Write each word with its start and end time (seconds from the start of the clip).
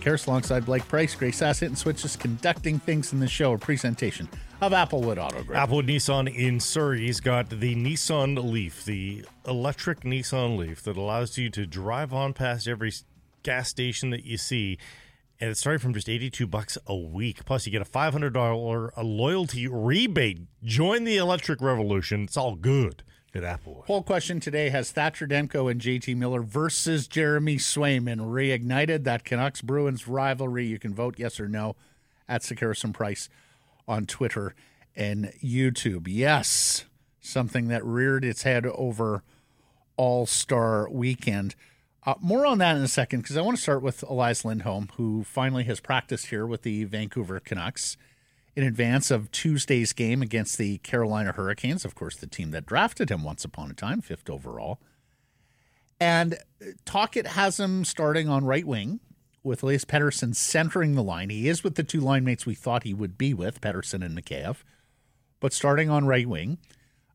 Sekeres 0.00 0.26
alongside 0.26 0.64
Blake 0.64 0.86
Price, 0.88 1.14
Grace 1.14 1.42
Asset 1.42 1.68
and 1.68 1.76
Switches 1.76 2.16
conducting 2.16 2.78
things 2.78 3.12
in 3.12 3.20
the 3.20 3.28
show. 3.28 3.52
A 3.52 3.58
presentation 3.58 4.28
of 4.60 4.72
Applewood 4.72 5.18
Auto 5.18 5.42
Group. 5.42 5.58
Applewood 5.58 5.86
Nissan 5.88 6.34
in 6.34 6.58
Surrey's 6.58 7.20
got 7.20 7.50
the 7.50 7.74
Nissan 7.74 8.50
Leaf, 8.50 8.84
the 8.84 9.24
electric 9.46 10.00
Nissan 10.00 10.56
Leaf 10.56 10.82
that 10.84 10.96
allows 10.96 11.36
you 11.36 11.50
to 11.50 11.66
drive 11.66 12.14
on 12.14 12.32
past 12.32 12.66
every 12.66 12.92
gas 13.42 13.68
station 13.68 14.10
that 14.10 14.24
you 14.24 14.38
see. 14.38 14.78
And 15.38 15.50
it's 15.50 15.60
starting 15.60 15.80
from 15.80 15.94
just 15.94 16.08
82 16.08 16.46
bucks 16.46 16.78
a 16.86 16.96
week. 16.96 17.44
Plus, 17.44 17.66
you 17.66 17.72
get 17.72 17.82
a 17.82 17.90
$500 17.90 18.90
a 18.96 19.02
loyalty 19.02 19.68
rebate. 19.68 20.40
Join 20.62 21.04
the 21.04 21.16
electric 21.18 21.60
revolution. 21.60 22.24
It's 22.24 22.36
all 22.36 22.54
good 22.54 23.02
at 23.34 23.44
apple. 23.44 23.84
Poll 23.86 24.02
question 24.02 24.40
today 24.40 24.70
has 24.70 24.90
Thatcher 24.90 25.26
Demko 25.26 25.70
and 25.70 25.80
JT 25.80 26.16
Miller 26.16 26.42
versus 26.42 27.06
Jeremy 27.06 27.56
Swayman 27.56 28.18
reignited 28.20 29.04
that 29.04 29.24
Canucks 29.24 29.62
Bruins 29.62 30.08
rivalry. 30.08 30.66
You 30.66 30.78
can 30.78 30.94
vote 30.94 31.14
yes 31.18 31.38
or 31.38 31.48
no 31.48 31.76
at 32.28 32.42
Sekeres 32.42 32.84
and 32.84 32.94
Price 32.94 33.28
on 33.86 34.06
Twitter 34.06 34.54
and 34.96 35.32
YouTube. 35.42 36.06
Yes, 36.08 36.84
something 37.20 37.68
that 37.68 37.84
reared 37.84 38.24
its 38.24 38.42
head 38.42 38.66
over 38.66 39.22
All 39.96 40.26
Star 40.26 40.88
weekend. 40.90 41.54
Uh, 42.04 42.14
more 42.20 42.46
on 42.46 42.58
that 42.58 42.76
in 42.76 42.82
a 42.82 42.88
second 42.88 43.20
because 43.20 43.36
I 43.36 43.42
want 43.42 43.56
to 43.56 43.62
start 43.62 43.82
with 43.82 44.02
Elias 44.04 44.44
Lindholm, 44.44 44.88
who 44.96 45.22
finally 45.22 45.64
has 45.64 45.80
practiced 45.80 46.26
here 46.26 46.46
with 46.46 46.62
the 46.62 46.84
Vancouver 46.84 47.38
Canucks 47.40 47.96
in 48.56 48.64
advance 48.64 49.10
of 49.10 49.30
Tuesday's 49.30 49.92
game 49.92 50.22
against 50.22 50.58
the 50.58 50.78
Carolina 50.78 51.32
Hurricanes, 51.32 51.84
of 51.84 51.94
course, 51.94 52.16
the 52.16 52.26
team 52.26 52.50
that 52.50 52.66
drafted 52.66 53.10
him 53.10 53.22
once 53.22 53.44
upon 53.44 53.70
a 53.70 53.74
time, 53.74 54.00
fifth 54.00 54.28
overall. 54.28 54.80
And 56.00 56.38
Tocchet 56.84 57.28
has 57.28 57.60
him 57.60 57.84
starting 57.84 58.28
on 58.28 58.44
right 58.44 58.66
wing 58.66 59.00
with 59.42 59.62
Elias 59.62 59.84
Pettersson 59.84 60.34
centering 60.34 60.94
the 60.94 61.02
line. 61.02 61.30
He 61.30 61.48
is 61.48 61.62
with 61.62 61.74
the 61.74 61.82
two 61.82 62.00
line 62.00 62.24
mates 62.24 62.46
we 62.46 62.54
thought 62.54 62.82
he 62.82 62.94
would 62.94 63.16
be 63.16 63.32
with, 63.34 63.60
Pettersson 63.60 64.04
and 64.04 64.18
Mikheyev, 64.18 64.58
but 65.40 65.52
starting 65.52 65.88
on 65.90 66.06
right 66.06 66.28
wing. 66.28 66.58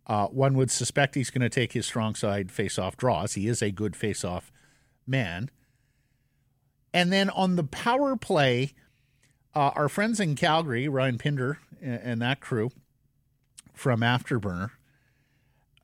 Uh, 0.08 0.28
one 0.28 0.54
would 0.54 0.70
suspect 0.70 1.16
he's 1.16 1.32
going 1.32 1.42
to 1.42 1.50
take 1.50 1.74
his 1.74 1.86
strong 1.86 2.14
side 2.14 2.52
face-off 2.52 2.96
draws. 2.96 3.34
He 3.34 3.48
is 3.48 3.64
a 3.64 3.72
good 3.72 3.96
face-off 3.96 4.52
man. 5.08 5.50
And 6.94 7.12
then 7.12 7.32
on 7.32 7.56
the 7.56 7.64
power 7.64 8.16
play, 8.16 8.74
uh, 9.56 9.72
our 9.76 9.90
friends 9.90 10.20
in 10.20 10.36
Calgary, 10.36 10.88
Ryan 10.88 11.18
Pinder 11.18 11.60
and, 11.82 12.02
and 12.04 12.22
that 12.22 12.40
crew 12.40 12.72
from 13.74 14.02
Afterburner, 14.02 14.72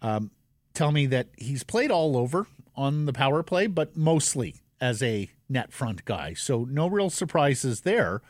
um, 0.02 0.32
tell 0.74 0.92
me 0.92 1.06
that 1.08 1.28
he's 1.38 1.64
played 1.64 1.92
all 1.92 2.18
over 2.18 2.48
on 2.76 3.06
the 3.06 3.14
power 3.14 3.44
play, 3.44 3.68
but 3.68 3.96
mostly 3.96 4.56
as 4.80 5.04
a 5.04 5.30
net 5.48 5.72
front 5.72 6.06
guy. 6.06 6.34
So 6.34 6.66
no 6.70 6.88
real 6.88 7.10
surprises 7.10 7.82
there. 7.82 8.22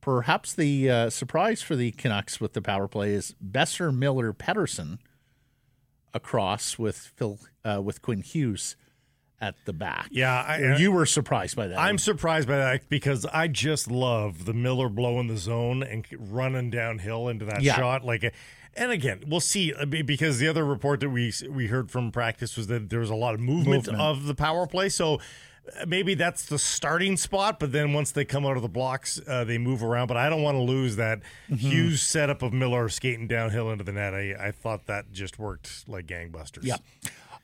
Perhaps 0.00 0.54
the 0.54 0.88
uh, 0.88 1.10
surprise 1.10 1.60
for 1.60 1.76
the 1.76 1.90
Canucks 1.92 2.40
with 2.40 2.54
the 2.54 2.62
power 2.62 2.88
play 2.88 3.12
is 3.12 3.34
Boeser, 3.44 3.94
Miller 3.94 4.32
Pettersson 4.32 4.98
across 6.14 6.78
with 6.78 6.96
Phil 6.96 7.38
uh, 7.64 7.80
with 7.82 8.02
Quinn 8.02 8.22
Hughes 8.22 8.76
at 9.40 9.54
the 9.64 9.72
back. 9.72 10.08
Yeah, 10.10 10.32
I, 10.34 10.76
you 10.76 10.92
were 10.92 11.06
surprised 11.06 11.56
by 11.56 11.66
that. 11.68 11.78
I'm 11.78 11.98
surprised 11.98 12.46
by 12.46 12.58
that 12.58 12.88
because 12.88 13.24
I 13.26 13.48
just 13.48 13.90
love 13.90 14.44
the 14.44 14.52
Miller 14.54 14.88
blowing 14.88 15.28
the 15.28 15.36
zone 15.38 15.82
and 15.82 16.04
running 16.18 16.70
downhill 16.70 17.28
into 17.28 17.44
that 17.46 17.62
Yeah. 17.62 17.76
shot. 17.76 18.04
Like, 18.04 18.32
and 18.76 18.90
again, 18.92 19.24
we'll 19.26 19.40
see 19.40 19.72
uh, 19.74 19.84
because 19.86 20.38
the 20.38 20.48
other 20.48 20.64
report 20.64 21.00
that 21.00 21.10
we 21.10 21.32
we 21.48 21.66
heard 21.68 21.90
from 21.90 22.12
practice 22.12 22.56
was 22.56 22.66
that 22.68 22.90
there 22.90 23.00
was 23.00 23.10
a 23.10 23.14
lot 23.14 23.34
of 23.34 23.40
movement, 23.40 23.86
Movement. 23.86 24.00
of 24.00 24.26
the 24.26 24.34
power 24.34 24.66
play. 24.66 24.88
So. 24.88 25.14
uh, 25.16 25.86
Maybe 25.86 26.14
that's 26.14 26.46
the 26.46 26.58
starting 26.58 27.16
spot, 27.16 27.60
but 27.60 27.70
then 27.70 27.92
once 27.92 28.10
they 28.12 28.24
come 28.24 28.44
out 28.46 28.56
of 28.56 28.62
the 28.62 28.68
blocks, 28.68 29.20
uh, 29.28 29.44
they 29.44 29.58
move 29.58 29.82
around. 29.84 30.08
But 30.08 30.16
I 30.16 30.28
don't 30.28 30.42
want 30.42 30.56
to 30.56 30.62
lose 30.62 30.96
that 30.96 31.20
Mm-hmm. 31.50 31.54
huge 31.56 32.00
setup 32.00 32.42
of 32.42 32.52
Miller 32.52 32.88
skating 32.88 33.28
downhill 33.28 33.70
into 33.70 33.84
the 33.84 33.92
net. 33.92 34.12
I, 34.14 34.34
I 34.48 34.50
thought 34.52 34.86
that 34.86 35.12
just 35.12 35.38
worked 35.38 35.84
like 35.86 36.06
gangbusters. 36.06 36.64
Yeah. 36.64 36.76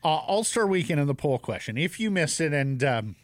Uh, 0.07 0.19
All 0.29 0.45
Star 0.45 0.69
Weekend 0.69 1.01
and 1.01 1.09
the 1.09 1.17
poll 1.17 1.37
question. 1.41 1.77
If 1.77 1.99
you 1.99 2.13
missed 2.13 2.41
it, 2.41 2.53
and 2.53 2.85
um, 2.85 3.17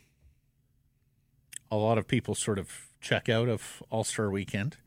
a 1.71 1.77
lot 1.77 1.97
of 1.97 2.09
people 2.09 2.35
sort 2.35 2.59
of 2.59 2.89
check 3.01 3.29
out 3.29 3.49
of 3.49 3.85
All 3.89 4.03
Star 4.03 4.29
Weekend, 4.31 4.79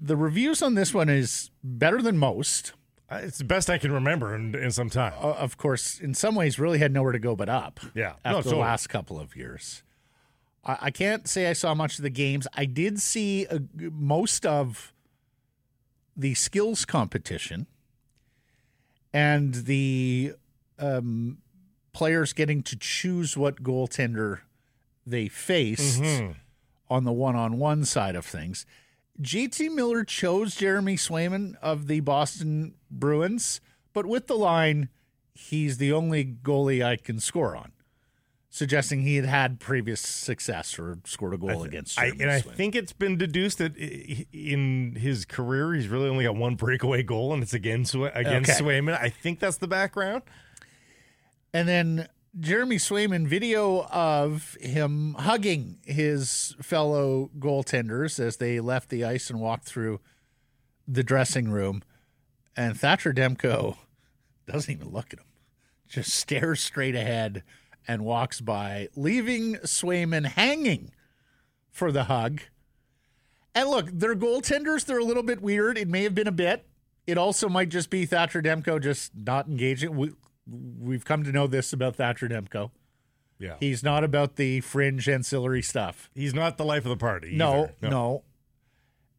the 0.00 0.16
reviews 0.16 0.60
on 0.60 0.74
this 0.74 0.92
one 0.92 1.08
is 1.08 1.52
better 1.62 2.02
than 2.02 2.18
most. 2.18 2.72
It's 3.12 3.38
the 3.38 3.44
best 3.44 3.70
I 3.70 3.78
can 3.78 3.92
remember 3.92 4.34
in, 4.34 4.56
in 4.56 4.72
some 4.72 4.90
time. 4.90 5.12
Uh, 5.16 5.34
of 5.34 5.56
course, 5.56 6.00
in 6.00 6.14
some 6.14 6.34
ways, 6.34 6.58
really 6.58 6.78
had 6.80 6.92
nowhere 6.92 7.12
to 7.12 7.20
go 7.20 7.36
but 7.36 7.48
up. 7.48 7.78
Yeah. 7.94 8.14
after 8.24 8.30
No, 8.30 8.36
the 8.38 8.42
totally. 8.42 8.62
last 8.62 8.88
couple 8.88 9.20
of 9.20 9.36
years. 9.36 9.84
I, 10.64 10.78
I 10.80 10.90
can't 10.90 11.28
say 11.28 11.46
I 11.48 11.52
saw 11.52 11.74
much 11.74 11.98
of 11.98 12.02
the 12.02 12.10
games. 12.10 12.48
I 12.54 12.64
did 12.64 13.00
see 13.00 13.46
a, 13.46 13.60
most 13.92 14.44
of 14.44 14.92
the 16.16 16.34
skills 16.34 16.84
competition 16.84 17.68
and 19.12 19.54
the 19.54 20.34
um, 20.78 21.38
players 21.92 22.32
getting 22.32 22.62
to 22.64 22.76
choose 22.76 23.36
what 23.36 23.62
goaltender 23.62 24.40
they 25.06 25.28
faced 25.28 26.00
Mm-hmm. 26.02 26.32
on 26.90 27.04
the 27.04 27.12
one-on-one 27.12 27.84
side 27.84 28.14
of 28.16 28.24
things. 28.24 28.66
JT 29.20 29.74
Miller 29.74 30.04
chose 30.04 30.54
Jeremy 30.54 30.96
Swayman 30.96 31.54
of 31.60 31.86
the 31.88 32.00
Boston 32.00 32.74
Bruins, 32.90 33.60
but 33.92 34.06
with 34.06 34.26
the 34.28 34.36
line, 34.36 34.90
he's 35.34 35.78
the 35.78 35.92
only 35.92 36.24
goalie 36.24 36.84
I 36.84 36.96
can 36.96 37.18
score 37.18 37.56
on, 37.56 37.72
suggesting 38.48 39.00
he 39.02 39.16
had 39.16 39.24
had 39.24 39.58
previous 39.60 40.00
success 40.00 40.78
or 40.78 40.98
scored 41.04 41.34
a 41.34 41.38
goal 41.38 41.64
against 41.64 41.98
I, 41.98 42.06
and 42.20 42.30
I 42.30 42.40
think 42.40 42.76
it's 42.76 42.92
been 42.92 43.16
deduced 43.18 43.58
that 43.58 43.76
in 43.76 44.94
his 44.96 45.24
career 45.24 45.74
he's 45.74 45.88
really 45.88 46.08
only 46.08 46.24
got 46.24 46.36
one 46.36 46.54
breakaway 46.54 47.02
goal, 47.02 47.32
and 47.34 47.42
it's 47.42 47.54
against 47.54 47.94
against 47.94 48.50
Okay. 48.50 48.62
Swayman. 48.62 48.96
I 49.00 49.08
think 49.08 49.40
that's 49.40 49.56
the 49.56 49.68
background. 49.68 50.22
And 51.52 51.68
then 51.68 52.08
Jeremy 52.38 52.76
Swayman 52.76 53.26
video 53.26 53.84
of 53.86 54.56
him 54.60 55.14
hugging 55.18 55.78
his 55.84 56.54
fellow 56.60 57.30
goaltenders 57.38 58.20
as 58.20 58.36
they 58.36 58.60
left 58.60 58.90
the 58.90 59.04
ice 59.04 59.30
and 59.30 59.40
walked 59.40 59.64
through 59.64 60.00
the 60.86 61.02
dressing 61.02 61.50
room. 61.50 61.82
And 62.56 62.78
Thatcher 62.78 63.12
Demko 63.12 63.76
doesn't 64.46 64.72
even 64.72 64.90
look 64.90 65.12
at 65.12 65.20
him, 65.20 65.26
just 65.88 66.12
stares 66.12 66.60
straight 66.60 66.94
ahead 66.94 67.42
and 67.86 68.04
walks 68.04 68.40
by, 68.40 68.88
leaving 68.94 69.54
Swayman 69.56 70.26
hanging 70.26 70.92
for 71.70 71.90
the 71.90 72.04
hug. 72.04 72.42
And 73.54 73.70
look, 73.70 73.88
they're 73.90 74.14
goaltenders. 74.14 74.84
They're 74.84 74.98
a 74.98 75.04
little 75.04 75.22
bit 75.22 75.40
weird. 75.40 75.78
It 75.78 75.88
may 75.88 76.02
have 76.02 76.14
been 76.14 76.28
a 76.28 76.32
bit. 76.32 76.66
It 77.06 77.16
also 77.16 77.48
might 77.48 77.70
just 77.70 77.88
be 77.88 78.04
Thatcher 78.04 78.42
Demko 78.42 78.80
just 78.80 79.12
not 79.16 79.48
engaging. 79.48 79.96
We, 79.96 80.12
we've 80.48 81.04
come 81.04 81.24
to 81.24 81.32
know 81.32 81.46
this 81.46 81.72
about 81.72 81.96
Thatcher 81.96 82.28
Demko. 82.28 82.70
Yeah, 83.38 83.54
He's 83.60 83.82
not 83.84 84.02
about 84.02 84.34
the 84.36 84.60
fringe 84.62 85.08
ancillary 85.08 85.62
stuff. 85.62 86.10
he's 86.14 86.34
not 86.34 86.56
the 86.58 86.64
life 86.64 86.84
of 86.84 86.90
the 86.90 86.96
party. 86.96 87.36
No, 87.36 87.70
either. 87.80 87.90
no, 87.90 88.24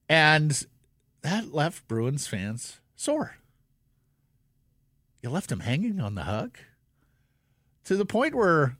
And 0.10 0.66
that 1.22 1.54
left 1.54 1.88
Bruins 1.88 2.28
fans 2.28 2.80
sore. 2.98 3.36
You 5.24 5.30
left 5.30 5.52
him 5.52 5.62
hanging 5.62 6.00
on 6.02 6.16
the 6.16 6.24
hug 6.24 6.58
to 7.86 7.96
the 7.96 8.06
point 8.06 8.36
where 8.36 8.78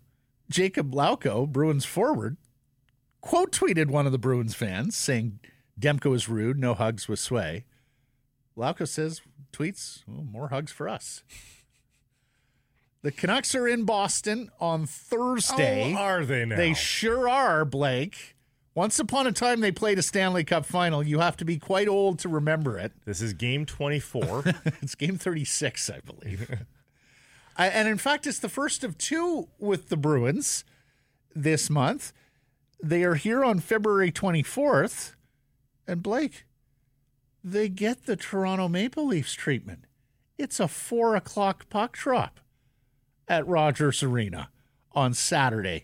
Jakub 0.52 0.92
Lauko, 0.92 1.48
Bruins 1.48 1.86
forward, 1.86 2.38
quote 3.22 3.52
tweeted 3.52 3.88
one 3.88 4.06
of 4.06 4.12
the 4.12 4.18
Bruins 4.18 4.56
fans 4.56 4.96
saying 4.98 5.40
Demko 5.80 6.14
is 6.16 6.28
rude, 6.30 6.58
no 6.60 6.74
hugs 6.74 7.08
with 7.08 7.20
Sway. 7.20 7.66
Lauko 8.58 8.86
says, 8.88 9.22
tweets, 9.54 10.04
"Well, 10.06 10.24
more 10.24 10.50
hugs 10.50 10.72
for 10.72 10.90
us. 10.90 11.24
The 13.02 13.12
Canucks 13.12 13.56
are 13.56 13.68
in 13.68 13.86
Boston 13.86 14.52
on 14.60 14.86
Thursday. 14.86 15.94
Oh, 15.96 15.98
are 15.98 16.26
they 16.26 16.44
now? 16.44 16.58
They 16.58 16.74
sure 16.74 17.30
are, 17.30 17.64
Blake. 17.64 18.36
Once 18.76 19.00
upon 19.00 19.26
a 19.26 19.32
time, 19.32 19.62
they 19.62 19.72
played 19.72 19.98
a 19.98 20.02
Stanley 20.02 20.44
Cup 20.44 20.66
final. 20.66 21.02
You 21.02 21.20
have 21.20 21.38
to 21.38 21.46
be 21.46 21.58
quite 21.58 21.88
old 21.88 22.20
to 22.20 22.30
remember 22.30 22.78
it. 22.78 22.92
this 23.06 23.22
is 23.22 23.34
game 23.34 23.66
24. 23.66 24.44
It's 24.82 24.96
game 24.96 25.18
36, 25.18 25.90
I 25.90 26.00
believe. 26.02 26.50
I, 27.58 27.68
and 27.68 27.88
in 27.88 27.98
fact, 27.98 28.28
it's 28.28 28.40
the 28.40 28.50
first 28.50 28.84
of 28.84 28.98
two 28.98 29.48
with 29.60 29.90
the 29.90 29.98
Bruins 29.98 30.64
this 31.34 31.70
month. 31.70 32.12
They 32.82 33.04
are 33.04 33.16
here 33.16 33.44
on 33.44 33.60
February 33.60 34.12
24th. 34.12 35.14
And 35.88 36.04
Blake, 36.04 36.46
they 37.44 37.70
get 37.70 38.06
the 38.06 38.16
Toronto 38.16 38.68
Maple 38.68 39.08
Leafs 39.08 39.34
treatment. 39.34 39.86
It's 40.38 40.60
a 40.60 40.68
four 40.68 41.16
o'clock 41.16 41.70
puck 41.70 41.98
drop 41.98 42.40
at 43.30 43.48
Rogers 43.48 44.04
Arena 44.04 44.50
on 44.92 45.14
Saturday, 45.14 45.84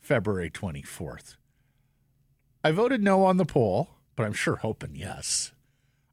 February 0.00 0.50
24th. 0.50 1.36
I 2.62 2.70
voted 2.70 3.02
no 3.02 3.24
on 3.24 3.38
the 3.38 3.44
poll, 3.44 3.90
but 4.14 4.24
I'm 4.24 4.32
sure 4.34 4.56
hoping 4.56 4.94
yes. 4.94 5.52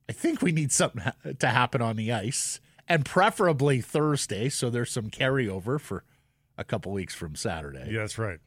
I 0.09 0.13
think 0.13 0.41
we 0.41 0.51
need 0.51 0.71
something 0.71 1.03
ha- 1.03 1.13
to 1.39 1.47
happen 1.47 1.81
on 1.81 1.95
the 1.97 2.11
ice, 2.11 2.59
and 2.87 3.05
preferably 3.05 3.79
Thursday, 3.81 4.49
so 4.49 4.69
there's 4.69 4.91
some 4.91 5.09
carryover 5.09 5.79
for 5.79 6.03
a 6.57 6.63
couple 6.63 6.91
weeks 6.91 7.13
from 7.13 7.35
Saturday. 7.35 7.87
yeah, 7.91 7.99
that's 7.99 8.17
right. 8.17 8.39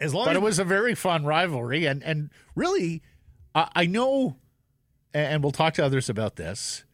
as 0.00 0.14
long 0.14 0.26
But 0.26 0.32
as 0.32 0.36
it 0.36 0.42
was 0.42 0.58
a 0.58 0.64
very 0.64 0.94
fun 0.94 1.24
rivalry, 1.24 1.86
and 1.86 2.02
and 2.04 2.30
really, 2.54 3.02
I, 3.54 3.68
I 3.74 3.86
know, 3.86 4.36
and 5.12 5.42
we'll 5.42 5.52
talk 5.52 5.74
to 5.74 5.84
others 5.84 6.08
about 6.08 6.36
this. 6.36 6.84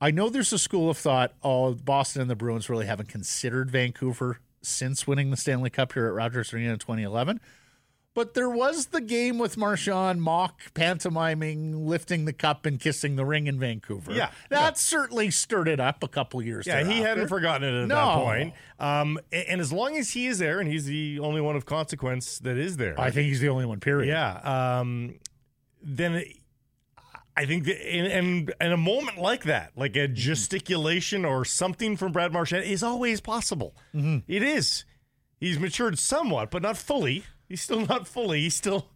I 0.00 0.10
know 0.10 0.28
there's 0.28 0.52
a 0.52 0.58
school 0.58 0.88
of 0.90 0.96
thought. 0.98 1.32
Oh, 1.42 1.74
Boston 1.74 2.22
and 2.22 2.30
the 2.30 2.36
Bruins 2.36 2.68
really 2.70 2.86
haven't 2.86 3.08
considered 3.08 3.70
Vancouver 3.70 4.38
since 4.62 5.06
winning 5.06 5.30
the 5.30 5.36
Stanley 5.36 5.70
Cup 5.70 5.92
here 5.92 6.06
at 6.06 6.14
Rogers 6.14 6.52
Arena 6.52 6.72
in 6.74 6.78
2011. 6.78 7.40
But 8.14 8.34
there 8.34 8.48
was 8.50 8.86
the 8.86 9.00
game 9.00 9.38
with 9.38 9.56
Marchand 9.56 10.20
mock 10.22 10.60
pantomiming, 10.74 11.86
lifting 11.86 12.24
the 12.24 12.32
cup 12.32 12.66
and 12.66 12.80
kissing 12.80 13.14
the 13.14 13.24
ring 13.24 13.46
in 13.46 13.60
Vancouver. 13.60 14.12
Yeah, 14.12 14.30
that 14.50 14.76
certainly 14.76 15.30
stirred 15.30 15.68
it 15.68 15.78
up 15.78 16.02
a 16.02 16.08
couple 16.08 16.42
years. 16.42 16.66
Yeah, 16.66 16.82
he 16.84 16.98
hadn't 16.98 17.28
forgotten 17.28 17.62
it 17.68 17.82
at 17.82 17.86
No. 17.86 17.94
that 17.94 18.14
point. 18.24 18.54
Um, 18.80 19.20
and 19.32 19.60
as 19.60 19.72
long 19.72 19.96
as 19.96 20.10
he 20.10 20.26
is 20.26 20.38
there, 20.38 20.58
and 20.58 20.68
he's 20.68 20.86
the 20.86 21.20
only 21.20 21.40
one 21.40 21.54
of 21.54 21.64
consequence 21.64 22.40
that 22.40 22.56
is 22.56 22.76
there, 22.76 22.98
I 22.98 23.12
think 23.12 23.28
he's 23.28 23.40
the 23.40 23.50
only 23.50 23.66
one. 23.66 23.78
Period. 23.78 24.08
yeah, 24.08 24.78
um, 24.80 25.14
then 25.80 26.24
I 27.38 27.46
think 27.46 27.66
that 27.66 27.78
in, 27.96 28.06
in, 28.06 28.48
in 28.60 28.72
a 28.72 28.76
moment 28.76 29.18
like 29.18 29.44
that, 29.44 29.70
like 29.76 29.94
a 29.94 30.00
mm-hmm. 30.00 30.14
gesticulation 30.14 31.24
or 31.24 31.44
something 31.44 31.96
from 31.96 32.10
Brad 32.10 32.32
Marchand 32.32 32.64
is 32.64 32.82
always 32.82 33.20
possible. 33.20 33.76
Mm-hmm. 33.94 34.18
It 34.26 34.42
is. 34.42 34.84
He's 35.38 35.56
matured 35.56 36.00
somewhat, 36.00 36.50
but 36.50 36.62
not 36.62 36.76
fully. 36.76 37.22
He's 37.48 37.62
still 37.62 37.86
not 37.86 38.08
fully. 38.08 38.40
He's 38.40 38.56
still. 38.56 38.88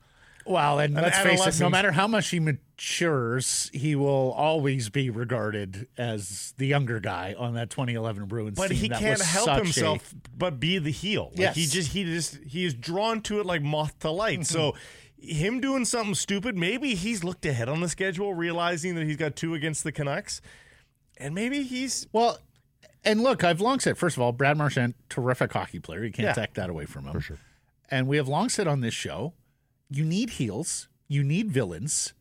Well, 0.44 0.80
and 0.80 0.96
An 0.98 1.04
let's 1.04 1.18
face 1.20 1.46
it, 1.46 1.62
no 1.62 1.70
matter 1.70 1.92
how 1.92 2.08
much 2.08 2.30
he 2.30 2.40
matures, 2.40 3.70
he 3.72 3.94
will 3.94 4.32
always 4.32 4.88
be 4.88 5.08
regarded 5.08 5.86
as 5.96 6.52
the 6.58 6.66
younger 6.66 6.98
guy 6.98 7.36
on 7.38 7.54
that 7.54 7.70
2011 7.70 8.24
Bruins 8.24 8.58
But 8.58 8.70
team. 8.70 8.76
he 8.76 8.88
That 8.88 8.98
can't 8.98 9.22
help 9.22 9.44
such 9.44 9.60
a- 9.60 9.62
himself 9.62 10.12
but 10.36 10.58
be 10.58 10.78
the 10.78 10.90
heel. 10.90 11.28
Like 11.30 11.38
Yes. 11.38 11.54
he 11.54 11.66
just 11.66 11.92
he 11.92 12.02
just 12.02 12.38
he 12.44 12.64
is 12.64 12.74
drawn 12.74 13.20
to 13.22 13.38
it 13.38 13.46
like 13.46 13.62
moth 13.62 13.96
to 14.00 14.10
light. 14.10 14.40
Mm-hmm. 14.40 14.52
so 14.52 14.74
him 15.22 15.60
doing 15.60 15.84
something 15.84 16.14
stupid, 16.14 16.56
maybe 16.56 16.94
he's 16.94 17.22
looked 17.24 17.46
ahead 17.46 17.68
on 17.68 17.80
the 17.80 17.88
schedule, 17.88 18.34
realizing 18.34 18.94
that 18.96 19.04
he's 19.06 19.16
got 19.16 19.36
two 19.36 19.54
against 19.54 19.84
the 19.84 19.92
Canucks, 19.92 20.40
and 21.16 21.34
maybe 21.34 21.62
he's 21.62 22.06
well, 22.12 22.38
and 23.04 23.22
look, 23.22 23.44
I've 23.44 23.60
long 23.60 23.78
said, 23.80 23.96
first 23.98 24.16
of 24.16 24.22
all, 24.22 24.32
Brad 24.32 24.56
Marchand, 24.56 24.94
terrific 25.08 25.52
hockey 25.52 25.78
player. 25.78 26.04
You 26.04 26.12
can't 26.12 26.26
Yeah. 26.26 26.32
take 26.32 26.54
that 26.54 26.70
away 26.70 26.86
from 26.86 27.06
him. 27.06 27.12
For 27.12 27.20
sure. 27.20 27.38
And 27.90 28.06
we 28.08 28.16
have 28.16 28.28
long 28.28 28.48
said 28.48 28.66
on 28.66 28.80
this 28.80 28.94
show, 28.94 29.34
you 29.90 30.04
need 30.04 30.30
heels, 30.30 30.88
you 31.08 31.22
need 31.22 31.50
villains. 31.50 32.14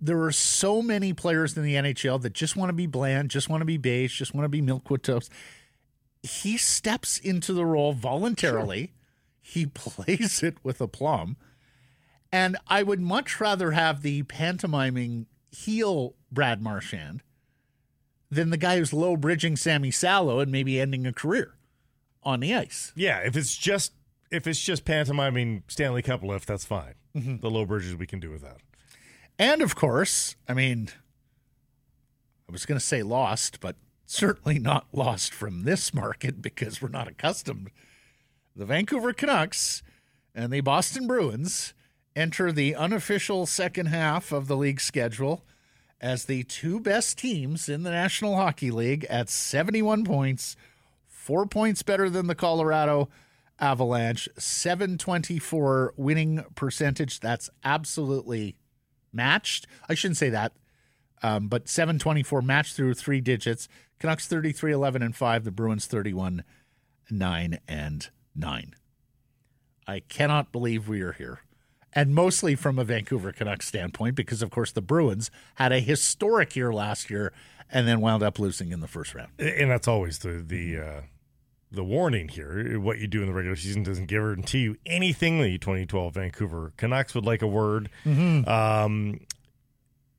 There 0.00 0.22
are 0.22 0.32
so 0.32 0.80
many 0.80 1.12
players 1.12 1.56
in 1.56 1.62
the 1.62 1.74
NHL 1.74 2.18
that 2.22 2.32
just 2.32 2.56
want 2.56 2.70
to 2.70 2.74
be 2.74 2.86
bland, 2.86 3.30
just 3.30 3.48
want 3.50 3.60
to 3.60 3.64
be 3.66 3.76
beige, 3.76 4.16
just 4.16 4.34
want 4.34 4.44
to 4.44 4.48
be 4.48 4.62
milkwood 4.62 5.02
toast. 5.02 5.30
He 6.22 6.56
steps 6.56 7.18
into 7.18 7.52
the 7.52 7.64
role 7.66 7.92
voluntarily. 7.92 8.92
He 9.42 9.66
plays 9.74 10.42
it 10.42 10.56
with 10.62 10.80
aplomb. 10.80 11.36
And 12.32 12.56
I 12.68 12.82
would 12.82 13.00
much 13.00 13.40
rather 13.40 13.72
have 13.72 14.02
the 14.02 14.22
pantomiming 14.24 15.26
heel 15.50 16.14
Brad 16.30 16.62
Marchand 16.62 17.22
than 18.30 18.50
the 18.50 18.56
guy 18.56 18.78
who's 18.78 18.92
low 18.92 19.16
bridging 19.16 19.56
Sami 19.56 19.90
Salo 19.90 20.38
and 20.38 20.52
maybe 20.52 20.80
ending 20.80 21.06
a 21.06 21.12
career 21.12 21.54
on 22.22 22.40
the 22.40 22.54
ice. 22.54 22.92
yeah. 22.94 23.18
If 23.18 23.36
it's 23.36 23.56
just 23.56 23.92
if 24.30 24.46
it's 24.46 24.60
just 24.60 24.84
pantomiming 24.84 25.64
Stanley 25.66 26.02
Cup 26.02 26.22
lift, 26.22 26.46
that's 26.46 26.64
fine. 26.64 26.94
Mm-hmm. 27.16 27.38
The 27.38 27.50
low 27.50 27.64
bridges 27.64 27.96
we 27.96 28.06
can 28.06 28.20
do 28.20 28.30
without. 28.30 28.60
And 29.38 29.62
of 29.62 29.74
course, 29.74 30.36
I 30.48 30.54
mean, 30.54 30.90
I 32.48 32.52
was 32.52 32.66
going 32.66 32.78
to 32.78 32.84
say 32.84 33.02
lost, 33.02 33.58
but 33.58 33.76
certainly 34.06 34.58
not 34.58 34.86
lost 34.92 35.32
from 35.32 35.62
this 35.62 35.92
market 35.94 36.42
because 36.42 36.80
we're 36.80 36.88
not 36.88 37.08
accustomed. 37.08 37.70
The 38.54 38.66
Vancouver 38.66 39.12
Canucks 39.12 39.82
and 40.34 40.52
the 40.52 40.60
Boston 40.60 41.06
Bruins 41.06 41.74
enter 42.16 42.52
the 42.52 42.74
unofficial 42.74 43.46
second 43.46 43.86
half 43.86 44.32
of 44.32 44.46
the 44.46 44.56
league 44.56 44.80
schedule 44.80 45.44
as 46.00 46.24
the 46.24 46.42
two 46.44 46.80
best 46.80 47.18
teams 47.18 47.68
in 47.68 47.82
the 47.82 47.90
National 47.90 48.36
Hockey 48.36 48.70
League 48.70 49.04
at 49.10 49.28
71 49.28 50.04
points, 50.04 50.56
four 51.06 51.46
points 51.46 51.82
better 51.82 52.08
than 52.08 52.26
the 52.26 52.34
Colorado 52.34 53.08
Avalanche, 53.58 54.28
724 54.38 55.94
winning 55.96 56.44
percentage. 56.54 57.20
That's 57.20 57.50
absolutely 57.62 58.56
matched. 59.12 59.66
I 59.88 59.94
shouldn't 59.94 60.16
say 60.16 60.30
that, 60.30 60.52
um, 61.22 61.48
but 61.48 61.68
724 61.68 62.40
matched 62.40 62.74
through 62.74 62.94
three 62.94 63.20
digits. 63.20 63.68
Canucks 63.98 64.26
33 64.26 64.72
11 64.72 65.02
and 65.02 65.14
5, 65.14 65.44
the 65.44 65.50
Bruins 65.50 65.86
31 65.86 66.42
9 67.10 67.58
and 67.68 68.08
9. 68.34 68.74
I 69.86 70.00
cannot 70.00 70.52
believe 70.52 70.88
we 70.88 71.02
are 71.02 71.12
here. 71.12 71.40
And 71.92 72.14
mostly 72.14 72.54
from 72.54 72.78
a 72.78 72.84
Vancouver 72.84 73.32
Canucks 73.32 73.66
standpoint, 73.66 74.14
because 74.14 74.42
of 74.42 74.50
course 74.50 74.70
the 74.72 74.80
Bruins 74.82 75.30
had 75.56 75.72
a 75.72 75.80
historic 75.80 76.54
year 76.54 76.72
last 76.72 77.10
year 77.10 77.32
and 77.70 77.86
then 77.88 78.00
wound 78.00 78.22
up 78.22 78.38
losing 78.38 78.70
in 78.72 78.80
the 78.80 78.88
first 78.88 79.14
round. 79.14 79.30
and 79.38 79.70
that's 79.70 79.88
always 79.88 80.18
the 80.20 80.42
the 80.46 80.78
uh, 80.78 81.00
the 81.72 81.84
warning 81.84 82.28
here. 82.28 82.78
What 82.80 82.98
you 82.98 83.06
do 83.06 83.20
in 83.22 83.26
the 83.26 83.32
regular 83.32 83.56
season 83.56 83.82
doesn't 83.82 84.06
guarantee 84.06 84.58
you 84.60 84.76
anything. 84.86 85.40
The 85.40 85.58
2012 85.58 86.14
Vancouver 86.14 86.72
Canucks 86.76 87.14
would 87.14 87.24
like 87.24 87.42
a 87.42 87.46
word. 87.46 87.90
Um, 88.06 89.20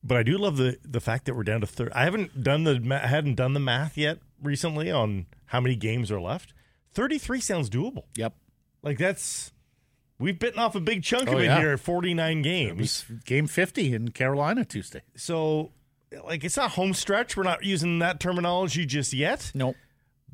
but 0.04 0.18
I 0.18 0.24
do 0.24 0.38
love 0.38 0.58
the 0.58 0.78
the 0.84 1.00
fact 1.00 1.26
that 1.26 1.36
we're 1.36 1.44
down 1.44 1.62
to 1.62 1.68
third. 1.68 1.92
I 1.94 2.04
haven't 2.04 2.44
done 2.44 2.64
the 2.64 3.00
I 3.04 3.08
hadn't 3.08 3.36
done 3.36 3.54
the 3.54 3.60
math 3.60 3.98
yet 3.98 4.20
recently 4.42 4.90
on 4.92 5.28
how 5.48 5.60
many 5.62 5.76
games 5.76 6.12
are 6.12 6.20
left. 6.22 6.54
33 6.94 7.40
sounds 7.40 7.70
doable. 7.70 8.04
Yep. 8.16 8.34
Like 8.82 8.98
that's 8.98 9.52
we've 10.22 10.40
bitten 10.40 10.60
off 10.60 10.76
a 10.76 10.80
big 10.80 11.04
chunk 11.04 11.28
Oh, 11.30 11.34
of 11.34 11.40
it 11.42 11.46
yeah. 11.46 11.60
here 11.60 11.72
at 11.72 11.80
49 11.80 12.42
games. 12.42 13.06
Game 13.26 13.48
50 13.48 13.94
in 13.94 14.12
Carolina 14.12 14.64
Tuesday. 14.64 15.02
So 15.16 15.72
like 16.26 16.44
it's 16.44 16.58
not 16.58 16.72
home 16.72 16.94
stretch. 16.94 17.36
We're 17.36 17.44
not 17.44 17.64
using 17.64 18.00
that 18.00 18.20
terminology 18.20 18.86
just 18.86 19.12
yet. 19.14 19.52
Nope. 19.54 19.76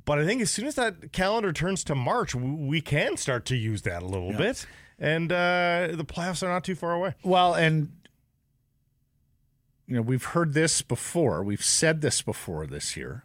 But 0.06 0.20
I 0.20 0.26
think 0.26 0.42
as 0.42 0.50
soon 0.52 0.68
as 0.68 0.76
that 0.76 1.12
calendar 1.12 1.52
turns 1.52 1.84
to 1.86 1.96
March, 1.96 2.34
we 2.36 2.80
can 2.82 3.18
start 3.18 3.46
to 3.48 3.56
use 3.56 3.82
that 3.82 4.02
a 4.04 4.06
little 4.06 4.32
bit. 4.34 4.66
And 5.00 5.32
uh, 5.32 5.90
the 5.92 6.06
playoffs 6.06 6.42
are 6.44 6.48
not 6.50 6.64
too 6.64 6.76
far 6.76 6.94
away. 6.94 7.14
Well, 7.24 7.54
and 7.54 7.92
you 9.86 9.96
know, 9.96 10.02
we've 10.02 10.24
heard 10.24 10.54
this 10.54 10.82
before. 10.82 11.44
We've 11.44 11.64
said 11.64 12.02
this 12.02 12.22
before 12.22 12.66
this 12.68 12.96
year. 12.98 13.24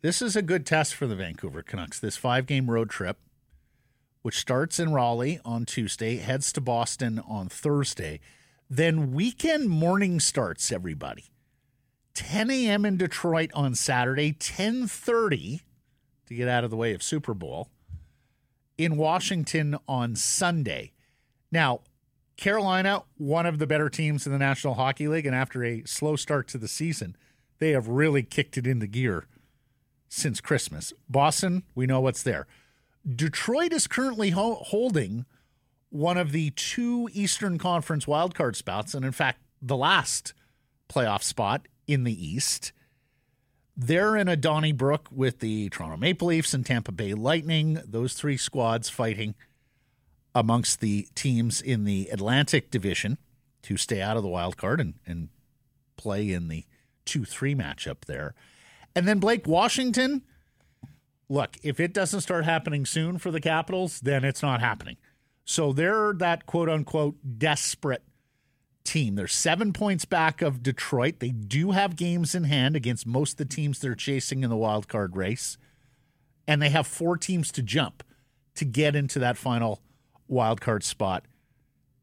This 0.00 0.20
is 0.22 0.34
a 0.34 0.42
good 0.42 0.66
test 0.66 0.94
for 0.94 1.06
the 1.06 1.14
Vancouver 1.14 1.62
Canucks. 1.62 2.00
This 2.00 2.16
five-game 2.16 2.68
road 2.70 2.90
trip, 2.90 3.18
which 4.22 4.38
starts 4.38 4.78
in 4.78 4.92
Raleigh 4.92 5.40
on 5.44 5.66
Tuesday, 5.66 6.16
heads 6.16 6.52
to 6.52 6.60
Boston 6.60 7.20
on 7.28 7.48
Thursday. 7.48 8.20
Then 8.70 9.12
weekend 9.12 9.68
morning 9.68 10.20
starts, 10.20 10.72
everybody. 10.72 11.24
10 12.14 12.50
a.m. 12.50 12.84
in 12.84 12.96
Detroit 12.96 13.50
on 13.54 13.74
Saturday, 13.74 14.32
10:30 14.32 15.62
to 16.26 16.34
get 16.34 16.48
out 16.48 16.64
of 16.64 16.70
the 16.70 16.76
way 16.76 16.94
of 16.94 17.02
Super 17.02 17.34
Bowl 17.34 17.68
in 18.78 18.96
Washington 18.96 19.76
on 19.88 20.16
Sunday. 20.16 20.92
Now, 21.50 21.80
Carolina, 22.36 23.02
one 23.16 23.46
of 23.46 23.58
the 23.58 23.66
better 23.66 23.88
teams 23.88 24.26
in 24.26 24.32
the 24.32 24.38
National 24.38 24.74
Hockey 24.74 25.08
League, 25.08 25.26
and 25.26 25.36
after 25.36 25.64
a 25.64 25.84
slow 25.84 26.16
start 26.16 26.48
to 26.48 26.58
the 26.58 26.68
season, 26.68 27.16
they 27.58 27.70
have 27.70 27.88
really 27.88 28.22
kicked 28.22 28.56
it 28.56 28.66
into 28.66 28.86
gear 28.86 29.26
since 30.08 30.40
Christmas. 30.40 30.92
Boston, 31.08 31.62
we 31.74 31.86
know 31.86 32.00
what's 32.00 32.22
there. 32.22 32.46
Detroit 33.08 33.72
is 33.72 33.86
currently 33.86 34.30
ho- 34.30 34.62
holding 34.62 35.24
one 35.90 36.16
of 36.16 36.32
the 36.32 36.50
two 36.50 37.08
Eastern 37.12 37.58
Conference 37.58 38.06
wildcard 38.06 38.56
spots, 38.56 38.94
and 38.94 39.04
in 39.04 39.12
fact, 39.12 39.40
the 39.60 39.76
last 39.76 40.32
playoff 40.88 41.22
spot 41.22 41.68
in 41.86 42.04
the 42.04 42.26
East. 42.26 42.72
They're 43.76 44.16
in 44.16 44.28
a 44.28 44.36
Donnybrook 44.36 45.08
with 45.10 45.40
the 45.40 45.68
Toronto 45.70 45.96
Maple 45.96 46.28
Leafs 46.28 46.54
and 46.54 46.64
Tampa 46.64 46.92
Bay 46.92 47.14
Lightning, 47.14 47.80
those 47.86 48.14
three 48.14 48.36
squads 48.36 48.88
fighting 48.88 49.34
amongst 50.34 50.80
the 50.80 51.08
teams 51.14 51.60
in 51.60 51.84
the 51.84 52.08
Atlantic 52.10 52.70
Division 52.70 53.18
to 53.62 53.76
stay 53.76 54.00
out 54.00 54.16
of 54.16 54.22
the 54.22 54.28
wild 54.28 54.56
card 54.56 54.80
and, 54.80 54.94
and 55.06 55.28
play 55.96 56.32
in 56.32 56.48
the 56.48 56.64
2 57.04 57.24
3 57.24 57.54
matchup 57.54 58.04
there. 58.06 58.34
And 58.94 59.06
then 59.06 59.18
Blake 59.18 59.46
Washington, 59.46 60.22
look, 61.32 61.56
if 61.62 61.80
it 61.80 61.94
doesn't 61.94 62.20
start 62.20 62.44
happening 62.44 62.84
soon 62.84 63.16
for 63.16 63.30
the 63.30 63.40
Capitals, 63.40 64.00
then 64.00 64.22
it's 64.22 64.42
not 64.42 64.60
happening. 64.60 64.98
So 65.44 65.72
they're 65.72 66.12
that 66.14 66.44
quote 66.46 66.68
unquote 66.68 67.16
desperate 67.38 68.02
team. 68.84 69.14
They're 69.14 69.26
seven 69.26 69.72
points 69.72 70.04
back 70.04 70.42
of 70.42 70.62
Detroit. 70.62 71.20
They 71.20 71.30
do 71.30 71.70
have 71.70 71.96
games 71.96 72.34
in 72.34 72.44
hand 72.44 72.76
against 72.76 73.06
most 73.06 73.32
of 73.32 73.36
the 73.38 73.54
teams 73.54 73.78
they're 73.78 73.94
chasing 73.94 74.44
in 74.44 74.50
the 74.50 74.56
wild 74.56 74.88
card 74.88 75.16
race. 75.16 75.56
And 76.46 76.60
they 76.60 76.68
have 76.68 76.86
four 76.86 77.16
teams 77.16 77.50
to 77.52 77.62
jump 77.62 78.02
to 78.56 78.64
get 78.66 78.94
into 78.94 79.18
that 79.20 79.38
final 79.38 79.80
wild 80.28 80.60
card 80.60 80.84
spot 80.84 81.24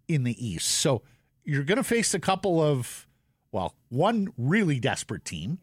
in 0.08 0.24
the 0.24 0.44
East. 0.44 0.68
So 0.68 1.04
you're 1.44 1.64
going 1.64 1.78
to 1.78 1.84
face 1.84 2.14
a 2.16 2.20
couple 2.20 2.62
of, 2.62 3.08
well, 3.52 3.76
one 3.90 4.34
really 4.38 4.80
desperate 4.80 5.24
team, 5.24 5.60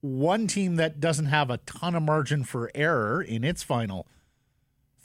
one 0.00 0.46
team 0.46 0.76
that 0.76 1.00
doesn't 1.00 1.26
have 1.26 1.50
a 1.50 1.58
ton 1.58 1.94
of 1.94 2.02
margin 2.02 2.44
for 2.44 2.70
error 2.74 3.22
in 3.22 3.44
its 3.44 3.62
final 3.62 4.06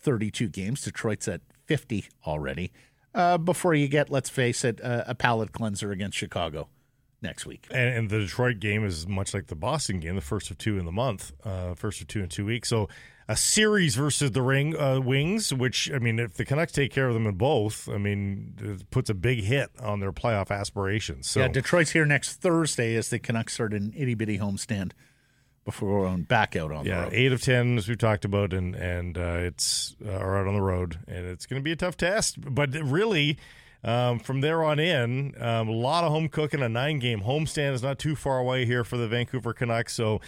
32 0.02 0.50
games. 0.50 0.82
Detroit's 0.82 1.28
at 1.28 1.42
50 1.66 2.06
already. 2.26 2.72
Uh, 3.16 3.38
before 3.38 3.74
you 3.74 3.88
get, 3.88 4.10
let's 4.10 4.30
face 4.30 4.64
it, 4.64 4.82
uh, 4.84 5.04
a 5.08 5.16
palate 5.16 5.52
cleanser 5.52 5.92
against 5.92 6.18
Chicago 6.18 6.68
next 7.22 7.46
week. 7.46 7.68
And, 7.72 7.96
and, 7.96 8.10
the 8.10 8.20
Detroit 8.20 8.60
game 8.60 8.86
is 8.86 9.08
much 9.08 9.34
like 9.34 9.48
the 9.48 9.56
Boston 9.56 10.00
game, 10.00 10.16
the 10.16 10.22
first 10.22 10.52
of 10.52 10.58
two 10.58 10.78
in 10.78 10.86
the 10.86 10.92
month, 10.92 11.32
uh, 11.44 11.74
first 11.76 12.02
of 12.02 12.08
two 12.08 12.22
in 12.22 12.30
two 12.30 12.46
weeks. 12.46 12.70
So 12.70 12.90
a 13.28 13.36
series 13.36 13.96
versus 13.96 14.32
the 14.32 14.42
ring 14.42 14.78
uh, 14.78 15.00
Wings, 15.00 15.54
which 15.54 15.92
I 15.92 16.00
mean, 16.00 16.20
if 16.20 16.34
the 16.34 16.46
Canucks 16.46 16.72
take 16.72 16.92
care 16.92 17.08
of 17.08 17.14
them 17.14 17.26
in 17.26 17.36
both, 17.36 17.88
I 17.90 17.98
mean, 17.98 18.56
it 18.62 18.90
puts 18.92 19.10
a 19.10 19.14
big 19.14 19.44
hit 19.44 19.72
on 19.80 20.00
their 20.00 20.12
playoff 20.12 20.52
aspirations. 20.52 21.30
So 21.30 21.42
yeah, 21.42 21.48
Detroit's 21.48 21.92
here 21.92 22.06
next 22.06 22.42
Thursday 22.42 22.96
as 22.96 23.10
the 23.10 23.20
Canucks 23.20 23.54
start 23.54 23.74
an 23.74 23.94
itty 23.96 24.14
bitty 24.14 24.40
homestand 24.40 24.92
before 25.66 26.04
going 26.04 26.24
back 26.24 26.56
out 26.56 26.72
on 26.72 26.86
yeah, 26.86 26.98
the 26.98 27.04
road. 27.04 27.14
eight 27.14 27.32
of 27.32 27.42
ten 27.42 27.78
as 27.78 27.88
we 27.88 27.96
talked 27.96 28.26
about, 28.26 28.54
and 28.54 28.76
and 28.76 29.18
uh, 29.18 29.38
it's 29.40 29.96
uh, 30.06 30.12
are 30.12 30.40
out 30.42 30.48
on 30.48 30.54
the 30.54 30.62
road, 30.62 31.00
and 31.08 31.26
it's 31.26 31.46
going 31.46 31.62
to 31.62 31.64
be 31.64 31.72
a 31.72 31.76
tough 31.76 31.96
test. 31.96 32.36
But 32.54 32.74
really, 32.74 33.38
um, 33.84 34.20
from 34.20 34.42
there 34.42 34.64
on 34.64 34.80
in, 34.80 35.34
um, 35.42 35.68
a 35.68 35.74
lot 35.74 36.04
of 36.04 36.12
home 36.12 36.30
cooking. 36.30 36.62
A 36.62 36.70
nine 36.70 37.00
game 37.00 37.22
homestand 37.22 37.74
is 37.74 37.84
not 37.84 38.00
too 38.00 38.16
far 38.16 38.40
away 38.40 38.66
here 38.66 38.84
for 38.84 38.98
the 38.98 39.08
Vancouver 39.08 39.54
Canucks. 39.54 39.94
So, 39.94 40.22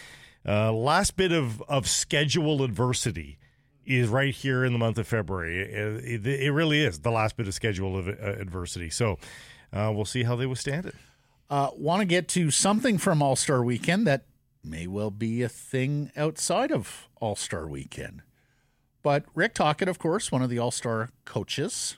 uh, 0.46 0.72
last 0.72 1.16
bit 1.16 1.32
of 1.32 1.62
of 1.62 1.88
schedule 1.88 2.62
adversity 2.62 3.38
is 3.84 4.08
right 4.08 4.34
here 4.34 4.64
in 4.64 4.72
the 4.72 4.78
month 4.78 4.98
of 4.98 5.06
February. 5.06 5.60
It, 5.60 6.26
it, 6.26 6.26
it 6.26 6.50
really 6.50 6.82
is 6.82 7.00
the 7.00 7.10
last 7.10 7.36
bit 7.36 7.46
of 7.46 7.54
schedule 7.54 7.96
of 7.96 8.08
uh, 8.08 8.12
adversity. 8.12 8.90
So, 8.90 9.18
uh, 9.72 9.92
we'll 9.94 10.04
see 10.04 10.24
how 10.24 10.34
they 10.34 10.46
withstand 10.46 10.86
it. 10.86 10.94
Uh, 11.48 11.70
Want 11.76 12.00
to 12.00 12.06
get 12.06 12.26
to 12.28 12.50
something 12.50 12.98
from 12.98 13.22
All 13.22 13.36
Star 13.36 13.62
Weekend 13.62 14.06
that 14.06 14.24
may 14.64 14.86
well 14.86 15.12
be 15.12 15.42
a 15.42 15.48
thing 15.48 16.10
outside 16.16 16.72
of 16.72 17.08
All 17.20 17.36
Star 17.36 17.68
Weekend. 17.68 18.22
But 19.02 19.24
Rick 19.36 19.54
Tocchet, 19.54 19.88
of 19.88 20.00
course, 20.00 20.32
one 20.32 20.42
of 20.42 20.50
the 20.50 20.58
All 20.58 20.72
Star 20.72 21.10
coaches, 21.24 21.96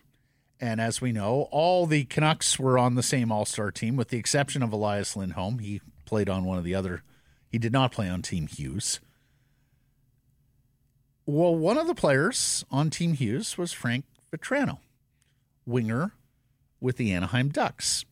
and 0.60 0.78
as 0.78 1.00
we 1.00 1.12
know, 1.12 1.48
all 1.50 1.86
the 1.86 2.04
Canucks 2.04 2.58
were 2.58 2.78
on 2.78 2.94
the 2.94 3.02
same 3.02 3.32
All 3.32 3.46
Star 3.46 3.70
team, 3.70 3.96
with 3.96 4.08
the 4.08 4.18
exception 4.18 4.62
of 4.62 4.72
Elias 4.72 5.16
Lindholm. 5.16 5.60
He 5.60 5.80
played 6.04 6.28
on 6.28 6.44
one 6.44 6.58
of 6.58 6.64
the 6.64 6.74
other, 6.74 7.02
he 7.50 7.58
did 7.58 7.72
not 7.72 7.92
play 7.92 8.08
on 8.08 8.22
Team 8.22 8.46
Hughes. 8.46 9.00
Well, 11.26 11.54
one 11.54 11.76
of 11.76 11.86
the 11.86 11.94
players 11.94 12.64
on 12.70 12.90
Team 12.90 13.12
Hughes 13.12 13.58
was 13.58 13.72
Frank 13.72 14.04
Vatrano, 14.32 14.78
winger 15.66 16.12
with 16.80 16.96
the 16.96 17.12
Anaheim 17.12 17.50
Ducks, 17.50 18.04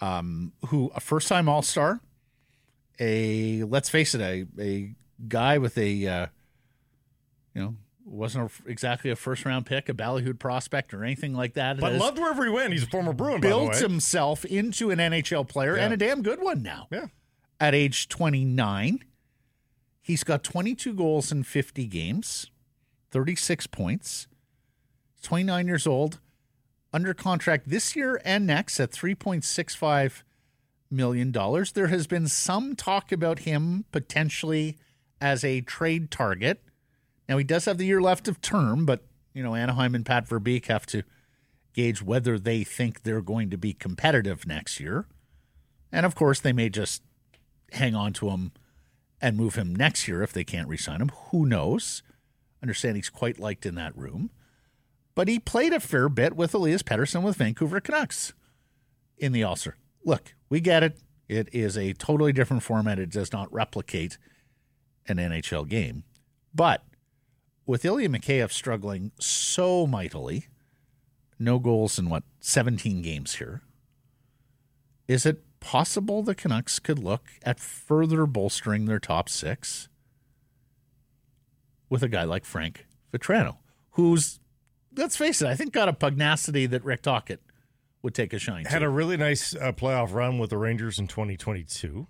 um, 0.00 0.52
who 0.66 0.90
a 0.94 1.00
first 1.00 1.28
time 1.28 1.48
All 1.48 1.62
Star, 1.62 2.00
a, 2.98 3.62
let's 3.64 3.88
face 3.88 4.14
it, 4.14 4.20
a, 4.20 4.46
a 4.60 4.94
guy 5.28 5.58
with 5.58 5.78
a, 5.78 6.06
uh, 6.06 6.26
you 7.54 7.62
know, 7.62 7.74
wasn't 8.04 8.50
a, 8.50 8.70
exactly 8.70 9.10
a 9.10 9.16
first 9.16 9.44
round 9.44 9.66
pick, 9.66 9.88
a 9.88 9.94
ballyhooed 9.94 10.38
prospect, 10.38 10.94
or 10.94 11.04
anything 11.04 11.34
like 11.34 11.54
that. 11.54 11.78
But 11.78 11.92
loved 11.94 12.18
wherever 12.18 12.44
he 12.44 12.50
went. 12.50 12.72
He's 12.72 12.84
a 12.84 12.88
former 12.88 13.12
Bruin. 13.12 13.40
Built 13.40 13.76
himself 13.76 14.44
into 14.44 14.90
an 14.90 14.98
NHL 14.98 15.46
player 15.46 15.76
yeah. 15.76 15.84
and 15.84 15.94
a 15.94 15.96
damn 15.96 16.22
good 16.22 16.40
one 16.40 16.62
now. 16.62 16.88
Yeah. 16.90 17.06
At 17.60 17.74
age 17.74 18.08
29, 18.08 19.04
he's 20.00 20.24
got 20.24 20.44
22 20.44 20.94
goals 20.94 21.32
in 21.32 21.42
50 21.42 21.86
games, 21.86 22.50
36 23.10 23.66
points. 23.66 24.28
29 25.22 25.66
years 25.66 25.86
old, 25.86 26.20
under 26.92 27.12
contract 27.12 27.68
this 27.68 27.96
year 27.96 28.20
and 28.24 28.46
next 28.46 28.78
at 28.78 28.92
3.65 28.92 30.22
million 30.90 31.30
dollars. 31.30 31.72
There 31.72 31.88
has 31.88 32.06
been 32.06 32.28
some 32.28 32.74
talk 32.76 33.12
about 33.12 33.40
him 33.40 33.84
potentially 33.92 34.76
as 35.20 35.44
a 35.44 35.60
trade 35.60 36.10
target. 36.10 36.62
Now 37.28 37.36
he 37.36 37.44
does 37.44 37.66
have 37.66 37.78
the 37.78 37.86
year 37.86 38.00
left 38.00 38.28
of 38.28 38.40
term, 38.40 38.86
but 38.86 39.04
you 39.34 39.42
know 39.42 39.54
Anaheim 39.54 39.94
and 39.94 40.06
Pat 40.06 40.28
Verbeek 40.28 40.66
have 40.66 40.86
to 40.86 41.02
gauge 41.74 42.02
whether 42.02 42.38
they 42.38 42.64
think 42.64 43.02
they're 43.02 43.20
going 43.20 43.50
to 43.50 43.58
be 43.58 43.72
competitive 43.72 44.46
next 44.46 44.80
year. 44.80 45.06
And 45.92 46.06
of 46.06 46.14
course, 46.14 46.40
they 46.40 46.52
may 46.52 46.68
just 46.68 47.02
hang 47.72 47.94
on 47.94 48.12
to 48.14 48.30
him 48.30 48.52
and 49.20 49.36
move 49.36 49.56
him 49.56 49.74
next 49.74 50.06
year 50.06 50.22
if 50.22 50.32
they 50.32 50.44
can't 50.44 50.68
re-sign 50.68 51.00
him. 51.00 51.10
Who 51.30 51.46
knows? 51.46 52.02
Understand 52.62 52.96
he's 52.96 53.10
quite 53.10 53.38
liked 53.38 53.66
in 53.66 53.74
that 53.76 53.96
room. 53.96 54.30
But 55.14 55.28
he 55.28 55.38
played 55.38 55.72
a 55.72 55.80
fair 55.80 56.08
bit 56.08 56.36
with 56.36 56.54
Elias 56.54 56.82
Pettersson 56.82 57.22
with 57.22 57.36
Vancouver 57.36 57.80
Canucks 57.80 58.32
in 59.16 59.32
the 59.32 59.42
All 59.42 59.56
Star. 59.56 59.76
Look, 60.04 60.34
we 60.48 60.60
get 60.60 60.82
it. 60.82 60.98
It 61.28 61.48
is 61.52 61.76
a 61.76 61.92
totally 61.92 62.32
different 62.32 62.62
format. 62.62 62.98
It 62.98 63.10
does 63.10 63.32
not 63.32 63.52
replicate 63.52 64.16
an 65.08 65.16
NHL 65.16 65.68
game. 65.68 66.04
But 66.54 66.84
with 67.66 67.84
Ilya 67.84 68.08
Mikheyev 68.08 68.52
struggling 68.52 69.12
so 69.18 69.86
mightily, 69.86 70.46
no 71.38 71.58
goals 71.58 71.98
in 71.98 72.08
what, 72.08 72.22
17 72.40 73.02
games 73.02 73.36
here, 73.36 73.62
is 75.06 75.26
it 75.26 75.42
possible 75.60 76.22
the 76.22 76.34
Canucks 76.34 76.78
could 76.78 76.98
look 76.98 77.24
at 77.42 77.60
further 77.60 78.26
bolstering 78.26 78.86
their 78.86 78.98
top 78.98 79.28
six 79.28 79.88
with 81.88 82.02
a 82.02 82.08
guy 82.08 82.24
like 82.24 82.44
Frank 82.44 82.86
Vatrano, 83.12 83.56
who's, 83.92 84.40
let's 84.96 85.16
face 85.16 85.42
it, 85.42 85.48
I 85.48 85.54
think 85.54 85.72
got 85.72 85.88
a 85.88 85.92
pugnacity 85.92 86.66
that 86.66 86.84
Rick 86.84 87.02
Tocchet 87.02 87.40
would 88.02 88.14
take 88.14 88.32
a 88.32 88.38
shine. 88.38 88.64
To. 88.64 88.70
Had 88.70 88.80
to. 88.80 88.86
a 88.86 88.90
really 88.90 89.16
nice 89.16 89.54
uh, 89.54 89.72
playoff 89.72 90.12
run 90.12 90.38
with 90.38 90.50
the 90.50 90.58
Rangers 90.58 90.98
in 90.98 91.06
2022. 91.08 92.06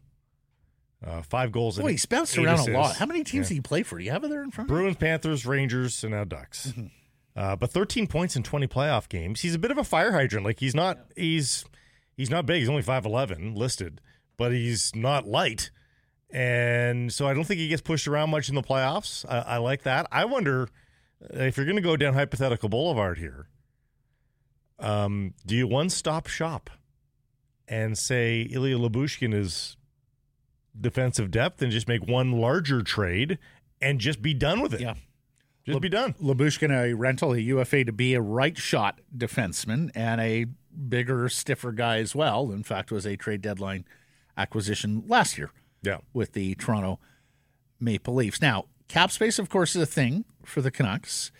Uh, 1.04 1.22
five 1.22 1.52
goals. 1.52 1.78
Boy, 1.78 1.92
he 1.92 1.98
bounced 2.08 2.36
around 2.36 2.54
assists. 2.54 2.70
a 2.70 2.72
lot. 2.72 2.96
How 2.96 3.06
many 3.06 3.22
teams 3.22 3.46
yeah. 3.46 3.50
did 3.50 3.54
he 3.54 3.60
play 3.60 3.84
for? 3.84 3.98
Do 3.98 4.04
you 4.04 4.10
have 4.10 4.24
it 4.24 4.30
there 4.30 4.42
in 4.42 4.50
front? 4.50 4.68
Bruins, 4.68 4.96
Panthers, 4.96 5.46
Rangers, 5.46 6.02
and 6.02 6.12
now 6.12 6.24
Ducks. 6.24 6.68
Mm-hmm. 6.68 6.86
Uh, 7.36 7.54
but 7.54 7.70
13 7.70 8.08
points 8.08 8.34
in 8.34 8.42
20 8.42 8.66
playoff 8.66 9.08
games. 9.08 9.42
He's 9.42 9.54
a 9.54 9.60
bit 9.60 9.70
of 9.70 9.78
a 9.78 9.84
fire 9.84 10.10
hydrant. 10.10 10.44
Like 10.44 10.58
he's 10.58 10.74
not. 10.74 10.96
Yeah. 11.16 11.22
He's 11.22 11.64
he's 12.18 12.28
not 12.28 12.44
big. 12.44 12.60
He's 12.60 12.68
only 12.68 12.82
5'11 12.82 13.56
listed, 13.56 14.02
but 14.36 14.52
he's 14.52 14.94
not 14.94 15.26
light. 15.26 15.70
And 16.28 17.10
so 17.10 17.26
I 17.26 17.32
don't 17.32 17.44
think 17.44 17.60
he 17.60 17.68
gets 17.68 17.80
pushed 17.80 18.06
around 18.06 18.28
much 18.28 18.50
in 18.50 18.54
the 18.54 18.62
playoffs. 18.62 19.24
I, 19.26 19.54
I 19.54 19.56
like 19.56 19.84
that. 19.84 20.06
I 20.12 20.26
wonder 20.26 20.68
if 21.30 21.56
you're 21.56 21.64
going 21.64 21.76
to 21.76 21.82
go 21.82 21.96
down 21.96 22.12
hypothetical 22.12 22.68
boulevard 22.68 23.16
here 23.16 23.46
um, 24.78 25.34
do 25.44 25.56
you 25.56 25.66
one 25.66 25.90
stop 25.90 26.26
shop 26.26 26.70
and 27.66 27.98
say 27.98 28.42
Ilya 28.42 28.76
Lyubushkin 28.76 29.34
is 29.34 29.76
defensive 30.78 31.30
depth 31.30 31.60
and 31.62 31.72
just 31.72 31.88
make 31.88 32.06
one 32.06 32.32
larger 32.32 32.82
trade 32.82 33.38
and 33.80 33.98
just 33.98 34.22
be 34.22 34.34
done 34.34 34.60
with 34.60 34.74
it? 34.74 34.80
Yeah. 34.80 34.94
Just 35.64 35.74
Le- 35.74 35.80
be 35.80 35.88
done. 35.88 36.14
Lyubushkin, 36.22 36.70
a 36.70 36.94
rental, 36.94 37.32
a 37.32 37.38
UFA 37.38 37.84
to 37.84 37.92
be 37.92 38.14
a 38.14 38.20
right 38.20 38.56
shot 38.56 39.00
defenseman 39.16 39.90
and 39.94 40.20
a 40.20 40.46
bigger, 40.88 41.28
stiffer 41.28 41.72
guy 41.72 41.98
as 41.98 42.14
well. 42.14 42.50
In 42.52 42.62
fact, 42.62 42.90
was 42.90 43.06
a 43.06 43.16
trade 43.16 43.42
deadline 43.42 43.84
acquisition 44.36 45.04
last 45.06 45.38
year. 45.38 45.50
Yeah. 45.82 45.98
With 46.12 46.32
the 46.32 46.54
Toronto 46.54 46.98
Maple 47.80 48.14
Leafs. 48.14 48.40
Now, 48.40 48.66
cap 48.88 49.10
space, 49.10 49.38
of 49.38 49.48
course, 49.48 49.76
is 49.76 49.82
a 49.82 49.86
thing 49.86 50.24
for 50.44 50.60
the 50.60 50.70
Canucks. 50.70 51.30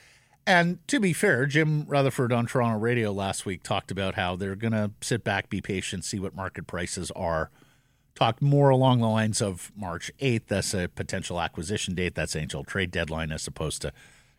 And 0.47 0.87
to 0.89 0.99
be 0.99 1.13
fair, 1.13 1.45
Jim 1.45 1.85
Rutherford 1.87 2.33
on 2.33 2.47
Toronto 2.47 2.79
radio 2.79 3.13
last 3.13 3.45
week 3.45 3.63
talked 3.63 3.91
about 3.91 4.15
how 4.15 4.35
they're 4.35 4.57
going 4.57 4.73
to 4.73 4.93
sit 5.01 5.23
back, 5.23 5.51
be 5.51 5.61
patient, 5.61 6.05
see 6.05 6.19
what 6.19 6.35
market 6.35 6.67
prices 6.67 7.11
are. 7.11 7.51
Talked 8.15 8.41
more 8.41 8.71
along 8.71 9.01
the 9.01 9.09
lines 9.09 9.43
of 9.43 9.71
March 9.77 10.11
8th. 10.21 10.47
That's 10.49 10.75
a 10.75 10.89
potential 10.89 11.41
acquisition 11.41 11.95
date. 11.95 12.15
That's 12.15 12.35
angel 12.35 12.65
trade 12.65 12.91
deadline 12.91 13.31
as 13.31 13.47
opposed 13.47 13.83
to 13.83 13.93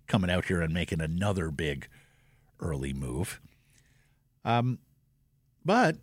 coming 0.08 0.32
out 0.32 0.46
here 0.46 0.62
and 0.62 0.74
making 0.74 1.00
another 1.00 1.51
big 1.51 1.88
early 2.60 2.91
move. 2.91 3.39
Um, 4.44 4.79
but 5.63 5.98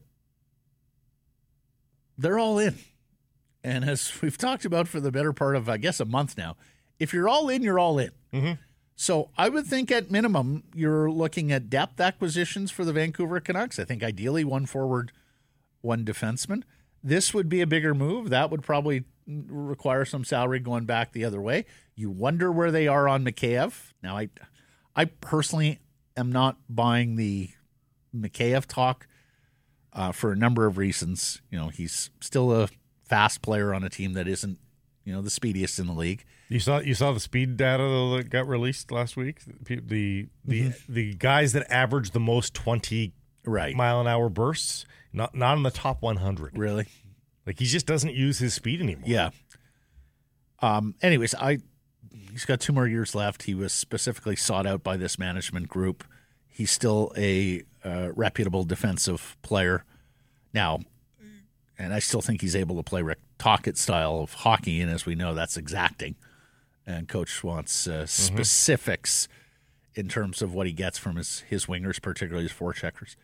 they're 2.19 2.39
all 2.39 2.59
in. 2.59 2.77
And 3.63 3.85
as 3.89 4.13
we've 4.23 4.39
talked 4.39 4.65
about 4.65 4.89
for 4.89 5.01
the 5.01 5.13
better 5.13 5.33
part 5.33 5.57
of, 5.57 5.69
I 5.69 5.77
guess, 5.77 6.01
a 6.01 6.05
month 6.05 6.37
now, 6.37 6.57
if 6.99 7.13
you're 7.13 7.29
all 7.29 7.49
in, 7.49 7.63
you're 7.63 7.79
all 7.79 7.99
in. 7.99 8.11
Mm-hmm. 8.33 8.53
So 8.95 9.31
I 9.37 9.51
would 9.51 9.67
think 9.67 9.93
at 9.93 10.11
minimum 10.11 10.65
you're 10.75 11.11
looking 11.11 11.53
at 11.53 11.69
depth 11.69 12.01
acquisitions 12.01 12.71
for 12.71 12.85
the 12.85 12.95
Vancouver 12.95 13.41
Canucks. 13.41 13.79
I 13.79 13.85
think 13.85 14.03
ideally 14.03 14.43
one 14.43 14.65
forward, 14.65 15.13
one 15.83 16.05
defenseman. 16.05 16.63
This 17.03 17.35
would 17.35 17.51
be 17.51 17.61
a 17.61 17.67
bigger 17.67 17.95
move. 17.95 18.31
That 18.31 18.51
would 18.51 18.63
probably 18.63 19.05
require 19.27 20.07
some 20.07 20.25
salary 20.25 20.61
going 20.61 20.87
back 20.87 21.13
the 21.13 21.25
other 21.25 21.43
way. 21.43 21.67
You 21.95 22.11
wonder 22.11 22.51
where 22.51 22.71
they 22.71 22.89
are 22.89 23.07
on 23.07 23.25
Mikheyev. 23.25 23.93
Now 24.03 24.17
I 24.17 24.31
I 24.95 25.05
personally 25.05 25.81
am 26.17 26.33
not 26.33 26.57
buying 26.71 27.17
the 27.17 27.51
Mikheyev 28.15 28.65
talk 28.65 29.07
uh, 29.97 30.13
for 30.13 30.31
a 30.31 30.37
number 30.37 30.67
of 30.67 30.79
reasons. 30.79 31.43
You 31.51 31.59
know, 31.59 31.69
he's 31.69 32.11
still 32.21 32.53
a 32.53 32.69
fast 33.05 33.43
player 33.43 33.75
on 33.75 33.83
a 33.83 33.89
team 33.89 34.13
that 34.13 34.29
isn't, 34.29 34.59
you 35.05 35.13
know, 35.13 35.23
the 35.23 35.31
speediest 35.31 35.81
in 35.81 35.89
the 35.89 35.93
league. 35.93 36.25
You 36.49 36.61
saw 36.61 36.79
you 36.79 36.95
saw 36.95 37.11
the 37.11 37.19
speed 37.19 37.57
data 37.57 37.83
that 38.17 38.31
got 38.31 38.47
released 38.47 38.93
last 38.93 39.17
week. 39.17 39.41
The 39.45 39.81
the 39.81 40.29
the, 40.45 40.63
mm-hmm. 40.63 40.93
the 40.93 41.15
guys 41.15 41.53
that 41.55 41.69
averaged 41.73 42.13
the 42.13 42.21
most 42.21 42.55
twenty 42.55 43.15
right 43.45 43.75
mile 43.75 44.01
an 44.01 44.07
hour 44.07 44.29
bursts 44.29 44.85
not 45.17 45.35
not 45.35 45.57
in 45.57 45.65
the 45.65 45.71
top 45.71 46.03
one 46.03 46.17
hundred. 46.17 46.57
Really, 46.57 46.87
like 47.47 47.59
he 47.59 47.65
just 47.65 47.87
doesn't 47.87 48.15
use 48.15 48.39
his 48.39 48.55
speed 48.55 48.81
anymore. 48.81 49.05
Yeah. 49.07 49.31
Um. 50.61 50.95
Anyways, 51.03 51.35
I 51.35 51.59
he's 52.31 52.45
got 52.45 52.61
two 52.61 52.73
more 52.73 52.87
years 52.87 53.15
left. 53.15 53.45
He 53.45 53.55
was 53.55 53.73
specifically 53.73 54.37
sought 54.37 54.67
out 54.67 54.85
by 54.85 54.97
this 54.97 55.19
management 55.19 55.69
group. 55.69 56.05
He's 56.47 56.71
still 56.71 57.13
a 57.17 57.63
uh, 57.87 58.11
reputable 58.15 58.65
defensive 58.65 59.37
player. 59.43 59.85
Now, 60.53 60.81
and 61.79 61.95
I 61.95 61.99
still 61.99 62.23
think 62.23 62.41
he's 62.41 62.57
able 62.57 62.77
to 62.77 62.83
play 62.83 63.03
Rick 63.03 63.19
Tocchet 63.39 63.77
style 63.77 64.21
of 64.21 64.33
hockey, 64.33 64.81
and 64.81 64.91
as 64.91 65.07
we 65.07 65.15
know, 65.15 65.35
that's 65.35 65.57
exacting. 65.57 66.17
And 66.87 67.09
coach 67.09 67.45
wants 67.45 67.87
uh, 67.87 68.07
specifics 68.07 69.29
in 69.95 70.09
terms 70.09 70.43
of 70.43 70.55
what 70.55 70.67
he 70.67 70.73
gets 70.73 70.99
from 70.99 71.17
his 71.17 71.41
his 71.41 71.67
wingers, 71.67 72.01
particularly 72.01 72.49
his 72.49 72.57
forecheckers. 72.57 73.17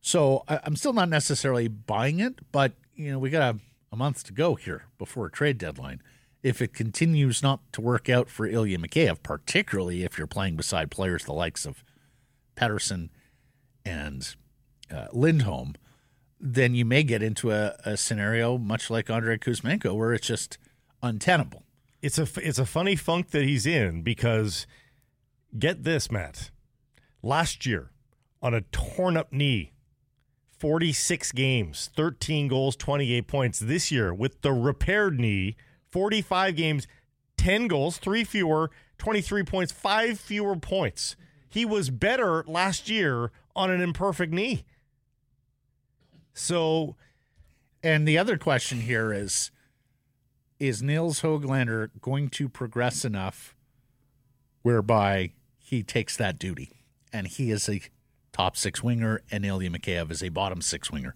So 0.00 0.44
I, 0.48 0.60
I'm 0.64 0.76
still 0.76 0.92
not 0.92 1.08
necessarily 1.08 1.68
buying 1.68 2.20
it, 2.20 2.40
but 2.52 2.72
you 2.94 3.12
know 3.12 3.18
we 3.18 3.30
got 3.30 3.54
a, 3.54 3.58
a 3.92 3.96
month 3.96 4.24
to 4.24 4.32
go 4.32 4.54
here 4.54 4.84
before 4.98 5.26
a 5.26 5.30
trade 5.30 5.58
deadline. 5.58 6.02
If 6.42 6.60
it 6.60 6.74
continues 6.74 7.42
not 7.42 7.60
to 7.72 7.80
work 7.80 8.08
out 8.10 8.28
for 8.28 8.46
Ilya 8.46 8.78
Mikheyev, 8.78 9.22
particularly 9.22 10.04
if 10.04 10.18
you're 10.18 10.26
playing 10.26 10.56
beside 10.56 10.90
players 10.90 11.24
the 11.24 11.32
likes 11.32 11.64
of 11.64 11.82
Pettersson 12.54 13.08
and 13.84 14.34
uh, 14.90 15.06
Lindholm, 15.12 15.74
then 16.40 16.74
you 16.74 16.84
may 16.84 17.02
get 17.02 17.22
into 17.22 17.50
a, 17.50 17.76
a 17.84 17.96
scenario 17.96 18.58
much 18.58 18.90
like 18.90 19.10
Andrei 19.10 19.38
Kuzmenko, 19.38 19.96
where 19.96 20.12
it's 20.12 20.26
just 20.26 20.58
untenable. 21.02 21.62
It's 22.02 22.18
a 22.18 22.28
it's 22.36 22.58
a 22.58 22.66
funny 22.66 22.96
funk 22.96 23.30
that 23.30 23.44
he's 23.44 23.66
in 23.66 24.02
because 24.02 24.66
get 25.58 25.84
this, 25.84 26.10
Matt. 26.10 26.50
Last 27.22 27.64
year, 27.64 27.90
on 28.42 28.52
a 28.52 28.60
torn 28.60 29.16
up 29.16 29.32
knee, 29.32 29.72
46 30.58 31.32
games, 31.32 31.90
13 31.96 32.48
goals, 32.48 32.76
28 32.76 33.26
points. 33.26 33.58
This 33.58 33.90
year, 33.90 34.12
with 34.12 34.42
the 34.42 34.52
repaired 34.52 35.18
knee, 35.18 35.56
45 35.90 36.56
games, 36.56 36.86
10 37.38 37.68
goals, 37.68 37.96
3 37.96 38.24
fewer, 38.24 38.70
23 38.98 39.42
points, 39.44 39.72
5 39.72 40.20
fewer 40.20 40.56
points. 40.56 41.16
He 41.48 41.64
was 41.64 41.88
better 41.88 42.44
last 42.46 42.90
year 42.90 43.30
on 43.56 43.70
an 43.70 43.80
imperfect 43.80 44.32
knee. 44.32 44.64
So, 46.32 46.96
And 47.82 48.08
the 48.08 48.16
other 48.16 48.38
question 48.38 48.80
here 48.80 49.12
is 49.12 49.50
is 50.58 50.82
Nils 50.82 51.20
Hoglander 51.20 51.90
going 52.00 52.30
to 52.30 52.48
progress 52.48 53.04
enough 53.04 53.54
whereby 54.62 55.32
he 55.58 55.82
takes 55.82 56.16
that 56.16 56.38
duty? 56.38 56.70
And 57.12 57.26
he 57.26 57.50
is 57.50 57.68
a 57.68 57.82
top 58.32 58.56
six 58.56 58.82
winger, 58.82 59.20
and 59.30 59.44
Ilya 59.44 59.70
Mikheyev 59.70 60.10
is 60.10 60.22
a 60.22 60.30
bottom 60.30 60.62
six 60.62 60.90
winger 60.90 61.14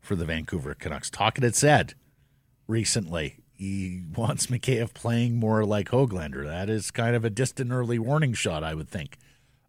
for 0.00 0.16
the 0.16 0.24
Vancouver 0.24 0.74
Canucks. 0.74 1.08
Tocchet 1.08 1.44
had 1.44 1.54
said 1.54 1.94
recently 2.66 3.36
he 3.52 4.02
wants 4.16 4.48
Mikheyev 4.48 4.92
playing 4.94 5.36
more 5.36 5.64
like 5.64 5.90
Hoglander. 5.90 6.44
That 6.44 6.68
is 6.68 6.90
kind 6.90 7.14
of 7.14 7.24
a 7.24 7.30
distant 7.30 7.70
early 7.70 7.98
warning 7.98 8.32
shot, 8.34 8.64
I 8.64 8.74
would 8.74 8.88
think, 8.88 9.16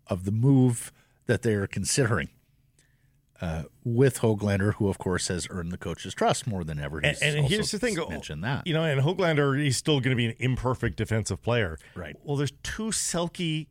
of 0.07 0.25
the 0.25 0.31
move 0.31 0.91
that 1.25 1.41
they're 1.41 1.67
considering 1.67 2.29
uh, 3.41 3.63
with 3.83 4.19
Hoglander, 4.19 4.75
who 4.75 4.87
of 4.87 4.97
course 4.97 5.27
has 5.27 5.47
earned 5.49 5.71
the 5.71 5.77
coach's 5.77 6.13
trust 6.13 6.47
more 6.47 6.63
than 6.63 6.79
ever. 6.79 6.99
and, 6.99 7.07
He's 7.07 7.21
and 7.21 7.39
also 7.39 7.49
here's 7.49 7.71
the 7.71 7.79
thing 7.79 7.97
mentioned 8.09 8.43
that 8.43 8.65
You 8.65 8.73
know, 8.73 8.83
and 8.83 9.01
Hoglander, 9.01 9.61
he's 9.61 9.75
still 9.77 9.99
going 9.99 10.11
to 10.11 10.15
be 10.15 10.27
an 10.27 10.35
imperfect 10.39 10.95
defensive 10.97 11.41
player. 11.41 11.77
Right. 11.95 12.15
Well, 12.23 12.37
there's 12.37 12.53
two 12.63 12.91
Selke 12.91 13.67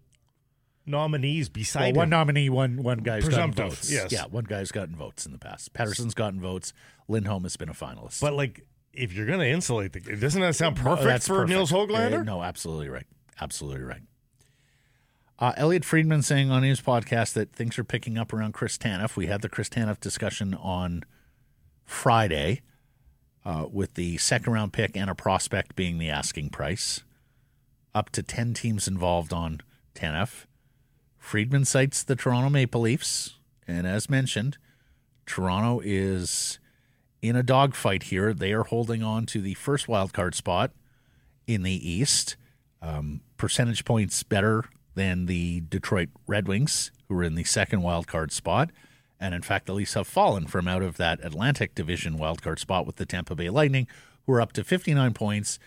nominees 0.85 1.49
well, 1.49 1.53
beside 1.55 1.97
one 1.97 2.05
him. 2.05 2.11
nominee, 2.11 2.51
one 2.51 2.83
one 2.83 2.99
guy's 2.99 3.27
gotten 3.29 3.53
votes. 3.53 3.91
yes. 3.91 4.13
Yeah, 4.13 4.25
one 4.25 4.45
guy's 4.45 4.73
gotten 4.73 4.95
votes 4.97 5.25
in 5.25 5.33
the 5.33 5.39
past. 5.39 5.73
Pettersson's 5.73 6.15
gotten 6.15 6.41
votes. 6.41 6.73
Lindholm 7.09 7.45
has 7.45 7.57
been 7.57 7.69
a 7.69 7.75
finalist. 7.75 8.21
But 8.21 8.35
like, 8.35 8.67
if 8.93 9.13
you're 9.13 9.27
going 9.27 9.39
to 9.39 9.49
insulate 9.49 9.93
the, 9.93 10.01
doesn't 10.01 10.41
that 10.41 10.55
sound 10.55 10.77
perfect 10.77 11.07
that's 11.07 11.27
for 11.27 11.37
perfect. 11.37 11.51
Nils 11.51 11.73
Hoglander? 11.73 12.21
Uh, 12.21 12.25
no, 12.25 12.43
absolutely 12.43 12.89
right. 12.89 13.07
Absolutely 13.41 13.83
right. 13.85 14.03
Uh, 15.43 15.53
Elliot 15.57 15.85
Friedman 15.85 16.23
saying 16.23 16.53
on 16.53 16.63
his 16.63 16.81
podcast 16.81 17.33
that 17.33 17.53
things 17.53 17.77
are 17.77 17.83
picking 17.83 18.17
up 18.17 18.33
around 18.33 18.53
Chris 18.55 18.79
Tanev. 18.79 19.17
We 19.17 19.27
had 19.27 19.43
the 19.43 19.49
Chris 19.49 19.69
Tanev 19.69 19.99
discussion 19.99 20.55
on 20.55 21.03
Friday 21.85 22.63
uh, 23.45 23.67
with 23.69 23.95
the 23.95 24.19
second 24.19 24.53
round 24.53 24.73
pick 24.73 24.97
and 24.97 25.11
a 25.11 25.17
prospect 25.17 25.75
being 25.75 25.99
the 25.99 26.09
asking 26.09 26.51
price. 26.51 27.03
Up 27.93 28.11
to 28.11 28.23
10 28.23 28.55
teams 28.55 28.87
involved 28.87 29.33
on 29.33 29.63
Tanev. 29.97 30.47
Friedman 31.19 31.65
cites 31.65 32.05
the 32.05 32.15
Toronto 32.15 32.49
Maple 32.49 32.83
Leafs. 32.83 33.41
And 33.67 33.85
as 33.85 34.09
mentioned, 34.09 34.59
Toronto 35.27 35.81
is 35.85 36.61
in 37.21 37.35
a 37.35 37.43
dogfight 37.43 38.05
here. 38.05 38.33
They 38.33 38.53
are 38.53 38.63
holding 38.63 39.03
on 39.03 39.27
to 39.27 39.41
the 39.41 39.55
first 39.55 39.89
wild 39.89 40.13
card 40.13 40.37
spot 40.37 40.71
in 41.49 41.65
the 41.65 41.91
East. 41.91 42.37
Um, 42.81 43.23
percentage 43.37 43.85
points 43.85 44.23
better 44.23 44.67
than 44.95 45.27
the 45.27 45.61
Detroit 45.61 46.11
Red 46.27 46.49
Wings, 46.49 46.91
who 47.09 47.19
are 47.19 47.23
in 47.23 47.35
the 47.35 47.45
second 47.45 47.83
wild 47.83 48.07
card 48.07 48.33
spot. 48.33 48.71
And 49.19 49.35
in 49.35 49.43
fact, 49.43 49.67
the 49.67 49.73
Leafs 49.73 49.95
have 49.95 50.07
fallen 50.07 50.47
from 50.47 50.67
out 50.67 50.83
of 50.83 50.97
that 50.97 51.25
Atlantic 51.25 51.75
Division 51.75 52.19
wild 52.19 52.43
card 52.43 52.59
spot 52.59 52.87
with 52.87 52.97
the 52.97 53.07
Tampa 53.07 53.35
Bay 53.35 53.51
Lightning, 53.51 53.87
who 54.27 54.33
are 54.33 54.41
up 54.41 54.53
to 54.55 54.65
59 54.65 55.15
points 55.15 55.59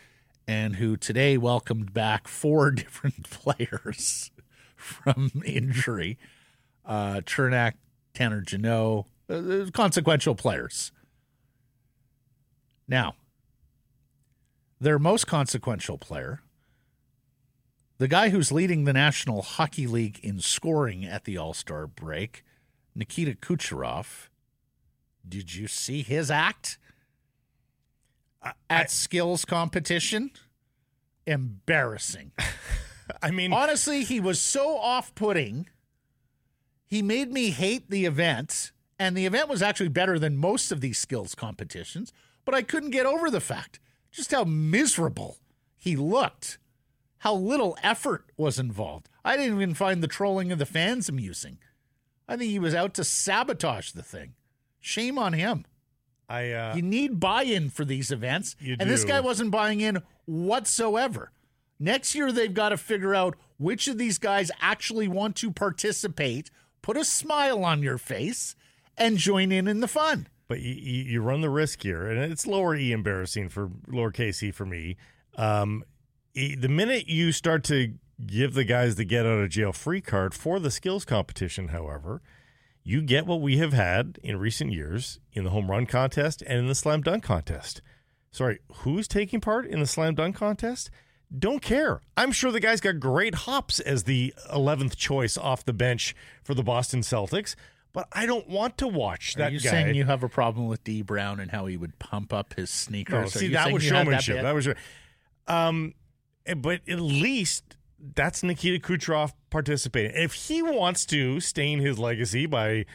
and 0.48 0.76
who 0.76 0.98
today 0.98 1.38
welcomed 1.38 1.94
back 1.94 2.28
four 2.28 2.72
different 2.72 3.30
players 3.30 4.32
from 4.76 5.32
injury. 5.46 6.18
Uh, 6.86 7.22
Cernak, 7.26 7.74
Tanner 8.14 8.42
Jeannot, 8.42 9.06
uh, 9.30 9.66
consequential 9.74 10.36
players. 10.36 10.92
Now, 12.88 13.16
their 14.80 15.00
most 15.00 15.26
consequential 15.26 15.98
player, 15.98 16.42
the 17.97 18.08
guy 18.08 18.29
who's 18.29 18.51
leading 18.51 18.84
the 18.84 18.93
National 18.93 19.41
Hockey 19.41 19.88
League 19.88 20.19
in 20.21 20.39
scoring 20.39 21.05
at 21.05 21.23
the 21.25 21.38
All 21.38 21.53
Star 21.53 21.88
break, 21.88 22.43
Nikita 22.93 23.34
Kucherov. 23.34 24.29
Did 25.27 25.55
you 25.55 25.67
see 25.67 26.01
his 26.03 26.29
act 26.29 26.77
uh, 28.41 28.51
at 28.69 28.91
skills 28.91 29.45
competition? 29.45 30.31
Embarrassing. 31.25 32.31
I 33.21 33.31
mean, 33.31 33.53
Honestly, 33.53 34.03
he 34.03 34.19
was 34.19 34.39
so 34.39 34.77
off 34.77 35.13
putting. 35.15 35.67
He 36.86 37.01
made 37.01 37.31
me 37.31 37.49
hate 37.49 37.89
the 37.89 38.05
event. 38.05 38.71
And 38.97 39.17
the 39.17 39.25
event 39.25 39.49
was 39.49 39.62
actually 39.62 39.89
better 39.89 40.17
than 40.17 40.38
most 40.38 40.71
of 40.71 40.79
these 40.79 40.97
skills 40.97 41.36
competitions. 41.36 42.13
But 42.45 42.55
I 42.55 42.62
couldn't 42.62 42.91
get 42.91 43.05
over 43.05 43.29
the 43.29 43.41
fact 43.41 43.79
just 44.12 44.31
how 44.31 44.45
miserable 44.45 45.38
he 45.75 45.97
looked, 45.97 46.58
how 47.26 47.34
little 47.34 47.76
effort 47.82 48.26
was 48.38 48.60
involved. 48.60 49.10
I 49.26 49.36
didn't 49.36 49.56
even 49.56 49.74
find 49.74 50.04
the 50.04 50.08
trolling 50.08 50.52
of 50.52 50.60
the 50.60 50.66
fans 50.68 51.10
amusing. 51.10 51.58
I 52.28 52.38
think 52.38 52.52
he 52.52 52.60
was 52.60 52.76
out 52.76 52.94
to 52.94 53.04
sabotage 53.04 53.92
the 53.94 54.04
thing. 54.04 54.36
Shame 54.80 55.18
on 55.18 55.34
him. 55.34 55.66
I 56.30 56.52
uh, 56.52 56.76
You 56.76 56.84
need 56.84 57.20
buy 57.20 57.42
in 57.42 57.72
for 57.72 57.84
these 57.84 58.12
events. 58.12 58.56
And 58.80 58.88
this 58.90 59.04
guy 59.04 59.20
wasn't 59.22 59.50
buying 59.50 59.82
in 59.82 60.04
whatsoever. 60.26 61.32
Next 61.80 62.14
year, 62.14 62.32
they've 62.32 62.54
got 62.54 62.70
to 62.70 62.78
figure 62.78 63.16
out 63.16 63.36
which 63.58 63.88
of 63.88 63.98
these 63.98 64.20
guys 64.20 64.52
actually 64.62 65.08
want 65.08 65.36
to 65.38 65.50
participate, 65.52 66.52
put 66.84 66.96
a 66.96 67.04
smile 67.04 67.66
on 67.66 67.82
your 67.82 67.98
face, 67.98 68.56
and 68.98 69.18
join 69.18 69.52
in 69.52 69.68
in 69.68 69.80
the 69.80 69.88
fun. 69.88 70.28
but 70.48 70.62
you, 70.62 70.74
you 70.76 71.22
run 71.22 71.42
the 71.42 71.50
risk 71.50 71.82
here, 71.82 72.08
and 72.08 72.32
it's 72.32 72.46
lower 72.46 72.76
E 72.76 72.92
embarrassing 72.92 73.50
for 73.50 73.72
lower 73.88 74.12
KC 74.12 74.54
for 74.54 74.66
me. 74.68 74.96
Um, 75.38 75.84
e- 75.84 75.94
the 76.36 76.67
minute 76.69 77.08
you 77.08 77.32
start 77.32 77.63
to 77.65 77.93
give 78.26 78.54
the 78.54 78.63
guys 78.63 78.95
the 78.95 79.06
get 79.06 79.26
out 79.26 79.39
of 79.39 79.50
jail 79.50 79.74
free 79.74 80.02
card 80.02 80.34
for 80.34 80.60
the 80.60 80.71
skills 80.71 81.06
competition, 81.06 81.69
however, 81.69 82.21
you 82.84 83.02
get 83.02 83.26
what 83.26 83.41
we 83.41 83.58
have 83.58 83.74
had 83.74 84.19
in 84.24 84.38
recent 84.38 84.71
years 84.71 85.19
in 85.34 85.43
the 85.43 85.50
home 85.50 85.69
run 85.71 85.86
contest 85.86 86.43
and 86.45 86.60
in 86.60 86.67
the 86.67 86.76
slam 86.76 87.02
dunk 87.02 87.24
contest. 87.24 87.82
Sorry, 88.32 88.60
who's 88.78 89.08
taking 89.08 89.41
part 89.41 89.65
in 89.65 89.80
the 89.80 89.88
slam 89.88 90.15
dunk 90.15 90.36
contest? 90.36 90.91
Don't 91.38 91.62
care. 91.62 92.02
I'm 92.15 92.32
sure 92.32 92.52
the 92.52 92.60
guy's 92.60 92.82
got 92.82 93.00
great 93.00 93.34
hops 93.34 93.80
as 93.80 94.04
the 94.04 94.34
11th 94.54 94.95
choice 94.95 95.38
off 95.38 95.65
the 95.65 95.74
bench 95.74 96.15
for 96.43 96.54
the 96.54 96.63
Boston 96.63 97.00
Celtics, 97.00 97.56
but 97.93 98.08
I 98.12 98.26
don't 98.26 98.48
want 98.48 98.78
to 98.80 98.88
watch 98.88 99.36
that 99.36 99.50
Are 99.50 99.54
you 99.54 99.60
guy. 99.60 99.69
saying 99.71 99.95
you 99.95 100.06
have 100.06 100.21
a 100.21 100.30
problem 100.30 100.67
with 100.67 100.84
Dee 100.84 101.02
Brown 101.02 101.39
and 101.39 101.50
how 101.50 101.65
he 101.65 101.78
would 101.78 101.98
pump 101.98 102.32
up 102.32 102.54
his 102.54 102.69
sneakers? 102.69 103.36
Are 103.36 103.39
see, 103.39 103.48
that 103.50 103.71
was 103.71 103.84
you 103.84 103.93
had 103.93 104.06
showmanship. 104.06 104.41
That, 104.43 104.54
was, 104.54 104.67
um, 105.48 105.93
Eh, 106.45 106.53
but 106.53 106.81
at 106.88 106.99
least 106.99 107.75
that's 108.13 108.43
Nikita 108.43 108.86
Kucherov 108.86 109.34
participating. 109.49 110.12
If 110.15 110.34
he 110.34 110.62
wants 110.62 111.05
to 111.08 111.39
stain 111.39 111.79
his 111.79 111.97
legacy 111.97 112.45
by 112.45 112.86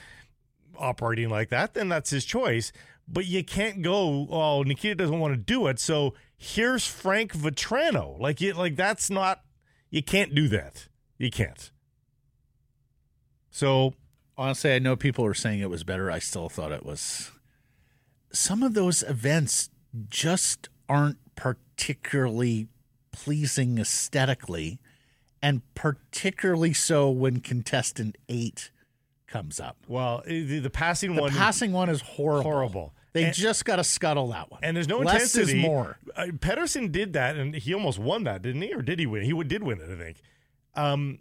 operating 0.78 1.28
like 1.28 1.48
that, 1.50 1.74
then 1.74 1.88
that's 1.88 2.10
his 2.10 2.24
choice. 2.24 2.72
But 3.08 3.26
you 3.26 3.42
can't 3.42 3.82
go. 3.82 4.28
Oh, 4.30 4.62
Nikita 4.62 4.94
doesn't 4.94 5.18
want 5.18 5.34
to 5.34 5.38
do 5.38 5.66
it, 5.66 5.80
so 5.80 6.14
here's 6.36 6.86
Frank 6.86 7.32
Vatrano. 7.32 8.18
Like, 8.20 8.40
you, 8.40 8.52
like 8.52 8.76
that's 8.76 9.10
not. 9.10 9.42
You 9.90 10.02
can't 10.02 10.34
do 10.34 10.46
that. 10.48 10.86
You 11.18 11.30
can't. 11.30 11.72
So 13.50 13.94
honestly, 14.38 14.72
I 14.72 14.78
know 14.78 14.94
people 14.94 15.24
were 15.24 15.34
saying 15.34 15.58
it 15.58 15.70
was 15.70 15.82
better. 15.82 16.10
I 16.10 16.20
still 16.20 16.48
thought 16.48 16.70
it 16.72 16.86
was. 16.86 17.32
Some 18.32 18.62
of 18.62 18.74
those 18.74 19.02
events 19.02 19.70
just 20.08 20.68
aren't 20.88 21.18
particularly 21.34 22.68
pleasing 23.12 23.78
aesthetically, 23.78 24.78
and 25.42 25.62
particularly 25.74 26.72
so 26.72 27.10
when 27.10 27.40
contestant 27.40 28.16
eight 28.28 28.70
comes 29.26 29.60
up. 29.60 29.76
Well, 29.88 30.22
the, 30.26 30.58
the 30.58 30.70
passing 30.70 31.14
The 31.14 31.22
one 31.22 31.30
passing 31.30 31.72
one 31.72 31.88
is 31.88 32.00
horrible. 32.02 32.42
horrible. 32.50 32.94
They 33.12 33.24
And- 33.24 33.34
just 33.34 33.64
got 33.64 33.76
to 33.76 33.84
scuttle 33.84 34.28
that 34.28 34.50
one. 34.50 34.60
and 34.62 34.76
there's 34.76 34.86
no 34.88 34.98
Less 34.98 35.34
intensity. 35.34 35.58
is 35.60 35.64
more. 35.64 35.98
Uh, 36.14 36.26
Pettersson 36.26 36.92
did 36.92 37.12
that, 37.14 37.36
and 37.36 37.54
he 37.54 37.74
almost 37.74 37.98
won 37.98 38.24
that, 38.24 38.42
didn't 38.42 38.62
he? 38.62 38.72
Or 38.72 38.82
did 38.82 38.98
he 39.00 39.06
win? 39.06 39.22
He 39.24 39.32
did 39.44 39.62
win 39.62 39.80
it, 39.80 39.90
I 39.90 39.96
think. 39.96 40.22
Um, 40.76 41.18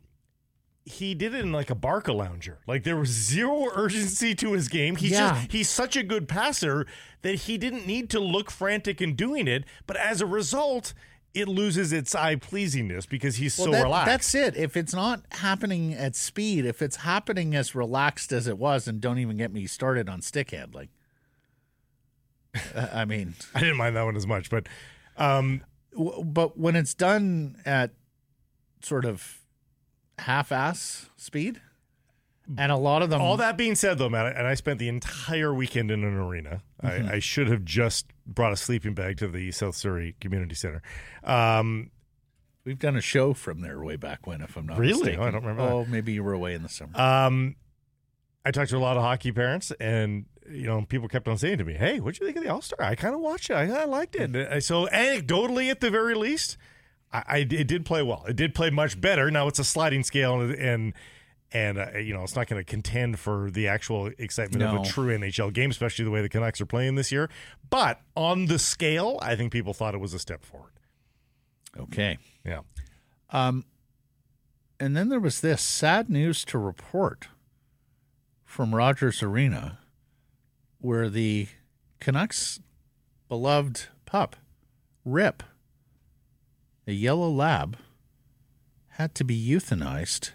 he 0.85 1.13
did 1.15 1.33
it 1.35 1.41
in 1.41 1.51
like 1.51 1.69
a 1.69 1.75
Barca 1.75 2.13
lounger. 2.13 2.59
Like 2.67 2.83
there 2.83 2.95
was 2.95 3.09
zero 3.09 3.67
urgency 3.75 4.33
to 4.35 4.53
his 4.53 4.67
game. 4.69 4.95
He's 4.95 5.11
Yeah. 5.11 5.33
just 5.39 5.51
he's 5.51 5.69
such 5.69 5.95
a 5.95 6.03
good 6.03 6.27
passer 6.27 6.85
that 7.21 7.35
he 7.35 7.57
didn't 7.57 7.85
need 7.85 8.09
to 8.11 8.19
look 8.19 8.49
frantic 8.51 9.01
in 9.01 9.15
doing 9.15 9.47
it. 9.47 9.65
But 9.87 9.97
as 9.97 10.21
a 10.21 10.25
result, 10.25 10.93
it 11.33 11.47
loses 11.47 11.93
its 11.93 12.15
eye 12.15 12.35
pleasingness 12.35 13.07
because 13.07 13.35
he's 13.35 13.53
so 13.53 13.69
that- 13.71 13.83
relaxed. 13.83 14.05
That's 14.07 14.35
it. 14.35 14.57
If 14.57 14.75
it's 14.75 14.93
not 14.93 15.21
happening 15.31 15.93
at 15.93 16.15
speed, 16.15 16.65
if 16.65 16.81
it's 16.81 16.97
happening 16.97 17.55
as 17.55 17.75
relaxed 17.75 18.31
as 18.31 18.47
it 18.47 18.57
was, 18.57 18.87
and 18.87 18.99
don't 18.99 19.19
even 19.19 19.37
get 19.37 19.51
me 19.53 19.67
started 19.67 20.09
on 20.09 20.21
stick 20.21 20.51
handling. 20.51 20.89
Uh, 22.75 22.87
I 22.93 23.05
mean, 23.05 23.35
I 23.55 23.59
didn't 23.59 23.77
mind 23.77 23.95
that 23.95 24.03
one 24.03 24.15
as 24.15 24.25
much, 24.27 24.49
but 24.49 24.67
um, 25.17 25.61
w- 25.93 26.23
but 26.23 26.57
when 26.57 26.75
it's 26.75 26.93
done 26.93 27.57
at 27.65 27.91
sort 28.81 29.05
of 29.05 29.39
half-ass 30.17 31.09
speed, 31.15 31.61
and 32.57 32.71
a 32.71 32.75
lot 32.77 33.01
of 33.01 33.09
them, 33.09 33.21
All 33.21 33.37
that 33.37 33.57
being 33.57 33.75
said, 33.75 33.97
though, 33.97 34.09
Matt, 34.09 34.35
and 34.35 34.47
I 34.47 34.53
spent 34.55 34.79
the 34.79 34.87
entire 34.89 35.53
weekend 35.53 35.91
in 35.91 36.03
an 36.03 36.15
arena. 36.15 36.61
I, 36.81 37.13
I 37.15 37.19
should 37.19 37.47
have 37.49 37.63
just 37.65 38.07
brought 38.25 38.53
a 38.53 38.57
sleeping 38.57 38.93
bag 38.93 39.17
to 39.17 39.27
the 39.27 39.51
South 39.51 39.75
Surrey 39.75 40.15
Community 40.19 40.55
Center. 40.55 40.81
Um, 41.23 41.91
we've 42.65 42.79
done 42.79 42.95
a 42.95 43.01
show 43.01 43.33
from 43.33 43.61
there 43.61 43.79
way 43.83 43.95
back 43.97 44.25
when, 44.25 44.41
if 44.41 44.55
I'm 44.57 44.65
not 44.65 44.77
Really? 44.79 44.93
mistaken. 44.93 45.19
Oh, 45.21 45.23
I 45.27 45.31
don't 45.31 45.41
remember 45.43 45.63
that. 45.63 45.71
Oh, 45.71 45.85
maybe 45.85 46.13
you 46.13 46.23
were 46.23 46.33
away 46.33 46.53
in 46.53 46.63
the 46.63 46.69
summer. 46.69 46.99
um, 46.99 47.55
I 48.45 48.51
talked 48.51 48.69
to 48.71 48.77
a 48.77 48.79
lot 48.79 48.95
of 48.97 49.03
hockey 49.03 49.31
parents, 49.31 49.71
and 49.79 50.25
you 50.49 50.65
know, 50.65 50.83
people 50.83 51.07
kept 51.09 51.27
on 51.27 51.37
saying 51.37 51.57
to 51.59 51.65
me, 51.65 51.73
"Hey, 51.73 51.99
what'd 51.99 52.19
you 52.19 52.25
think 52.25 52.37
of 52.37 52.43
the 52.43 52.49
All 52.49 52.61
Star? 52.61 52.81
I 52.81 52.95
kind 52.95 53.13
of 53.13 53.19
watched 53.21 53.49
it. 53.49 53.53
I, 53.53 53.81
I 53.81 53.83
liked 53.85 54.15
it." 54.15 54.33
And 54.35 54.63
So, 54.63 54.87
anecdotally, 54.87 55.69
at 55.69 55.81
the 55.81 55.91
very 55.91 56.15
least, 56.15 56.57
I, 57.11 57.23
I 57.27 57.37
it 57.39 57.67
did 57.67 57.85
play 57.85 58.01
well. 58.01 58.23
It 58.27 58.37
did 58.37 58.55
play 58.55 58.69
much 58.71 58.99
better. 58.99 59.29
Now 59.29 59.47
it's 59.49 59.59
a 59.59 59.63
sliding 59.65 60.03
scale, 60.03 60.39
and 60.41 60.53
and, 60.55 60.93
and 61.51 61.77
uh, 61.79 61.97
you 61.97 62.13
know, 62.13 62.23
it's 62.23 62.35
not 62.35 62.47
going 62.47 62.59
to 62.59 62.63
contend 62.63 63.19
for 63.19 63.49
the 63.49 63.67
actual 63.67 64.11
excitement 64.17 64.63
of 64.63 64.81
a 64.81 64.85
true 64.85 65.15
NHL 65.17 65.51
game, 65.53 65.71
especially 65.71 66.05
the 66.05 66.11
way 66.11 66.21
the 66.21 66.29
Canucks 66.29 66.61
are 66.61 66.65
playing 66.65 66.95
this 66.95 67.11
year. 67.11 67.29
But 67.69 68.01
on 68.15 68.45
the 68.45 68.59
scale, 68.59 69.17
I 69.21 69.35
think 69.35 69.51
people 69.51 69.73
thought 69.73 69.93
it 69.95 69.99
was 69.99 70.13
a 70.13 70.19
step 70.19 70.45
forward. 70.45 70.73
okay. 71.77 72.17
Yeah. 72.45 72.61
Um, 73.31 73.65
and 74.79 74.95
then 74.95 75.09
there 75.09 75.19
was 75.19 75.41
this 75.41 75.61
sad 75.61 76.09
news 76.09 76.45
to 76.45 76.57
report 76.57 77.27
from 78.45 78.73
Rogers 78.73 79.21
Arena, 79.21 79.79
where 80.79 81.09
the 81.09 81.47
Canucks' 81.99 82.59
beloved 83.27 83.87
pup, 84.05 84.35
Rip, 85.05 85.43
a 86.87 86.93
yellow 86.93 87.29
lab, 87.29 87.77
had 88.93 89.13
to 89.15 89.23
be 89.23 89.49
euthanized 89.49 90.31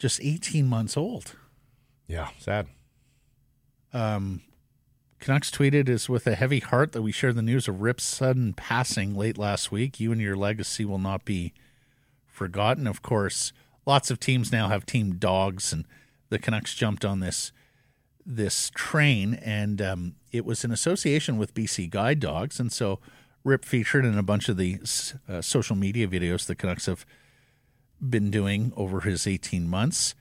just 0.00 0.20
18 0.22 0.66
months 0.66 0.96
old. 0.96 1.36
Yeah. 2.08 2.30
Sad. 2.38 2.66
Um, 3.92 4.42
Canucks 5.20 5.50
tweeted 5.50 5.88
is 5.88 6.08
with 6.08 6.26
a 6.26 6.34
heavy 6.34 6.60
heart 6.60 6.92
that 6.92 7.02
we 7.02 7.12
share 7.12 7.34
the 7.34 7.42
news 7.42 7.68
of 7.68 7.82
Rip's 7.82 8.04
sudden 8.04 8.54
passing 8.54 9.14
late 9.14 9.36
last 9.36 9.70
week. 9.70 10.00
You 10.00 10.10
and 10.10 10.20
your 10.20 10.36
legacy 10.36 10.84
will 10.86 10.98
not 10.98 11.24
be 11.26 11.52
forgotten. 12.26 12.86
Of 12.86 13.02
course, 13.02 13.52
lots 13.84 14.10
of 14.10 14.18
teams 14.18 14.50
now 14.50 14.68
have 14.68 14.86
team 14.86 15.16
dogs, 15.16 15.72
and 15.72 15.84
the 16.30 16.38
Canucks 16.38 16.74
jumped 16.74 17.04
on 17.04 17.20
this 17.20 17.52
this 18.24 18.70
train, 18.74 19.34
and 19.34 19.82
um, 19.82 20.14
it 20.32 20.44
was 20.44 20.64
in 20.64 20.70
association 20.70 21.36
with 21.36 21.54
BC 21.54 21.90
Guide 21.90 22.20
Dogs, 22.20 22.58
and 22.58 22.72
so 22.72 23.00
Rip 23.44 23.64
featured 23.64 24.04
in 24.04 24.16
a 24.16 24.22
bunch 24.22 24.48
of 24.48 24.56
the 24.56 24.78
uh, 25.28 25.42
social 25.42 25.76
media 25.76 26.06
videos 26.06 26.46
the 26.46 26.54
Canucks 26.54 26.86
have 26.86 27.04
been 28.00 28.30
doing 28.30 28.72
over 28.76 29.00
his 29.00 29.26
18 29.26 29.68
months. 29.68 30.14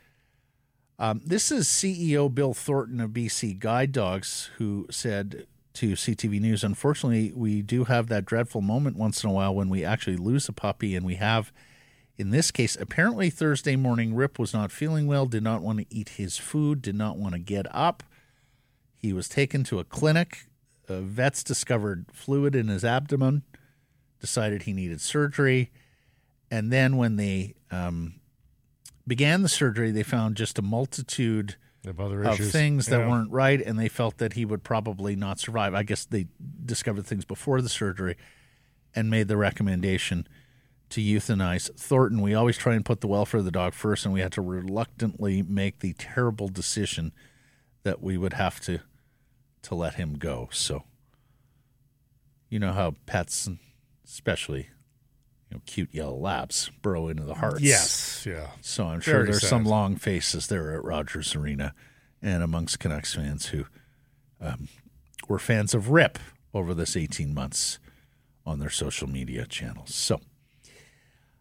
Um, 0.98 1.22
this 1.26 1.52
is 1.52 1.68
CEO 1.68 2.34
Bill 2.34 2.54
Thornton 2.54 3.00
of 3.00 3.12
BC 3.12 3.58
Guide 3.58 3.94
Dogs 3.94 4.50
who 4.58 4.86
said 4.92 5.48
to 5.76 5.94
CTV 5.94 6.42
News, 6.42 6.64
unfortunately, 6.64 7.32
we 7.34 7.62
do 7.62 7.86
have 7.86 8.08
that 8.08 8.26
dreadful 8.26 8.60
moment 8.60 8.98
once 8.98 9.24
in 9.24 9.30
a 9.30 9.34
while 9.34 9.56
when 9.56 9.70
we 9.70 9.86
actually 9.86 10.18
lose 10.18 10.50
a 10.50 10.54
puppy, 10.54 10.94
and 10.94 11.06
we 11.06 11.16
have, 11.16 11.54
in 12.18 12.32
this 12.32 12.52
case, 12.52 12.76
apparently 12.76 13.30
Thursday 13.30 13.78
morning, 13.78 14.14
Rip 14.14 14.38
was 14.38 14.54
not 14.54 14.74
feeling 14.74 15.08
well, 15.08 15.26
did 15.26 15.44
not 15.44 15.62
want 15.62 15.80
to 15.80 15.86
eat 15.90 16.10
his 16.10 16.38
food, 16.38 16.82
did 16.82 16.96
not 16.96 17.18
want 17.18 17.34
to 17.34 17.40
get 17.40 17.66
up. 17.74 18.04
He 18.98 19.14
was 19.14 19.30
taken 19.30 19.64
to 19.66 19.80
a 19.80 19.86
clinic. 19.86 20.48
Uh, 20.90 21.00
vets 21.00 21.44
discovered 21.44 22.08
fluid 22.12 22.56
in 22.56 22.68
his 22.68 22.84
abdomen, 22.84 23.44
decided 24.20 24.64
he 24.64 24.74
needed 24.74 25.00
surgery. 25.00 25.72
And 26.52 26.72
then 26.72 26.98
when 26.98 27.16
they 27.16 27.56
um, 27.72 28.16
began 29.08 29.42
the 29.44 29.50
surgery, 29.50 29.92
they 29.92 30.04
found 30.04 30.36
just 30.36 30.58
a 30.58 30.62
multitude 30.62 31.56
Of 31.86 32.00
other 32.00 32.24
of 32.24 32.38
things 32.38 32.88
that 32.88 33.00
Yeah. 33.02 33.08
weren't 33.10 33.32
right, 33.32 33.62
and 33.62 33.78
they 33.80 33.88
felt 33.88 34.18
that 34.18 34.34
he 34.34 34.46
would 34.46 34.64
probably 34.64 35.16
not 35.16 35.40
survive. 35.40 35.74
I 35.74 35.84
guess 35.84 36.06
they 36.06 36.28
discovered 36.66 37.06
things 37.06 37.26
before 37.26 37.62
the 37.62 37.70
surgery 37.70 38.16
and 38.96 39.10
made 39.10 39.28
the 39.28 39.38
recommendation 39.38 40.28
to 40.90 41.02
euthanize 41.02 41.70
Thornton. 41.78 42.22
We 42.22 42.34
always 42.34 42.58
try 42.58 42.74
and 42.74 42.84
put 42.84 43.02
the 43.02 43.08
welfare 43.08 43.40
of 43.40 43.46
the 43.46 43.52
dog 43.52 43.74
first, 43.74 44.06
and 44.06 44.14
we 44.14 44.22
had 44.22 44.32
to 44.34 44.42
reluctantly 44.42 45.44
make 45.44 45.80
the 45.80 45.94
terrible 45.94 46.48
decision 46.48 47.12
that 47.84 48.02
we 48.02 48.18
would 48.18 48.34
have 48.34 48.60
to 48.62 48.80
to 49.62 49.76
let 49.76 49.96
him 49.96 50.18
go. 50.18 50.50
So, 50.52 50.84
you 52.50 52.60
know 52.60 52.74
how 52.74 52.96
pets, 53.06 53.48
especially 54.06 54.70
you 55.50 55.58
know, 55.58 55.62
cute 55.66 55.94
yellow 55.94 56.18
labs, 56.18 56.70
burrow 56.82 57.08
into 57.08 57.24
the 57.24 57.36
hearts. 57.36 57.62
Yes. 57.62 58.26
Yeah. 58.28 58.48
So 58.62 58.88
I'm 58.88 59.02
sure 59.02 59.16
Very 59.16 59.26
there's 59.26 59.42
sad. 59.42 59.50
some 59.50 59.66
long 59.66 59.96
faces 59.96 60.48
there 60.48 60.76
at 60.76 60.84
Rogers 60.84 61.36
Arena 61.36 61.74
and 62.22 62.44
amongst 62.44 62.80
Canucks 62.80 63.16
fans 63.16 63.48
who 63.48 63.66
um, 64.42 64.68
were 65.28 65.40
fans 65.40 65.74
of 65.74 65.90
Rip 65.90 66.20
over 66.54 66.74
this 66.74 66.96
18 66.96 67.34
months 67.34 67.80
on 68.46 68.60
their 68.60 68.70
social 68.70 69.08
media 69.08 69.46
channels. 69.46 69.94
So 69.96 70.20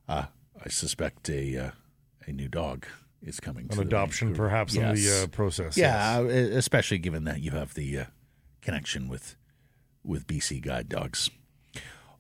uh, 0.09 0.27
I 0.64 0.68
suspect 0.68 1.29
a 1.29 1.57
uh, 1.57 1.71
a 2.27 2.33
new 2.33 2.49
dog 2.49 2.87
is 3.23 3.40
coming. 3.40 3.68
An 3.71 3.81
adoption, 3.81 4.35
perhaps, 4.35 4.75
in 4.75 4.94
the 4.94 5.23
uh, 5.25 5.27
process. 5.29 5.77
Yeah, 5.77 6.18
uh, 6.18 6.25
especially 6.25 6.99
given 6.99 7.25
that 7.25 7.40
you 7.40 7.53
have 7.53 7.75
the 7.75 7.99
uh, 7.99 8.05
connection 8.61 9.09
with 9.09 9.37
with 10.05 10.27
BC 10.27 10.62
Guide 10.62 10.88
Dogs. 10.88 11.31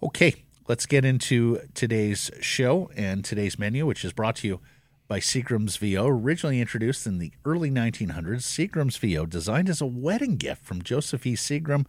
Okay, 0.02 0.44
let's 0.68 0.86
get 0.86 1.04
into 1.04 1.60
today's 1.74 2.30
show 2.40 2.90
and 2.94 3.24
today's 3.24 3.58
menu, 3.58 3.86
which 3.86 4.04
is 4.04 4.12
brought 4.12 4.36
to 4.36 4.46
you 4.46 4.60
by 5.08 5.18
Seagram's 5.18 5.78
VO. 5.78 6.06
Originally 6.06 6.60
introduced 6.60 7.06
in 7.06 7.18
the 7.18 7.32
early 7.44 7.70
1900s, 7.70 8.42
Seagram's 8.42 8.98
VO, 8.98 9.24
designed 9.24 9.70
as 9.70 9.80
a 9.80 9.86
wedding 9.86 10.36
gift 10.36 10.62
from 10.62 10.82
Joseph 10.82 11.26
E. 11.26 11.34
Seagram 11.34 11.86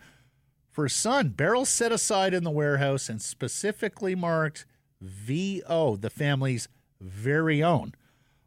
for 0.71 0.85
his 0.85 0.93
son. 0.93 1.29
Barrels 1.29 1.67
set 1.67 1.91
aside 1.91 2.33
in 2.33 2.45
the 2.45 2.49
warehouse 2.49 3.09
and 3.09 3.21
specifically 3.21 4.15
marked 4.15 4.65
VO, 5.01 5.97
the 5.97 6.09
family's 6.09 6.69
very 7.01 7.61
own 7.61 7.93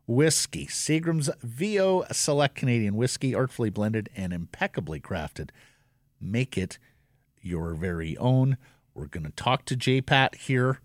whiskey. 0.07 0.67
Seagram's 0.67 1.31
VO 1.43 2.05
Select 2.11 2.55
Canadian 2.55 2.97
whiskey, 2.97 3.35
artfully 3.35 3.71
blended 3.71 4.09
and 4.17 4.33
impeccably 4.33 5.01
crafted. 5.01 5.51
Make 6.21 6.57
it 6.57 6.79
your 7.41 7.75
very 7.75 8.17
own. 8.17 8.57
We're 8.95 9.07
going 9.07 9.25
to 9.25 9.31
talk 9.33 9.65
to 9.67 9.77
JPAT 9.77 10.35
here 10.37 10.81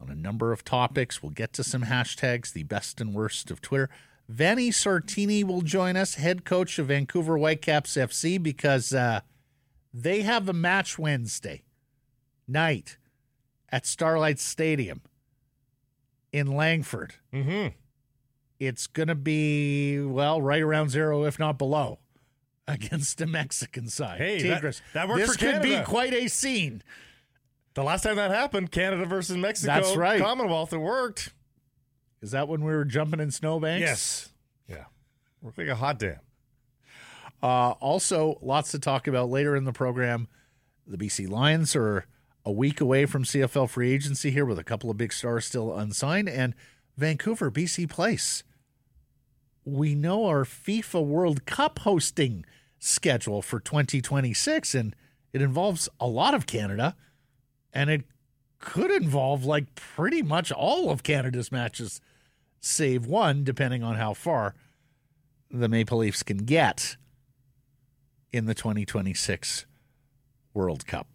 on 0.00 0.10
a 0.10 0.14
number 0.14 0.52
of 0.52 0.64
topics. 0.64 1.22
We'll 1.22 1.30
get 1.30 1.52
to 1.54 1.64
some 1.64 1.82
hashtags, 1.84 2.52
the 2.52 2.64
best 2.64 3.00
and 3.00 3.14
worst 3.14 3.50
of 3.50 3.60
Twitter. 3.60 3.88
Vanni 4.28 4.70
Sartini 4.70 5.42
will 5.44 5.62
join 5.62 5.96
us, 5.96 6.14
head 6.16 6.44
coach 6.44 6.78
of 6.78 6.88
Vancouver 6.88 7.38
Whitecaps 7.38 7.94
FC, 7.96 8.42
because 8.42 8.92
uh, 8.92 9.20
they 9.94 10.22
have 10.22 10.48
a 10.48 10.52
match 10.52 10.98
Wednesday 10.98 11.62
night 12.46 12.96
at 13.70 13.86
Starlight 13.86 14.38
Stadium 14.38 15.00
in 16.32 16.46
Langford 16.46 17.14
Mm-hmm. 17.32 17.68
it's 18.58 18.86
going 18.86 19.08
to 19.08 19.14
be, 19.14 19.98
well, 20.00 20.42
right 20.42 20.62
around 20.62 20.90
zero, 20.90 21.24
if 21.24 21.38
not 21.38 21.56
below, 21.56 21.98
against 22.68 23.16
the 23.18 23.26
Mexican 23.26 23.88
side. 23.88 24.18
Hey, 24.18 24.42
that- 24.42 24.54
Tigres. 24.56 24.82
that 24.92 25.08
worked 25.08 25.20
This 25.20 25.32
for 25.36 25.38
could 25.38 25.62
be 25.62 25.80
quite 25.84 26.12
a 26.12 26.28
scene. 26.28 26.82
The 27.78 27.84
last 27.84 28.02
time 28.02 28.16
that 28.16 28.32
happened, 28.32 28.72
Canada 28.72 29.04
versus 29.04 29.36
Mexico, 29.36 29.72
That's 29.72 29.94
right. 29.94 30.20
Commonwealth, 30.20 30.72
it 30.72 30.78
worked. 30.78 31.32
Is 32.20 32.32
that 32.32 32.48
when 32.48 32.64
we 32.64 32.72
were 32.72 32.84
jumping 32.84 33.20
in 33.20 33.30
snowbanks? 33.30 33.80
Yes. 33.82 34.28
Yeah. 34.66 34.86
Worked 35.42 35.58
like 35.58 35.68
a 35.68 35.76
hot 35.76 36.00
damn. 36.00 36.18
Uh, 37.40 37.70
also, 37.78 38.36
lots 38.42 38.72
to 38.72 38.80
talk 38.80 39.06
about 39.06 39.30
later 39.30 39.54
in 39.54 39.62
the 39.62 39.72
program. 39.72 40.26
The 40.88 40.96
BC 40.96 41.28
Lions 41.28 41.76
are 41.76 42.06
a 42.44 42.50
week 42.50 42.80
away 42.80 43.06
from 43.06 43.22
CFL 43.22 43.70
free 43.70 43.92
agency 43.92 44.32
here 44.32 44.44
with 44.44 44.58
a 44.58 44.64
couple 44.64 44.90
of 44.90 44.96
big 44.96 45.12
stars 45.12 45.44
still 45.44 45.72
unsigned. 45.72 46.28
And 46.28 46.56
Vancouver, 46.96 47.48
BC 47.48 47.88
Place. 47.88 48.42
we 49.64 49.94
know 49.94 50.24
our 50.26 50.42
FIFA 50.42 51.06
World 51.06 51.46
Cup 51.46 51.78
hosting 51.78 52.44
schedule 52.80 53.40
for 53.40 53.60
2026, 53.60 54.74
and 54.74 54.96
it 55.32 55.40
involves 55.40 55.88
a 56.00 56.08
lot 56.08 56.34
of 56.34 56.46
Canada, 56.48 56.96
and 57.72 57.90
it 57.90 58.04
could 58.58 58.90
involve 58.90 59.44
like 59.44 59.74
pretty 59.74 60.22
much 60.22 60.50
all 60.52 60.90
of 60.90 61.02
Canada's 61.02 61.52
matches, 61.52 62.00
save 62.60 63.06
one, 63.06 63.44
depending 63.44 63.82
on 63.82 63.96
how 63.96 64.14
far 64.14 64.54
the 65.50 65.68
Maple 65.68 65.98
Leafs 65.98 66.22
can 66.22 66.38
get 66.38 66.96
in 68.32 68.46
the 68.46 68.54
2026 68.54 69.66
World 70.54 70.86
Cup. 70.86 71.06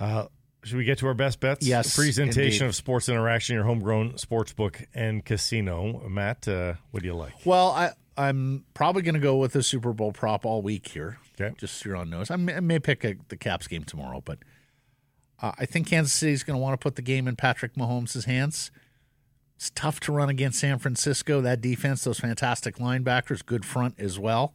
Uh, 0.00 0.26
should 0.62 0.76
we 0.76 0.84
get 0.84 0.98
to 0.98 1.06
our 1.06 1.14
best 1.14 1.40
bets? 1.40 1.66
Yes, 1.66 1.96
Presentation 1.96 2.44
indeed. 2.44 2.62
of 2.62 2.74
Sports 2.74 3.08
Interaction, 3.08 3.54
your 3.54 3.64
homegrown 3.64 4.18
sports 4.18 4.52
book 4.52 4.82
and 4.94 5.24
casino. 5.24 6.06
Matt, 6.08 6.46
uh, 6.46 6.74
what 6.90 7.02
do 7.02 7.08
you 7.08 7.14
like? 7.14 7.32
Well, 7.44 7.70
I 7.70 7.92
I'm 8.18 8.64
probably 8.74 9.02
going 9.02 9.14
to 9.14 9.20
go 9.20 9.36
with 9.36 9.52
the 9.52 9.62
Super 9.62 9.92
Bowl 9.92 10.12
prop 10.12 10.44
all 10.44 10.60
week 10.60 10.88
here. 10.88 11.18
Okay. 11.40 11.54
Just 11.56 11.76
so 11.76 11.88
you're 11.88 11.96
on 11.96 12.10
notice. 12.10 12.32
I 12.32 12.36
may, 12.36 12.56
I 12.56 12.60
may 12.60 12.80
pick 12.80 13.04
a, 13.04 13.14
the 13.28 13.36
Caps 13.36 13.68
game 13.68 13.84
tomorrow, 13.84 14.20
but 14.24 14.40
uh, 15.40 15.52
I 15.58 15.66
think 15.66 15.86
Kansas 15.86 16.12
City's 16.12 16.42
going 16.42 16.58
to 16.58 16.62
want 16.62 16.78
to 16.78 16.82
put 16.82 16.96
the 16.96 17.02
game 17.02 17.28
in 17.28 17.36
Patrick 17.36 17.74
Mahomes' 17.74 18.24
hands. 18.24 18.70
It's 19.56 19.70
tough 19.70 20.00
to 20.00 20.12
run 20.12 20.28
against 20.28 20.60
San 20.60 20.78
Francisco. 20.78 21.40
That 21.40 21.60
defense, 21.60 22.04
those 22.04 22.20
fantastic 22.20 22.76
linebackers, 22.76 23.44
good 23.44 23.64
front 23.64 23.94
as 23.98 24.18
well. 24.18 24.54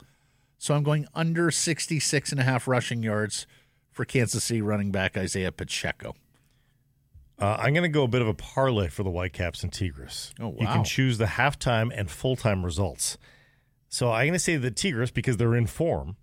So 0.57 0.73
I'm 0.73 0.83
going 0.83 1.07
under 1.13 1.51
66 1.51 2.31
and 2.31 2.39
a 2.39 2.43
half 2.43 2.67
rushing 2.67 3.03
yards 3.03 3.45
for 3.91 4.05
Kansas 4.05 4.45
City 4.45 4.61
running 4.61 4.91
back 4.91 5.17
Isaiah 5.17 5.51
Pacheco. 5.51 6.15
Uh, 7.39 7.57
I'm 7.59 7.73
going 7.73 7.83
to 7.83 7.89
go 7.89 8.03
a 8.03 8.07
bit 8.07 8.21
of 8.21 8.27
a 8.27 8.33
parlay 8.33 8.87
for 8.87 9.03
the 9.03 9.09
Whitecaps 9.09 9.63
and 9.63 9.73
Tigres. 9.73 10.33
Oh, 10.39 10.49
wow. 10.49 10.55
You 10.59 10.67
can 10.67 10.83
choose 10.85 11.17
the 11.17 11.25
halftime 11.25 11.91
and 11.93 12.09
full 12.09 12.37
time 12.37 12.63
results. 12.63 13.17
So 13.89 14.11
I'm 14.11 14.27
going 14.27 14.33
to 14.33 14.39
say 14.39 14.55
the 14.55 14.71
Tigres 14.71 15.11
because 15.11 15.37
they're 15.37 15.55
in 15.55 15.67
form 15.67 16.15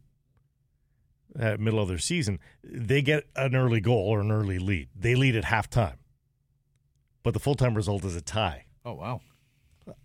at 1.39 1.61
middle 1.61 1.81
of 1.81 1.89
their 1.89 1.99
season. 1.99 2.39
They 2.65 3.03
get 3.03 3.25
an 3.37 3.55
early 3.55 3.81
goal 3.81 4.09
or 4.09 4.21
an 4.21 4.31
early 4.31 4.59
lead. 4.59 4.89
They 4.95 5.15
lead 5.15 5.37
at 5.37 5.45
halftime, 5.45 5.97
but 7.23 7.35
the 7.35 7.41
full 7.41 7.55
time 7.55 7.75
result 7.75 8.05
is 8.05 8.17
a 8.17 8.21
tie. 8.21 8.67
Oh, 8.85 8.95
wow. 8.95 9.21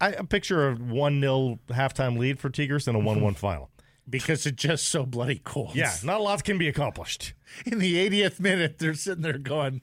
I, 0.02 0.10
I 0.16 0.22
picture 0.24 0.70
a 0.70 0.76
one 0.76 1.20
0 1.22 1.60
halftime 1.70 2.18
lead 2.18 2.40
for 2.40 2.50
Tigers 2.50 2.88
and 2.88 2.96
a 2.96 3.00
one 3.00 3.22
one 3.22 3.34
final. 3.36 3.70
Because 4.08 4.46
it's 4.46 4.62
just 4.62 4.88
so 4.88 5.04
bloody 5.06 5.42
cold. 5.44 5.76
Yeah, 5.76 5.92
not 6.04 6.20
a 6.20 6.24
lot 6.24 6.44
can 6.44 6.60
be 6.60 6.68
accomplished. 6.68 7.34
in 7.66 7.80
the 7.80 8.08
80th 8.08 8.40
minute, 8.40 8.78
they're 8.78 8.94
sitting 8.94 9.24
there 9.24 9.40
going, 9.40 9.82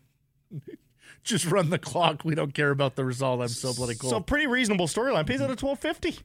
just 1.24 1.44
run 1.46 1.70
the 1.70 1.78
clock. 1.78 2.24
We 2.24 2.36
don't 2.36 2.54
care 2.54 2.70
about 2.70 2.94
the 2.94 3.04
result. 3.04 3.40
I'm 3.40 3.48
so 3.48 3.72
bloody 3.74 3.96
cold. 3.96 4.12
So 4.12 4.20
pretty 4.20 4.46
reasonable 4.46 4.86
storyline. 4.86 5.26
Pays 5.26 5.40
out 5.40 5.50
at 5.50 5.58
twelve 5.58 5.80
fifty. 5.80 6.18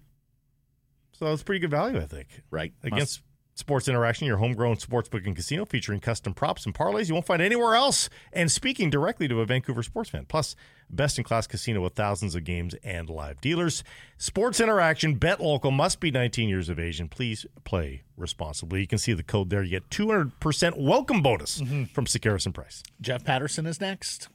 So 1.13 1.31
it's 1.33 1.41
pretty 1.41 1.59
good 1.59 1.71
value, 1.71 1.97
I 1.97 2.05
think. 2.05 2.27
right. 2.51 2.71
Against 2.83 3.21
Sports 3.57 3.87
Interaction, 3.87 4.27
your 4.27 4.37
homegrown 4.37 4.75
sportsbook 4.75 5.25
and 5.25 5.35
casino 5.35 5.65
featuring 5.65 5.99
custom 5.99 6.35
props 6.35 6.63
and 6.67 6.75
parlays 6.75 7.07
you 7.07 7.15
won't 7.15 7.25
find 7.25 7.41
anywhere 7.41 7.73
else. 7.73 8.07
And 8.31 8.51
speaking 8.51 8.91
directly 8.91 9.27
to 9.27 9.41
a 9.41 9.47
Vancouver 9.47 9.81
sports 9.81 10.11
fan. 10.11 10.25
Plus, 10.27 10.55
best 10.91 11.17
in 11.17 11.23
class 11.23 11.47
casino 11.47 11.81
with 11.81 11.93
thousands 11.93 12.35
of 12.35 12.43
games 12.43 12.75
and 12.83 13.09
live 13.09 13.41
dealers. 13.41 13.83
Sports 14.17 14.59
Interaction, 14.59 15.15
bet 15.15 15.41
local, 15.41 15.71
must 15.71 15.99
be 15.99 16.11
19 16.11 16.47
years 16.47 16.69
of 16.69 16.79
age, 16.79 16.99
and 16.99 17.09
please 17.09 17.47
play 17.63 18.03
responsibly. 18.15 18.81
You 18.81 18.87
can 18.87 18.99
see 18.99 19.13
the 19.13 19.23
code 19.23 19.49
there. 19.49 19.63
You 19.63 19.71
get 19.71 19.89
200% 19.89 20.77
welcome 20.77 21.23
bonus 21.23 21.59
mm-hmm. 21.59 21.85
from 21.85 22.05
Sekeres 22.05 22.45
and 22.45 22.53
Price. 22.53 22.83
Jeff 23.01 23.23
Paterson 23.23 23.65
is 23.65 23.81
next. 23.81 24.29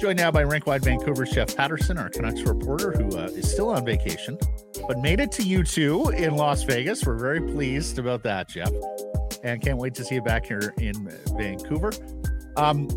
Joined 0.00 0.16
now 0.18 0.30
by 0.30 0.40
Rink 0.40 0.66
Wide 0.66 0.82
Vancouver's 0.82 1.30
Jeff 1.30 1.54
Paterson, 1.54 1.98
our 1.98 2.08
Canucks 2.08 2.40
reporter, 2.42 2.90
who 2.92 3.18
uh, 3.18 3.24
is 3.26 3.50
still 3.50 3.68
on 3.68 3.84
vacation, 3.84 4.38
but 4.88 4.98
made 4.98 5.20
it 5.20 5.30
to 5.32 5.42
you 5.42 5.62
two 5.62 6.08
in 6.10 6.36
Las 6.36 6.62
Vegas. 6.62 7.04
We're 7.04 7.18
very 7.18 7.42
pleased 7.42 7.98
about 7.98 8.22
that, 8.22 8.48
Jeff, 8.48 8.70
and 9.44 9.60
can't 9.60 9.76
wait 9.76 9.94
to 9.96 10.04
see 10.04 10.14
you 10.14 10.22
back 10.22 10.46
here 10.46 10.72
in 10.78 10.94
Vancouver. 11.36 11.92
Um, 12.56 12.88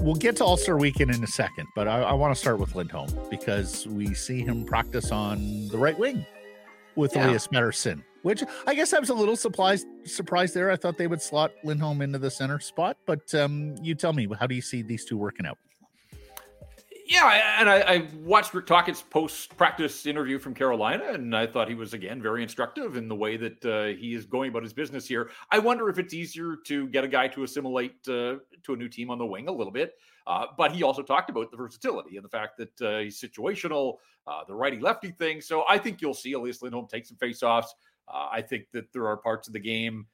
we'll 0.00 0.16
get 0.16 0.36
to 0.36 0.44
All 0.44 0.58
Star 0.58 0.76
Weekend 0.76 1.14
in 1.14 1.24
a 1.24 1.26
second, 1.26 1.66
but 1.74 1.88
I, 1.88 2.02
I 2.02 2.12
want 2.12 2.34
to 2.34 2.38
start 2.38 2.58
with 2.58 2.74
Lindholm 2.74 3.08
because 3.30 3.86
we 3.86 4.12
see 4.12 4.42
him 4.42 4.66
practice 4.66 5.10
on 5.10 5.68
the 5.68 5.78
right 5.78 5.98
wing 5.98 6.26
with 6.94 7.16
Yeah. 7.16 7.28
Elias 7.28 7.48
Pettersson, 7.48 8.02
which 8.20 8.44
I 8.66 8.74
guess 8.74 8.92
I 8.92 8.98
was 8.98 9.08
a 9.08 9.14
little 9.14 9.36
surprised 9.36 9.86
surprised 10.04 10.54
there. 10.54 10.70
I 10.70 10.76
thought 10.76 10.98
they 10.98 11.06
would 11.06 11.22
slot 11.22 11.52
Lindholm 11.64 12.02
into 12.02 12.18
the 12.18 12.30
center 12.30 12.60
spot, 12.60 12.98
but 13.06 13.34
um, 13.34 13.76
you 13.80 13.94
tell 13.94 14.12
me, 14.12 14.28
how 14.38 14.46
do 14.46 14.54
you 14.54 14.62
see 14.62 14.82
these 14.82 15.06
two 15.06 15.16
working 15.16 15.46
out? 15.46 15.56
Yeah, 17.10 17.56
and 17.58 17.68
I, 17.68 17.80
I 17.80 18.08
watched 18.22 18.54
Rick 18.54 18.66
Tocchet's 18.66 19.02
post-practice 19.02 20.06
interview 20.06 20.38
from 20.38 20.54
Carolina, 20.54 21.06
and 21.08 21.34
I 21.34 21.44
thought 21.44 21.68
he 21.68 21.74
was 21.74 21.92
again 21.92 22.22
very 22.22 22.40
instructive 22.40 22.96
in 22.96 23.08
the 23.08 23.16
way 23.16 23.36
that 23.36 23.64
uh, 23.64 23.98
he 23.98 24.14
is 24.14 24.26
going 24.26 24.50
about 24.50 24.62
his 24.62 24.72
business 24.72 25.08
here. 25.08 25.28
I 25.50 25.58
wonder 25.58 25.88
if 25.88 25.98
it's 25.98 26.14
easier 26.14 26.54
to 26.66 26.86
get 26.86 27.02
a 27.02 27.08
guy 27.08 27.26
to 27.26 27.42
assimilate 27.42 27.96
uh, 28.06 28.36
to 28.62 28.74
a 28.74 28.76
new 28.76 28.88
team 28.88 29.10
on 29.10 29.18
the 29.18 29.26
wing 29.26 29.48
a 29.48 29.52
little 29.52 29.72
bit, 29.72 29.94
uh, 30.28 30.46
but 30.56 30.70
he 30.70 30.84
also 30.84 31.02
talked 31.02 31.30
about 31.30 31.50
the 31.50 31.56
versatility 31.56 32.14
and 32.14 32.24
the 32.24 32.28
fact 32.28 32.56
that 32.58 32.80
uh, 32.80 33.00
he's 33.00 33.20
situational, 33.20 33.96
uh, 34.28 34.44
the 34.46 34.54
righty-lefty 34.54 35.10
thing. 35.10 35.40
So 35.40 35.64
I 35.68 35.78
think 35.78 36.00
you'll 36.00 36.14
see 36.14 36.34
Elias 36.34 36.62
Lindholm 36.62 36.86
take 36.86 37.06
some 37.06 37.16
faceoffs. 37.16 37.70
Uh, 38.06 38.28
I 38.30 38.40
think 38.40 38.66
that 38.72 38.92
there 38.92 39.08
are 39.08 39.16
parts 39.16 39.48
of 39.48 39.52
the 39.52 39.58
game. 39.58 40.06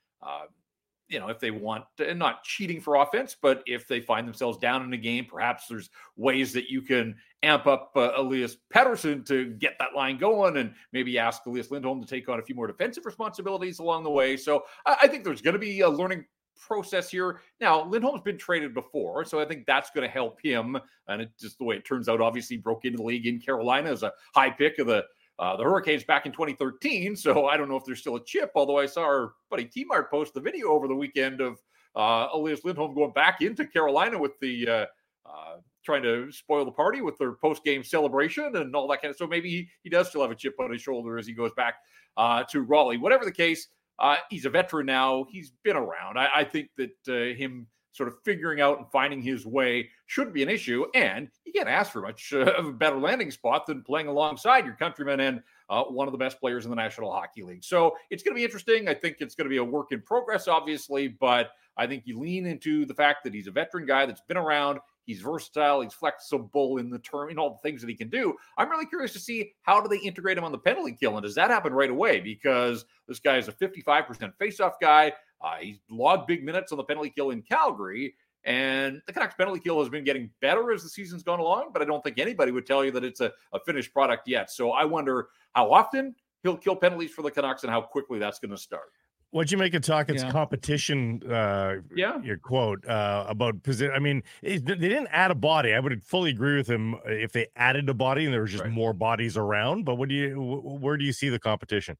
You 1.08 1.20
know, 1.20 1.28
if 1.28 1.38
they 1.38 1.52
want, 1.52 1.84
and 2.04 2.18
not 2.18 2.42
cheating 2.42 2.80
for 2.80 2.96
offense, 2.96 3.36
but 3.40 3.62
if 3.66 3.86
they 3.86 4.00
find 4.00 4.26
themselves 4.26 4.58
down 4.58 4.82
in 4.82 4.92
a 4.92 4.96
game, 4.96 5.24
perhaps 5.24 5.68
there's 5.68 5.88
ways 6.16 6.52
that 6.52 6.68
you 6.68 6.82
can 6.82 7.14
amp 7.44 7.66
up 7.68 7.92
uh, 7.94 8.10
Elias 8.16 8.56
Pettersson 8.74 9.24
to 9.26 9.50
get 9.50 9.76
that 9.78 9.94
line 9.94 10.18
going 10.18 10.56
and 10.56 10.74
maybe 10.92 11.16
ask 11.16 11.46
Elias 11.46 11.70
Lindholm 11.70 12.00
to 12.00 12.08
take 12.08 12.28
on 12.28 12.40
a 12.40 12.42
few 12.42 12.56
more 12.56 12.66
defensive 12.66 13.06
responsibilities 13.06 13.78
along 13.78 14.02
the 14.02 14.10
way. 14.10 14.36
So 14.36 14.64
I, 14.84 14.96
I 15.02 15.06
think 15.06 15.22
there's 15.22 15.42
going 15.42 15.54
to 15.54 15.60
be 15.60 15.80
a 15.80 15.88
learning 15.88 16.24
process 16.58 17.10
here. 17.10 17.40
Now, 17.60 17.84
Lindholm's 17.84 18.22
been 18.22 18.38
traded 18.38 18.74
before, 18.74 19.24
so 19.24 19.38
I 19.38 19.44
think 19.44 19.66
that's 19.66 19.90
going 19.90 20.06
to 20.06 20.12
help 20.12 20.40
him. 20.42 20.76
And 21.06 21.22
it 21.22 21.30
just 21.38 21.58
the 21.58 21.64
way 21.64 21.76
it 21.76 21.84
turns 21.84 22.08
out, 22.08 22.20
obviously 22.20 22.56
broke 22.56 22.84
into 22.84 22.96
the 22.96 23.04
league 23.04 23.26
in 23.26 23.38
Carolina 23.38 23.90
as 23.90 24.02
a 24.02 24.12
high 24.34 24.50
pick 24.50 24.78
of 24.78 24.88
the 24.88 25.04
uh, 25.38 25.56
the 25.56 25.64
Hurricanes 25.64 26.04
back 26.04 26.26
in 26.26 26.32
2013. 26.32 27.16
So 27.16 27.46
I 27.46 27.56
don't 27.56 27.68
know 27.68 27.76
if 27.76 27.84
there's 27.84 28.00
still 28.00 28.16
a 28.16 28.24
chip, 28.24 28.52
although 28.54 28.78
I 28.78 28.86
saw 28.86 29.02
our 29.02 29.32
buddy 29.50 29.64
T 29.64 29.84
Mart 29.84 30.10
post 30.10 30.34
the 30.34 30.40
video 30.40 30.68
over 30.68 30.86
the 30.86 30.94
weekend 30.94 31.40
of 31.40 31.58
uh, 31.96 32.28
Elias 32.32 32.64
Lindholm 32.64 32.94
going 32.94 33.12
back 33.12 33.40
into 33.40 33.66
Carolina 33.66 34.18
with 34.18 34.38
the 34.40 34.68
uh, 34.68 34.86
uh, 35.26 35.56
trying 35.84 36.02
to 36.02 36.30
spoil 36.30 36.64
the 36.64 36.70
party 36.70 37.00
with 37.00 37.16
their 37.18 37.32
post 37.32 37.64
game 37.64 37.82
celebration 37.82 38.56
and 38.56 38.76
all 38.76 38.86
that 38.88 39.02
kind 39.02 39.10
of. 39.10 39.16
So 39.16 39.26
maybe 39.26 39.50
he, 39.50 39.68
he 39.82 39.90
does 39.90 40.08
still 40.08 40.22
have 40.22 40.30
a 40.30 40.34
chip 40.36 40.54
on 40.60 40.70
his 40.70 40.82
shoulder 40.82 41.18
as 41.18 41.26
he 41.26 41.32
goes 41.32 41.52
back 41.56 41.76
uh, 42.16 42.44
to 42.50 42.62
Raleigh. 42.62 42.98
Whatever 42.98 43.24
the 43.24 43.32
case, 43.32 43.68
uh, 43.98 44.16
he's 44.30 44.44
a 44.44 44.50
veteran 44.50 44.86
now. 44.86 45.26
He's 45.30 45.52
been 45.64 45.76
around. 45.76 46.18
I, 46.18 46.28
I 46.36 46.44
think 46.44 46.68
that 46.76 47.36
him 47.36 47.66
sort 47.92 48.08
of 48.08 48.16
figuring 48.24 48.60
out 48.60 48.78
and 48.78 48.86
finding 48.92 49.22
his 49.22 49.46
way 49.46 49.88
shouldn't 50.06 50.34
be 50.34 50.42
an 50.42 50.48
issue. 50.48 50.86
And 50.94 51.28
you 51.44 51.52
can't 51.52 51.68
ask 51.68 51.92
for 51.92 52.00
much 52.00 52.32
uh, 52.32 52.52
of 52.58 52.66
a 52.66 52.72
better 52.72 52.98
landing 52.98 53.30
spot 53.30 53.66
than 53.66 53.82
playing 53.82 54.08
alongside 54.08 54.64
your 54.64 54.74
countrymen 54.74 55.20
and 55.20 55.42
uh, 55.68 55.84
one 55.84 56.08
of 56.08 56.12
the 56.12 56.18
best 56.18 56.40
players 56.40 56.64
in 56.64 56.70
the 56.70 56.76
National 56.76 57.10
Hockey 57.12 57.42
League. 57.42 57.64
So 57.64 57.96
it's 58.10 58.22
going 58.22 58.34
to 58.34 58.38
be 58.38 58.44
interesting. 58.44 58.88
I 58.88 58.94
think 58.94 59.16
it's 59.20 59.34
going 59.34 59.46
to 59.46 59.50
be 59.50 59.56
a 59.58 59.64
work 59.64 59.92
in 59.92 60.00
progress, 60.00 60.48
obviously, 60.48 61.08
but 61.08 61.50
I 61.76 61.86
think 61.86 62.04
you 62.06 62.18
lean 62.18 62.46
into 62.46 62.86
the 62.86 62.94
fact 62.94 63.24
that 63.24 63.34
he's 63.34 63.48
a 63.48 63.50
veteran 63.50 63.86
guy 63.86 64.06
that's 64.06 64.22
been 64.22 64.36
around. 64.36 64.78
He's 65.04 65.20
versatile. 65.20 65.82
He's 65.82 65.92
flexible 65.92 66.78
in 66.78 66.90
the 66.90 66.98
term, 66.98 67.30
in 67.30 67.38
all 67.38 67.50
the 67.50 67.68
things 67.68 67.80
that 67.80 67.88
he 67.88 67.94
can 67.94 68.08
do. 68.08 68.34
I'm 68.56 68.70
really 68.70 68.86
curious 68.86 69.12
to 69.12 69.20
see 69.20 69.52
how 69.62 69.80
do 69.80 69.88
they 69.88 69.98
integrate 69.98 70.38
him 70.38 70.44
on 70.44 70.52
the 70.52 70.58
penalty 70.58 70.96
kill, 70.98 71.16
and 71.16 71.22
does 71.22 71.34
that 71.34 71.50
happen 71.50 71.72
right 71.72 71.90
away? 71.90 72.20
Because 72.20 72.84
this 73.06 73.20
guy 73.20 73.36
is 73.36 73.48
a 73.48 73.52
55% 73.52 74.32
faceoff 74.40 74.74
guy. 74.80 75.12
Uh, 75.40 75.56
he's 75.60 75.78
logged 75.90 76.26
big 76.26 76.42
minutes 76.42 76.72
on 76.72 76.78
the 76.78 76.84
penalty 76.84 77.10
kill 77.10 77.30
in 77.30 77.42
Calgary, 77.42 78.14
and 78.46 79.02
the 79.06 79.12
Canucks 79.12 79.34
penalty 79.34 79.60
kill 79.60 79.78
has 79.80 79.88
been 79.88 80.04
getting 80.04 80.30
better 80.40 80.72
as 80.72 80.82
the 80.84 80.88
season's 80.88 81.22
gone 81.22 81.40
along. 81.40 81.70
But 81.72 81.82
I 81.82 81.84
don't 81.84 82.02
think 82.02 82.18
anybody 82.18 82.52
would 82.52 82.64
tell 82.64 82.84
you 82.84 82.92
that 82.92 83.04
it's 83.04 83.20
a, 83.20 83.32
a 83.52 83.60
finished 83.60 83.92
product 83.92 84.26
yet. 84.28 84.50
So 84.50 84.70
I 84.70 84.84
wonder 84.84 85.28
how 85.54 85.72
often 85.72 86.14
he'll 86.44 86.56
kill 86.56 86.76
penalties 86.76 87.10
for 87.10 87.22
the 87.22 87.30
Canucks 87.30 87.64
and 87.64 87.70
how 87.72 87.82
quickly 87.82 88.18
that's 88.20 88.38
going 88.38 88.52
to 88.52 88.56
start. 88.58 88.92
What'd 89.32 89.50
you 89.50 89.58
make 89.58 89.74
of 89.74 89.82
Tocchet's 89.82 90.22
Yeah. 90.22 90.30
competition? 90.30 91.20
Uh, 91.28 91.78
Yeah. 91.94 92.22
your 92.22 92.38
quote 92.38 92.86
uh, 92.86 93.26
about 93.28 93.60
position. 93.64 93.92
I 93.92 93.98
mean, 93.98 94.22
it, 94.40 94.64
they 94.64 94.76
didn't 94.76 95.08
add 95.08 95.32
a 95.32 95.34
body. 95.34 95.74
I 95.74 95.80
would 95.80 96.02
fully 96.04 96.30
agree 96.30 96.56
with 96.56 96.68
him 96.68 96.94
if 97.04 97.32
they 97.32 97.48
added 97.56 97.88
a 97.88 97.94
body 97.94 98.24
and 98.24 98.32
there 98.32 98.42
was 98.42 98.52
just 98.52 98.62
Right. 98.62 98.72
more 98.72 98.92
bodies 98.92 99.36
around. 99.36 99.84
But 99.84 99.96
what 99.96 100.08
do 100.08 100.14
you? 100.14 100.40
Where 100.40 100.96
do 100.96 101.04
you 101.04 101.12
see 101.12 101.28
the 101.28 101.40
competition? 101.40 101.98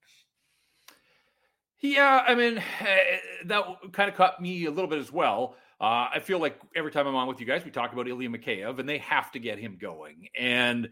Yeah, 1.81 2.25
I 2.27 2.35
mean, 2.35 2.63
that 3.47 3.65
kind 3.93 4.09
of 4.09 4.17
caught 4.17 4.41
me 4.41 4.65
a 4.67 4.71
little 4.71 4.89
bit 4.89 4.99
as 5.01 5.13
well. 5.13 5.57
Uh, 5.81 6.09
I 6.15 6.21
feel 6.21 6.39
like 6.39 6.59
every 6.75 6.91
time 6.91 7.07
I'm 7.07 7.15
on 7.15 7.29
with 7.29 7.41
you 7.41 7.47
guys, 7.47 7.65
we 7.65 7.71
talk 7.71 7.93
about 7.93 8.09
Ilya 8.09 8.31
Mikheyev, 8.31 8.79
and 8.79 8.89
they 8.89 8.99
have 8.99 9.31
to 9.33 9.39
get 9.39 9.59
him 9.59 9.77
going. 9.79 10.29
And 10.39 10.89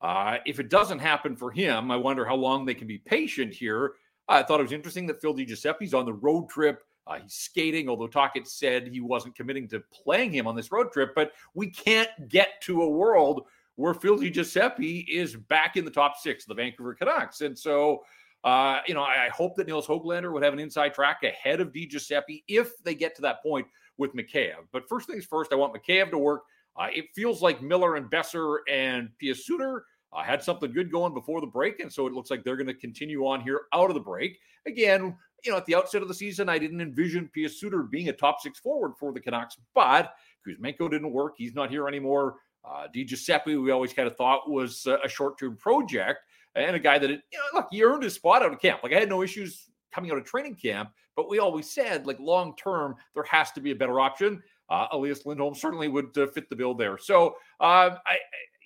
uh, 0.00 0.38
if 0.46 0.60
it 0.60 0.70
doesn't 0.70 1.00
happen 1.00 1.36
for 1.36 1.50
him, 1.50 1.90
I 1.90 1.96
wonder 1.96 2.24
how 2.24 2.36
long 2.36 2.64
they 2.64 2.74
can 2.74 2.86
be 2.86 2.98
patient 2.98 3.52
here. 3.52 3.94
I 4.28 4.42
thought 4.44 4.60
it 4.60 4.64
was 4.64 4.72
interesting 4.72 5.06
that 5.08 5.20
Phil 5.20 5.34
DiGiuseppe's 5.34 5.94
on 5.94 6.06
the 6.06 6.12
road 6.12 6.48
trip. 6.48 6.84
Uh, 7.06 7.18
he's 7.20 7.34
skating, 7.34 7.88
although 7.88 8.06
Tocchet 8.06 8.46
said 8.46 8.86
he 8.86 9.00
wasn't 9.00 9.34
committing 9.34 9.66
to 9.68 9.82
playing 9.92 10.32
him 10.32 10.46
on 10.46 10.54
this 10.54 10.70
road 10.70 10.92
trip. 10.92 11.10
But 11.16 11.32
we 11.54 11.68
can't 11.68 12.10
get 12.28 12.60
to 12.62 12.82
a 12.82 12.88
world 12.88 13.46
where 13.74 13.94
Phil 13.94 14.18
DiGiuseppe 14.18 15.06
is 15.08 15.34
back 15.34 15.76
in 15.76 15.84
the 15.84 15.90
top 15.90 16.16
six 16.18 16.44
of 16.44 16.48
the 16.48 16.54
Vancouver 16.54 16.94
Canucks. 16.94 17.40
And 17.40 17.58
so, 17.58 18.04
uh, 18.44 18.78
you 18.86 18.94
know, 18.94 19.02
I, 19.02 19.26
I, 19.26 19.28
hope 19.30 19.56
that 19.56 19.66
Nils 19.66 19.86
Hoglander 19.86 20.32
would 20.32 20.42
have 20.42 20.52
an 20.52 20.58
inside 20.58 20.94
track 20.94 21.22
ahead 21.24 21.60
of 21.60 21.72
DiGiuseppe 21.72 22.44
if 22.46 22.82
they 22.84 22.94
get 22.94 23.14
to 23.16 23.22
that 23.22 23.42
point 23.42 23.66
with 24.00 24.14
Mikheyev. 24.14 24.66
But 24.72 24.88
first 24.88 25.06
things 25.06 25.26
first, 25.26 25.52
I 25.52 25.56
want 25.56 25.74
Mikheyev 25.74 26.10
to 26.10 26.18
work. 26.18 26.42
Uh, 26.76 26.88
it 26.92 27.06
feels 27.14 27.42
like 27.42 27.62
Miller 27.62 27.96
and 27.96 28.10
Boeser 28.10 28.58
and 28.68 29.10
Pius 29.20 29.46
Suter 29.46 29.84
uh, 30.12 30.22
had 30.22 30.42
something 30.42 30.72
good 30.72 30.90
going 30.90 31.12
before 31.14 31.40
the 31.40 31.46
break, 31.46 31.80
and 31.80 31.92
so 31.92 32.06
it 32.06 32.12
looks 32.12 32.30
like 32.30 32.42
they're 32.42 32.56
going 32.56 32.66
to 32.66 32.74
continue 32.74 33.26
on 33.26 33.40
here 33.42 33.62
out 33.74 33.90
of 33.90 33.94
the 33.94 34.00
break. 34.00 34.38
Again, 34.66 35.14
you 35.44 35.52
know, 35.52 35.58
at 35.58 35.66
the 35.66 35.74
outset 35.74 36.02
of 36.02 36.08
the 36.08 36.14
season, 36.14 36.48
I 36.48 36.58
didn't 36.58 36.80
envision 36.80 37.30
Pius 37.34 37.60
Suter 37.60 37.82
being 37.82 38.08
a 38.08 38.12
top 38.12 38.40
six 38.40 38.58
forward 38.58 38.94
for 38.98 39.12
the 39.12 39.20
Canucks, 39.20 39.56
but 39.74 40.14
Kuzmenko 40.46 40.90
didn't 40.90 41.12
work. 41.12 41.34
He's 41.36 41.54
not 41.54 41.70
here 41.70 41.86
anymore. 41.86 42.36
Uh, 42.64 42.86
DiGiuseppe, 42.94 43.62
we 43.62 43.70
always 43.70 43.92
kind 43.92 44.08
of 44.08 44.16
thought 44.16 44.50
was 44.50 44.86
a 44.86 45.08
short 45.08 45.38
term 45.38 45.56
project 45.56 46.20
and 46.54 46.76
a 46.76 46.78
guy 46.78 46.98
that, 46.98 47.10
it, 47.10 47.22
you 47.32 47.38
know, 47.38 47.60
look, 47.60 47.68
he 47.70 47.82
earned 47.82 48.02
his 48.02 48.14
spot 48.14 48.42
out 48.42 48.52
of 48.52 48.60
camp. 48.60 48.82
Like 48.82 48.92
I 48.92 49.00
had 49.00 49.08
no 49.08 49.22
issues 49.22 49.69
coming 49.92 50.10
out 50.10 50.18
of 50.18 50.24
training 50.24 50.54
camp, 50.54 50.90
but 51.16 51.28
we 51.28 51.38
always 51.38 51.70
said, 51.70 52.06
like 52.06 52.18
long 52.20 52.54
term, 52.56 52.94
there 53.14 53.24
has 53.24 53.52
to 53.52 53.60
be 53.60 53.70
a 53.70 53.76
better 53.76 54.00
option. 54.00 54.42
Uh, 54.68 54.86
Elias 54.92 55.26
Lindholm 55.26 55.54
certainly 55.54 55.88
would 55.88 56.16
uh, 56.16 56.26
fit 56.28 56.48
the 56.48 56.56
bill 56.56 56.74
there. 56.74 56.96
So, 56.96 57.36
uh, 57.60 57.96
I, 58.06 58.18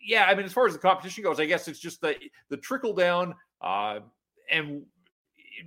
yeah, 0.07 0.27
I 0.27 0.35
mean, 0.35 0.45
as 0.45 0.53
far 0.53 0.67
as 0.67 0.75
the 0.75 0.79
competition 0.79 1.25
goes, 1.25 1.41
I 1.41 1.47
guess 1.47 1.67
it's 1.67 1.79
just 1.79 2.01
the 2.01 2.15
the 2.51 2.59
trickle 2.59 2.93
down. 2.93 3.35
Uh, 3.61 4.01
and 4.51 4.83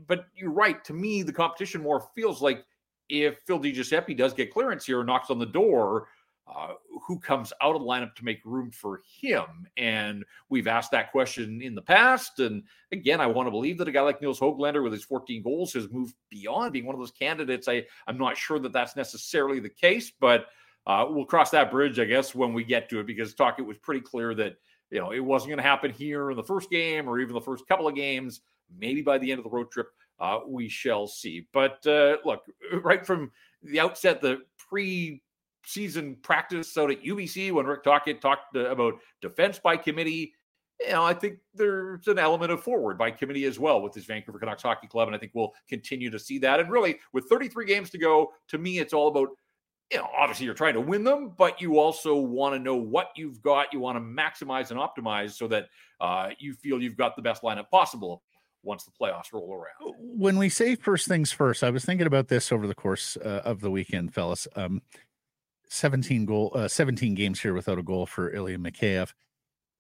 but 0.08 0.28
you're 0.36 0.52
right. 0.52 0.84
To 0.86 0.94
me, 0.94 1.24
the 1.24 1.34
competition 1.34 1.82
more 1.82 2.08
feels 2.16 2.42
like 2.42 2.64
if 3.10 3.38
Phil 3.48 3.60
DiGiuseppe 3.60 4.16
does 4.18 4.34
get 4.34 4.54
clearance 4.54 4.86
here 4.86 5.00
and 5.00 5.08
knocks 5.08 5.32
on 5.32 5.40
the 5.40 5.46
door, 5.46 6.08
uh, 6.54 6.74
who 7.06 7.20
comes 7.20 7.52
out 7.62 7.76
of 7.76 7.82
the 7.82 7.88
lineup 7.88 8.16
to 8.16 8.26
make 8.26 8.40
room 8.46 8.72
for 8.72 9.02
him? 9.20 9.68
And 9.78 10.24
we've 10.50 10.68
asked 10.68 10.92
that 10.92 11.12
question 11.12 11.62
in 11.62 11.76
the 11.76 11.82
past. 11.82 12.40
And 12.40 12.64
again, 12.92 13.20
I 13.20 13.28
want 13.28 13.48
to 13.48 13.52
believe 13.52 13.78
that 13.80 13.88
a 13.88 13.92
guy 13.92 14.02
like 14.02 14.22
Nils 14.22 14.40
Hoglander 14.40 14.84
with 14.84 14.94
his 14.94 15.04
14 15.04 15.44
goals 15.44 15.74
has 15.74 15.90
moved 15.90 16.16
beyond 16.30 16.74
being 16.74 16.86
one 16.86 16.96
of 16.96 17.00
those 17.00 17.12
candidates. 17.12 17.68
I, 17.68 17.86
I'm 18.08 18.18
not 18.18 18.38
sure 18.38 18.60
that 18.60 18.74
that's 18.74 18.96
necessarily 18.96 19.60
the 19.60 19.70
case, 19.70 20.12
but 20.20 20.48
uh, 20.88 21.06
we'll 21.10 21.26
cross 21.26 21.52
that 21.52 21.70
bridge, 21.70 22.00
I 22.00 22.06
guess, 22.06 22.34
when 22.34 22.54
we 22.54 22.64
get 22.64 22.90
to 22.90 23.00
it, 23.00 23.08
because 23.08 23.34
Tocchet 23.34 23.66
was 23.66 23.78
pretty 23.78 24.02
clear 24.02 24.34
that 24.36 24.56
you 24.90 25.00
know 25.00 25.12
it 25.12 25.20
wasn't 25.20 25.50
going 25.50 25.58
to 25.58 25.64
happen 25.64 25.92
here 25.92 26.32
in 26.32 26.38
the 26.38 26.44
first 26.44 26.70
game 26.70 27.10
or 27.10 27.20
even 27.20 27.34
the 27.34 27.42
first 27.42 27.68
couple 27.68 27.90
of 27.90 27.96
games. 27.96 28.40
Maybe 28.80 29.02
by 29.02 29.18
the 29.18 29.30
end 29.30 29.40
of 29.40 29.44
the 29.44 29.50
road 29.50 29.70
trip, 29.70 29.90
uh, 30.20 30.40
we 30.48 30.70
shall 30.70 31.06
see. 31.06 31.48
But 31.52 31.86
uh, 31.86 32.18
look, 32.24 32.44
right 32.84 33.06
from 33.06 33.32
the 33.64 33.82
outset, 33.82 34.22
the 34.22 34.44
pre 34.58 35.22
season 35.68 36.16
practice 36.22 36.78
out 36.78 36.92
at 36.92 37.04
UBC 37.04 37.52
when 37.52 37.66
Rick 37.66 37.84
Tocchet 37.84 38.22
talked 38.22 38.56
uh, 38.56 38.70
about 38.70 38.96
defense 39.22 39.60
by 39.60 39.78
committee. 39.78 40.34
You 40.80 40.92
know, 40.92 41.04
I 41.04 41.14
think 41.14 41.40
there's 41.54 42.08
an 42.08 42.20
element 42.20 42.52
of 42.52 42.64
forward 42.64 42.98
by 42.98 43.12
committee 43.12 43.46
as 43.46 43.60
well 43.60 43.82
with 43.82 43.94
this 43.94 44.06
Vancouver 44.06 44.40
Canucks 44.40 44.64
hockey 44.64 44.88
club, 44.88 45.08
and 45.08 45.16
I 45.16 45.20
think 45.20 45.32
we'll 45.34 45.54
continue 45.68 46.10
to 46.12 46.20
see 46.20 46.38
that. 46.40 46.60
And 46.60 46.70
really, 46.72 47.00
with 47.14 47.26
33 47.30 47.66
games 47.66 47.90
to 47.92 47.98
go, 47.98 48.32
to 48.50 48.58
me, 48.58 48.80
it's 48.80 48.94
all 48.94 49.08
about 49.10 49.30
you 49.92 49.98
know, 49.98 50.10
obviously 50.18 50.46
you're 50.46 50.54
trying 50.54 50.74
to 50.74 50.82
win 50.82 51.04
them, 51.04 51.34
but 51.38 51.62
you 51.62 51.80
also 51.80 52.16
want 52.16 52.54
to 52.54 52.60
know 52.60 52.76
what 52.76 53.08
you've 53.16 53.42
got. 53.42 53.72
You 53.72 53.80
want 53.80 53.96
to 53.96 54.02
maximize 54.02 54.70
and 54.70 54.80
optimize 54.80 55.32
so 55.32 55.48
that 55.48 55.68
uh, 56.02 56.32
you 56.40 56.54
feel 56.54 56.82
you've 56.82 56.98
got 56.98 57.16
the 57.16 57.22
best 57.22 57.42
lineup 57.42 57.70
possible 57.70 58.22
once 58.64 58.84
the 58.84 58.92
playoffs 58.92 59.32
roll 59.32 59.54
around. 59.54 59.96
When 59.98 60.38
we 60.38 60.50
say 60.50 60.76
first 60.76 61.08
things 61.08 61.32
first, 61.32 61.64
I 61.64 61.70
was 61.70 61.86
thinking 61.86 62.06
about 62.06 62.28
this 62.28 62.52
over 62.52 62.68
the 62.68 62.76
course 62.76 63.18
uh, 63.18 63.42
of 63.46 63.62
the 63.62 63.72
weekend, 63.72 64.14
fellas. 64.14 64.48
Um, 64.56 64.82
17 65.70 66.26
goal, 66.26 66.52
uh, 66.56 66.68
17 66.68 67.16
games 67.16 67.40
here 67.40 67.54
without 67.54 67.80
a 67.80 67.84
goal 67.84 68.06
for 68.06 68.34
Ilya 68.34 68.58
Mikheyev. 68.58 69.14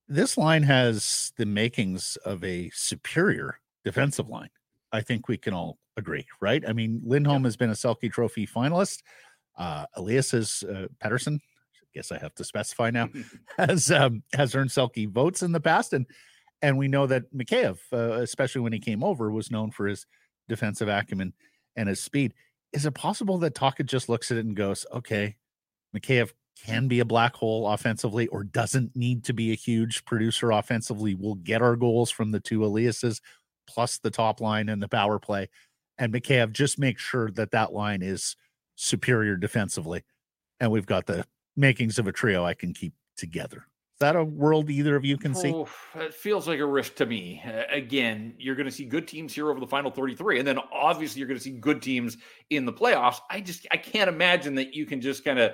This 0.07 0.37
line 0.37 0.63
has 0.63 1.33
the 1.37 1.45
makings 1.45 2.17
of 2.17 2.43
a 2.43 2.69
superior 2.73 3.59
defensive 3.83 4.29
line. 4.29 4.49
I 4.91 5.01
think 5.01 5.27
we 5.27 5.37
can 5.37 5.53
all 5.53 5.79
agree, 5.97 6.25
right? 6.39 6.63
I 6.67 6.73
mean, 6.73 7.01
Lindholm 7.03 7.43
yeah. 7.43 7.47
has 7.47 7.57
been 7.57 7.69
a 7.69 7.73
Selke 7.73 8.11
Trophy 8.11 8.47
finalist. 8.47 9.01
Uh, 9.57 9.85
Elias 9.95 10.33
is 10.33 10.63
uh, 10.63 10.87
Pettersson. 11.03 11.35
I 11.35 11.85
guess 11.93 12.11
I 12.11 12.19
have 12.19 12.35
to 12.35 12.43
specify 12.43 12.91
now 12.91 13.09
has 13.57 13.91
um, 13.91 14.23
has 14.33 14.55
earned 14.55 14.69
Selke 14.69 15.09
votes 15.09 15.41
in 15.41 15.51
the 15.51 15.59
past, 15.59 15.93
and 15.93 16.05
and 16.61 16.77
we 16.77 16.87
know 16.87 17.07
that 17.07 17.33
Mikheyev, 17.33 17.79
uh, 17.91 18.21
especially 18.21 18.61
when 18.61 18.73
he 18.73 18.79
came 18.79 19.03
over, 19.03 19.31
was 19.31 19.51
known 19.51 19.71
for 19.71 19.87
his 19.87 20.05
defensive 20.47 20.87
acumen 20.87 21.33
and 21.75 21.89
his 21.89 22.01
speed. 22.01 22.33
Is 22.71 22.85
it 22.85 22.93
possible 22.93 23.39
that 23.39 23.55
Tocchet 23.55 23.87
just 23.87 24.09
looks 24.09 24.31
at 24.31 24.37
it 24.37 24.45
and 24.45 24.55
goes, 24.55 24.85
"Okay, 24.93 25.37
Mikheyev 25.95 26.31
can 26.65 26.87
be 26.87 26.99
a 26.99 27.05
black 27.05 27.35
hole 27.35 27.67
offensively 27.67 28.27
or 28.27 28.43
doesn't 28.43 28.95
need 28.95 29.23
to 29.25 29.33
be 29.33 29.51
a 29.51 29.55
huge 29.55 30.05
producer 30.05 30.51
offensively. 30.51 31.15
We'll 31.15 31.35
get 31.35 31.61
our 31.61 31.75
goals 31.75 32.09
from 32.09 32.31
the 32.31 32.39
two 32.39 32.59
Eliases 32.59 33.21
plus 33.67 33.97
the 33.97 34.11
top 34.11 34.41
line 34.41 34.69
and 34.69 34.81
the 34.81 34.87
power 34.87 35.19
play. 35.19 35.49
And 35.97 36.13
Mikheyev 36.13 36.51
just 36.51 36.79
make 36.79 36.99
sure 36.99 37.31
that 37.31 37.51
that 37.51 37.73
line 37.73 38.01
is 38.01 38.35
superior 38.75 39.35
defensively. 39.35 40.03
And 40.59 40.71
we've 40.71 40.85
got 40.85 41.05
the 41.05 41.25
makings 41.55 41.99
of 41.99 42.07
a 42.07 42.11
trio 42.11 42.43
I 42.43 42.53
can 42.53 42.73
keep 42.73 42.93
together. 43.17 43.65
Is 43.97 44.01
that 44.01 44.15
a 44.15 44.23
world 44.23 44.69
either 44.69 44.95
of 44.95 45.03
you 45.03 45.17
can 45.17 45.33
see? 45.33 45.65
It 45.95 46.13
feels 46.13 46.47
like 46.47 46.59
a 46.59 46.65
risk 46.65 46.93
to 46.97 47.07
me. 47.07 47.41
Uh, 47.43 47.63
again, 47.71 48.35
you're 48.37 48.53
going 48.53 48.67
to 48.67 48.71
see 48.71 48.85
good 48.85 49.07
teams 49.07 49.33
here 49.33 49.49
over 49.49 49.59
the 49.59 49.65
final 49.65 49.89
33, 49.89 50.37
and 50.37 50.47
then 50.47 50.59
obviously 50.71 51.19
you're 51.19 51.27
going 51.27 51.39
to 51.39 51.43
see 51.43 51.57
good 51.57 51.81
teams 51.81 52.17
in 52.51 52.63
the 52.63 52.71
playoffs. 52.71 53.17
I 53.31 53.41
just 53.41 53.65
I 53.71 53.77
can't 53.77 54.07
imagine 54.07 54.53
that 54.53 54.75
you 54.75 54.85
can 54.85 55.01
just 55.01 55.25
kind 55.25 55.39
of 55.39 55.53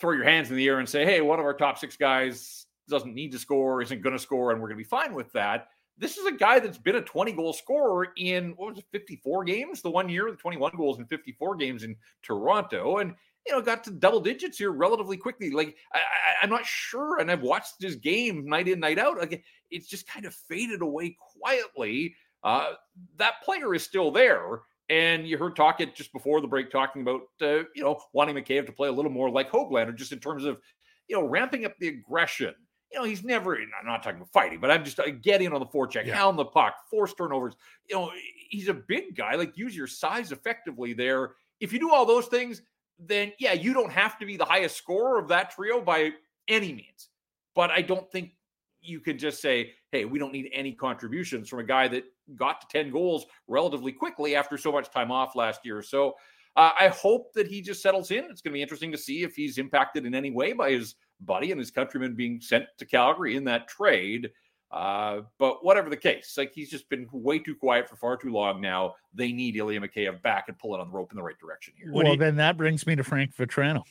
throw 0.00 0.12
your 0.12 0.24
hands 0.24 0.50
in 0.50 0.56
the 0.56 0.66
air 0.66 0.78
and 0.78 0.88
say, 0.88 1.04
hey, 1.04 1.20
one 1.20 1.38
of 1.38 1.44
our 1.44 1.54
top 1.54 1.78
six 1.78 1.96
guys 1.96 2.66
doesn't 2.88 3.14
need 3.14 3.32
to 3.32 3.38
score, 3.38 3.82
isn't 3.82 4.02
going 4.02 4.14
to 4.14 4.18
score, 4.18 4.50
and 4.50 4.60
we're 4.60 4.68
going 4.68 4.78
to 4.78 4.84
be 4.84 4.88
fine 4.88 5.14
with 5.14 5.30
that. 5.32 5.68
This 5.98 6.16
is 6.16 6.26
a 6.26 6.32
guy 6.32 6.60
that's 6.60 6.78
been 6.78 6.96
a 6.96 7.02
20 7.02 7.32
goal 7.32 7.52
scorer 7.52 8.08
in 8.16 8.52
what 8.56 8.70
was 8.70 8.78
it, 8.78 8.84
54 8.92 9.44
games 9.44 9.82
the 9.82 9.90
one 9.90 10.08
year, 10.08 10.30
the 10.30 10.36
21 10.36 10.72
goals 10.76 10.98
in 10.98 11.06
54 11.06 11.56
games 11.56 11.82
in 11.82 11.96
Toronto, 12.22 12.98
and 12.98 13.14
you 13.46 13.52
know 13.52 13.60
got 13.60 13.82
to 13.84 13.90
double 13.90 14.20
digits 14.20 14.58
here 14.58 14.70
relatively 14.70 15.16
quickly. 15.16 15.50
Like 15.50 15.76
I, 15.92 16.00
am 16.44 16.50
not 16.50 16.64
sure, 16.64 17.18
and 17.18 17.30
I've 17.30 17.42
watched 17.42 17.74
his 17.80 17.96
game 17.96 18.44
night 18.46 18.68
in, 18.68 18.78
night 18.78 18.98
out. 18.98 19.18
Like 19.18 19.42
it's 19.72 19.88
just 19.88 20.06
kind 20.06 20.24
of 20.24 20.34
faded 20.34 20.82
away 20.82 21.16
quietly. 21.40 22.14
Uh, 22.44 22.74
that 23.16 23.42
player 23.44 23.74
is 23.74 23.82
still 23.82 24.12
there. 24.12 24.60
And 24.90 25.28
you 25.28 25.36
heard 25.36 25.54
Tocchet 25.54 25.94
just 25.94 26.12
before 26.12 26.40
the 26.40 26.48
break 26.48 26.70
talking 26.70 27.02
about, 27.02 27.22
uh, 27.42 27.64
you 27.74 27.82
know, 27.82 28.00
wanting 28.12 28.36
Mikheyev 28.36 28.66
to 28.66 28.72
play 28.72 28.88
a 28.88 28.92
little 28.92 29.10
more 29.10 29.28
like 29.28 29.50
Hoglander, 29.50 29.94
just 29.94 30.12
in 30.12 30.18
terms 30.18 30.44
of, 30.44 30.58
you 31.08 31.16
know, 31.16 31.26
ramping 31.26 31.64
up 31.64 31.74
the 31.78 31.88
aggression. 31.88 32.54
You 32.90 33.00
know, 33.00 33.04
he's 33.04 33.22
never, 33.22 33.56
I'm 33.56 33.68
not 33.84 34.02
talking 34.02 34.18
about 34.18 34.32
fighting, 34.32 34.60
but 34.60 34.70
I'm 34.70 34.82
just 34.82 34.98
uh, 34.98 35.10
getting 35.20 35.52
on 35.52 35.60
the 35.60 35.66
forecheck, 35.66 36.06
yeah. 36.06 36.14
hound 36.14 36.38
the 36.38 36.46
puck, 36.46 36.74
force 36.90 37.12
turnovers. 37.12 37.54
You 37.86 37.96
know, 37.96 38.12
he's 38.48 38.68
a 38.68 38.74
big 38.74 39.14
guy. 39.14 39.34
Like, 39.34 39.58
use 39.58 39.76
your 39.76 39.86
size 39.86 40.32
effectively 40.32 40.94
there. 40.94 41.32
If 41.60 41.72
you 41.72 41.78
do 41.78 41.92
all 41.92 42.06
those 42.06 42.26
things, 42.28 42.62
then 42.98 43.32
yeah, 43.38 43.52
you 43.52 43.74
don't 43.74 43.92
have 43.92 44.18
to 44.18 44.26
be 44.26 44.38
the 44.38 44.44
highest 44.46 44.76
scorer 44.76 45.18
of 45.18 45.28
that 45.28 45.50
trio 45.50 45.82
by 45.82 46.12
any 46.48 46.72
means. 46.72 47.10
But 47.54 47.70
I 47.70 47.82
don't 47.82 48.10
think 48.10 48.32
you 48.88 49.00
can 49.00 49.18
just 49.18 49.40
say, 49.40 49.72
hey, 49.92 50.04
we 50.04 50.18
don't 50.18 50.32
need 50.32 50.50
any 50.52 50.72
contributions 50.72 51.48
from 51.48 51.60
a 51.60 51.64
guy 51.64 51.88
that 51.88 52.04
got 52.36 52.60
to 52.60 52.66
10 52.70 52.90
goals 52.90 53.26
relatively 53.46 53.92
quickly 53.92 54.34
after 54.34 54.56
so 54.56 54.72
much 54.72 54.90
time 54.90 55.10
off 55.10 55.36
last 55.36 55.60
year. 55.64 55.82
So 55.82 56.14
uh, 56.56 56.70
I 56.78 56.88
hope 56.88 57.32
that 57.34 57.46
he 57.46 57.60
just 57.60 57.82
settles 57.82 58.10
in. 58.10 58.24
It's 58.24 58.40
going 58.40 58.52
to 58.52 58.56
be 58.56 58.62
interesting 58.62 58.92
to 58.92 58.98
see 58.98 59.22
if 59.22 59.34
he's 59.34 59.58
impacted 59.58 60.06
in 60.06 60.14
any 60.14 60.30
way 60.30 60.52
by 60.52 60.72
his 60.72 60.96
buddy 61.20 61.50
and 61.50 61.58
his 61.58 61.70
countrymen 61.70 62.14
being 62.14 62.40
sent 62.40 62.66
to 62.78 62.84
Calgary 62.84 63.36
in 63.36 63.44
that 63.44 63.68
trade. 63.68 64.30
Uh, 64.70 65.22
but 65.38 65.64
whatever 65.64 65.88
the 65.88 65.96
case, 65.96 66.34
like 66.36 66.52
he's 66.54 66.70
just 66.70 66.88
been 66.90 67.06
way 67.10 67.38
too 67.38 67.54
quiet 67.54 67.88
for 67.88 67.96
far 67.96 68.16
too 68.16 68.30
long 68.30 68.60
now. 68.60 68.94
They 69.14 69.32
need 69.32 69.56
Ilya 69.56 69.80
Mikheyev 69.80 70.20
back 70.22 70.46
and 70.48 70.58
pull 70.58 70.74
it 70.74 70.80
on 70.80 70.88
the 70.88 70.94
rope 70.94 71.10
in 71.10 71.16
the 71.16 71.22
right 71.22 71.38
direction 71.38 71.74
here. 71.76 71.90
Well, 71.92 72.16
then 72.16 72.36
that 72.36 72.56
brings 72.56 72.86
me 72.86 72.94
to 72.96 73.04
Frank 73.04 73.34
Vatrano. 73.34 73.82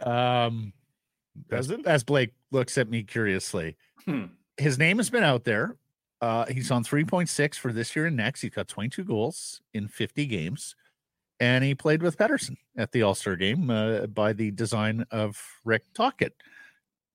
Um, 0.00 0.72
as, 1.50 1.70
as 1.70 2.04
Blake 2.04 2.32
looks 2.50 2.78
at 2.78 2.88
me 2.88 3.02
curiously, 3.02 3.76
hmm. 4.04 4.24
his 4.56 4.78
name 4.78 4.98
has 4.98 5.10
been 5.10 5.24
out 5.24 5.44
there. 5.44 5.76
Uh, 6.20 6.46
he's 6.46 6.70
on 6.70 6.82
3.6 6.82 7.54
for 7.56 7.72
this 7.72 7.94
year 7.94 8.06
and 8.06 8.16
next. 8.16 8.40
He's 8.40 8.50
got 8.50 8.68
22 8.68 9.04
goals 9.04 9.60
in 9.74 9.88
50 9.88 10.26
games. 10.26 10.74
And 11.38 11.62
he 11.62 11.74
played 11.74 12.02
with 12.02 12.16
Pettersson 12.16 12.56
at 12.78 12.92
the 12.92 13.02
All 13.02 13.14
Star 13.14 13.36
game 13.36 13.68
uh, 13.68 14.06
by 14.06 14.32
the 14.32 14.50
design 14.50 15.04
of 15.10 15.38
Rick 15.64 15.82
Tocchet. 15.94 16.32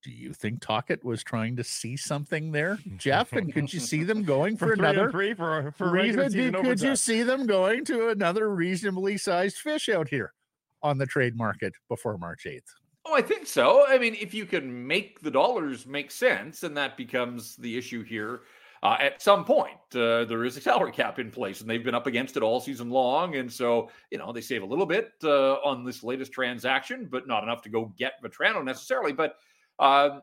Do 0.03 0.11
you 0.11 0.33
think 0.33 0.61
Tocchet 0.61 1.03
was 1.03 1.23
trying 1.23 1.55
to 1.57 1.63
see 1.63 1.95
something 1.95 2.51
there, 2.51 2.79
Jeff? 2.97 3.33
And 3.33 3.53
could 3.53 3.71
you 3.71 3.79
see 3.79 4.03
them 4.03 4.23
going 4.23 4.57
for, 4.57 4.67
for 4.67 4.73
another 4.73 5.11
three 5.11 5.33
for, 5.33 5.73
for 5.77 5.91
reason? 5.91 6.53
Could 6.53 6.81
you 6.81 6.95
see 6.95 7.21
them 7.23 7.45
going 7.45 7.85
to 7.85 8.09
another 8.09 8.49
reasonably 8.49 9.17
sized 9.17 9.57
fish 9.57 9.89
out 9.89 10.09
here 10.09 10.33
on 10.81 10.97
the 10.97 11.05
trade 11.05 11.35
market 11.35 11.73
before 11.87 12.17
March 12.17 12.45
8th? 12.47 12.61
Oh, 13.05 13.15
I 13.15 13.21
think 13.21 13.47
so. 13.47 13.85
I 13.87 13.97
mean, 13.97 14.15
if 14.19 14.33
you 14.33 14.45
can 14.45 14.85
make 14.87 15.21
the 15.21 15.31
dollars 15.31 15.87
make 15.87 16.11
sense, 16.11 16.63
and 16.63 16.77
that 16.77 16.97
becomes 16.97 17.55
the 17.55 17.77
issue 17.77 18.03
here. 18.03 18.41
uh, 18.83 18.97
at 18.99 19.21
some 19.21 19.45
point 19.45 19.77
uh, 19.95 20.25
there 20.25 20.43
is 20.45 20.57
a 20.57 20.61
salary 20.61 20.91
cap 20.91 21.19
in 21.19 21.31
place, 21.31 21.61
and 21.61 21.69
they've 21.69 21.83
been 21.83 21.95
up 21.95 22.07
against 22.07 22.37
it 22.37 22.43
all 22.43 22.59
season 22.59 22.89
long. 22.89 23.35
And 23.35 23.51
so, 23.51 23.89
you 24.11 24.17
know, 24.17 24.31
they 24.31 24.41
save 24.41 24.63
a 24.63 24.65
little 24.65 24.85
bit 24.85 25.13
uh, 25.23 25.53
on 25.63 25.83
this 25.85 26.03
latest 26.03 26.31
transaction, 26.33 27.07
but 27.11 27.27
not 27.27 27.43
enough 27.43 27.61
to 27.63 27.69
go 27.69 27.93
get 27.97 28.13
Vatrano 28.23 28.63
necessarily. 28.63 29.13
But 29.13 29.35
uh, 29.79 30.19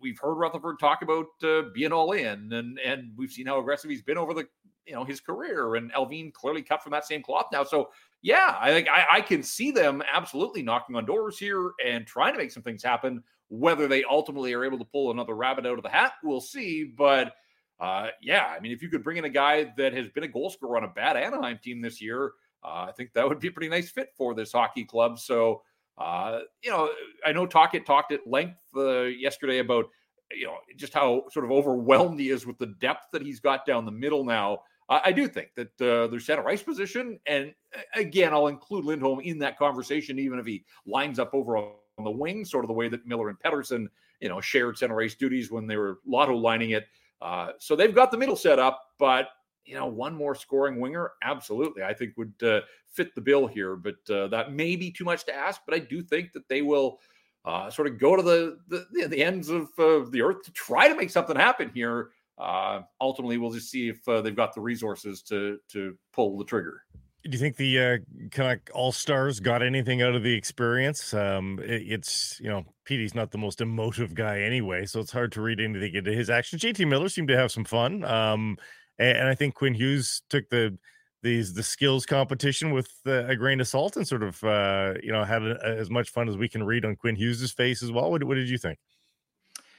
we've 0.00 0.18
heard 0.18 0.34
Rutherford 0.34 0.78
talk 0.78 1.02
about 1.02 1.26
uh, 1.42 1.62
being 1.74 1.92
all 1.92 2.12
in, 2.12 2.52
and 2.52 2.78
and 2.78 3.12
we've 3.16 3.32
seen 3.32 3.46
how 3.46 3.58
aggressive 3.60 3.90
he's 3.90 4.02
been 4.02 4.18
over 4.18 4.34
the 4.34 4.46
you 4.86 4.94
know 4.94 5.04
his 5.04 5.20
career. 5.20 5.74
And 5.76 5.92
Allvin 5.92 6.32
clearly 6.32 6.62
cut 6.62 6.82
from 6.82 6.92
that 6.92 7.06
same 7.06 7.22
cloth 7.22 7.46
now. 7.52 7.64
So 7.64 7.90
yeah, 8.22 8.56
I 8.60 8.70
think 8.70 8.88
I, 8.88 9.04
I 9.12 9.20
can 9.20 9.42
see 9.42 9.70
them 9.70 10.02
absolutely 10.12 10.62
knocking 10.62 10.96
on 10.96 11.04
doors 11.04 11.38
here 11.38 11.72
and 11.86 12.06
trying 12.06 12.32
to 12.32 12.38
make 12.38 12.50
some 12.50 12.62
things 12.62 12.82
happen. 12.82 13.22
Whether 13.48 13.88
they 13.88 14.04
ultimately 14.04 14.52
are 14.52 14.64
able 14.64 14.78
to 14.78 14.84
pull 14.84 15.10
another 15.10 15.34
rabbit 15.34 15.66
out 15.66 15.78
of 15.78 15.82
the 15.82 15.88
hat, 15.88 16.12
we'll 16.22 16.40
see. 16.40 16.84
But 16.84 17.32
uh, 17.80 18.08
yeah, 18.20 18.46
I 18.46 18.60
mean, 18.60 18.72
if 18.72 18.82
you 18.82 18.88
could 18.88 19.04
bring 19.04 19.16
in 19.16 19.24
a 19.24 19.30
guy 19.30 19.72
that 19.76 19.94
has 19.94 20.08
been 20.08 20.24
a 20.24 20.28
goal 20.28 20.50
scorer 20.50 20.76
on 20.76 20.84
a 20.84 20.88
bad 20.88 21.16
Anaheim 21.16 21.58
team 21.62 21.80
this 21.80 22.00
year, 22.00 22.32
uh, 22.64 22.86
I 22.88 22.92
think 22.96 23.12
that 23.14 23.28
would 23.28 23.38
be 23.38 23.48
a 23.48 23.52
pretty 23.52 23.68
nice 23.68 23.90
fit 23.90 24.08
for 24.16 24.34
this 24.34 24.52
hockey 24.52 24.84
club. 24.84 25.18
So, 25.18 25.62
uh, 25.96 26.40
you 26.62 26.70
know, 26.70 26.90
I 27.24 27.32
know 27.32 27.46
Tocchet 27.46 27.86
talked 27.86 28.12
at 28.12 28.26
length 28.26 28.58
uh, 28.76 29.02
yesterday 29.02 29.58
about, 29.58 29.86
you 30.32 30.46
know, 30.46 30.56
just 30.76 30.92
how 30.92 31.24
sort 31.30 31.44
of 31.44 31.52
overwhelmed 31.52 32.18
he 32.20 32.30
is 32.30 32.46
with 32.46 32.58
the 32.58 32.74
depth 32.80 33.06
that 33.12 33.22
he's 33.22 33.40
got 33.40 33.64
down 33.64 33.84
the 33.84 33.92
middle 33.92 34.24
now. 34.24 34.58
I 34.90 35.12
do 35.12 35.28
think 35.28 35.50
that 35.54 35.80
uh, 35.82 36.06
their 36.06 36.20
center 36.20 36.48
ice 36.48 36.62
position, 36.62 37.20
and 37.26 37.52
again, 37.94 38.32
I'll 38.32 38.46
include 38.46 38.86
Lindholm 38.86 39.20
in 39.20 39.38
that 39.40 39.58
conversation, 39.58 40.18
even 40.18 40.38
if 40.38 40.46
he 40.46 40.64
lines 40.86 41.18
up 41.18 41.34
over 41.34 41.58
on 41.58 41.74
the 42.04 42.10
wing, 42.10 42.44
sort 42.44 42.64
of 42.64 42.68
the 42.68 42.74
way 42.74 42.88
that 42.88 43.06
Miller 43.06 43.28
and 43.28 43.38
Pettersson, 43.38 43.88
you 44.20 44.30
know, 44.30 44.40
shared 44.40 44.78
center 44.78 44.98
ice 45.00 45.14
duties 45.14 45.50
when 45.50 45.66
they 45.66 45.76
were 45.76 45.98
lotto 46.06 46.34
lining 46.34 46.70
it. 46.70 46.86
Uh, 47.20 47.50
so 47.58 47.76
they've 47.76 47.94
got 47.94 48.10
the 48.10 48.16
middle 48.16 48.36
set 48.36 48.58
up, 48.58 48.82
but 48.98 49.28
you 49.66 49.74
know, 49.74 49.86
one 49.86 50.14
more 50.14 50.34
scoring 50.34 50.80
winger, 50.80 51.12
absolutely, 51.22 51.82
I 51.82 51.92
think 51.92 52.16
would 52.16 52.32
uh, 52.42 52.60
fit 52.90 53.14
the 53.14 53.20
bill 53.20 53.46
here. 53.46 53.76
But 53.76 53.96
uh, 54.10 54.28
that 54.28 54.54
may 54.54 54.74
be 54.76 54.90
too 54.90 55.04
much 55.04 55.24
to 55.26 55.34
ask. 55.34 55.60
But 55.66 55.74
I 55.74 55.80
do 55.80 56.02
think 56.02 56.32
that 56.32 56.48
they 56.48 56.62
will 56.62 57.00
uh, 57.44 57.68
sort 57.68 57.88
of 57.88 57.98
go 57.98 58.16
to 58.16 58.22
the 58.22 58.58
the, 58.68 59.06
the 59.08 59.22
ends 59.22 59.50
of 59.50 59.68
the 59.76 60.22
earth 60.22 60.42
to 60.44 60.52
try 60.52 60.88
to 60.88 60.94
make 60.94 61.10
something 61.10 61.36
happen 61.36 61.70
here. 61.74 62.12
Uh, 62.38 62.82
ultimately, 63.00 63.38
we'll 63.38 63.50
just 63.50 63.70
see 63.70 63.88
if 63.88 64.06
uh, 64.08 64.20
they've 64.20 64.36
got 64.36 64.54
the 64.54 64.60
resources 64.60 65.22
to 65.22 65.58
to 65.72 65.96
pull 66.12 66.38
the 66.38 66.44
trigger. 66.44 66.82
Do 67.24 67.30
you 67.30 67.38
think 67.38 67.56
the 67.56 67.78
uh, 67.78 67.96
kind 68.30 68.52
of 68.52 68.74
all 68.74 68.92
stars 68.92 69.40
got 69.40 69.62
anything 69.62 70.02
out 70.02 70.14
of 70.14 70.22
the 70.22 70.32
experience? 70.32 71.12
Um, 71.12 71.58
it, 71.62 71.82
it's 71.86 72.38
you 72.40 72.48
know 72.48 72.64
Petey's 72.84 73.14
not 73.14 73.32
the 73.32 73.38
most 73.38 73.60
emotive 73.60 74.14
guy 74.14 74.40
anyway, 74.40 74.86
so 74.86 75.00
it's 75.00 75.10
hard 75.10 75.32
to 75.32 75.42
read 75.42 75.60
anything 75.60 75.94
into 75.94 76.12
his 76.12 76.30
actions. 76.30 76.62
JT 76.62 76.86
Miller 76.86 77.08
seemed 77.08 77.28
to 77.28 77.36
have 77.36 77.50
some 77.50 77.64
fun, 77.64 78.04
um, 78.04 78.56
and, 78.98 79.18
and, 79.18 79.28
I 79.28 79.34
think 79.34 79.54
Quinn 79.54 79.74
Hughes 79.74 80.22
took 80.30 80.48
the 80.48 80.78
these 81.24 81.52
the 81.54 81.64
skills 81.64 82.06
competition 82.06 82.70
with 82.70 82.92
uh, 83.04 83.26
a 83.26 83.34
grain 83.34 83.60
of 83.60 83.66
salt 83.66 83.96
and 83.96 84.06
sort 84.06 84.22
of 84.22 84.42
uh, 84.44 84.94
you 85.02 85.10
know 85.10 85.24
had 85.24 85.42
a, 85.42 85.58
as 85.64 85.90
much 85.90 86.10
fun 86.10 86.28
as 86.28 86.36
we 86.36 86.48
can 86.48 86.62
read 86.62 86.84
on 86.84 86.94
Quinn 86.94 87.16
Hughes's 87.16 87.50
face 87.50 87.82
as 87.82 87.90
well. 87.90 88.12
What, 88.12 88.22
what 88.22 88.36
did 88.36 88.48
you 88.48 88.58
think? 88.58 88.78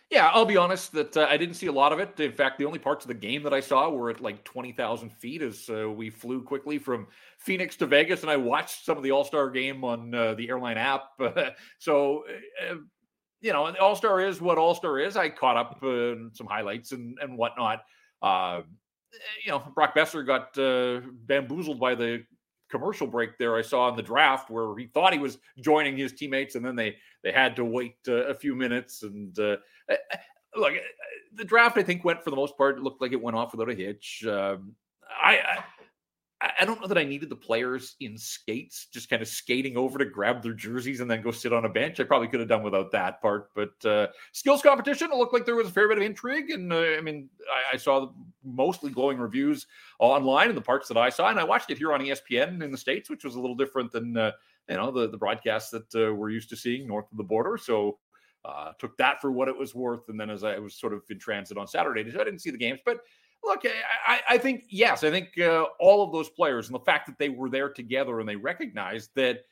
Yeah, 0.10 0.30
I'll 0.34 0.45
be 0.45 0.57
honest 0.57 0.91
that 0.93 1.16
uh, 1.16 1.28
I 1.30 1.38
didn't 1.38 1.53
see 1.53 1.68
a 1.68 1.72
lot 1.72 1.93
of 1.93 1.99
it. 1.99 2.20
In 2.20 2.32
fact, 2.32 2.57
the 2.57 2.66
only 2.66 2.80
parts 2.80 3.05
of 3.05 3.10
the 3.10 3.14
game 3.14 3.43
that 3.43 3.53
I 3.53 3.60
saw 3.60 3.89
were 3.91 4.10
at 4.10 4.22
like 4.22 4.43
20,000 4.43 5.12
feet 5.12 5.43
as 5.43 5.70
uh, 5.70 5.88
we 5.88 6.10
flew 6.10 6.41
quickly 6.41 6.80
from 6.80 7.05
Phoenix 7.38 7.76
to 7.76 7.86
Vegas. 7.86 8.24
And 8.24 8.32
I 8.32 8.38
watched 8.38 8.86
some 8.86 8.97
of 8.97 9.03
the 9.03 9.12
All 9.12 9.24
Star 9.24 9.51
game 9.51 9.84
on 9.84 10.14
uh, 10.16 10.34
the 10.34 10.49
airline 10.49 10.78
app. 10.78 11.03
so, 11.78 12.24
uh, 12.68 12.76
you 13.41 13.53
know, 13.53 13.72
All 13.76 13.95
Star 13.95 14.20
is 14.20 14.41
what 14.41 14.57
All 14.57 14.74
Star 14.74 14.97
is. 14.97 15.16
I 15.16 15.30
caught 15.30 15.57
up 15.57 15.78
some 15.82 16.47
highlights 16.47 16.91
and, 16.91 17.16
and 17.22 17.38
whatnot. 17.38 17.84
Uh, 18.20 18.62
you 19.45 19.51
know, 19.51 19.60
Brock 19.76 19.95
Boeser 19.95 20.26
got 20.26 20.57
uh, 20.57 21.01
bamboozled 21.28 21.80
by 21.80 21.93
the 21.93 22.24
commercial 22.70 23.07
break 23.07 23.38
there 23.38 23.55
I 23.55 23.62
saw 23.62 23.89
in 23.89 23.95
the 23.95 24.03
draft 24.03 24.49
where 24.49 24.78
he 24.78 24.86
thought 24.86 25.14
he 25.14 25.20
was 25.20 25.39
joining 25.60 25.97
his 25.97 26.14
teammates 26.14 26.55
and 26.55 26.64
then 26.64 26.76
they 26.76 26.95
they 27.24 27.32
had 27.32 27.55
to 27.55 27.66
wait 27.66 27.95
uh, 28.07 28.28
a 28.28 28.34
few 28.34 28.55
minutes 28.55 29.03
and 29.03 29.38
uh, 29.39 29.57
look 30.55 30.73
the 31.35 31.45
draft 31.45 31.77
I 31.77 31.83
think 31.83 32.03
went 32.03 32.23
for 32.23 32.29
the 32.29 32.35
most 32.35 32.57
part 32.57 32.81
looked 32.81 33.01
like 33.01 33.11
it 33.11 33.21
went 33.21 33.37
off 33.37 33.51
without 33.51 33.69
a 33.69 33.75
hitch 33.75 34.23
um, 34.27 34.75
I, 35.21 35.37
I 35.37 35.63
I 36.41 36.63
don't 36.63 36.79
know 36.79 36.87
that 36.87 36.97
I 36.97 37.03
needed 37.03 37.27
the 37.27 37.35
players 37.35 37.97
in 37.99 38.17
skates, 38.17 38.85
just 38.85 39.09
kind 39.09 39.21
of 39.21 39.27
skating 39.27 39.75
over 39.75 39.97
to 39.99 40.05
grab 40.05 40.41
their 40.41 40.53
jerseys 40.53 41.01
and 41.01 41.11
then 41.11 41.21
go 41.21 41.31
sit 41.31 41.51
on 41.51 41.65
a 41.65 41.69
bench. 41.69 41.99
I 41.99 42.05
probably 42.05 42.29
could 42.29 42.39
have 42.39 42.47
done 42.47 42.63
without 42.63 42.91
that 42.91 43.21
part. 43.21 43.49
But 43.53 43.85
uh, 43.85 44.07
skills 44.31 44.61
competition, 44.61 45.11
it 45.11 45.17
looked 45.17 45.33
like 45.33 45.45
there 45.45 45.57
was 45.57 45.67
a 45.67 45.71
fair 45.71 45.89
bit 45.89 45.97
of 45.97 46.03
intrigue. 46.03 46.51
And 46.51 46.71
uh, 46.71 46.77
I 46.97 47.01
mean, 47.01 47.29
I, 47.53 47.73
I, 47.73 47.77
saw 47.77 48.11
mostly 48.45 48.89
glowing 48.89 49.17
reviews 49.17 49.67
online 49.99 50.47
in 50.47 50.55
the 50.55 50.61
parts 50.61 50.87
that 50.87 50.97
I 50.97 51.09
saw. 51.09 51.27
And 51.27 51.39
I 51.41 51.43
watched 51.43 51.71
it 51.71 51.77
here 51.77 51.91
on 51.91 51.99
ESPN 51.99 52.63
in 52.63 52.71
the 52.71 52.77
States, 52.77 53.09
which 53.09 53.25
was 53.25 53.35
a 53.35 53.41
little 53.41 53.55
different 53.55 53.91
than, 53.91 54.15
uh, 54.15 54.31
you 54.69 54.77
know, 54.77 54.91
the, 54.91 55.09
the 55.09 55.17
broadcasts 55.17 55.71
that 55.71 55.93
uh, 55.93 56.13
we're 56.13 56.29
used 56.29 56.49
to 56.51 56.55
seeing 56.55 56.87
north 56.87 57.11
of 57.11 57.17
the 57.17 57.23
border. 57.23 57.57
So 57.57 57.97
uh, 58.45 58.71
took 58.79 58.97
that 58.97 59.21
for 59.21 59.31
what 59.31 59.47
it 59.47 59.57
was 59.57 59.75
worth. 59.75 60.09
And 60.09 60.19
then 60.19 60.29
as 60.29 60.43
I 60.43 60.59
was 60.59 60.75
sort 60.75 60.93
of 60.93 61.03
in 61.09 61.19
transit 61.19 61.57
on 61.57 61.67
Saturday, 61.67 62.01
I 62.01 62.23
didn't 62.23 62.39
see 62.39 62.51
the 62.51 62.57
games. 62.57 62.79
But 62.85 62.99
Look, 63.43 63.65
I, 64.05 64.19
I 64.27 64.37
think 64.37 64.65
yes, 64.69 65.03
I 65.03 65.11
think 65.11 65.39
uh, 65.39 65.65
all 65.79 66.03
of 66.03 66.11
those 66.11 66.29
players 66.29 66.67
and 66.67 66.75
the 66.75 66.83
fact 66.83 67.07
that 67.07 67.17
they 67.17 67.29
were 67.29 67.49
there 67.49 67.69
together 67.69 68.19
and 68.19 68.27
they 68.27 68.35
recognized 68.35 69.11
that, 69.15 69.45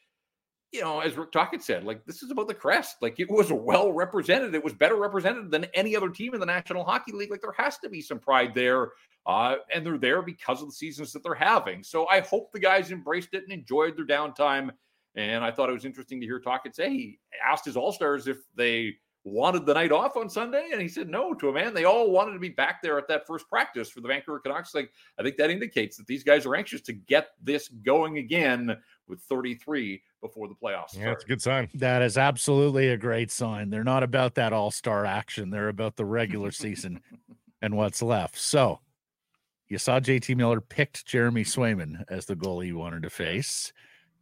you 0.73 0.81
know, 0.81 0.99
as 0.99 1.15
Rick 1.15 1.31
Tocchet 1.31 1.63
said, 1.63 1.85
like 1.85 2.05
this 2.05 2.21
is 2.21 2.29
about 2.29 2.49
the 2.49 2.53
crest. 2.53 2.97
Like 3.01 3.19
it 3.19 3.31
was 3.31 3.51
well 3.51 3.93
represented. 3.93 4.53
It 4.53 4.63
was 4.63 4.73
better 4.73 4.97
represented 4.97 5.51
than 5.51 5.65
any 5.73 5.95
other 5.95 6.09
team 6.09 6.33
in 6.33 6.41
the 6.41 6.45
National 6.45 6.83
Hockey 6.83 7.13
League. 7.13 7.31
Like 7.31 7.41
there 7.41 7.55
has 7.57 7.77
to 7.79 7.89
be 7.89 8.01
some 8.01 8.19
pride 8.19 8.53
there, 8.53 8.91
uh, 9.25 9.55
and 9.73 9.85
they're 9.85 9.97
there 9.97 10.21
because 10.21 10.61
of 10.61 10.67
the 10.67 10.75
seasons 10.75 11.13
that 11.13 11.23
they're 11.23 11.33
having. 11.33 11.81
So 11.81 12.07
I 12.09 12.19
hope 12.19 12.51
the 12.51 12.59
guys 12.59 12.91
embraced 12.91 13.29
it 13.33 13.43
and 13.43 13.53
enjoyed 13.53 13.95
their 13.95 14.05
downtime. 14.05 14.71
And 15.17 15.43
I 15.43 15.51
thought 15.51 15.69
it 15.69 15.73
was 15.73 15.83
interesting 15.83 16.21
to 16.21 16.25
hear 16.25 16.39
Tocchet 16.39 16.75
say 16.75 16.89
he 16.89 17.19
asked 17.45 17.65
his 17.65 17.75
All 17.75 17.91
Stars 17.91 18.27
if 18.27 18.37
they 18.55 18.95
wanted 19.27 19.65
the 19.65 19.73
night 19.73 19.91
off 19.91 20.17
on 20.17 20.29
Sunday? 20.29 20.69
And 20.71 20.81
he 20.81 20.87
said 20.87 21.09
no 21.09 21.33
to 21.35 21.49
a 21.49 21.53
man. 21.53 21.73
They 21.73 21.85
all 21.85 22.11
wanted 22.11 22.33
to 22.33 22.39
be 22.39 22.49
back 22.49 22.81
there 22.81 22.97
at 22.97 23.07
that 23.09 23.27
first 23.27 23.47
practice 23.49 23.89
for 23.89 24.01
the 24.01 24.07
Vancouver 24.07 24.39
Canucks. 24.39 24.73
Like 24.73 24.91
I 25.19 25.23
think 25.23 25.37
that 25.37 25.49
indicates 25.49 25.97
that 25.97 26.07
these 26.07 26.23
guys 26.23 26.45
are 26.45 26.55
anxious 26.55 26.81
to 26.81 26.93
get 26.93 27.29
this 27.41 27.67
going 27.67 28.17
again 28.17 28.77
with 29.07 29.19
33 29.21 30.01
before 30.21 30.47
the 30.47 30.55
playoffs. 30.55 30.97
Yeah, 30.97 31.05
that's 31.05 31.23
a 31.23 31.27
good 31.27 31.41
sign. 31.41 31.69
That 31.75 32.01
is 32.01 32.17
absolutely 32.17 32.89
a 32.89 32.97
great 32.97 33.31
sign. 33.31 33.69
They're 33.69 33.83
not 33.83 34.03
about 34.03 34.35
that 34.35 34.53
all-star 34.53 35.05
action. 35.05 35.49
They're 35.49 35.69
about 35.69 35.95
the 35.95 36.05
regular 36.05 36.51
season 36.51 37.01
and 37.61 37.75
what's 37.75 38.01
left. 38.01 38.37
So 38.37 38.79
you 39.67 39.77
saw 39.77 39.99
JT 39.99 40.35
Miller 40.37 40.61
picked 40.61 41.05
Jeremy 41.05 41.43
Swayman 41.43 42.03
as 42.09 42.25
the 42.25 42.35
goalie 42.35 42.67
you 42.67 42.77
wanted 42.77 43.03
to 43.03 43.09
face. 43.09 43.73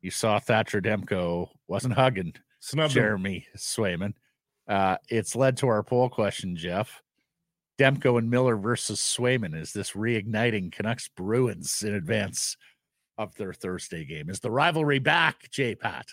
You 0.05 0.11
saw 0.11 0.37
Thatcher 0.37 0.81
Demko 0.81 1.49
wasn't 1.67 1.95
hugging 1.95 2.35
Snubbed 2.59 2.93
Jeremy 2.93 3.39
him. 3.39 3.57
Swayman. 3.57 4.13
Uh, 4.67 4.97
it's 5.09 5.35
led 5.35 5.57
to 5.57 5.67
our 5.67 5.81
poll 5.81 6.09
question, 6.09 6.55
Jeff. 6.55 7.01
Demko 7.79 8.19
and 8.19 8.29
Miller 8.29 8.55
versus 8.55 8.99
Swayman. 8.99 9.59
Is 9.59 9.73
this 9.73 9.93
reigniting 9.93 10.71
Canucks 10.71 11.07
Bruins 11.07 11.81
in 11.81 11.95
advance 11.95 12.55
of 13.17 13.33
their 13.33 13.51
Thursday 13.51 14.05
game? 14.05 14.29
Is 14.29 14.39
the 14.39 14.51
rivalry 14.51 14.99
back, 14.99 15.49
J 15.49 15.73
Pat? 15.73 16.05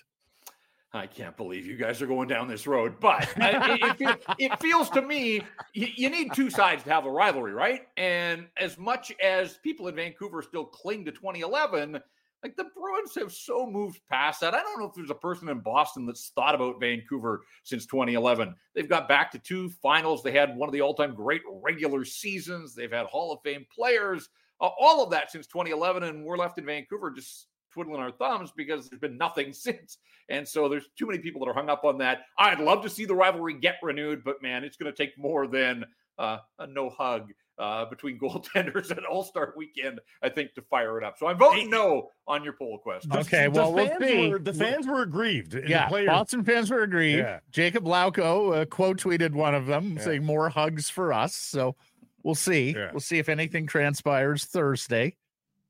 I 0.94 1.06
can't 1.06 1.36
believe 1.36 1.66
you 1.66 1.76
guys 1.76 2.00
are 2.00 2.06
going 2.06 2.28
down 2.28 2.48
this 2.48 2.66
road, 2.66 2.94
but 2.98 3.28
it, 3.36 4.00
it, 4.00 4.22
it, 4.38 4.60
feels 4.60 4.88
to 4.90 5.02
me 5.02 5.42
you, 5.74 5.88
you, 5.96 6.08
need 6.08 6.32
two 6.32 6.48
sides 6.48 6.82
to 6.84 6.90
have 6.90 7.04
a 7.04 7.10
rivalry, 7.10 7.52
right? 7.52 7.88
And 7.98 8.46
as 8.56 8.78
much 8.78 9.12
as 9.22 9.58
people 9.58 9.88
in 9.88 9.96
Vancouver 9.96 10.40
still 10.40 10.64
cling 10.64 11.04
to 11.04 11.12
2011, 11.12 12.00
like 12.42 12.56
the 12.56 12.66
Bruins 12.76 13.14
have 13.14 13.32
so 13.32 13.66
moved 13.66 14.00
past 14.10 14.40
that. 14.40 14.54
I 14.54 14.62
don't 14.62 14.80
know 14.80 14.86
if 14.86 14.94
there's 14.94 15.10
a 15.10 15.14
person 15.14 15.48
in 15.48 15.60
Boston 15.60 16.06
that's 16.06 16.32
thought 16.34 16.54
about 16.54 16.80
Vancouver 16.80 17.42
since 17.62 17.86
2011. 17.86 18.54
They've 18.74 18.88
got 18.88 19.08
back 19.08 19.30
to 19.32 19.38
two 19.38 19.70
finals. 19.82 20.22
They 20.22 20.32
had 20.32 20.56
one 20.56 20.68
of 20.68 20.72
the 20.72 20.80
all 20.80 20.94
time 20.94 21.14
great 21.14 21.42
regular 21.62 22.04
seasons. 22.04 22.74
They've 22.74 22.92
had 22.92 23.06
Hall 23.06 23.32
of 23.32 23.40
Fame 23.44 23.64
players, 23.72 24.28
uh, 24.60 24.70
all 24.78 25.04
of 25.04 25.10
that 25.10 25.30
since 25.30 25.46
2011. 25.46 26.02
And 26.02 26.24
we're 26.24 26.36
left 26.36 26.58
in 26.58 26.66
Vancouver 26.66 27.10
just 27.10 27.46
twiddling 27.72 28.00
our 28.00 28.12
thumbs 28.12 28.52
because 28.56 28.88
there's 28.88 29.00
been 29.00 29.16
nothing 29.18 29.52
since. 29.52 29.98
And 30.28 30.46
so 30.46 30.68
there's 30.68 30.88
too 30.98 31.06
many 31.06 31.20
people 31.20 31.44
that 31.44 31.50
are 31.50 31.54
hung 31.54 31.70
up 31.70 31.84
on 31.84 31.98
that. 31.98 32.22
I'd 32.38 32.60
love 32.60 32.82
to 32.82 32.90
see 32.90 33.04
the 33.04 33.14
rivalry 33.14 33.54
get 33.54 33.76
renewed, 33.82 34.24
but 34.24 34.42
man, 34.42 34.64
it's 34.64 34.76
going 34.76 34.92
to 34.92 34.96
take 34.96 35.16
more 35.16 35.46
than 35.46 35.84
uh, 36.18 36.38
a 36.58 36.66
no 36.66 36.90
hug 36.90 37.32
uh, 37.62 37.84
between 37.84 38.18
goaltenders 38.20 38.90
at 38.90 39.04
All 39.04 39.22
Star 39.22 39.54
Weekend, 39.56 40.00
I 40.22 40.28
think, 40.28 40.54
to 40.54 40.62
fire 40.62 40.98
it 40.98 41.04
up. 41.04 41.16
So 41.16 41.28
I'm 41.28 41.38
voting 41.38 41.70
no 41.70 42.10
on 42.26 42.42
your 42.42 42.54
poll 42.54 42.78
question. 42.78 43.12
Okay, 43.12 43.48
well, 43.48 43.72
the 43.72 43.96
we'll. 44.00 44.30
Were, 44.30 44.38
the 44.38 44.52
fans 44.52 44.86
were 44.86 45.02
aggrieved. 45.02 45.56
Yeah, 45.66 45.88
Boston 45.88 46.44
fans 46.44 46.70
were 46.70 46.82
aggrieved. 46.82 47.18
Yeah. 47.18 47.38
Jakub 47.52 47.84
Lauko 47.84 48.62
uh, 48.62 48.64
quote 48.64 48.98
tweeted 48.98 49.32
one 49.32 49.54
of 49.54 49.66
them 49.66 49.94
yeah. 49.96 50.02
saying 50.02 50.24
more 50.24 50.48
hugs 50.48 50.90
for 50.90 51.12
us. 51.12 51.36
So 51.36 51.76
we'll 52.24 52.34
see. 52.34 52.72
Yeah. 52.72 52.90
We'll 52.90 53.00
see 53.00 53.18
if 53.18 53.28
anything 53.28 53.66
transpires 53.66 54.44
Thursday 54.44 55.16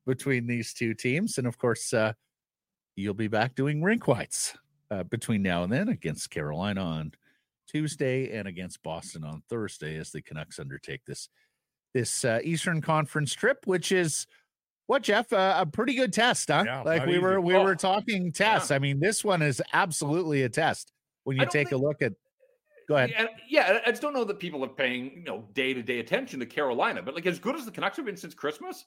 between 0.07 0.47
these 0.47 0.73
two 0.73 0.95
teams. 0.95 1.39
And 1.39 1.47
of 1.47 1.59
course, 1.59 1.93
uh, 1.93 2.15
you'll 2.97 3.15
be 3.15 3.29
back 3.29 3.55
doing 3.55 3.83
Rink 3.83 4.09
Wide 4.09 4.31
uh, 4.91 5.03
between 5.05 5.43
now 5.43 5.63
and 5.63 5.73
then 5.73 5.89
against 5.89 6.31
Carolina 6.31 6.83
on 6.83 7.13
Tuesday 7.69 8.37
and 8.37 8.49
against 8.49 8.83
Boston 8.83 9.25
on 9.25 9.43
Thursday 9.49 9.97
as 9.97 10.11
the 10.11 10.23
Canucks 10.23 10.59
undertake 10.59 11.05
this 11.07 11.29
this 11.95 12.25
uh, 12.25 12.41
Eastern 12.43 12.81
Conference 12.81 13.33
trip, 13.35 13.67
which 13.67 13.93
is 13.93 14.27
what 14.87 15.03
Jeff 15.03 15.33
uh, 15.33 15.57
a 15.59 15.67
pretty 15.67 15.95
good 15.95 16.13
test, 16.13 16.49
huh? 16.49 16.65
Yeah, 16.67 16.83
like 16.83 17.07
we 17.07 17.19
were 17.19 17.41
we 17.41 17.55
Oh, 17.55 17.65
were 17.65 17.77
talking 17.77 18.33
tests. 18.33 18.71
I 18.71 18.79
mean, 18.79 19.01
this 19.01 19.25
one 19.25 19.43
is 19.43 19.63
absolutely 19.73 20.43
a 20.43 20.49
test 20.49 20.93
when 21.25 21.37
you 21.37 21.47
take 21.47 21.73
a 21.73 21.77
look 21.77 22.03
at. 22.03 22.13
Go 22.89 22.97
ahead. 22.97 23.13
And, 23.17 23.29
yeah, 23.49 23.79
I 23.87 23.91
just 23.91 24.03
don't 24.03 24.13
know 24.13 24.25
that 24.25 24.41
people 24.41 24.65
are 24.65 24.69
paying 24.69 25.13
you 25.17 25.25
know 25.25 25.49
day 25.55 25.73
to 25.73 25.83
day 25.83 26.01
attention 26.01 26.41
to 26.41 26.47
Carolina. 26.47 27.03
But 27.03 27.15
like 27.15 27.27
as 27.27 27.39
good 27.39 27.57
as 27.57 27.65
the 27.65 27.71
Canucks 27.71 27.97
have 27.97 28.07
been 28.07 28.17
since 28.17 28.35
Christmas, 28.35 28.85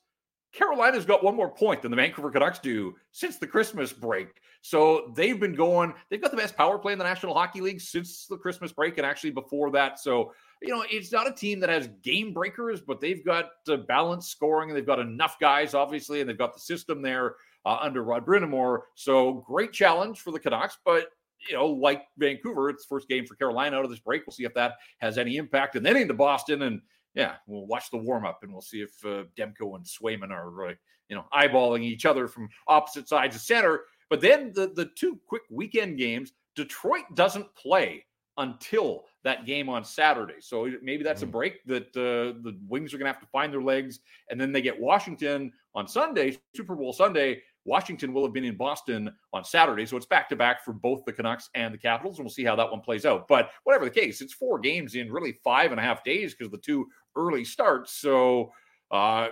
Carolina's 0.55 1.05
got 1.05 1.23
one 1.23 1.35
more 1.35 1.49
point 1.49 1.81
than 1.81 1.91
the 1.91 1.97
Vancouver 1.97 2.31
Canucks 2.31 2.59
do 2.59 2.95
since 3.11 3.37
the 3.37 3.47
Christmas 3.47 3.91
break. 3.91 4.41
So 4.61 5.11
they've 5.15 5.39
been 5.39 5.53
going. 5.53 5.93
They've 6.09 6.21
got 6.21 6.31
the 6.31 6.37
best 6.37 6.55
power 6.55 6.79
play 6.79 6.93
in 6.93 6.97
the 6.97 7.03
National 7.03 7.33
Hockey 7.33 7.61
League 7.61 7.81
since 7.81 8.25
the 8.25 8.37
Christmas 8.37 8.71
break, 8.71 8.97
and 8.97 9.05
actually 9.05 9.31
before 9.31 9.69
that. 9.71 9.99
So 9.99 10.31
you 10.61 10.69
know, 10.69 10.83
it's 10.89 11.11
not 11.11 11.27
a 11.27 11.31
team 11.31 11.59
that 11.59 11.69
has 11.69 11.89
game 12.01 12.33
breakers, 12.33 12.81
but 12.81 13.01
they've 13.01 13.23
got 13.23 13.51
uh, 13.69 13.77
balanced 13.77 14.31
scoring, 14.31 14.69
and 14.69 14.77
they've 14.77 14.85
got 14.85 14.99
enough 14.99 15.37
guys, 15.39 15.73
obviously, 15.73 16.21
and 16.21 16.29
they've 16.29 16.37
got 16.37 16.53
the 16.53 16.59
system 16.59 17.01
there 17.01 17.35
uh, 17.65 17.77
under 17.81 18.03
Rod 18.03 18.25
Brind'Amour. 18.25 18.81
So 18.95 19.45
great 19.45 19.73
challenge 19.73 20.21
for 20.21 20.31
the 20.31 20.39
Canucks, 20.39 20.77
but 20.85 21.09
you 21.47 21.55
know, 21.55 21.67
like 21.67 22.03
Vancouver, 22.17 22.69
it's 22.69 22.85
first 22.85 23.07
game 23.07 23.25
for 23.25 23.35
Carolina 23.35 23.77
out 23.77 23.83
of 23.83 23.91
this 23.91 23.99
break. 23.99 24.25
We'll 24.25 24.33
see 24.33 24.45
if 24.45 24.53
that 24.55 24.75
has 24.99 25.17
any 25.17 25.37
impact, 25.37 25.75
and 25.75 25.85
then 25.85 25.97
into 25.97 26.13
Boston, 26.13 26.63
and 26.63 26.81
yeah, 27.16 27.36
we'll 27.47 27.66
watch 27.66 27.89
the 27.91 27.97
warm 27.97 28.26
up, 28.26 28.39
and 28.43 28.51
we'll 28.51 28.61
see 28.61 28.82
if 28.82 28.91
uh, 29.05 29.24
Demko 29.38 29.76
and 29.76 29.86
Swayman 29.86 30.32
are 30.32 30.68
uh, 30.68 30.74
you 31.09 31.16
know 31.16 31.26
eyeballing 31.34 31.82
each 31.84 32.05
other 32.05 32.28
from 32.28 32.49
opposite 32.68 33.07
sides 33.09 33.36
of 33.36 33.41
center. 33.41 33.82
But 34.09 34.22
then 34.22 34.51
the 34.53 34.68
the 34.68 34.86
two 34.95 35.20
quick 35.28 35.43
weekend 35.49 35.97
games, 35.97 36.34
Detroit 36.55 37.05
doesn't 37.16 37.53
play 37.55 38.05
until 38.38 39.05
that 39.24 39.45
game 39.45 39.70
on 39.70 39.84
Saturday. 39.86 40.41
So 40.41 40.70
maybe 40.82 41.03
that's 41.03 41.22
a 41.24 41.26
Mm. 41.26 41.32
break 41.32 41.63
that 41.66 41.88
uh, 41.95 42.38
the 42.43 42.59
Wings 42.68 42.93
are 42.93 42.97
going 42.97 43.05
to 43.05 43.13
have 43.13 43.22
to 43.22 43.28
find 43.28 43.51
their 43.51 43.61
legs. 43.61 44.01
And 44.30 44.39
then 44.39 44.51
they 44.51 44.61
get 44.61 44.78
Washington 44.80 45.53
on 45.74 45.88
Sunday, 45.88 46.38
Super 46.53 46.76
Bowl 46.76 46.91
Sunday. 46.91 47.41
Washington 47.63 48.13
will 48.13 48.24
have 48.24 48.34
been 48.34 48.43
in 48.43 48.57
Boston 48.57 49.09
on 49.34 49.43
Saturday. 49.45 49.86
So 49.86 49.95
it's 49.97 50.05
back 50.05 50.28
to 50.30 50.36
back 50.36 50.63
for 50.63 50.74
both 50.74 51.05
the 51.05 51.13
Canucks 51.13 51.49
and 51.55 51.74
the 51.74 51.78
Capitals. 51.78 52.18
And 52.20 52.26
we'll 52.26 52.32
see 52.34 52.43
how 52.43 52.57
that 52.57 52.70
one 52.70 52.82
plays 52.82 53.05
out. 53.05 53.28
But 53.30 53.51
whatever 53.63 53.86
the 53.86 53.91
case, 53.91 54.20
it's 54.22 54.34
four 54.34 54.59
games 54.59 54.95
in 54.95 55.11
really 55.11 55.39
five 55.43 55.72
and 55.72 55.80
a 55.80 55.84
half 55.84 56.03
days 56.03 56.36
because 56.36 56.51
the 56.51 56.57
two 56.59 56.88
early 57.16 57.45
starts. 57.45 57.93
So, 57.93 58.51
uh, 58.91 59.30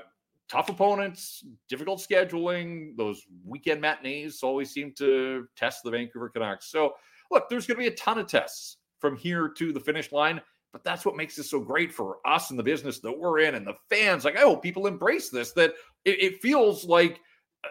tough 0.49 0.69
opponents, 0.69 1.43
difficult 1.69 1.99
scheduling. 1.99 2.95
Those 2.97 3.23
weekend 3.45 3.81
matinees 3.81 4.43
always 4.43 4.71
seem 4.71 4.93
to 4.97 5.47
test 5.55 5.83
the 5.83 5.91
Vancouver 5.91 6.29
Canucks. 6.29 6.69
So, 6.69 6.93
look, 7.31 7.49
there's 7.49 7.65
going 7.65 7.77
to 7.77 7.89
be 7.89 7.93
a 7.93 7.97
ton 7.97 8.19
of 8.19 8.27
tests 8.27 8.77
from 8.99 9.17
here 9.17 9.49
to 9.49 9.73
the 9.73 9.79
finish 9.79 10.11
line. 10.11 10.41
But 10.71 10.83
that's 10.83 11.05
what 11.05 11.15
makes 11.15 11.35
this 11.35 11.51
so 11.51 11.59
great 11.59 11.93
for 11.93 12.17
us 12.25 12.49
and 12.49 12.57
the 12.57 12.63
business 12.63 12.99
that 13.01 13.17
we're 13.17 13.39
in 13.39 13.53
and 13.53 13.65
the 13.65 13.75
fans. 13.89 14.25
Like, 14.25 14.35
I 14.35 14.41
hope 14.41 14.63
people 14.63 14.87
embrace 14.87 15.29
this, 15.29 15.51
that 15.51 15.73
it, 16.03 16.21
it 16.21 16.41
feels 16.41 16.83
like, 16.83 17.19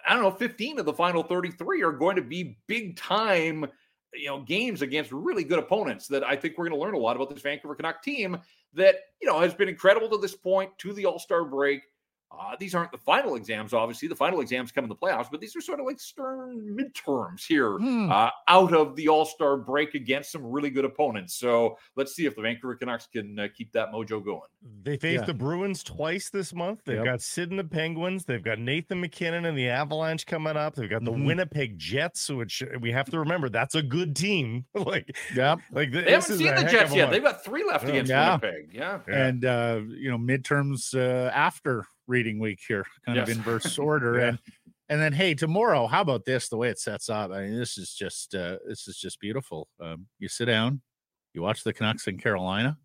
I 0.06 0.14
don't 0.14 0.22
know, 0.22 0.30
15 0.30 0.78
of 0.78 0.86
the 0.86 0.92
final 0.92 1.24
33 1.24 1.82
are 1.82 1.92
going 1.92 2.14
to 2.16 2.22
be 2.22 2.58
big 2.68 2.96
time, 2.96 3.66
you 4.14 4.26
know, 4.26 4.42
games 4.42 4.82
against 4.82 5.10
really 5.10 5.42
good 5.42 5.58
opponents 5.58 6.06
that 6.08 6.22
I 6.22 6.36
think 6.36 6.56
we're 6.56 6.68
going 6.68 6.78
to 6.78 6.84
learn 6.84 6.94
a 6.94 6.98
lot 6.98 7.16
about 7.16 7.30
this 7.30 7.42
Vancouver 7.42 7.74
Canuck 7.74 8.02
team 8.04 8.38
that, 8.74 8.96
you 9.20 9.28
know, 9.28 9.40
has 9.40 9.54
been 9.54 9.68
incredible 9.68 10.08
to 10.10 10.18
this 10.18 10.34
point 10.34 10.70
to 10.78 10.92
the 10.92 11.06
All 11.06 11.18
Star 11.18 11.44
break. 11.44 11.82
Uh, 12.40 12.56
these 12.58 12.74
aren't 12.74 12.90
the 12.92 12.98
final 12.98 13.36
exams, 13.36 13.72
obviously. 13.72 14.08
The 14.08 14.16
final 14.16 14.40
exams 14.40 14.72
come 14.72 14.84
in 14.84 14.88
the 14.88 14.96
playoffs, 14.96 15.28
but 15.30 15.40
these 15.40 15.54
are 15.54 15.60
sort 15.60 15.80
of 15.80 15.86
like 15.86 16.00
stern 16.00 16.76
midterms 16.76 17.44
here 17.46 17.76
Hmm. 17.78 18.10
uh, 18.10 18.30
out 18.48 18.72
of 18.74 18.96
the 18.96 19.08
All 19.08 19.24
Star 19.24 19.56
break 19.56 19.94
against 19.94 20.32
some 20.32 20.44
really 20.44 20.70
good 20.70 20.84
opponents. 20.84 21.34
So 21.34 21.76
let's 21.96 22.14
see 22.14 22.26
if 22.26 22.34
the 22.34 22.42
Vancouver 22.42 22.74
Canucks 22.74 23.06
can 23.06 23.38
uh, 23.38 23.48
keep 23.54 23.70
that 23.72 23.92
mojo 23.92 24.24
going. 24.24 24.48
They 24.82 24.96
faced 24.96 25.22
Yeah. 25.22 25.26
the 25.26 25.34
Bruins 25.34 25.82
twice 25.82 26.30
this 26.30 26.52
month. 26.54 26.80
They've 26.84 26.96
Yep. 26.96 27.04
got 27.04 27.20
Sid 27.22 27.50
and 27.50 27.58
the 27.58 27.64
Penguins. 27.64 28.24
They've 28.24 28.42
got 28.42 28.58
Nathan 28.58 29.00
MacKinnon 29.00 29.44
and 29.44 29.56
the 29.56 29.68
Avalanche 29.68 30.26
coming 30.26 30.56
up. 30.56 30.74
They've 30.74 30.90
got 30.90 31.04
the 31.04 31.12
Mhm. 31.12 31.26
Winnipeg 31.26 31.78
Jets, 31.78 32.28
which 32.30 32.62
we 32.80 32.92
have 32.92 33.08
to 33.10 33.18
remember 33.18 33.48
that's 33.48 33.74
a 33.74 33.82
good 33.82 34.16
team. 34.16 34.64
like, 34.74 35.16
yeah, 35.34 35.56
like 35.70 35.92
th- 35.92 36.04
they 36.04 36.12
haven't 36.12 36.36
seen 36.38 36.54
the 36.54 36.62
Jets 36.64 36.94
yet. 36.94 37.10
They've 37.10 37.22
got 37.22 37.44
three 37.44 37.64
left 37.64 37.88
against 37.88 38.10
Yeah. 38.10 38.38
Winnipeg. 38.40 38.70
Yeah. 38.72 39.00
Yeah. 39.08 39.26
and 39.26 39.44
uh, 39.44 39.80
you 39.86 40.10
know 40.10 40.18
midterms 40.18 40.94
uh, 40.94 41.30
after 41.30 41.84
reading 42.06 42.38
week 42.38 42.60
here, 42.66 42.84
kind 43.06 43.18
of 43.18 43.28
inverse 43.30 43.78
order, 43.78 44.18
Yeah. 44.18 44.28
and 44.28 44.38
and 44.88 45.00
then 45.00 45.12
hey, 45.12 45.34
tomorrow, 45.34 45.86
how 45.86 46.02
about 46.02 46.24
this? 46.26 46.48
The 46.48 46.56
way 46.56 46.68
it 46.68 46.78
sets 46.78 47.08
up, 47.08 47.30
I 47.30 47.42
mean, 47.44 47.56
this 47.58 47.78
is 47.78 47.94
just 47.94 48.34
uh, 48.34 48.58
this 48.66 48.88
is 48.88 48.96
just 48.98 49.20
beautiful. 49.20 49.68
Um, 49.80 50.06
you 50.18 50.28
sit 50.28 50.46
down, 50.46 50.82
you 51.34 51.40
watch 51.42 51.64
the 51.64 51.72
Canucks 51.72 52.06
in 52.08 52.18
Carolina, 52.18 52.76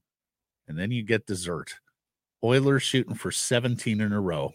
and 0.67 0.77
then 0.77 0.91
you 0.91 1.03
get 1.03 1.25
dessert. 1.25 1.75
Oilers 2.43 2.83
shooting 2.83 3.15
for 3.15 3.31
17 3.31 3.99
in 3.99 4.13
a 4.13 4.21
row 4.21 4.53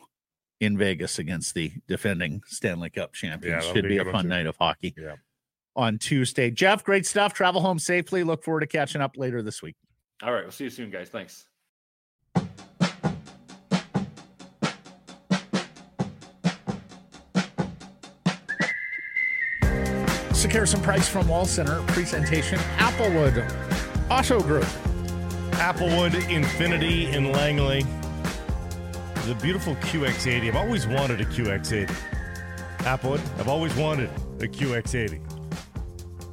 in 0.61 0.79
Vegas 0.79 1.19
against 1.19 1.55
the 1.55 1.73
defending 1.89 2.41
Stanley 2.47 2.89
Cup 2.91 3.13
champions. 3.13 3.65
that'll 3.65 3.75
Should 3.75 3.83
be 3.83 3.89
be 3.91 3.99
a 3.99 4.03
a 4.03 4.05
good 4.05 4.13
one 4.15 4.23
fun 4.23 4.25
too. 4.25 4.29
night 4.29 4.47
of 4.47 4.57
hockey. 4.57 4.95
Yeah. 4.97 5.17
On 5.75 5.99
Tuesday. 5.99 6.51
Jeff, 6.51 6.85
great 6.85 7.05
stuff. 7.07 7.35
Travel 7.35 7.61
home 7.61 7.79
safely. 7.81 8.23
Look 8.23 8.45
forward 8.45 8.61
to 8.61 8.67
catching 8.69 9.01
up 9.01 9.17
later 9.17 9.43
this 9.43 9.63
week. 9.63 9.75
All 10.23 10.33
right. 10.33 10.43
We'll 10.45 10.53
see 10.53 10.65
you 10.65 10.71
soon, 10.71 10.91
guys. 10.91 11.09
Thanks. 11.09 11.47
Sekeres 20.53 20.75
and 20.75 20.83
Price 20.83 21.09
from 21.09 21.27
Wall 21.29 21.47
Center 21.47 21.81
presentation 21.87 22.59
Applewood 22.77 23.43
Auto 24.11 24.39
Group. 24.39 24.67
Applewood 25.53 26.11
Infiniti 26.11 27.11
in 27.11 27.33
Langley. 27.33 27.87
The 29.27 29.35
beautiful 29.41 29.77
QX80. 29.77 30.49
I've 30.49 30.57
always 30.57 30.87
wanted 30.87 31.23
a 31.23 31.25
QX80. 31.25 31.89
Applewood, 32.81 33.41
I've 33.41 33.49
always 33.49 33.75
wanted 33.77 34.11
a 34.41 34.47
QX80. 34.47 35.27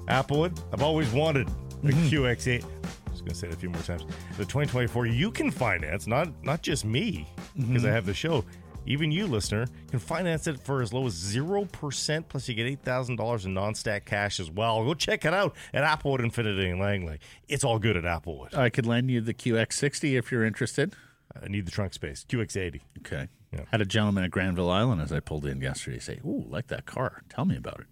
Applewood, 0.07 0.61
I've 0.73 0.83
always 0.83 1.09
wanted 1.13 1.47
a 1.47 1.51
mm-hmm. 1.87 2.07
QX80. 2.07 2.65
I'm 2.65 3.11
just 3.11 3.19
going 3.19 3.29
to 3.29 3.35
say 3.35 3.47
it 3.47 3.53
a 3.53 3.57
few 3.57 3.69
more 3.69 3.81
times. 3.83 4.01
The 4.31 4.43
2024 4.43 5.05
you 5.05 5.31
can 5.31 5.49
finance, 5.49 6.07
not 6.07 6.27
not 6.43 6.61
just 6.61 6.83
me, 6.83 7.25
because 7.55 7.69
mm-hmm. 7.69 7.85
I 7.85 7.91
have 7.91 8.05
the 8.05 8.13
show. 8.13 8.43
Even 8.85 9.11
you, 9.11 9.27
listener, 9.27 9.67
can 9.89 9.99
finance 9.99 10.47
it 10.47 10.59
for 10.59 10.81
as 10.81 10.91
low 10.93 11.05
as 11.05 11.13
0%, 11.13 12.23
plus 12.27 12.49
you 12.49 12.55
get 12.55 12.83
$8,000 12.83 13.45
in 13.45 13.53
non-stack 13.53 14.05
cash 14.05 14.39
as 14.39 14.49
well. 14.49 14.83
Go 14.83 14.93
check 14.93 15.25
it 15.25 15.33
out 15.33 15.55
at 15.73 15.83
Applewood 15.83 16.19
Infiniti 16.19 16.71
in 16.71 16.79
Langley. 16.79 17.19
It's 17.47 17.63
all 17.63 17.77
good 17.79 17.97
at 17.97 18.03
Applewood. 18.03 18.55
I 18.55 18.69
could 18.69 18.85
lend 18.85 19.11
you 19.11 19.21
the 19.21 19.33
QX60 19.33 20.17
if 20.17 20.31
you're 20.31 20.45
interested. 20.45 20.95
I 21.41 21.47
need 21.47 21.65
the 21.65 21.71
trunk 21.71 21.93
space. 21.93 22.25
QX80. 22.27 22.81
Okay. 22.99 23.27
Yeah. 23.53 23.65
Had 23.71 23.81
a 23.81 23.85
gentleman 23.85 24.23
at 24.23 24.31
Granville 24.31 24.69
Island 24.69 25.01
as 25.01 25.11
I 25.11 25.19
pulled 25.19 25.45
in 25.45 25.61
yesterday 25.61 25.99
say, 25.99 26.19
Ooh, 26.25 26.45
like 26.49 26.67
that 26.67 26.85
car. 26.85 27.23
Tell 27.29 27.45
me 27.45 27.57
about 27.57 27.79
it. 27.79 27.87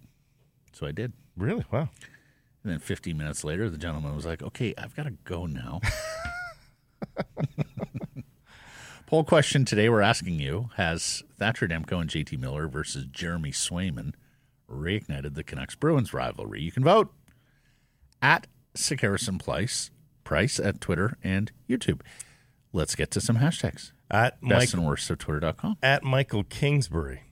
So 0.72 0.86
I 0.86 0.92
did. 0.92 1.12
Really? 1.36 1.64
Wow. 1.70 1.88
And 2.64 2.72
then 2.72 2.78
15 2.78 3.16
minutes 3.16 3.44
later, 3.44 3.70
the 3.70 3.78
gentleman 3.78 4.14
was 4.14 4.26
like, 4.26 4.42
Okay, 4.42 4.74
I've 4.76 4.94
got 4.94 5.04
to 5.04 5.12
go 5.24 5.46
now. 5.46 5.80
Poll 9.08 9.24
question 9.24 9.64
today 9.64 9.88
we're 9.88 10.02
asking 10.02 10.38
you 10.38 10.68
Has 10.76 11.22
Thatcher 11.38 11.66
Demko 11.66 11.98
and 11.98 12.10
JT 12.10 12.38
Miller 12.38 12.68
versus 12.68 13.06
Jeremy 13.10 13.52
Swayman 13.52 14.12
reignited 14.70 15.34
the 15.34 15.42
Canucks 15.42 15.74
Bruins 15.74 16.12
rivalry? 16.12 16.60
You 16.60 16.70
can 16.70 16.84
vote 16.84 17.10
at 18.20 18.46
Sekeres 18.74 19.26
and 19.26 19.42
Price, 19.42 19.90
Price 20.24 20.60
at 20.60 20.82
Twitter 20.82 21.16
and 21.24 21.50
YouTube. 21.70 22.02
Let's 22.74 22.94
get 22.94 23.10
to 23.12 23.20
some 23.22 23.38
hashtags. 23.38 23.92
At 24.10 24.42
Best 24.42 24.74
Mike, 24.74 24.74
and 24.74 24.86
worst 24.86 25.08
of 25.08 25.16
Twitter.com. 25.16 25.78
at 25.82 26.02
Mikaël 26.02 26.46
Kingsbury, 26.46 27.22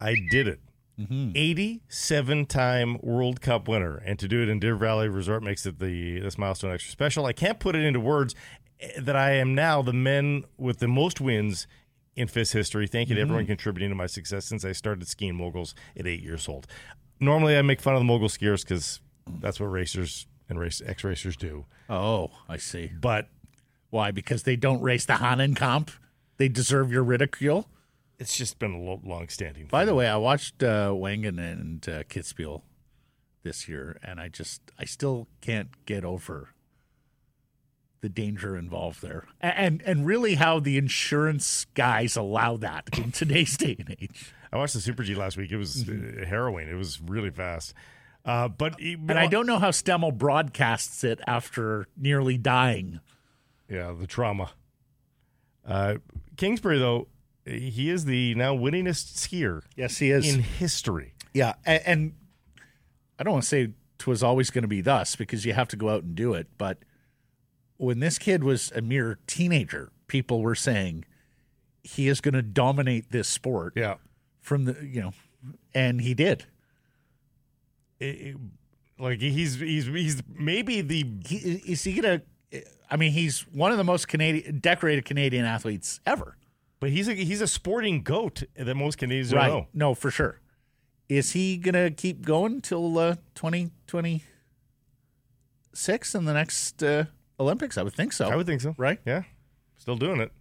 I 0.00 0.16
did 0.30 0.48
it. 0.48 0.60
Mm-hmm. 0.98 1.32
87 1.34 2.46
time 2.46 2.96
World 3.02 3.42
Cup 3.42 3.68
winner. 3.68 3.98
And 3.98 4.18
to 4.20 4.26
do 4.26 4.42
it 4.42 4.48
in 4.48 4.58
Deer 4.58 4.74
Valley 4.74 5.10
Resort 5.10 5.42
makes 5.42 5.66
it 5.66 5.80
the 5.80 6.18
this 6.20 6.38
milestone 6.38 6.72
extra 6.72 6.90
special. 6.90 7.26
I 7.26 7.34
can't 7.34 7.60
put 7.60 7.76
it 7.76 7.84
into 7.84 8.00
words 8.00 8.34
that 8.98 9.16
I 9.16 9.32
am 9.32 9.54
now 9.54 9.82
the 9.82 9.92
men 9.92 10.44
with 10.58 10.78
the 10.78 10.88
most 10.88 11.20
wins 11.20 11.66
in 12.14 12.28
FIS 12.28 12.52
history. 12.52 12.86
Thank 12.86 13.08
you 13.08 13.14
to 13.14 13.20
everyone 13.20 13.46
contributing 13.46 13.90
to 13.90 13.94
my 13.94 14.06
success 14.06 14.44
since 14.44 14.64
I 14.64 14.72
started 14.72 15.06
skiing 15.08 15.34
moguls 15.36 15.74
at 15.96 16.06
eight 16.06 16.22
years 16.22 16.48
old. 16.48 16.66
Normally, 17.20 17.56
I 17.56 17.62
make 17.62 17.80
fun 17.80 17.94
of 17.94 18.00
the 18.00 18.04
mogul 18.04 18.28
skiers 18.28 18.62
because 18.62 19.00
that's 19.40 19.58
what 19.60 19.66
racers 19.66 20.26
and 20.48 20.58
race 20.58 20.82
ex 20.84 21.04
racers 21.04 21.36
do. 21.36 21.64
Oh, 21.88 22.30
I 22.48 22.56
see. 22.58 22.92
But 23.00 23.28
Why? 23.90 24.10
Because 24.10 24.42
they 24.42 24.56
don't 24.56 24.80
race 24.82 25.06
the 25.06 25.14
Hahnenkamm? 25.14 25.88
They 26.36 26.48
deserve 26.48 26.92
your 26.92 27.02
ridicule? 27.02 27.68
it's 28.18 28.36
just 28.36 28.58
been 28.58 28.72
a 28.72 29.06
long-standing. 29.06 29.66
By 29.66 29.84
the 29.84 29.94
way, 29.94 30.08
I 30.08 30.16
watched 30.16 30.62
uh, 30.62 30.88
Wengen 30.90 31.38
and 31.38 31.86
uh, 31.88 32.02
Kitzbühel 32.04 32.62
this 33.42 33.68
year, 33.68 33.98
and 34.02 34.18
I 34.20 34.28
just, 34.28 34.62
I 34.78 34.84
still 34.84 35.28
can't 35.40 35.68
get 35.84 36.04
over 36.04 36.54
the 38.00 38.08
danger 38.08 38.56
involved 38.56 39.02
there, 39.02 39.24
and 39.40 39.82
and 39.84 40.06
really 40.06 40.34
how 40.36 40.60
the 40.60 40.76
insurance 40.78 41.66
guys 41.74 42.16
allow 42.16 42.56
that 42.58 42.88
in 42.98 43.10
today's 43.12 43.56
day 43.58 43.76
and 43.78 43.96
age. 44.00 44.32
I 44.52 44.58
watched 44.58 44.74
the 44.74 44.80
Super 44.80 45.02
G 45.02 45.14
last 45.14 45.36
week. 45.36 45.50
It 45.50 45.56
was 45.56 45.88
uh, 45.88 46.24
harrowing. 46.26 46.68
It 46.68 46.74
was 46.74 47.00
really 47.00 47.30
fast. 47.30 47.74
Uh, 48.24 48.48
but 48.48 48.80
And 48.80 49.12
I 49.18 49.26
don't 49.28 49.46
know 49.46 49.58
how 49.58 49.70
Stemmle 49.70 50.16
broadcasts 50.16 51.04
it 51.04 51.20
after 51.26 51.86
nearly 51.96 52.36
dying. 52.38 53.00
Yeah, 53.68 53.92
the 53.98 54.06
trauma. 54.06 54.50
Uh, 55.64 55.96
Kingsbury, 56.36 56.78
though, 56.78 57.08
he 57.44 57.90
is 57.90 58.04
the 58.04 58.34
now 58.34 58.56
winningest 58.56 59.14
skier 59.16 59.62
Yes, 59.76 59.98
he 59.98 60.10
is. 60.10 60.32
in 60.32 60.40
history. 60.42 61.14
yeah, 61.34 61.54
and, 61.64 61.82
and 61.86 62.12
I 63.18 63.22
don't 63.24 63.32
want 63.34 63.42
to 63.44 63.48
say 63.48 63.68
twas 63.98 64.22
always 64.22 64.50
going 64.50 64.62
to 64.62 64.68
be 64.68 64.80
thus 64.80 65.16
because 65.16 65.44
you 65.44 65.52
have 65.52 65.68
to 65.68 65.76
go 65.76 65.88
out 65.90 66.02
and 66.02 66.14
do 66.14 66.34
it. 66.34 66.48
But 66.58 66.78
when 67.78 68.00
this 68.00 68.18
kid 68.18 68.44
was 68.44 68.70
a 68.74 68.80
mere 68.80 69.18
teenager, 69.26 69.90
people 70.06 70.40
were 70.42 70.54
saying 70.54 71.04
he 71.82 72.08
is 72.08 72.20
going 72.20 72.34
to 72.34 72.42
dominate 72.42 73.10
this 73.10 73.28
sport 73.28 73.72
Yeah. 73.76 73.96
from 74.40 74.64
the 74.64 74.76
you 74.84 75.00
know, 75.00 75.12
and 75.74 76.00
he 76.00 76.14
did. 76.14 76.46
like 78.98 79.20
he's 79.20 79.56
he's 79.60 79.86
he's 79.86 80.22
maybe 80.28 80.80
the 80.80 81.04
He, 81.26 81.36
is 81.36 81.84
he 81.84 82.00
going 82.00 82.20
to? 82.20 82.26
I 82.90 82.96
mean, 82.96 83.12
he's 83.12 83.40
one 83.52 83.72
of 83.72 83.78
the 83.78 83.84
most 83.84 84.08
Canadian 84.08 84.58
decorated 84.60 85.04
Canadian 85.04 85.44
athletes 85.44 86.00
ever. 86.06 86.36
but 86.80 86.90
he's 86.90 87.08
a 87.08 87.14
he's 87.14 87.40
a 87.40 87.48
sporting 87.48 88.02
goat 88.02 88.42
that 88.56 88.74
most 88.74 88.98
Canadians 88.98 89.30
don't 89.30 89.46
know. 89.48 89.66
No, 89.74 89.94
for 89.94 90.10
sure. 90.10 90.40
Is 91.08 91.32
he 91.32 91.56
going 91.56 91.74
to 91.74 91.90
keep 91.90 92.24
going 92.26 92.60
till 92.60 92.98
uh, 92.98 93.14
2026 93.36 96.14
in 96.14 96.24
the 96.24 96.32
next 96.34 96.82
uh, 96.82 97.04
Olympics? 97.38 97.76
I 97.78 97.82
would 97.82 97.94
think 97.94 98.12
so. 98.12 98.28
I 98.28 98.36
would 98.36 98.46
think 98.46 98.60
so. 98.60 98.74
Right? 98.78 98.98
Yeah. 99.04 99.22
Still 99.78 99.96
doing 99.96 100.20
it. 100.20 100.32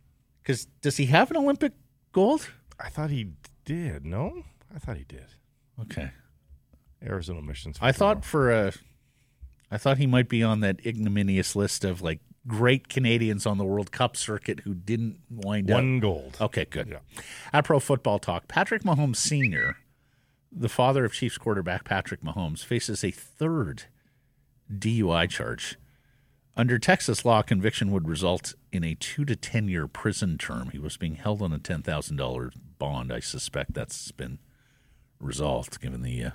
Because 0.42 0.66
does 0.82 0.98
he 0.98 1.08
have 1.08 1.32
an 1.32 1.38
Olympic 1.38 1.74
gold? 2.12 2.50
I 2.80 2.90
thought 2.90 3.10
he 3.10 3.32
did. 3.66 4.06
No, 4.06 4.44
I 4.74 4.80
thought 4.80 4.98
he 4.98 5.04
did. 5.04 5.26
Okay. 5.82 6.12
Arizona 7.04 7.42
missions. 7.42 7.78
I 7.82 7.92
thought 7.92 8.24
for 8.24 8.52
a, 8.52 8.72
I 9.72 9.78
thought 9.78 9.98
he 9.98 10.08
might 10.08 10.30
be 10.30 10.42
on 10.44 10.62
that 10.62 10.86
ignominious 10.86 11.56
list 11.56 11.84
of 11.84 12.02
like 12.02 12.20
great 12.48 12.88
Canadians 12.90 13.46
on 13.46 13.58
the 13.58 13.66
World 13.66 13.92
Cup 13.92 14.16
circuit 14.16 14.62
who 14.62 14.74
didn't 14.74 15.20
wind 15.30 15.70
up. 15.70 15.76
one 15.76 16.00
gold. 16.00 16.38
Okay, 16.40 16.66
good. 16.66 16.88
Yeah. 16.88 17.22
At 17.52 17.66
Pro 17.66 17.80
Football 17.80 18.20
Talk, 18.20 18.48
Patrick 18.48 18.84
Mahomes 18.84 19.18
Sr., 19.18 19.78
the 20.52 20.70
father 20.70 21.04
of 21.06 21.12
Chiefs 21.14 21.38
quarterback 21.38 21.84
Patrick 21.84 22.22
Mahomes, 22.22 22.64
faces 22.64 23.04
a 23.04 23.12
third 23.12 23.84
DUI 24.72 25.30
charge. 25.30 25.78
Under 26.58 26.80
Texas 26.80 27.26
law, 27.26 27.42
conviction 27.42 27.92
would 27.92 28.08
result 28.08 28.54
in 28.72 28.84
a 28.84 28.96
two 28.96 29.26
to 29.26 29.36
10 29.36 29.68
year 29.68 29.88
prison 29.88 30.38
term. 30.38 30.70
He 30.70 30.80
was 30.80 30.96
being 30.96 31.16
held 31.16 31.42
on 31.42 31.52
a 31.52 31.60
$10,000 31.60 32.52
bond. 32.80 33.12
I 33.12 33.20
suspect 33.20 33.74
that's 33.74 34.12
been 34.12 34.40
resolved 35.20 35.82
given 35.82 36.02
the 36.02 36.24
uh, 36.24 36.32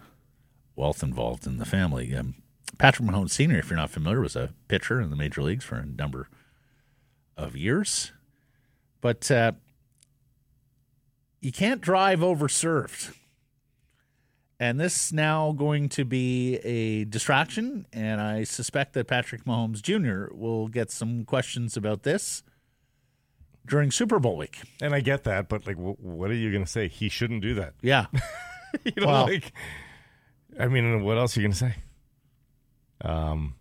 wealth 0.76 1.02
involved 1.02 1.46
in 1.46 1.56
the 1.56 1.64
family. 1.64 2.14
Um, 2.14 2.34
Patrick 2.78 3.08
Mahomes 3.08 3.30
Sr., 3.30 3.58
if 3.58 3.70
you're 3.70 3.78
not 3.78 3.90
familiar, 3.90 4.20
was 4.20 4.36
a 4.36 4.52
pitcher 4.68 5.00
in 5.00 5.10
the 5.10 5.16
major 5.16 5.42
leagues 5.42 5.64
for 5.64 5.76
a 5.76 5.86
number 5.86 6.28
of 7.36 7.56
years. 7.56 8.12
But 9.00 9.30
uh, 9.30 9.52
you 11.40 11.52
can't 11.52 11.80
drive 11.80 12.22
over 12.22 12.46
overserved. 12.46 13.14
And 14.60 14.78
this 14.78 15.06
is 15.06 15.12
now 15.14 15.52
going 15.52 15.88
to 15.88 16.04
be 16.04 16.56
a 16.56 17.04
distraction. 17.06 17.86
And 17.94 18.20
I 18.20 18.44
suspect 18.44 18.92
that 18.92 19.06
Patrick 19.06 19.44
Mahomes 19.46 19.80
Jr. 19.80 20.32
will 20.34 20.68
get 20.68 20.90
some 20.90 21.24
questions 21.24 21.78
about 21.78 22.02
this 22.02 22.42
during 23.66 23.90
Super 23.90 24.18
Bowl 24.18 24.36
week. 24.36 24.58
And 24.82 24.94
I 24.94 25.00
get 25.00 25.24
that, 25.24 25.48
but 25.48 25.66
like, 25.66 25.76
what 25.76 26.30
are 26.30 26.34
you 26.34 26.52
going 26.52 26.64
to 26.64 26.70
say? 26.70 26.88
He 26.88 27.08
shouldn't 27.08 27.40
do 27.40 27.54
that. 27.54 27.72
Yeah. 27.80 28.06
you 28.84 28.92
know, 28.98 29.06
Well- 29.06 29.24
like, 29.24 29.52
I 30.58 30.68
mean, 30.68 31.04
what 31.04 31.16
else 31.16 31.36
are 31.36 31.40
you 31.40 31.46
going 31.46 31.52
to 31.52 31.58
say? 31.58 31.74
Um, 33.02 33.54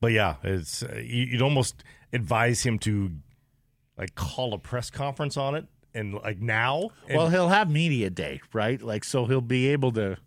but 0.00 0.12
yeah, 0.12 0.36
it's 0.42 0.82
uh, 0.82 0.96
you, 1.02 1.24
you'd 1.24 1.42
almost 1.42 1.82
advise 2.12 2.62
him 2.62 2.78
to 2.80 3.12
like 3.96 4.14
call 4.14 4.52
a 4.52 4.58
press 4.58 4.90
conference 4.90 5.38
on 5.38 5.54
it 5.54 5.66
and 5.94 6.12
like 6.12 6.38
now. 6.40 6.90
And, 7.08 7.16
well, 7.16 7.30
he'll 7.30 7.48
have 7.48 7.70
media 7.70 8.10
day, 8.10 8.42
right? 8.52 8.82
Like, 8.82 9.04
so 9.04 9.24
he'll 9.24 9.40
be 9.40 9.68
able 9.68 9.92
to 9.92 10.18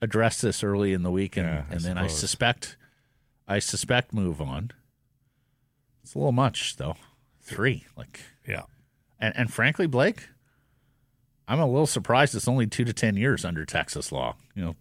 address 0.00 0.40
this 0.40 0.62
early 0.62 0.92
in 0.92 1.02
the 1.02 1.10
week, 1.10 1.36
and, 1.36 1.46
Yeah, 1.46 1.64
and 1.70 1.80
then 1.80 1.98
I 1.98 2.06
suspect, 2.06 2.76
I 3.46 3.58
suspect, 3.58 4.12
move 4.12 4.40
on. 4.40 4.70
It's 6.02 6.14
a 6.14 6.18
little 6.18 6.32
much, 6.32 6.76
though. 6.76 6.96
Three, 7.40 7.86
like, 7.96 8.20
yeah, 8.46 8.62
and 9.18 9.34
and 9.36 9.52
frankly, 9.52 9.86
Blake, 9.86 10.28
I'm 11.46 11.60
a 11.60 11.66
little 11.66 11.86
surprised 11.86 12.34
it's 12.34 12.48
only 12.48 12.66
two 12.66 12.84
to 12.84 12.92
ten 12.92 13.16
years 13.16 13.44
under 13.44 13.64
Texas 13.64 14.12
law. 14.12 14.36
You 14.54 14.64
know, 14.64 14.76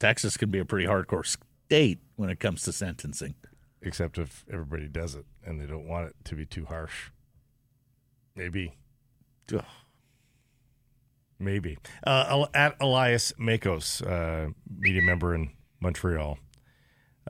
Texas 0.00 0.36
can 0.36 0.50
be 0.50 0.58
a 0.58 0.64
pretty 0.64 0.86
hardcore 0.86 1.24
state 1.26 2.00
when 2.16 2.28
it 2.30 2.40
comes 2.40 2.62
to 2.62 2.72
sentencing. 2.72 3.34
except 3.80 4.18
if 4.18 4.44
everybody 4.52 4.86
does 4.88 5.14
it 5.14 5.24
and 5.44 5.60
they 5.60 5.66
don't 5.66 5.86
want 5.88 6.06
it 6.08 6.14
to 6.24 6.34
be 6.36 6.44
too 6.46 6.64
harsh. 6.66 7.10
Maybe. 8.36 8.74
Ugh. 9.52 9.64
Maybe. 11.42 11.78
Uh, 12.06 12.46
at 12.54 12.76
Elias 12.80 13.32
Makos, 13.38 14.00
uh, 14.06 14.52
media 14.70 15.02
member 15.02 15.34
in 15.34 15.50
Montreal, 15.80 16.38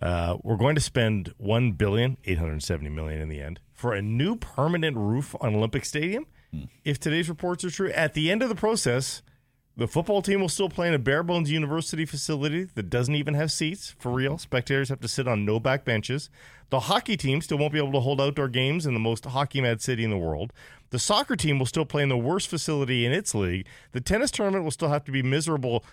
uh, 0.01 0.37
we're 0.43 0.57
going 0.57 0.75
to 0.75 0.81
spend 0.81 1.33
one 1.39 1.73
billion 1.73 2.19
eight 2.25 2.39
hundred 2.39 2.63
seventy 2.63 2.91
million 2.91 3.21
in 3.21 3.29
the 3.29 3.41
end 3.41 3.61
for 3.73 3.95
a 3.95 4.03
new 4.03 4.37
permanent 4.37 4.97
roof 4.97 5.35
on 5.41 5.55
Olympic 5.55 5.85
Stadium. 5.85 6.27
If 6.85 7.01
today's 7.01 7.31
reports 7.31 7.65
are 7.65 7.71
true, 7.71 7.91
at 7.93 8.13
the 8.13 8.31
end 8.31 8.43
of 8.43 8.51
the 8.51 8.55
process, 8.55 9.23
the 9.75 9.89
football 9.89 10.21
team 10.21 10.43
will 10.43 10.51
still 10.51 10.69
play 10.69 10.87
in 10.87 10.93
a 10.93 10.99
bare 10.99 11.23
bones 11.23 11.51
university 11.51 12.05
facility 12.05 12.65
that 12.75 12.91
doesn't 12.91 13.15
even 13.15 13.33
have 13.33 13.51
seats 13.51 13.95
for 13.99 14.13
real. 14.13 14.37
Spectators 14.37 14.91
have 14.91 15.01
to 15.01 15.09
sit 15.09 15.27
on 15.27 15.47
no 15.47 15.59
back 15.59 15.87
benches. 15.87 16.29
The 16.69 16.81
hockey 16.81 17.17
team 17.17 17.41
still 17.41 17.57
won't 17.57 17.73
be 17.73 17.79
able 17.79 17.93
to 17.93 18.01
hold 18.01 18.21
outdoor 18.21 18.49
games 18.49 18.85
in 18.85 18.93
the 18.93 19.01
most 19.01 19.25
hockey 19.25 19.63
mad 19.63 19.81
city 19.81 20.05
in 20.05 20.11
the 20.11 20.19
world. 20.19 20.53
The 20.93 20.99
soccer 20.99 21.37
team 21.37 21.59
will 21.59 21.65
still 21.65 21.87
play 21.87 22.03
in 22.03 22.11
the 22.11 22.19
worst 22.19 22.49
facility 22.49 23.07
in 23.07 23.13
its 23.13 23.35
league. 23.35 23.67
The 23.93 24.01
tennis 24.03 24.31
tournament 24.31 24.63
will 24.63 24.71
still 24.71 24.91
have 24.91 25.05
to 25.05 25.11
be 25.11 25.23
miserable 25.23 25.87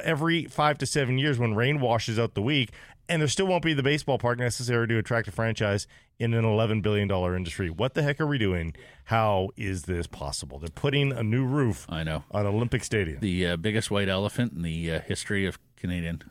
every 0.00 0.44
five 0.44 0.78
to 0.78 0.86
seven 0.86 1.18
years 1.18 1.40
when 1.40 1.54
rain 1.56 1.80
washes 1.80 2.20
out 2.20 2.34
the 2.34 2.42
week. 2.42 2.70
And 3.08 3.20
there 3.20 3.28
still 3.28 3.46
won't 3.48 3.64
be 3.64 3.74
the 3.74 3.82
baseball 3.82 4.16
park 4.16 4.38
necessary 4.38 4.86
to 4.86 4.96
attract 4.96 5.26
a 5.26 5.32
franchise 5.32 5.88
in 6.20 6.34
an 6.34 6.44
$11 6.44 6.82
billion 6.82 7.10
industry. 7.10 7.68
What 7.68 7.94
the 7.94 8.04
heck 8.04 8.20
are 8.20 8.28
we 8.28 8.38
doing? 8.38 8.76
How 9.06 9.50
is 9.56 9.82
this 9.82 10.06
possible? 10.06 10.60
They're 10.60 10.68
putting 10.70 11.10
a 11.10 11.24
new 11.24 11.44
roof 11.44 11.84
I 11.88 12.04
know 12.04 12.22
on 12.30 12.46
Olympic 12.46 12.84
Stadium. 12.84 13.18
the 13.18 13.48
uh, 13.48 13.56
biggest 13.56 13.90
white 13.90 14.08
elephant 14.08 14.52
in 14.52 14.62
the 14.62 14.92
uh, 14.92 15.00
history 15.00 15.46
of 15.46 15.58
Canadian 15.74 16.22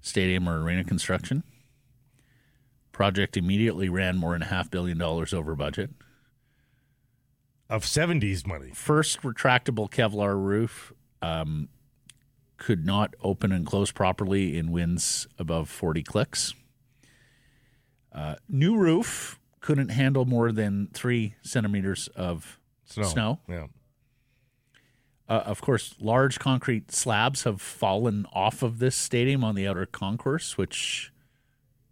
stadium 0.00 0.48
or 0.48 0.62
arena 0.62 0.82
construction. 0.82 1.44
Project 2.90 3.36
immediately 3.36 3.90
ran 3.90 4.16
more 4.16 4.32
than 4.32 4.40
a 4.42 4.46
half 4.46 4.70
billion 4.70 4.96
dollars 4.96 5.34
over 5.34 5.54
budget. 5.54 5.90
Of 7.68 7.84
70s 7.84 8.46
money. 8.46 8.70
First 8.74 9.22
retractable 9.22 9.90
Kevlar 9.90 10.40
roof 10.42 10.92
um, 11.22 11.68
could 12.56 12.84
not 12.84 13.14
open 13.22 13.52
and 13.52 13.66
close 13.66 13.90
properly 13.90 14.56
in 14.56 14.70
winds 14.70 15.26
above 15.38 15.68
40 15.68 16.02
clicks. 16.02 16.54
Uh, 18.12 18.36
new 18.48 18.76
roof 18.76 19.40
couldn't 19.60 19.88
handle 19.88 20.24
more 20.24 20.52
than 20.52 20.88
three 20.92 21.34
centimeters 21.42 22.08
of 22.08 22.60
Snow. 22.86 23.04
Snow? 23.04 23.40
Yeah. 23.48 23.66
Uh, 25.26 25.42
of 25.46 25.62
course, 25.62 25.94
large 25.98 26.38
concrete 26.38 26.92
slabs 26.92 27.44
have 27.44 27.60
fallen 27.60 28.26
off 28.32 28.62
of 28.62 28.78
this 28.78 28.94
stadium 28.94 29.42
on 29.42 29.54
the 29.54 29.66
outer 29.66 29.86
concourse, 29.86 30.58
which, 30.58 31.10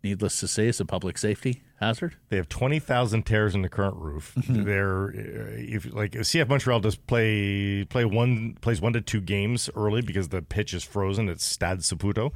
needless 0.04 0.38
to 0.40 0.48
say, 0.48 0.68
is 0.68 0.80
a 0.80 0.84
public 0.84 1.16
safety 1.16 1.62
hazard. 1.82 2.16
They 2.28 2.36
have 2.36 2.48
20,000 2.48 3.24
tears 3.24 3.54
in 3.54 3.62
the 3.62 3.68
current 3.68 3.96
roof. 3.96 4.34
Mm-hmm. 4.38 4.62
They're 4.64 5.08
uh, 5.08 5.56
if 5.56 5.92
like 5.92 6.12
CF 6.12 6.48
Montreal 6.48 6.80
does 6.80 6.96
play 6.96 7.84
play 7.84 8.04
one 8.04 8.56
plays 8.60 8.80
one 8.80 8.92
to 8.92 9.00
two 9.00 9.20
games 9.20 9.68
early 9.76 10.00
because 10.02 10.28
the 10.28 10.42
pitch 10.42 10.72
is 10.74 10.84
frozen 10.84 11.28
at 11.28 11.40
Stade 11.40 11.78
Saputo. 11.80 12.32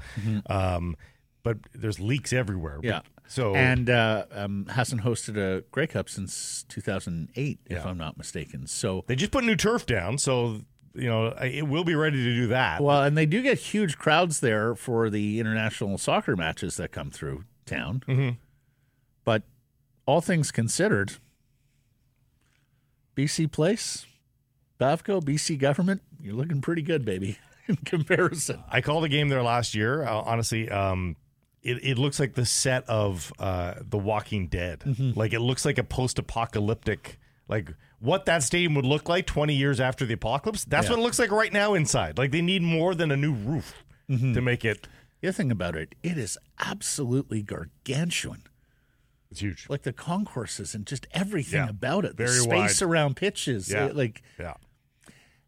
Um, 0.50 0.96
but 1.42 1.58
there's 1.74 2.00
leaks 2.00 2.32
everywhere. 2.32 2.78
Mm-hmm. 2.78 2.86
Yeah. 2.86 3.00
So 3.28 3.54
And 3.54 3.90
uh, 3.90 4.26
um, 4.32 4.66
hasn't 4.66 5.02
hosted 5.02 5.36
a 5.36 5.62
Grey 5.72 5.86
Cup 5.88 6.08
since 6.08 6.64
2008, 6.68 7.58
if 7.66 7.84
I'm 7.84 7.98
not 7.98 8.16
mistaken. 8.16 8.66
So, 8.68 9.02
they 9.08 9.16
just 9.16 9.32
put 9.32 9.42
new 9.44 9.56
turf 9.56 9.84
down, 9.84 10.18
so 10.18 10.60
you 10.94 11.08
know 11.08 11.26
it 11.42 11.66
will 11.66 11.82
be 11.84 11.94
ready 11.96 12.22
to 12.22 12.34
do 12.34 12.46
that. 12.48 12.80
well, 12.80 13.02
and 13.02 13.16
they 13.18 13.26
do 13.26 13.42
get 13.42 13.58
huge 13.58 13.98
crowds 13.98 14.40
there 14.40 14.74
for 14.76 15.10
the 15.10 15.40
international 15.40 15.98
soccer 15.98 16.36
matches 16.36 16.76
that 16.76 16.92
come 16.92 17.10
through 17.10 17.44
town. 17.66 18.02
Mhm. 18.06 18.36
But 19.26 19.42
all 20.06 20.22
things 20.22 20.50
considered, 20.50 21.12
BC 23.14 23.50
Place, 23.50 24.06
PavCo, 24.80 25.22
BC 25.22 25.58
government, 25.58 26.00
you're 26.22 26.34
looking 26.34 26.60
pretty 26.60 26.82
good, 26.82 27.04
baby, 27.04 27.38
in 27.68 27.76
comparison. 27.76 28.62
I 28.70 28.80
called 28.80 29.04
a 29.04 29.08
game 29.08 29.28
there 29.28 29.42
last 29.42 29.74
year. 29.74 30.04
Uh, 30.04 30.20
honestly, 30.22 30.70
um, 30.70 31.16
it, 31.62 31.84
it 31.84 31.98
looks 31.98 32.20
like 32.20 32.34
the 32.34 32.46
set 32.46 32.88
of 32.88 33.32
uh, 33.38 33.74
The 33.80 33.98
Walking 33.98 34.46
Dead. 34.48 34.80
Mm-hmm. 34.80 35.18
Like 35.18 35.32
it 35.32 35.40
looks 35.40 35.64
like 35.64 35.78
a 35.78 35.84
post-apocalyptic, 35.84 37.18
like 37.48 37.70
what 37.98 38.26
that 38.26 38.42
stadium 38.42 38.74
would 38.74 38.84
look 38.84 39.08
like 39.08 39.26
20 39.26 39.54
years 39.54 39.80
after 39.80 40.04
the 40.06 40.14
apocalypse. 40.14 40.64
That's 40.64 40.86
Yeah. 40.86 40.92
what 40.92 40.98
it 41.00 41.02
looks 41.02 41.18
like 41.18 41.30
right 41.32 41.52
now 41.52 41.74
inside. 41.74 42.18
Like 42.18 42.30
they 42.30 42.42
need 42.42 42.62
more 42.62 42.94
than 42.94 43.10
a 43.10 43.16
new 43.16 43.32
roof 43.32 43.82
Mm-hmm. 44.08 44.34
to 44.34 44.40
make 44.40 44.64
it. 44.64 44.86
The 45.20 45.26
other 45.28 45.32
thing 45.36 45.50
about 45.50 45.74
it, 45.74 45.96
it 46.04 46.16
is 46.16 46.38
absolutely 46.60 47.42
gargantuan. 47.42 48.44
It's 49.30 49.40
huge. 49.40 49.66
Like 49.68 49.82
the 49.82 49.92
concourses 49.92 50.74
and 50.74 50.86
just 50.86 51.06
everything 51.12 51.64
Yeah. 51.64 51.68
about 51.70 52.04
it. 52.04 52.16
The 52.16 52.24
Very 52.26 52.38
space 52.38 52.80
wide. 52.80 52.86
around 52.88 53.16
pitches. 53.16 53.70
Yeah. 53.70 53.86
It, 53.86 53.96
like 53.96 54.22
Yeah. 54.38 54.54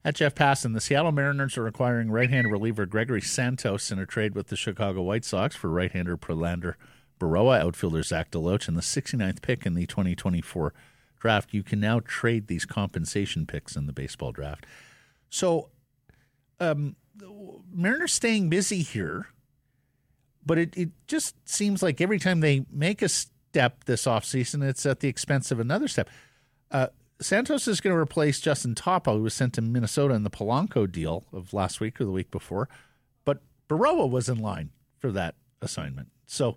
At 0.05 0.15
Jeff 0.15 0.35
Passan, 0.35 0.75
the 0.75 0.81
Seattle 0.81 1.13
Mariners 1.13 1.59
are 1.59 1.67
acquiring 1.67 2.11
right-hand 2.11 2.51
reliever 2.51 2.87
Gregory 2.87 3.21
Santos 3.21 3.91
in 3.91 3.99
a 3.99 4.07
trade 4.07 4.35
with 4.35 4.47
the 4.47 4.57
Chicago 4.57 5.03
White 5.03 5.25
Sox 5.25 5.55
for 5.57 5.69
right-hander 5.69 6.17
Prelander 6.17 6.75
Berroa, 7.21 7.61
outfielder 7.61 8.03
Zach 8.05 8.31
DeLoach, 8.31 8.69
and 8.69 8.77
the 8.77 8.81
69th 8.83 9.43
pick 9.43 9.67
in 9.67 9.75
the 9.75 9.87
2024 9.87 10.73
draft. 11.19 11.53
You 11.53 11.65
can 11.65 11.81
now 11.81 11.99
trade 12.01 12.47
these 12.47 12.65
compensation 12.65 13.45
picks 13.45 13.75
in 13.77 13.87
the 13.87 13.93
baseball 13.93 14.31
draft. 14.31 14.67
So, 15.31 15.71
um, 16.61 16.95
Mariners 17.73 18.13
staying 18.13 18.49
busy 18.51 18.83
here, 18.83 19.27
but 20.47 20.59
it, 20.59 20.77
it 20.77 20.91
just 21.09 21.35
seems 21.47 21.83
like 21.83 22.01
every 22.01 22.21
time 22.21 22.39
they 22.41 22.65
make 22.71 23.03
a 23.03 23.09
step 23.51 23.85
this 23.85 24.05
offseason, 24.05 24.63
it's 24.63 24.85
at 24.87 25.01
the 25.01 25.09
expense 25.09 25.51
of 25.51 25.61
another 25.61 25.89
step. 25.89 26.09
Uh, 26.71 26.89
Santos 27.21 27.67
is 27.67 27.81
going 27.81 27.95
to 27.95 28.01
replace 28.01 28.41
Justin 28.41 28.75
Topa, 28.75 29.13
who 29.15 29.23
was 29.23 29.35
sent 29.35 29.55
to 29.55 29.63
Minnesota 29.63 30.15
in 30.15 30.23
the 30.23 30.31
Polanco 30.31 30.91
deal 30.91 31.25
of 31.33 31.53
last 31.53 31.81
week 31.81 32.01
or 32.01 32.05
the 32.05 32.13
week 32.13 32.31
before. 32.31 32.69
But 33.25 33.41
Berroa 33.69 34.09
was 34.09 34.29
in 34.29 34.39
line 34.39 34.71
for 34.99 35.11
that 35.13 35.35
assignment. 35.61 36.09
So, 36.27 36.57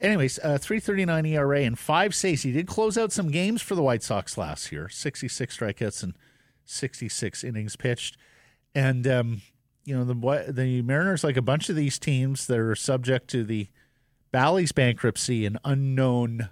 anyways, 0.00 0.38
uh, 0.38 0.58
339 0.58 1.26
ERA 1.26 1.62
and 1.62 1.78
five 1.78 2.14
saves. 2.14 2.42
He 2.42 2.52
did 2.52 2.66
close 2.68 2.96
out 2.96 3.10
some 3.10 3.30
games 3.30 3.62
for 3.62 3.74
the 3.74 3.82
White 3.82 4.02
Sox 4.02 4.38
last 4.38 4.70
year 4.70 4.88
66 4.88 5.56
strikeouts 5.56 6.02
and 6.02 6.14
66 6.64 7.42
innings 7.42 7.76
pitched. 7.76 8.16
And, 8.74 9.06
um, 9.06 9.42
you 9.84 9.96
know, 9.96 10.04
the, 10.04 10.52
the 10.52 10.82
Mariners, 10.82 11.24
like 11.24 11.36
a 11.36 11.42
bunch 11.42 11.68
of 11.68 11.76
these 11.76 11.98
teams 11.98 12.46
that 12.46 12.58
are 12.58 12.76
subject 12.76 13.28
to 13.30 13.44
the 13.44 13.68
Bally's 14.34 14.72
bankruptcy 14.72 15.46
and 15.46 15.60
unknown 15.64 16.48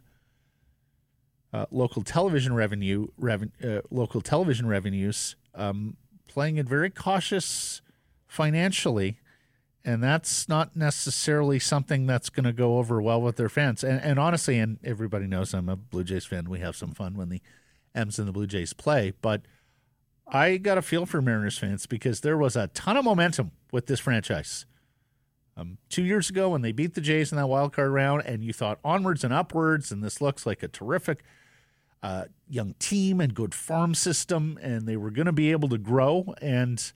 uh, 1.53 1.67
local 1.73 2.05
television 2.05 2.55
revenue, 2.55 3.09
reven, 3.21 3.51
uh, 3.61 3.83
local 3.91 4.21
television 4.21 4.69
revenues, 4.69 5.35
um, 5.57 5.97
playing 6.29 6.59
it 6.59 6.69
very 6.69 6.91
cautious 6.91 7.83
financially, 8.29 9.19
and 9.85 10.01
that's 10.01 10.49
not 10.49 10.77
necessarily 10.77 11.59
something 11.59 12.07
that's 12.07 12.31
going 12.31 12.45
to 12.45 12.53
go 12.53 12.79
over 12.79 13.03
well 13.03 13.21
with 13.21 13.35
their 13.35 13.49
fans. 13.49 13.83
And, 13.83 14.01
and 14.01 14.17
honestly, 14.17 14.61
and 14.61 14.79
everybody 14.85 15.27
knows 15.27 15.53
I'm 15.53 15.69
a 15.69 15.75
Blue 15.75 16.05
Jays 16.05 16.25
fan. 16.25 16.49
We 16.49 16.61
have 16.61 16.77
some 16.77 16.93
fun 16.93 17.17
when 17.17 17.31
the 17.31 17.43
M's 17.97 18.17
and 18.17 18.29
the 18.29 18.33
Blue 18.33 18.47
Jays 18.47 18.73
play, 18.73 19.13
but 19.21 19.43
I 20.29 20.57
got 20.57 20.79
a 20.79 20.83
feel 20.83 21.05
for 21.05 21.21
Mariners 21.21 21.59
fans 21.59 21.87
because 21.87 22.21
there 22.21 22.39
was 22.39 22.55
a 22.55 22.69
ton 22.69 22.97
of 22.97 23.05
momentum 23.05 23.51
with 23.73 23.87
this 23.87 23.99
franchise. 23.99 24.67
Um, 25.57 25.79
two 25.89 26.03
years 26.03 26.31
ago, 26.31 26.51
when 26.51 26.63
they 26.63 26.73
beat 26.73 26.95
the 26.95 27.01
Jays 27.01 27.31
in 27.31 27.37
that 27.37 27.47
wild 27.47 27.73
card 27.73 27.91
round, 27.93 28.23
and 28.25 28.43
you 28.43 28.53
thought 28.53 28.79
onwards 28.85 29.23
and 29.23 29.35
upwards, 29.35 29.93
and 29.93 30.03
this 30.03 30.21
looks 30.21 30.47
like 30.47 30.63
a 30.63 30.69
terrific 30.69 31.25
uh, 32.03 32.25
young 32.49 32.75
team 32.79 33.21
and 33.21 33.35
good 33.35 33.55
farm 33.55 33.95
system, 33.95 34.59
and 34.63 34.89
they 34.89 34.97
were 34.97 35.11
going 35.11 35.27
to 35.27 35.33
be 35.33 35.51
able 35.51 35.69
to 35.69 35.79
grow. 35.79 36.35
And 36.41 36.93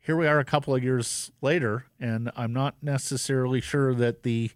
here 0.00 0.16
we 0.16 0.26
are 0.26 0.38
a 0.38 0.44
couple 0.44 0.74
of 0.74 0.82
years 0.82 1.30
later, 1.40 1.86
and 2.00 2.30
I'm 2.34 2.52
not 2.52 2.74
necessarily 2.82 3.60
sure 3.60 3.94
that 3.94 4.24
the 4.24 4.50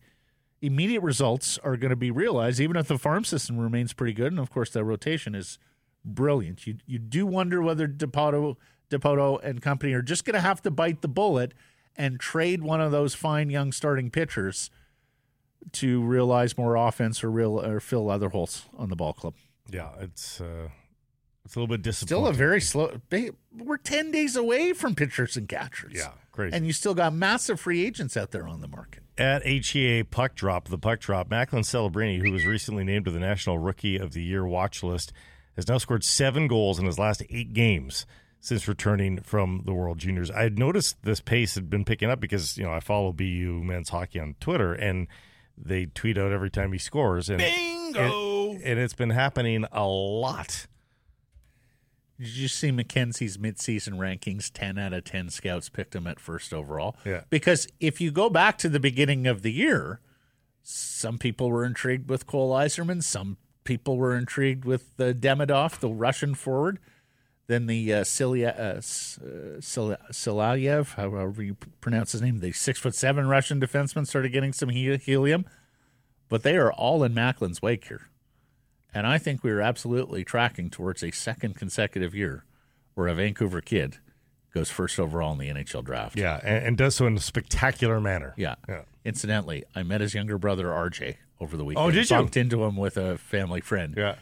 immediate 0.61 1.03
results 1.03 1.59
are 1.59 1.77
going 1.77 1.91
to 1.91 1.97
be 1.97 2.11
realized, 2.11 2.59
even 2.59 2.77
if 2.77 2.89
the 2.89 2.99
farm 2.99 3.25
system 3.25 3.59
remains 3.59 3.93
pretty 3.93 4.15
good. 4.15 4.33
And 4.33 4.41
of 4.41 4.51
course, 4.51 4.71
the 4.71 4.83
rotation 4.85 5.35
is 5.35 5.59
brilliant. 6.05 6.67
You 6.67 6.77
you 6.87 6.99
do 6.99 7.27
wonder 7.27 7.63
whether 7.63 7.87
Dipoto, 7.87 8.57
Dipoto 8.91 9.39
and 9.43 9.63
company 9.63 9.93
are 9.93 10.03
just 10.03 10.25
going 10.25 10.35
to 10.35 10.41
have 10.41 10.63
to 10.63 10.71
bite 10.71 11.01
the 11.01 11.09
bullet 11.09 11.55
and 11.97 12.19
trade 12.21 12.63
one 12.63 12.81
of 12.81 12.91
those 12.93 13.15
fine 13.15 13.51
young 13.51 13.73
starting 13.73 14.11
pitchers 14.11 14.71
to 15.73 16.03
realize 16.03 16.59
more 16.59 16.77
offense 16.77 17.25
or 17.25 17.31
real 17.31 17.61
or 17.61 17.81
fill 17.81 18.11
other 18.11 18.29
holes 18.29 18.67
on 18.77 18.91
the 18.91 18.97
ball 18.97 19.13
club. 19.13 19.35
Yeah, 19.71 19.91
it's 20.01 20.41
uh, 20.41 20.69
it's 21.45 21.57
a 21.57 21.59
little 21.59 21.75
bit 21.75 21.83
disappointing. 21.83 22.25
Still 22.25 22.27
a 22.27 22.33
very 22.33 22.61
slow. 22.61 23.01
We're 23.57 23.77
ten 23.79 24.11
days 24.11 24.37
away 24.37 24.73
from 24.73 24.95
pitchers 24.95 25.37
and 25.37 25.49
catchers. 25.49 25.93
yeah, 25.95 26.13
crazy. 26.33 26.55
and 26.57 26.67
you 26.67 26.73
still 26.73 26.95
got 26.95 27.15
massive 27.15 27.61
free 27.61 27.85
agents 27.85 28.17
out 28.17 28.31
there 28.31 28.47
on 28.47 28.61
the 28.61 28.69
market. 28.69 29.03
At 29.17 29.47
HEA 29.47 30.05
Puck 30.05 30.35
Drop, 30.35 30.69
the 30.69 30.79
Puck 30.79 31.01
Drop, 31.01 31.31
Macklin 31.31 31.63
Celebrini, 31.63 32.21
who 32.21 32.33
was 32.33 32.45
recently 32.45 32.83
named 32.85 33.05
to 33.05 33.11
the 33.11 33.21
National 33.21 33.59
Rookie 33.59 33.97
of 33.97 34.13
the 34.13 34.23
Year 34.23 34.45
watch 34.45 34.83
list, 34.83 35.13
has 35.55 35.69
now 35.69 35.79
scored 35.79 36.03
seven 36.03 36.49
goals 36.49 36.79
in 36.79 36.87
his 36.87 36.99
last 36.99 37.23
eight 37.31 37.53
games 37.53 38.07
since 38.45 38.69
returning 38.69 39.21
from 39.23 39.63
the 39.65 39.73
World 39.73 39.97
Juniors. 39.97 40.31
I 40.31 40.43
had 40.43 40.59
noticed 40.59 41.03
this 41.03 41.19
pace 41.19 41.55
had 41.55 41.71
been 41.71 41.83
picking 41.83 42.11
up 42.11 42.21
because 42.21 42.59
you 42.59 42.65
know 42.65 42.73
I 42.73 42.81
follow 42.81 43.11
BU 43.11 43.63
men's 43.65 43.89
hockey 43.89 44.21
on 44.21 44.37
Twitter, 44.39 44.75
and 44.75 45.09
they 45.57 45.87
tweet 45.87 46.19
out 46.19 46.31
every 46.31 46.51
time 46.51 46.71
he 46.73 46.79
scores, 46.79 47.31
and 47.31 47.39
Bingo! 47.39 48.51
and, 48.51 48.63
and 48.63 48.79
it's 48.79 48.93
been 48.93 49.11
happening 49.11 49.65
a 49.73 49.87
lot. 49.87 50.67
Did 52.21 52.37
you 52.37 52.49
see 52.49 52.71
McKenzie's 52.71 53.39
midseason 53.39 53.95
rankings? 53.95 54.51
10 54.53 54.79
out 54.79 54.93
of 54.93 55.05
10 55.05 55.31
scouts 55.31 55.71
picked 55.71 55.97
him 55.97 56.07
at 56.07 56.21
first 56.21 56.53
overall. 56.53 56.97
Yeah. 57.05 57.23
Because 57.31 57.67
if 57.81 57.99
you 57.99 58.13
go 58.13 58.29
back 58.29 58.59
to 58.59 58.69
the 58.69 58.79
beginning 58.79 59.27
of 59.27 59.41
the 59.41 59.53
year, 59.53 60.01
some 60.63 61.17
people 61.17 61.51
were 61.51 61.65
intrigued 61.65 62.11
with 62.11 62.27
Cole 62.27 62.53
Eiserman. 62.53 63.03
Some 63.03 63.39
people 63.65 63.97
were 63.97 64.15
intrigued 64.15 64.65
with 64.65 64.91
uh, 65.01 65.13
Demidov, 65.13 65.81
the 65.81 65.89
Russian 65.89 66.35
forward. 66.35 66.79
Then 67.47 67.67
the 67.67 67.93
uh, 67.93 68.01
Silya, 68.05 68.59
uh, 68.59 68.63
uh, 68.63 69.97
Silayev, 70.11 70.95
however 70.95 71.43
you 71.43 71.57
pronounce 71.81 72.13
his 72.13 72.23
name, 72.23 72.41
the 72.41 72.53
six 72.53 72.79
foot 72.79 72.95
seven 72.95 73.29
Russian 73.29 73.61
defenseman 73.61 74.07
started 74.07 74.33
getting 74.33 74.53
some 74.53 74.71
helium. 74.71 75.45
But 76.29 76.43
they 76.43 76.57
are 76.57 76.73
all 76.73 77.05
in 77.05 77.15
Macklin's 77.15 77.61
wake 77.61 77.87
here. 77.89 78.09
And 78.95 79.07
I 79.07 79.19
think 79.19 79.43
we 79.43 79.51
are 79.51 79.61
absolutely 79.61 80.25
tracking 80.25 80.71
towards 80.71 81.03
a 81.03 81.11
second 81.11 81.57
consecutive 81.57 82.15
year 82.15 82.45
where 82.95 83.09
a 83.09 83.15
Vancouver 83.15 83.61
kid 83.61 83.99
goes 84.55 84.71
first 84.71 84.99
overall 84.99 85.33
in 85.33 85.39
the 85.39 85.49
NHL 85.49 85.85
draft. 85.85 86.17
Yeah, 86.17 86.41
and, 86.43 86.65
and 86.65 86.79
does 86.79 86.95
so 86.95 87.07
in 87.07 87.17
a 87.17 87.21
spectacular 87.21 88.01
manner. 88.01 88.35
Yeah. 88.37 88.55
Yeah. 88.69 88.83
Incidentally, 89.05 89.65
I 89.75 89.83
met 89.83 90.01
his 90.01 90.15
younger 90.15 90.39
brother 90.39 90.67
RJ 90.67 91.17
over 91.41 91.57
the 91.57 91.65
weekend. 91.65 91.87
Oh, 91.87 91.91
did 91.91 92.09
you? 92.09 92.17
Bumped 92.17 92.37
into 92.37 92.63
him 92.65 92.77
with 92.77 92.97
a 92.97 93.19
family 93.19 93.61
friend. 93.61 93.95
Yeah. 93.97 94.15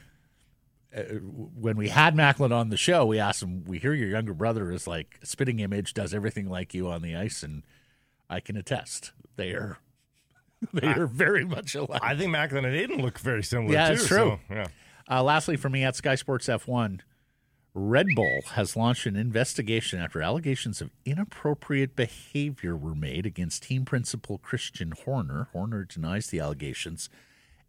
When 0.95 1.77
we 1.77 1.89
had 1.89 2.15
Macklin 2.15 2.53
on 2.53 2.69
the 2.69 2.77
show, 2.77 3.07
we 3.07 3.19
asked 3.19 3.43
him, 3.43 3.65
"We 3.65 3.79
hear 3.79 3.95
your 3.95 4.09
younger 4.09 4.35
brother 4.35 4.71
is 4.71 4.87
like 4.87 5.19
spitting 5.23 5.59
image, 5.61 5.95
does 5.95 6.13
everything 6.13 6.49
like 6.49 6.75
you 6.75 6.89
on 6.91 7.01
the 7.03 7.17
ice," 7.17 7.43
and 7.43 7.63
I 8.29 8.41
can 8.41 8.57
attest 8.57 9.13
they 9.37 9.53
are 9.53 9.79
they 10.73 10.87
are 10.89 11.07
very 11.07 11.45
much 11.45 11.75
alike. 11.75 12.03
I 12.03 12.15
think 12.15 12.31
Macklin 12.31 12.65
and 12.67 12.75
Aiden 12.77 13.01
look 13.03 13.19
very 13.19 13.43
similar 13.43 13.73
Yeah, 13.73 13.89
too. 13.89 13.95
it's 13.95 14.07
true. 14.07 14.39
so, 14.49 14.55
yeah. 14.55 14.67
Uh, 15.11 15.23
lastly, 15.23 15.57
for 15.57 15.69
me 15.71 15.83
at 15.83 15.97
Sky 15.97 16.15
Sports 16.15 16.47
F1, 16.47 17.01
Red 17.75 18.07
Bull 18.15 18.41
has 18.53 18.77
launched 18.77 19.07
an 19.07 19.17
investigation 19.17 19.99
after 19.99 20.21
allegations 20.23 20.81
of 20.83 20.91
inappropriate 21.07 21.97
behavior 21.97 22.77
were 22.77 22.95
made 22.95 23.25
against 23.27 23.63
team 23.65 23.85
principal 23.87 24.37
Christian 24.39 24.93
Horner. 25.05 25.49
Horner 25.53 25.85
denies 25.85 26.27
the 26.29 26.39
allegations 26.41 27.09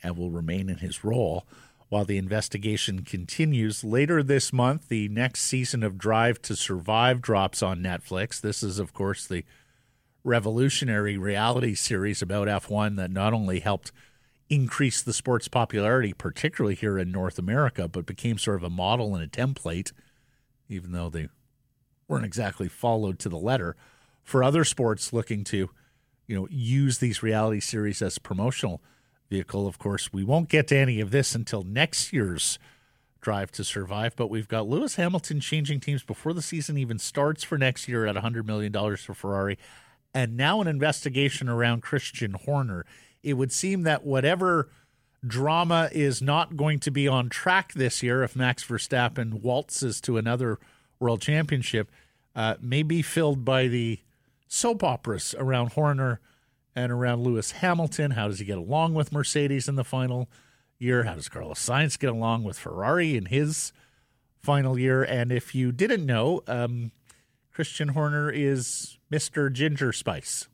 and 0.04 0.18
will 0.18 0.30
remain 0.30 0.70
in 0.70 0.78
his 0.80 1.04
role 1.06 1.48
while 1.94 2.06
the 2.06 2.18
investigation 2.18 3.04
continues. 3.04 3.84
Later 3.84 4.24
this 4.24 4.52
month, 4.52 4.88
the 4.88 5.08
next 5.10 5.42
season 5.42 5.84
of 5.84 5.96
Drive 5.96 6.42
to 6.42 6.56
Survive 6.56 7.22
drops 7.22 7.62
on 7.62 7.84
Netflix. 7.84 8.42
This 8.42 8.64
is, 8.64 8.80
of 8.80 8.94
course, 8.94 9.28
the 9.28 9.46
revolutionary 10.24 11.20
reality 11.20 11.76
series 11.76 12.24
about 12.24 12.48
F1 12.48 12.96
that 12.96 13.12
not 13.12 13.32
only 13.32 13.60
helped 13.60 13.92
increase 14.50 15.04
the 15.04 15.14
sport's 15.14 15.48
popularity, 15.48 16.14
particularly 16.14 16.74
here 16.74 16.98
in 16.98 17.12
North 17.12 17.38
America, 17.38 17.88
but 17.88 18.08
became 18.08 18.40
sort 18.40 18.58
of 18.58 18.64
a 18.64 18.72
model 18.72 19.14
and 19.14 19.24
a 19.24 19.28
template, 19.28 19.92
even 20.68 20.94
though 20.94 21.12
they 21.12 21.30
weren't 22.08 22.26
exactly 22.26 22.68
followed 22.68 23.20
to 23.20 23.30
the 23.30 23.38
letter, 23.38 23.76
for 24.24 24.44
other 24.44 24.64
sports 24.64 25.14
looking 25.14 25.44
to, 25.44 25.70
you 26.26 26.36
know, 26.36 26.48
use 26.50 26.98
these 26.98 27.22
reality 27.22 27.60
series 27.60 28.02
as 28.02 28.18
promotional 28.18 28.82
vehicle. 29.34 29.68
Of 29.68 29.80
course, 29.80 30.14
we 30.14 30.24
won't 30.24 30.48
get 30.48 30.68
to 30.68 30.78
any 30.78 31.00
of 31.00 31.10
this 31.10 31.34
until 31.34 31.64
next 31.64 32.14
year's 32.14 32.60
Drive 33.20 33.52
to 33.54 33.64
Survive, 33.64 34.16
but 34.16 34.30
we've 34.30 34.48
got 34.48 34.68
Lewis 34.68 34.96
Hamilton 34.96 35.40
changing 35.40 35.80
teams 35.80 36.04
before 36.04 36.34
the 36.34 36.42
season 36.42 36.78
even 36.78 37.00
starts 37.00 37.44
for 37.44 37.58
next 37.58 37.88
year 37.88 38.06
at 38.06 38.16
$100 38.16 38.46
million 38.46 38.72
for 38.98 39.14
Ferrari, 39.16 39.58
and 40.14 40.38
now 40.38 40.62
an 40.62 40.68
investigation 40.68 41.50
around 41.50 41.82
Christian 41.82 42.34
Horner. 42.34 42.86
It 43.24 43.34
would 43.34 43.52
seem 43.52 43.84
that 43.84 44.04
whatever 44.06 44.70
drama 45.26 45.90
is 45.92 46.22
not 46.22 46.56
going 46.56 46.80
to 46.82 46.92
be 46.92 47.08
on 47.08 47.30
track 47.30 47.74
this 47.74 48.04
year 48.04 48.22
if 48.22 48.36
Max 48.36 48.64
Verstappen 48.64 49.42
waltzes 49.42 50.00
to 50.02 50.18
another 50.18 50.60
world 51.00 51.22
championship 51.22 51.90
uh, 52.36 52.56
may 52.62 52.84
be 52.84 53.02
filled 53.02 53.44
by 53.44 53.68
the 53.68 54.00
soap 54.48 54.84
operas 54.84 55.34
around 55.40 55.72
Horner 55.72 56.20
and 56.76 56.92
around 56.92 57.24
Lewis 57.24 57.52
Hamilton. 57.52 58.12
How 58.12 58.28
does 58.28 58.40
he 58.40 58.46
get 58.46 58.58
along 58.58 58.94
with 58.94 59.12
Mercedes 59.12 59.68
in 59.68 59.76
the 59.76 59.84
final 59.84 60.30
year? 60.80 61.04
How 61.04 61.16
does 61.16 61.30
Carlos 61.30 61.60
Sainz 61.60 61.98
get 62.00 62.10
along 62.12 62.44
with 62.44 62.58
Ferrari 62.58 63.16
in 63.16 63.26
his 63.26 63.72
final 64.40 64.78
year? 64.78 65.04
And 65.04 65.32
if 65.32 65.54
you 65.56 65.72
didn't 65.72 66.06
know, 66.06 66.42
um, 66.48 66.92
Christian 67.52 67.90
Horner 67.90 68.30
is 68.32 68.98
Mr. 69.12 69.52
Ginger 69.52 69.92
Spice, 69.94 70.48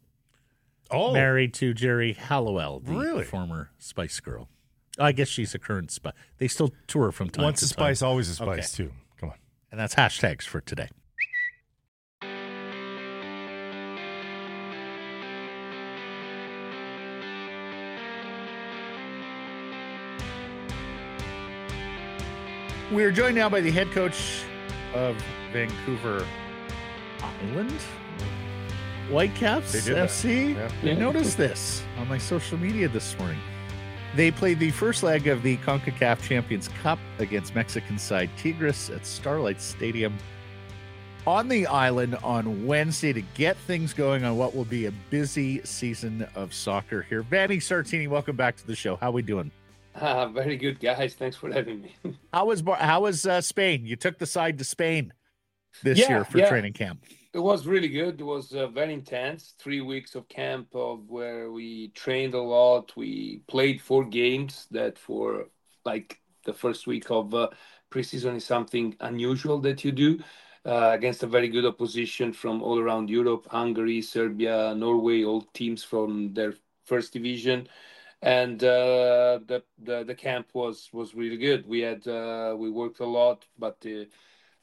Oh, 0.91 1.13
married 1.13 1.53
to 1.55 1.73
Geri 1.73 2.13
Halliwell, 2.13 2.79
the 2.79 2.93
Really? 2.93 3.23
former 3.23 3.69
Spice 3.77 4.19
Girl. 4.19 4.49
I 4.97 5.11
guess 5.11 5.27
she's 5.27 5.53
a 5.55 5.59
current 5.59 5.91
spice. 5.91 6.13
They 6.39 6.47
still 6.47 6.73
tour 6.87 7.11
from 7.11 7.29
time 7.29 7.43
Once 7.45 7.59
to 7.59 7.65
time. 7.73 7.83
Once 7.85 7.91
a 7.91 7.97
spice, 7.99 8.01
always 8.01 8.27
a 8.29 8.35
spice 8.35 8.73
too. 8.73 8.91
Come 9.17 9.29
on. 9.29 9.35
And 9.71 9.79
that's 9.79 9.95
hashtags 9.95 10.43
for 10.43 10.59
today. 10.61 10.89
We 22.91 23.03
are 23.03 23.11
joined 23.11 23.35
now 23.35 23.49
by 23.49 23.61
the 23.61 23.69
head 23.69 23.91
coach 23.91 24.41
of 24.95 25.15
Vancouver 25.53 26.25
Island, 27.21 27.79
Whitecaps. 29.11 29.87
FC. 29.87 30.55
Yeah. 30.55 30.91
I 30.91 30.95
noticed 30.95 31.37
this 31.37 31.83
on 31.99 32.07
my 32.07 32.17
social 32.17 32.57
media 32.57 32.89
this 32.89 33.15
morning. 33.19 33.37
They 34.15 34.31
played 34.31 34.57
the 34.57 34.71
first 34.71 35.03
leg 35.03 35.27
of 35.27 35.43
the 35.43 35.57
CONCACAF 35.57 36.23
Champions 36.23 36.67
Cup 36.81 36.97
against 37.19 37.53
Mexican 37.53 37.99
side 37.99 38.31
Tigres 38.37 38.89
at 38.89 39.05
Starlight 39.05 39.61
Stadium 39.61 40.17
on 41.27 41.47
the 41.47 41.67
island 41.67 42.15
on 42.23 42.65
Wednesday 42.65 43.13
to 43.13 43.21
get 43.35 43.55
things 43.55 43.93
going 43.93 44.23
on 44.23 44.35
what 44.35 44.55
will 44.55 44.65
be 44.65 44.87
a 44.87 44.91
busy 45.11 45.61
season 45.63 46.27
of 46.33 46.55
soccer 46.55 47.03
here. 47.03 47.21
Vanni 47.21 47.57
Sartini, 47.57 48.07
welcome 48.07 48.35
back 48.35 48.55
to 48.57 48.65
the 48.65 48.75
show. 48.75 48.95
How 48.95 49.11
we 49.11 49.21
doing? 49.21 49.51
Ah, 50.01 50.27
very 50.27 50.57
good, 50.57 50.79
guys. 50.79 51.13
Thanks 51.15 51.35
for 51.35 51.51
having 51.51 51.81
me. 51.81 51.95
How 52.33 52.45
was 52.45 52.63
how 52.79 53.01
was 53.01 53.25
uh, 53.25 53.41
Spain? 53.41 53.85
You 53.85 53.95
took 53.95 54.19
the 54.19 54.25
side 54.25 54.57
to 54.59 54.63
Spain 54.63 55.11
this 55.83 55.97
Yeah, 55.97 56.09
year 56.09 56.25
for 56.25 56.37
yeah. 56.37 56.49
training 56.49 56.73
camp. 56.73 57.03
It 57.33 57.39
was 57.39 57.65
really 57.65 57.89
good. 57.89 58.21
It 58.21 58.23
was 58.23 58.53
uh, 58.53 58.67
very 58.67 58.93
intense. 58.93 59.55
Three 59.59 59.81
weeks 59.81 60.15
of 60.15 60.27
camp 60.29 60.67
of 60.73 61.09
where 61.09 61.51
we 61.51 61.89
trained 61.89 62.33
a 62.35 62.41
lot. 62.41 62.95
We 62.95 63.41
played 63.47 63.81
four 63.81 64.03
games. 64.05 64.67
That 64.71 64.97
for 64.99 65.45
like 65.85 66.19
the 66.45 66.53
first 66.53 66.87
week 66.87 67.09
of 67.09 67.33
uh, 67.33 67.49
preseason 67.91 68.35
is 68.35 68.45
something 68.45 68.95
unusual 68.99 69.59
that 69.61 69.83
you 69.83 69.91
do 69.91 70.19
uh, 70.65 70.91
against 70.93 71.23
a 71.23 71.27
very 71.27 71.47
good 71.47 71.65
opposition 71.65 72.31
from 72.33 72.61
all 72.61 72.79
around 72.79 73.09
Europe, 73.09 73.47
Hungary, 73.49 74.01
Serbia, 74.01 74.73
Norway, 74.75 75.23
all 75.23 75.41
teams 75.53 75.83
from 75.83 76.33
their 76.33 76.53
first 76.85 77.13
division. 77.13 77.67
And 78.21 78.61
uh, 78.63 79.39
the, 79.47 79.63
the 79.81 80.03
the 80.03 80.15
camp 80.15 80.49
was 80.53 80.89
was 80.91 81.15
really 81.15 81.37
good. 81.37 81.65
We 81.65 81.79
had 81.81 82.05
uh, 82.07 82.55
we 82.57 82.69
worked 82.69 82.99
a 82.99 83.05
lot, 83.05 83.45
but 83.57 83.79
the 83.81 84.09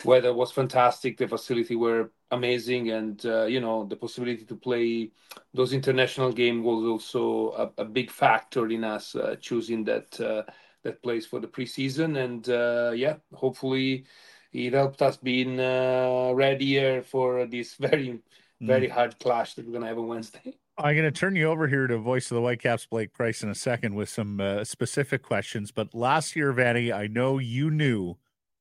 weather 0.04 0.34
was 0.34 0.52
fantastic. 0.52 1.16
The 1.16 1.28
facility 1.28 1.74
were 1.76 2.12
amazing, 2.30 2.90
and 2.90 3.24
uh, 3.24 3.44
you 3.46 3.61
know 3.61 3.84
the 3.86 3.96
possibility 3.96 4.44
to 4.44 4.57
play 4.57 5.11
those 5.54 5.72
international 5.72 6.32
games 6.32 6.64
was 6.64 6.84
also 6.84 7.72
a, 7.78 7.82
a 7.82 7.84
big 7.84 8.11
factor 8.11 8.68
in 8.68 8.84
us 8.84 9.14
uh, 9.14 9.36
choosing 9.40 9.84
that 9.84 10.20
uh, 10.20 10.42
that 10.82 11.02
place 11.02 11.26
for 11.26 11.40
the 11.40 11.48
preseason. 11.48 12.22
And 12.22 12.48
uh, 12.48 12.92
yeah, 12.94 13.16
hopefully 13.32 14.07
it 14.52 14.72
helped 14.74 15.02
us 15.02 15.16
being 15.16 15.59
uh, 15.61 16.32
readier 16.34 17.02
for 17.02 17.46
this 17.46 17.74
very 17.80 18.20
very 18.61 18.88
hard 18.88 19.18
clash 19.18 19.54
that 19.54 19.66
we're 19.66 19.72
gonna 19.72 19.86
have 19.86 19.98
on 19.98 20.09
Wednesday. 20.09 20.59
I'm 20.78 20.94
going 20.94 21.10
to 21.10 21.10
turn 21.10 21.36
you 21.36 21.46
over 21.46 21.68
here 21.68 21.86
to 21.86 21.96
voice 21.96 22.30
of 22.30 22.34
the 22.34 22.42
Whitecaps, 22.42 22.84
Blake 22.86 23.12
Price, 23.14 23.42
in 23.42 23.48
a 23.48 23.54
second 23.54 23.94
with 23.94 24.10
some 24.10 24.40
uh, 24.40 24.62
specific 24.62 25.22
questions. 25.22 25.72
But 25.72 25.94
last 25.94 26.36
year, 26.36 26.52
Vanni, 26.52 26.92
I 26.92 27.06
know 27.06 27.38
you 27.38 27.70
knew 27.70 28.16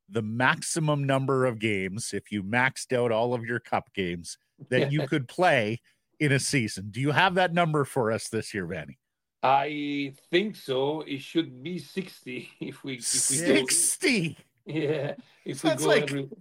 the 0.08 0.22
maximum 0.22 1.04
number 1.04 1.46
of 1.46 1.60
games, 1.60 2.14
if 2.14 2.32
you 2.32 2.42
maxed 2.42 2.96
out 2.96 3.12
all 3.12 3.34
of 3.34 3.44
your 3.44 3.60
cup 3.60 3.94
games, 3.94 4.38
that 4.70 4.94
you 4.94 5.08
could 5.10 5.28
play 5.28 5.82
in 6.20 6.32
a 6.32 6.40
season. 6.40 6.88
Do 6.90 7.02
you 7.02 7.12
have 7.12 7.36
that 7.36 7.54
number 7.54 7.84
for 7.84 8.14
us 8.14 8.30
this 8.30 8.54
year, 8.54 8.66
Vanni? 8.66 8.98
I 9.44 10.14
think 10.32 10.56
so. 10.56 11.02
It 11.02 11.22
should 11.22 11.62
be 11.62 11.80
sixty 11.80 12.50
if 12.62 12.84
we 12.84 12.96
if 12.96 13.30
we 13.30 13.38
go 13.40 13.56
60. 13.56 14.38
Yeah, 14.66 15.16
if 15.44 15.64
we 15.64 15.76
go 15.76 15.86
like- 15.86 16.04
every, 16.04 16.30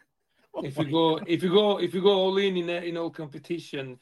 Oh 0.56 0.64
if 0.64 0.76
we 0.76 0.84
go 0.84 1.16
if 1.26 1.42
you 1.42 1.50
go 1.50 1.78
if 1.78 1.92
you 1.92 2.00
go 2.00 2.12
all 2.12 2.38
in 2.38 2.56
in 2.56 2.70
in 2.70 2.96
all 2.96 3.10
competition, 3.10 3.94
uh, 3.94 3.96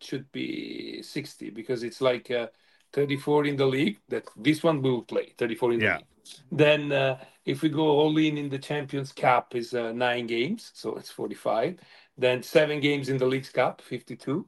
should 0.00 0.30
be 0.32 1.02
sixty 1.02 1.50
because 1.50 1.82
it's 1.82 2.00
like 2.00 2.30
uh, 2.30 2.48
thirty 2.92 3.16
four 3.16 3.44
in 3.46 3.56
the 3.56 3.66
league. 3.66 3.98
That 4.08 4.28
this 4.36 4.62
one 4.62 4.82
we 4.82 4.90
will 4.90 5.02
play 5.02 5.34
thirty 5.38 5.54
four 5.54 5.72
in 5.72 5.80
the 5.80 5.86
Yeah. 5.86 5.96
league. 5.96 6.06
Then 6.52 6.92
uh, 6.92 7.18
if 7.44 7.62
we 7.62 7.68
go 7.70 7.86
all 7.86 8.16
in 8.18 8.36
in 8.38 8.48
the 8.48 8.58
Champions 8.58 9.12
Cup 9.12 9.54
is 9.54 9.74
uh, 9.74 9.92
nine 9.92 10.26
games, 10.26 10.70
so 10.74 10.96
it's 10.96 11.10
forty 11.10 11.34
five. 11.34 11.78
Then 12.16 12.42
seven 12.42 12.80
games 12.80 13.08
in 13.08 13.16
the 13.16 13.26
League's 13.26 13.50
Cup, 13.50 13.80
fifty 13.80 14.16
two. 14.16 14.46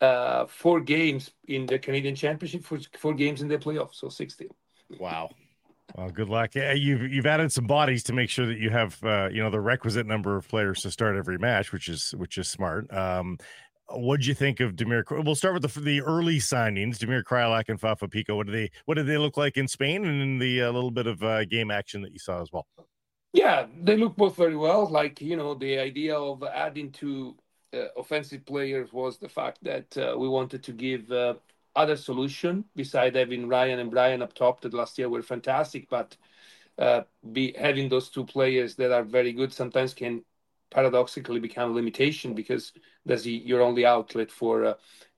Uh, 0.00 0.46
four 0.46 0.80
games 0.80 1.30
in 1.48 1.66
the 1.66 1.78
Canadian 1.78 2.14
Championship, 2.14 2.64
four, 2.64 2.78
four 2.98 3.14
games 3.14 3.42
in 3.42 3.48
the 3.48 3.58
playoffs, 3.58 3.96
so 3.96 4.08
sixty. 4.08 4.48
Wow. 4.98 5.30
Well, 5.96 6.10
good 6.10 6.28
luck. 6.28 6.54
You've 6.54 7.12
you've 7.12 7.26
added 7.26 7.52
some 7.52 7.66
bodies 7.66 8.02
to 8.04 8.12
make 8.12 8.30
sure 8.30 8.46
that 8.46 8.58
you 8.58 8.70
have 8.70 9.02
uh, 9.02 9.28
you 9.32 9.42
know 9.42 9.50
the 9.50 9.60
requisite 9.60 10.06
number 10.06 10.36
of 10.36 10.48
players 10.48 10.82
to 10.82 10.90
start 10.90 11.16
every 11.16 11.38
match, 11.38 11.72
which 11.72 11.88
is 11.88 12.12
which 12.16 12.38
is 12.38 12.48
smart. 12.48 12.92
Um, 12.92 13.38
what 13.92 14.20
do 14.20 14.26
you 14.26 14.34
think 14.34 14.60
of 14.60 14.76
Demir? 14.76 15.04
We'll 15.24 15.34
start 15.34 15.54
with 15.54 15.62
the 15.62 15.80
the 15.80 16.00
early 16.02 16.38
signings, 16.38 16.98
Damir 16.98 17.24
Kreilach 17.24 17.68
and 17.68 17.80
Fafa 17.80 18.08
Picault. 18.08 18.36
What 18.36 18.46
do 18.46 18.52
they 18.52 18.70
what 18.84 18.94
did 18.94 19.06
they 19.06 19.18
look 19.18 19.36
like 19.36 19.56
in 19.56 19.66
Spain 19.66 20.04
and 20.04 20.22
in 20.22 20.38
the 20.38 20.62
uh, 20.62 20.70
little 20.70 20.92
bit 20.92 21.06
of 21.06 21.22
uh, 21.22 21.44
game 21.44 21.70
action 21.70 22.02
that 22.02 22.12
you 22.12 22.18
saw 22.18 22.40
as 22.40 22.52
well? 22.52 22.66
Yeah, 23.32 23.66
they 23.82 23.96
look 23.96 24.16
both 24.16 24.36
very 24.36 24.56
well. 24.56 24.88
Like, 24.88 25.20
you 25.20 25.36
know, 25.36 25.54
the 25.54 25.78
idea 25.78 26.16
of 26.16 26.42
adding 26.42 26.90
two 26.90 27.36
uh, 27.72 27.86
offensive 27.96 28.44
players 28.44 28.92
was 28.92 29.18
the 29.18 29.28
fact 29.28 29.62
that 29.62 29.96
uh, 29.96 30.18
we 30.18 30.28
wanted 30.28 30.64
to 30.64 30.72
give 30.72 31.10
uh, 31.12 31.34
other 31.76 31.96
solution 31.96 32.64
beside 32.74 33.14
having 33.16 33.48
Ryan 33.48 33.78
and 33.78 33.90
Brian 33.90 34.22
up 34.22 34.34
top 34.34 34.60
that 34.62 34.74
last 34.74 34.98
year 34.98 35.08
were 35.08 35.22
fantastic, 35.22 35.88
but 35.88 36.16
uh, 36.78 37.02
be 37.32 37.54
having 37.58 37.88
those 37.88 38.08
two 38.08 38.24
players 38.24 38.74
that 38.76 38.92
are 38.92 39.04
very 39.04 39.32
good 39.32 39.52
sometimes 39.52 39.94
can 39.94 40.24
paradoxically 40.70 41.40
become 41.40 41.72
a 41.72 41.74
limitation 41.74 42.32
because 42.32 42.72
that's 43.04 43.26
your 43.26 43.60
only 43.60 43.84
outlet 43.84 44.30
for 44.30 44.64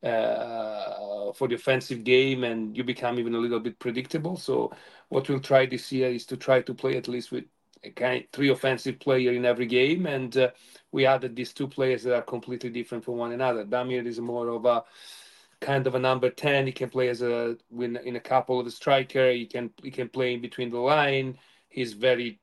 uh, 0.03 0.07
uh, 0.07 1.33
for 1.35 1.47
the 1.47 1.55
offensive 1.55 2.05
game 2.05 2.43
and 2.45 2.77
you 2.77 2.83
become 2.83 3.19
even 3.19 3.35
a 3.35 3.39
little 3.39 3.61
bit 3.61 3.79
predictable. 3.79 4.37
So 4.37 4.73
what 5.09 5.29
we'll 5.29 5.41
try 5.41 5.67
this 5.67 5.93
year 5.93 6.11
is 6.11 6.27
to 6.27 6.37
try 6.37 6.63
to 6.63 6.75
play 6.75 6.97
at 6.97 7.07
least 7.09 7.31
with 7.33 7.45
a 7.85 7.91
kind 7.91 8.25
three 8.33 8.49
offensive 8.51 8.99
player 9.01 9.33
in 9.33 9.45
every 9.45 9.67
game, 9.67 10.07
and 10.07 10.37
uh, 10.37 10.51
we 10.93 11.05
added 11.07 11.35
these 11.35 11.53
two 11.53 11.67
players 11.69 12.05
that 12.05 12.15
are 12.15 12.23
completely 12.23 12.71
different 12.71 13.05
from 13.05 13.17
one 13.17 13.33
another. 13.33 13.65
Damir 13.65 14.07
is 14.07 14.21
more 14.21 14.49
of 14.49 14.65
a 14.65 14.85
kind 15.63 15.87
of 15.87 15.95
a 15.95 15.99
number 15.99 16.31
ten. 16.31 16.67
He 16.67 16.73
can 16.73 16.91
play 16.91 17.09
as 17.09 17.23
a 17.23 17.57
in, 17.71 17.97
in 18.05 18.17
a 18.17 18.21
couple 18.21 18.61
of 18.61 18.67
a 18.67 18.71
striker. 18.71 19.31
He 19.31 19.47
can 19.47 19.71
he 19.83 19.91
can 19.91 20.09
play 20.09 20.35
in 20.35 20.41
between 20.41 20.71
the 20.71 20.79
line. 20.79 21.39
He's 21.69 21.95
very 21.95 22.41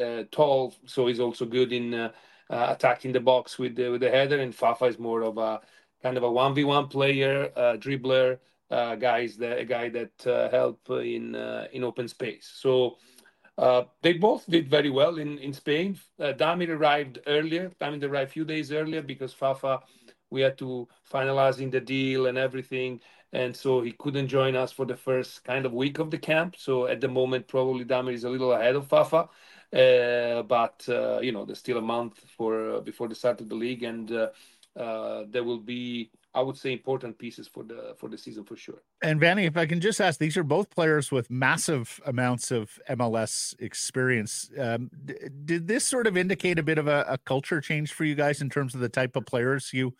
uh, 0.00 0.22
tall, 0.30 0.74
so 0.86 1.06
he's 1.08 1.20
also 1.20 1.44
good 1.46 1.72
in 1.72 1.94
uh, 1.94 2.12
uh, 2.48 2.66
attacking 2.74 3.12
the 3.12 3.20
box 3.20 3.58
with 3.58 3.74
the 3.74 3.88
with 3.88 4.02
the 4.02 4.10
header. 4.10 4.38
And 4.38 4.54
Fafa 4.54 4.84
is 4.84 4.98
more 4.98 5.22
of 5.22 5.38
a 5.38 5.60
kind 6.02 6.16
of 6.16 6.22
a 6.22 6.30
one 6.30 6.54
v 6.54 6.64
one 6.64 6.88
player, 6.88 7.50
uh, 7.56 7.76
dribbler. 7.78 8.38
Uh, 8.70 8.96
guys, 8.96 9.36
that 9.36 9.58
a 9.58 9.66
guy 9.66 9.90
that 9.90 10.26
uh, 10.26 10.48
help 10.48 10.80
in 10.88 11.34
uh, 11.34 11.66
in 11.72 11.84
open 11.84 12.08
space. 12.08 12.50
So 12.54 12.96
they 14.02 14.14
both 14.14 14.46
did 14.48 14.70
very 14.70 14.88
well 14.88 15.18
in, 15.18 15.38
in 15.38 15.52
Spain. 15.52 15.98
Damir 16.18 16.70
arrived 16.70 17.18
earlier. 17.26 17.70
Damir 17.78 18.02
arrived 18.08 18.30
a 18.30 18.32
few 18.32 18.46
days 18.46 18.72
earlier 18.72 19.02
because 19.02 19.34
Fafa, 19.34 19.82
we 20.32 20.40
had 20.40 20.56
to 20.58 20.88
finalizing 21.12 21.70
the 21.70 21.80
deal 21.80 22.26
and 22.26 22.38
everything. 22.38 23.00
And 23.34 23.54
so 23.54 23.82
he 23.82 23.92
couldn't 23.92 24.28
join 24.28 24.56
us 24.56 24.72
for 24.72 24.86
the 24.86 24.96
first 24.96 25.44
kind 25.44 25.64
of 25.66 25.72
week 25.72 25.98
of 25.98 26.10
the 26.10 26.18
camp. 26.18 26.56
So 26.56 26.86
at 26.86 27.00
the 27.00 27.08
moment, 27.08 27.48
probably 27.48 27.84
Damir 27.84 28.14
is 28.14 28.24
a 28.24 28.30
little 28.30 28.52
ahead 28.52 28.74
of 28.74 28.86
Fafa. 28.86 29.28
Uh, 29.72 30.42
but, 30.42 30.84
uh, 30.88 31.20
you 31.20 31.32
know, 31.32 31.44
there's 31.44 31.58
still 31.58 31.78
a 31.78 31.82
month 31.96 32.20
for 32.36 32.76
uh, 32.76 32.80
before 32.80 33.08
the 33.08 33.14
start 33.14 33.40
of 33.40 33.48
the 33.48 33.54
league. 33.54 33.82
And 33.84 34.10
uh, 34.10 34.28
uh, 34.78 35.24
there 35.30 35.44
will 35.44 35.60
be, 35.60 36.10
I 36.34 36.40
would 36.40 36.56
say, 36.56 36.72
important 36.72 37.18
pieces 37.18 37.46
for 37.46 37.62
the 37.62 37.94
for 37.98 38.08
the 38.08 38.16
season 38.16 38.44
for 38.44 38.56
sure. 38.56 38.82
And 39.02 39.20
Vanni, 39.20 39.44
if 39.44 39.56
I 39.56 39.66
can 39.66 39.80
just 39.80 40.00
ask, 40.00 40.18
these 40.18 40.36
are 40.36 40.44
both 40.44 40.70
players 40.70 41.10
with 41.10 41.30
massive 41.30 42.00
amounts 42.06 42.50
of 42.50 42.78
MLS 42.88 43.54
experience. 43.60 44.50
Um, 44.58 44.90
d- 45.04 45.14
did 45.44 45.68
this 45.68 45.86
sort 45.86 46.06
of 46.06 46.16
indicate 46.16 46.58
a 46.58 46.62
bit 46.62 46.78
of 46.78 46.86
a, 46.86 47.04
a 47.08 47.18
culture 47.18 47.60
change 47.60 47.92
for 47.92 48.04
you 48.04 48.14
guys 48.14 48.40
in 48.40 48.48
terms 48.48 48.74
of 48.74 48.80
the 48.80 48.88
type 48.88 49.16
of 49.16 49.26
players 49.26 49.72
you 49.72 49.94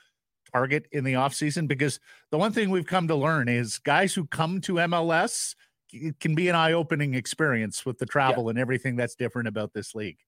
target 0.53 0.87
in 0.93 1.05
the 1.05 1.15
offseason? 1.15 1.69
Because 1.69 2.01
the 2.31 2.39
one 2.39 2.53
thing 2.53 2.71
we've 2.71 2.87
come 2.87 3.09
to 3.09 3.17
learn 3.17 3.49
is 3.49 3.79
guys 3.79 4.15
who 4.15 4.27
come 4.27 4.61
to 4.63 4.75
MLS 4.75 5.55
it 5.93 6.19
can 6.21 6.35
be 6.35 6.49
an 6.49 6.55
eye-opening 6.55 7.15
experience 7.15 7.85
with 7.85 7.99
the 7.99 8.07
travel 8.07 8.49
and 8.49 8.59
everything 8.59 8.97
that's 8.97 9.15
different 9.15 9.49
about 9.49 9.73
this 9.73 9.95
league. 9.95 10.19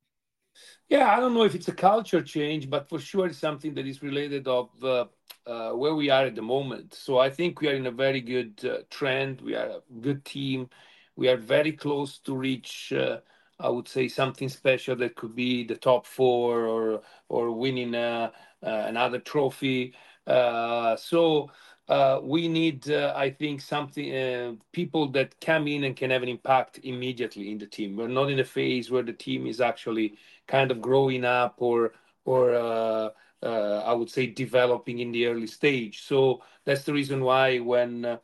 Yeah, 0.88 1.10
I 1.10 1.18
don't 1.18 1.34
know 1.34 1.44
if 1.44 1.54
it's 1.54 1.68
a 1.68 1.72
culture 1.72 2.22
change, 2.22 2.70
but 2.70 2.88
for 2.88 2.98
sure 2.98 3.26
it's 3.26 3.38
something 3.38 3.74
that 3.74 3.86
is 3.86 4.02
related 4.02 4.46
of 4.46 4.68
uh, 4.82 5.06
uh, 5.46 5.70
where 5.72 5.94
we 5.94 6.10
are 6.10 6.26
at 6.26 6.36
the 6.36 6.42
moment. 6.42 6.94
So 6.94 7.18
I 7.18 7.30
think 7.30 7.60
we 7.60 7.68
are 7.68 7.74
in 7.74 7.86
a 7.86 7.90
very 7.90 8.20
good 8.20 8.60
uh, 8.64 8.78
trend. 8.90 9.40
We 9.40 9.54
are 9.56 9.66
a 9.66 9.80
good 10.00 10.24
team. 10.24 10.68
We 11.16 11.28
are 11.28 11.36
very 11.36 11.72
close 11.72 12.18
to 12.18 12.36
reach, 12.36 12.92
uh, 12.92 13.18
I 13.58 13.68
would 13.68 13.88
say, 13.88 14.08
something 14.08 14.48
special 14.48 14.96
that 14.96 15.16
could 15.16 15.34
be 15.34 15.64
the 15.64 15.76
top 15.76 16.06
four 16.06 16.66
or 16.66 17.02
or 17.28 17.50
winning 17.50 17.94
uh, 17.94 18.30
uh, 18.62 18.84
another 18.86 19.18
trophy. 19.18 19.94
Uh, 20.26 20.96
so 20.96 21.50
uh, 21.88 22.20
we 22.22 22.48
need, 22.48 22.90
uh, 22.90 23.12
I 23.16 23.30
think, 23.30 23.60
something 23.60 24.58
people 24.72 25.08
that 25.08 25.38
come 25.40 25.68
in 25.68 25.84
and 25.84 25.96
can 25.96 26.10
have 26.10 26.22
an 26.22 26.28
impact 26.28 26.80
immediately 26.82 27.50
in 27.50 27.58
the 27.58 27.66
team. 27.66 27.96
We're 27.96 28.08
not 28.08 28.30
in 28.30 28.40
a 28.40 28.44
phase 28.44 28.90
where 28.90 29.02
the 29.02 29.12
team 29.12 29.46
is 29.46 29.60
actually 29.60 30.16
kind 30.46 30.70
of 30.70 30.80
growing 30.80 31.24
up 31.24 31.56
or 31.58 31.92
or 32.24 33.12
I 33.42 33.92
would 33.92 34.10
say 34.10 34.26
developing 34.26 35.00
in 35.00 35.12
the 35.12 35.26
early 35.26 35.46
stage. 35.46 36.02
So 36.04 36.42
that's 36.64 36.84
the 36.84 36.94
reason 36.94 37.22
why 37.22 37.58
when 37.58 38.18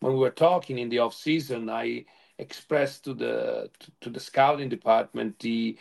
when 0.00 0.12
we 0.12 0.18
were 0.18 0.30
talking 0.30 0.78
in 0.78 0.90
the 0.90 0.98
off 0.98 1.14
expressed 2.38 3.04
to 3.04 3.14
the 3.14 3.70
to, 3.78 3.90
to 4.02 4.10
the 4.10 4.20
scouting 4.20 4.68
department 4.68 5.38
the 5.38 5.78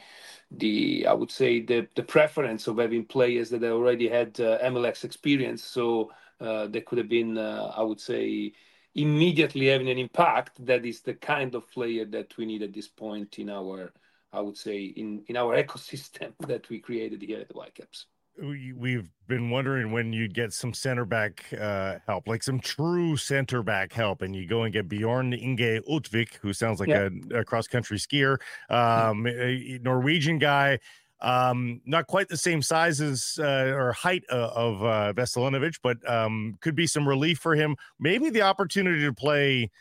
the 0.51 1.05
I 1.07 1.13
would 1.13 1.31
say 1.31 1.61
the 1.61 1.87
the 1.95 2.03
preference 2.03 2.67
of 2.67 2.77
having 2.77 3.05
players 3.05 3.49
that 3.49 3.63
already 3.63 4.07
had 4.07 4.39
uh, 4.39 4.59
MLS 4.63 5.03
experience. 5.03 5.63
So 5.63 6.11
uh, 6.39 6.67
they 6.67 6.81
could 6.81 6.97
have 6.97 7.09
been, 7.09 7.37
uh, 7.37 7.73
I 7.75 7.81
would 7.81 7.99
say, 7.99 8.53
immediately 8.93 9.67
having 9.67 9.89
an 9.89 9.97
impact. 9.97 10.65
That 10.65 10.85
is 10.85 11.01
the 11.01 11.13
kind 11.13 11.55
of 11.55 11.69
player 11.71 12.05
that 12.05 12.35
we 12.37 12.45
need 12.45 12.61
at 12.61 12.73
this 12.73 12.87
point 12.87 13.39
in 13.39 13.49
our, 13.49 13.93
I 14.33 14.41
would 14.41 14.57
say, 14.57 14.85
in 14.85 15.23
in 15.27 15.37
our 15.37 15.55
ecosystem 15.63 16.33
that 16.47 16.69
we 16.69 16.79
created 16.79 17.21
here 17.21 17.39
at 17.39 17.49
the 17.49 17.55
Whitecaps 17.55 18.05
we've 18.37 19.09
been 19.27 19.49
wondering 19.49 19.91
when 19.91 20.13
you'd 20.13 20.33
get 20.33 20.53
some 20.53 20.73
center 20.73 21.05
back 21.05 21.45
uh, 21.59 21.95
help, 22.05 22.27
like 22.27 22.43
some 22.43 22.59
true 22.59 23.17
center 23.17 23.63
back 23.63 23.93
help, 23.93 24.21
and 24.21 24.35
you 24.35 24.47
go 24.47 24.63
and 24.63 24.73
get 24.73 24.87
Bjorn 24.87 25.33
Inge 25.33 25.81
Utvik, 25.87 26.35
who 26.35 26.53
sounds 26.53 26.79
like 26.79 26.89
yeah. 26.89 27.09
a, 27.31 27.39
a 27.39 27.45
cross 27.45 27.67
country 27.67 27.97
skier, 27.97 28.37
um, 28.69 29.25
a 29.27 29.79
Norwegian 29.81 30.39
guy. 30.39 30.79
Um, 31.21 31.81
not 31.85 32.07
quite 32.07 32.27
the 32.27 32.37
same 32.37 32.61
size 32.61 32.99
as 32.99 33.39
uh, 33.39 33.71
or 33.73 33.93
height 33.93 34.23
uh, 34.29 34.49
of 34.53 34.83
uh, 34.83 35.13
Veselinovic, 35.13 35.79
but 35.81 35.97
um, 36.09 36.57
could 36.59 36.75
be 36.75 36.87
some 36.87 37.07
relief 37.07 37.39
for 37.39 37.55
him. 37.55 37.77
Maybe 37.99 38.29
the 38.29 38.41
opportunity 38.41 39.01
to 39.01 39.13
play 39.13 39.71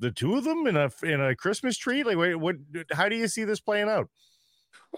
the 0.00 0.10
two 0.10 0.36
of 0.36 0.44
them 0.44 0.66
in 0.66 0.76
a 0.76 0.90
in 1.02 1.20
a 1.20 1.36
Christmas 1.36 1.78
tree. 1.78 2.02
Like, 2.02 2.16
wait, 2.16 2.34
what? 2.34 2.56
How 2.92 3.08
do 3.08 3.16
you 3.16 3.28
see 3.28 3.44
this 3.44 3.60
playing 3.60 3.88
out? 3.88 4.08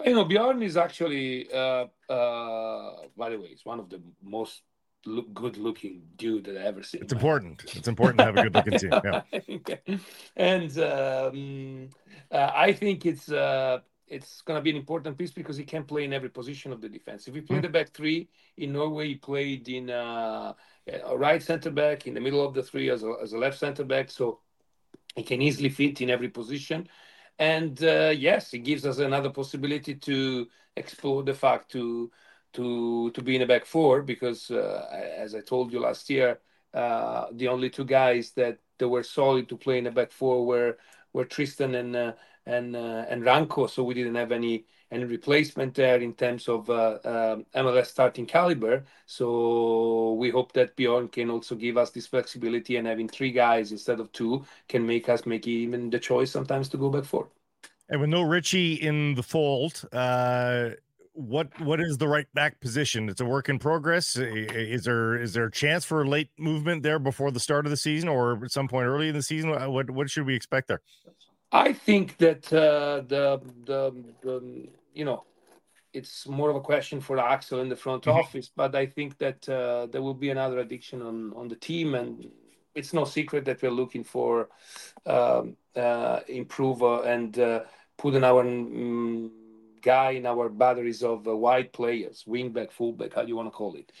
You 0.05 0.13
know, 0.13 0.25
Bjorn 0.25 0.63
is 0.63 0.75
actually, 0.75 1.51
uh, 1.51 1.85
uh, 2.09 2.93
by 3.15 3.29
the 3.29 3.39
way, 3.39 3.47
he's 3.49 3.65
one 3.65 3.79
of 3.79 3.89
the 3.89 4.01
most 4.21 4.63
look 5.05 5.33
good 5.33 5.57
looking 5.57 6.01
dude 6.15 6.45
that 6.45 6.57
I 6.57 6.61
ever 6.61 6.83
seen. 6.83 7.03
It's 7.03 7.13
important. 7.13 7.63
It's 7.75 7.87
important 7.87 8.19
to 8.19 8.25
have 8.25 8.37
a 8.37 8.43
good 8.43 8.55
looking 8.55 8.79
team. 8.79 8.91
Yeah. 9.03 9.97
and 10.35 10.79
um, 10.79 11.89
uh, 12.31 12.51
I 12.55 12.73
think 12.73 13.05
it's 13.05 13.29
uh, 13.31 13.79
it's 14.07 14.41
going 14.41 14.57
to 14.57 14.61
be 14.61 14.69
an 14.69 14.75
important 14.75 15.17
piece 15.17 15.31
because 15.31 15.57
he 15.57 15.63
can 15.63 15.83
play 15.83 16.03
in 16.03 16.13
every 16.13 16.29
position 16.29 16.71
of 16.71 16.81
the 16.81 16.89
defense. 16.89 17.27
If 17.27 17.35
he 17.35 17.41
played 17.41 17.57
mm-hmm. 17.57 17.71
the 17.71 17.79
back 17.79 17.89
three 17.91 18.29
in 18.57 18.73
Norway, 18.73 19.09
he 19.09 19.15
played 19.15 19.67
in 19.69 19.89
uh, 19.89 20.53
a 21.05 21.17
right 21.17 21.41
center 21.41 21.71
back 21.71 22.07
in 22.07 22.13
the 22.13 22.21
middle 22.21 22.45
of 22.45 22.53
the 22.53 22.63
three 22.63 22.89
as 22.89 23.03
a, 23.03 23.13
as 23.21 23.33
a 23.33 23.37
left 23.37 23.59
center 23.59 23.83
back, 23.83 24.11
so 24.11 24.39
he 25.15 25.23
can 25.23 25.41
easily 25.41 25.69
fit 25.69 26.01
in 26.01 26.09
every 26.09 26.29
position. 26.29 26.87
And 27.39 27.81
uh, 27.83 28.13
yes, 28.15 28.53
it 28.53 28.59
gives 28.59 28.85
us 28.85 28.99
another 28.99 29.29
possibility 29.29 29.95
to 29.95 30.47
explore 30.75 31.23
the 31.23 31.33
fact 31.33 31.71
to 31.71 32.11
to 32.53 33.09
to 33.11 33.21
be 33.21 33.35
in 33.35 33.41
a 33.41 33.47
back 33.47 33.65
four 33.65 34.03
because, 34.03 34.51
uh, 34.51 34.87
as 35.17 35.33
I 35.35 35.41
told 35.41 35.73
you 35.73 35.79
last 35.79 36.09
year, 36.09 36.39
uh, 36.73 37.27
the 37.31 37.47
only 37.47 37.69
two 37.69 37.85
guys 37.85 38.31
that, 38.33 38.59
that 38.77 38.87
were 38.87 39.03
solid 39.03 39.49
to 39.49 39.57
play 39.57 39.79
in 39.79 39.87
a 39.87 39.91
back 39.91 40.11
four 40.11 40.45
were 40.45 40.77
were 41.13 41.25
Tristan 41.25 41.75
and 41.75 41.95
uh, 41.95 42.13
and 42.45 42.75
uh, 42.75 43.05
and 43.09 43.23
Ranko. 43.23 43.69
So 43.69 43.83
we 43.83 43.93
didn't 43.95 44.15
have 44.15 44.31
any 44.31 44.65
any 44.91 45.05
replacement 45.05 45.73
there 45.73 45.99
in 46.01 46.13
terms 46.13 46.47
of 46.47 46.69
uh, 46.69 46.99
um, 47.03 47.45
MLS 47.55 47.87
starting 47.87 48.25
caliber. 48.25 48.85
So 49.05 50.13
we 50.13 50.29
hope 50.29 50.53
that 50.53 50.75
Bjorn 50.75 51.07
can 51.07 51.29
also 51.29 51.55
give 51.55 51.77
us 51.77 51.91
this 51.91 52.07
flexibility 52.07 52.77
and 52.77 52.87
having 52.87 53.07
three 53.07 53.31
guys 53.31 53.71
instead 53.71 53.99
of 53.99 54.11
two 54.11 54.45
can 54.67 54.85
make 54.85 55.09
us 55.09 55.25
make 55.25 55.47
even 55.47 55.89
the 55.89 55.99
choice 55.99 56.31
sometimes 56.31 56.69
to 56.69 56.77
go 56.77 56.89
back 56.89 57.05
four. 57.05 57.27
And 57.89 58.01
with 58.01 58.09
no 58.09 58.21
Richie 58.21 58.75
in 58.75 59.15
the 59.15 59.23
fold, 59.23 59.83
uh, 59.91 60.69
what 61.13 61.47
what 61.61 61.79
is 61.79 61.97
the 61.97 62.07
right 62.07 62.27
back 62.33 62.59
position? 62.59 63.07
It's 63.07 63.21
a 63.21 63.25
work 63.25 63.49
in 63.49 63.59
progress. 63.59 64.15
Is 64.17 64.83
there 64.83 65.15
is 65.15 65.33
there 65.33 65.45
a 65.45 65.51
chance 65.51 65.85
for 65.85 66.01
a 66.01 66.07
late 66.07 66.29
movement 66.39 66.81
there 66.81 66.97
before 66.97 67.29
the 67.31 67.39
start 67.39 67.65
of 67.65 67.69
the 67.69 67.77
season, 67.77 68.09
or 68.09 68.43
at 68.43 68.51
some 68.51 68.67
point 68.67 68.87
early 68.87 69.09
in 69.09 69.13
the 69.13 69.21
season? 69.21 69.51
What 69.71 69.91
what 69.91 70.09
should 70.09 70.25
we 70.25 70.35
expect 70.35 70.69
there? 70.69 70.81
I 71.53 71.71
think 71.71 72.17
that 72.17 72.51
uh, 72.51 73.03
the, 73.07 73.39
the, 73.65 73.93
the 74.21 74.67
you 74.93 75.05
know 75.05 75.23
it's 75.93 76.27
more 76.27 76.49
of 76.49 76.55
a 76.55 76.61
question 76.61 76.99
for 76.99 77.19
Axel 77.19 77.61
in 77.61 77.69
the 77.69 77.75
front 77.75 78.03
mm-hmm. 78.03 78.19
office, 78.19 78.49
but 78.53 78.75
I 78.75 78.87
think 78.87 79.19
that 79.19 79.47
uh, 79.47 79.85
there 79.85 80.01
will 80.01 80.15
be 80.15 80.31
another 80.31 80.57
addiction 80.59 81.03
on 81.03 81.31
on 81.35 81.47
the 81.47 81.55
team, 81.55 81.93
and 81.93 82.27
it's 82.73 82.91
no 82.91 83.05
secret 83.05 83.45
that 83.45 83.61
we're 83.61 83.69
looking 83.69 84.03
for 84.03 84.49
um, 85.05 85.55
uh, 85.75 86.21
improve 86.27 86.81
uh, 86.81 87.01
and 87.01 87.37
uh, 87.37 87.61
put 87.97 88.15
in 88.15 88.23
our 88.23 88.41
um, 88.41 89.31
guy 89.83 90.11
in 90.11 90.25
our 90.25 90.49
batteries 90.49 91.03
of 91.03 91.27
uh, 91.27 91.35
wide 91.35 91.71
players, 91.71 92.23
wingback, 92.27 92.71
fullback, 92.71 93.13
how 93.13 93.21
do 93.21 93.27
you 93.27 93.35
want 93.35 93.47
to 93.47 93.51
call 93.51 93.75
it, 93.75 93.91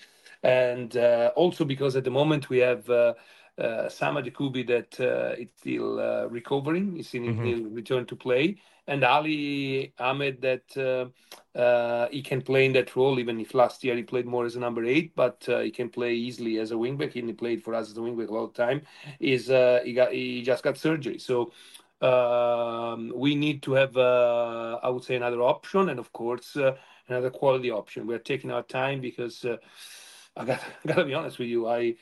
and 0.41 0.97
uh, 0.97 1.31
also 1.35 1.63
because 1.63 1.95
at 1.95 2.03
the 2.03 2.09
moment 2.09 2.49
we 2.49 2.57
have 2.57 2.89
uh, 3.57 3.87
Sam 3.87 4.15
that 4.15 4.99
uh, 4.99 5.39
is 5.39 5.49
still 5.57 5.99
uh, 5.99 6.25
recovering, 6.27 6.97
is 6.97 7.13
in 7.13 7.23
mm-hmm. 7.23 7.73
return 7.73 8.05
to 8.07 8.15
play, 8.15 8.57
and 8.87 9.03
Ali 9.03 9.93
Ahmed 9.99 10.41
that 10.41 10.75
uh, 10.75 11.57
uh, 11.57 12.07
he 12.09 12.21
can 12.23 12.41
play 12.41 12.65
in 12.65 12.73
that 12.73 12.95
role, 12.95 13.19
even 13.19 13.39
if 13.39 13.53
last 13.53 13.83
year 13.83 13.95
he 13.95 14.03
played 14.03 14.25
more 14.25 14.45
as 14.45 14.55
a 14.55 14.59
number 14.59 14.83
eight, 14.85 15.15
but 15.15 15.47
uh, 15.49 15.59
he 15.59 15.69
can 15.69 15.89
play 15.89 16.15
easily 16.15 16.57
as 16.57 16.71
a 16.71 16.75
wingback. 16.75 17.13
He 17.13 17.21
played 17.33 17.63
for 17.63 17.75
us 17.75 17.91
as 17.91 17.97
a 17.97 18.01
wingback 18.01 18.29
a 18.29 18.33
lot 18.33 18.45
of 18.45 18.53
time. 18.53 18.81
Is 19.19 19.47
he 19.47 19.93
got 19.93 20.11
he 20.11 20.41
just 20.41 20.63
got 20.63 20.77
surgery, 20.77 21.19
so. 21.19 21.51
Um, 22.01 23.13
we 23.15 23.33
need 23.33 23.63
to 23.63 23.71
have, 23.75 23.95
I 23.95 24.89
would 24.89 25.05
say, 25.05 25.15
another 25.15 25.41
option, 25.41 25.87
and 25.87 26.01
of 26.01 26.11
course, 26.11 26.57
another 27.07 27.29
quality 27.29 27.71
option. 27.71 28.07
We're 28.07 28.19
taking 28.19 28.51
our 28.51 28.63
time 28.63 28.99
because 28.99 29.45
I 30.35 30.43
got, 30.43 30.59
I 30.83 30.87
got 30.87 30.95
to 30.95 31.05
be 31.05 31.13
honest 31.13 31.39
with 31.39 31.47
you. 31.47 31.65
I, 31.69 31.95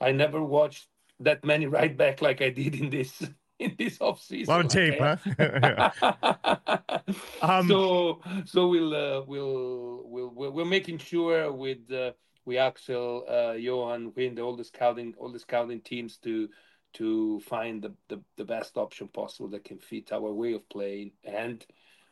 I 0.00 0.10
never 0.10 0.42
watched 0.42 0.88
that 1.20 1.44
many 1.44 1.66
right 1.66 1.96
back 1.96 2.22
like 2.22 2.42
I 2.42 2.50
did 2.50 2.74
in 2.74 2.90
this 2.90 3.22
in 3.58 3.74
this 3.78 4.00
off 4.00 4.20
season. 4.22 4.54
On 4.54 4.68
tape, 4.68 4.98
huh? 4.98 5.16
um, 7.42 7.68
so 7.68 8.20
so 8.44 8.68
we'll, 8.68 8.94
uh, 8.94 9.22
we'll 9.26 10.02
we'll 10.06 10.52
we're 10.52 10.64
making 10.64 10.98
sure 10.98 11.52
with 11.52 11.90
uh, 11.92 12.12
we 12.44 12.58
Axel, 12.58 13.24
uh, 13.28 13.52
Johan, 13.52 14.12
Wind, 14.16 14.38
all 14.38 14.56
the 14.56 14.64
scouting 14.64 15.14
all 15.18 15.32
the 15.32 15.38
scouting 15.38 15.80
teams 15.80 16.18
to 16.18 16.48
to 16.94 17.40
find 17.40 17.82
the, 17.82 17.92
the, 18.08 18.22
the 18.36 18.44
best 18.44 18.76
option 18.76 19.08
possible 19.08 19.48
that 19.48 19.64
can 19.64 19.78
fit 19.78 20.12
our 20.12 20.32
way 20.32 20.52
of 20.52 20.68
playing 20.68 21.10
and 21.24 21.66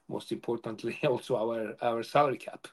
most 0.08 0.32
importantly 0.32 0.98
also 1.08 1.36
our 1.36 1.74
our 1.80 2.02
salary 2.02 2.38
cap. 2.38 2.66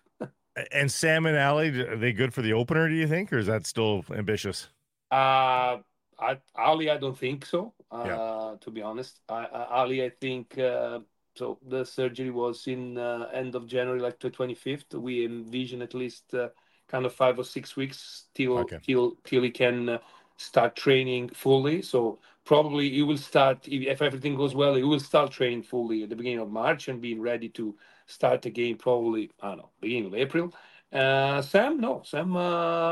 and 0.71 0.91
Sam 0.91 1.25
and 1.25 1.37
Ali, 1.37 1.69
are 1.81 1.97
they 1.97 2.11
good 2.11 2.33
for 2.33 2.41
the 2.41 2.53
opener? 2.53 2.89
Do 2.89 2.95
you 2.95 3.07
think, 3.07 3.31
or 3.31 3.37
is 3.37 3.47
that 3.47 3.65
still 3.65 4.03
ambitious? 4.11 4.67
Uh 5.11 5.77
I, 6.19 6.37
Ali, 6.55 6.89
I 6.89 6.97
don't 6.97 7.17
think 7.17 7.45
so. 7.45 7.73
Uh, 7.91 8.03
yeah. 8.05 8.55
To 8.61 8.71
be 8.71 8.81
honest, 8.81 9.21
I, 9.29 9.45
I, 9.45 9.81
Ali, 9.81 10.03
I 10.03 10.09
think 10.09 10.57
uh, 10.57 10.99
so. 11.35 11.57
The 11.67 11.85
surgery 11.85 12.29
was 12.29 12.67
in 12.67 12.97
uh, 12.97 13.29
end 13.33 13.55
of 13.55 13.67
January, 13.67 13.99
like 13.99 14.19
the 14.19 14.29
twenty 14.29 14.55
fifth. 14.55 14.93
We 14.93 15.25
envision 15.25 15.81
at 15.81 15.93
least 15.93 16.33
uh, 16.33 16.49
kind 16.87 17.05
of 17.05 17.13
five 17.13 17.39
or 17.39 17.43
six 17.43 17.75
weeks 17.75 18.25
till 18.33 18.59
okay. 18.59 18.79
till 18.85 19.15
till 19.23 19.43
he 19.43 19.49
can 19.49 19.89
uh, 19.89 19.97
start 20.37 20.75
training 20.75 21.29
fully. 21.29 21.81
So 21.81 22.19
probably 22.45 22.89
he 22.89 23.01
will 23.01 23.17
start 23.17 23.67
if 23.67 24.01
everything 24.01 24.35
goes 24.35 24.53
well. 24.53 24.75
He 24.75 24.83
will 24.83 24.99
start 24.99 25.31
training 25.31 25.63
fully 25.63 26.03
at 26.03 26.09
the 26.09 26.15
beginning 26.15 26.39
of 26.39 26.51
March 26.51 26.89
and 26.89 27.01
being 27.01 27.21
ready 27.21 27.49
to 27.49 27.75
start 28.07 28.41
the 28.41 28.49
game 28.49 28.77
probably 28.77 29.31
I 29.41 29.49
don't 29.49 29.57
know 29.59 29.69
beginning 29.81 30.07
of 30.07 30.15
April. 30.15 30.53
Uh, 30.91 31.41
Sam, 31.43 31.79
no, 31.79 32.01
Sam, 32.03 32.33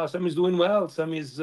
Sam 0.08 0.28
is 0.28 0.36
doing 0.36 0.56
well. 0.56 0.88
Sam 0.88 1.16
is 1.16 1.42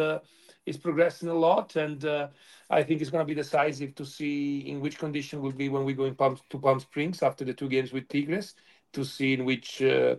is 0.66 0.76
progressing 0.76 1.28
a 1.28 1.34
lot, 1.34 1.76
and 1.76 2.04
uh, 2.04 2.28
I 2.70 2.82
think 2.82 3.00
it's 3.00 3.10
going 3.10 3.22
to 3.22 3.28
be 3.28 3.34
decisive 3.34 3.94
to 3.96 4.04
see 4.04 4.60
in 4.60 4.80
which 4.80 4.98
condition 4.98 5.42
will 5.42 5.52
be 5.52 5.68
when 5.68 5.84
we 5.84 5.92
go 5.92 6.04
in 6.04 6.14
Palm, 6.14 6.38
to 6.50 6.58
Palm 6.58 6.80
Springs 6.80 7.22
after 7.22 7.44
the 7.44 7.52
two 7.52 7.68
games 7.68 7.92
with 7.92 8.08
Tigres 8.08 8.54
to 8.92 9.04
see 9.04 9.34
in 9.34 9.44
which 9.44 9.82
uh, 9.82 10.16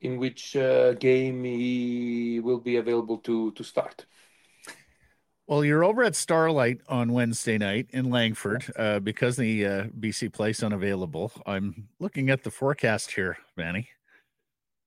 in 0.00 0.18
which 0.18 0.56
uh, 0.56 0.92
game 0.94 1.42
he 1.44 2.40
will 2.42 2.58
be 2.58 2.76
available 2.76 3.18
to 3.18 3.52
to 3.52 3.64
start. 3.64 4.06
Well, 5.46 5.64
you're 5.64 5.82
over 5.82 6.02
at 6.02 6.14
Starlight 6.14 6.82
on 6.88 7.12
Wednesday 7.12 7.56
night 7.56 7.88
in 7.92 8.10
Langford 8.10 8.70
uh, 8.76 9.00
because 9.00 9.38
the 9.38 9.64
uh, 9.64 9.84
BC 9.98 10.30
Place 10.30 10.62
unavailable. 10.62 11.32
I'm 11.46 11.88
looking 11.98 12.28
at 12.28 12.44
the 12.44 12.50
forecast 12.50 13.12
here, 13.12 13.38
Manny. 13.56 13.88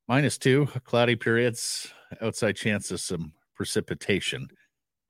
Minus 0.07 0.37
two, 0.37 0.67
cloudy 0.83 1.15
periods, 1.15 1.91
outside 2.21 2.57
chance 2.57 2.91
of 2.91 2.99
some 2.99 3.33
precipitation 3.55 4.49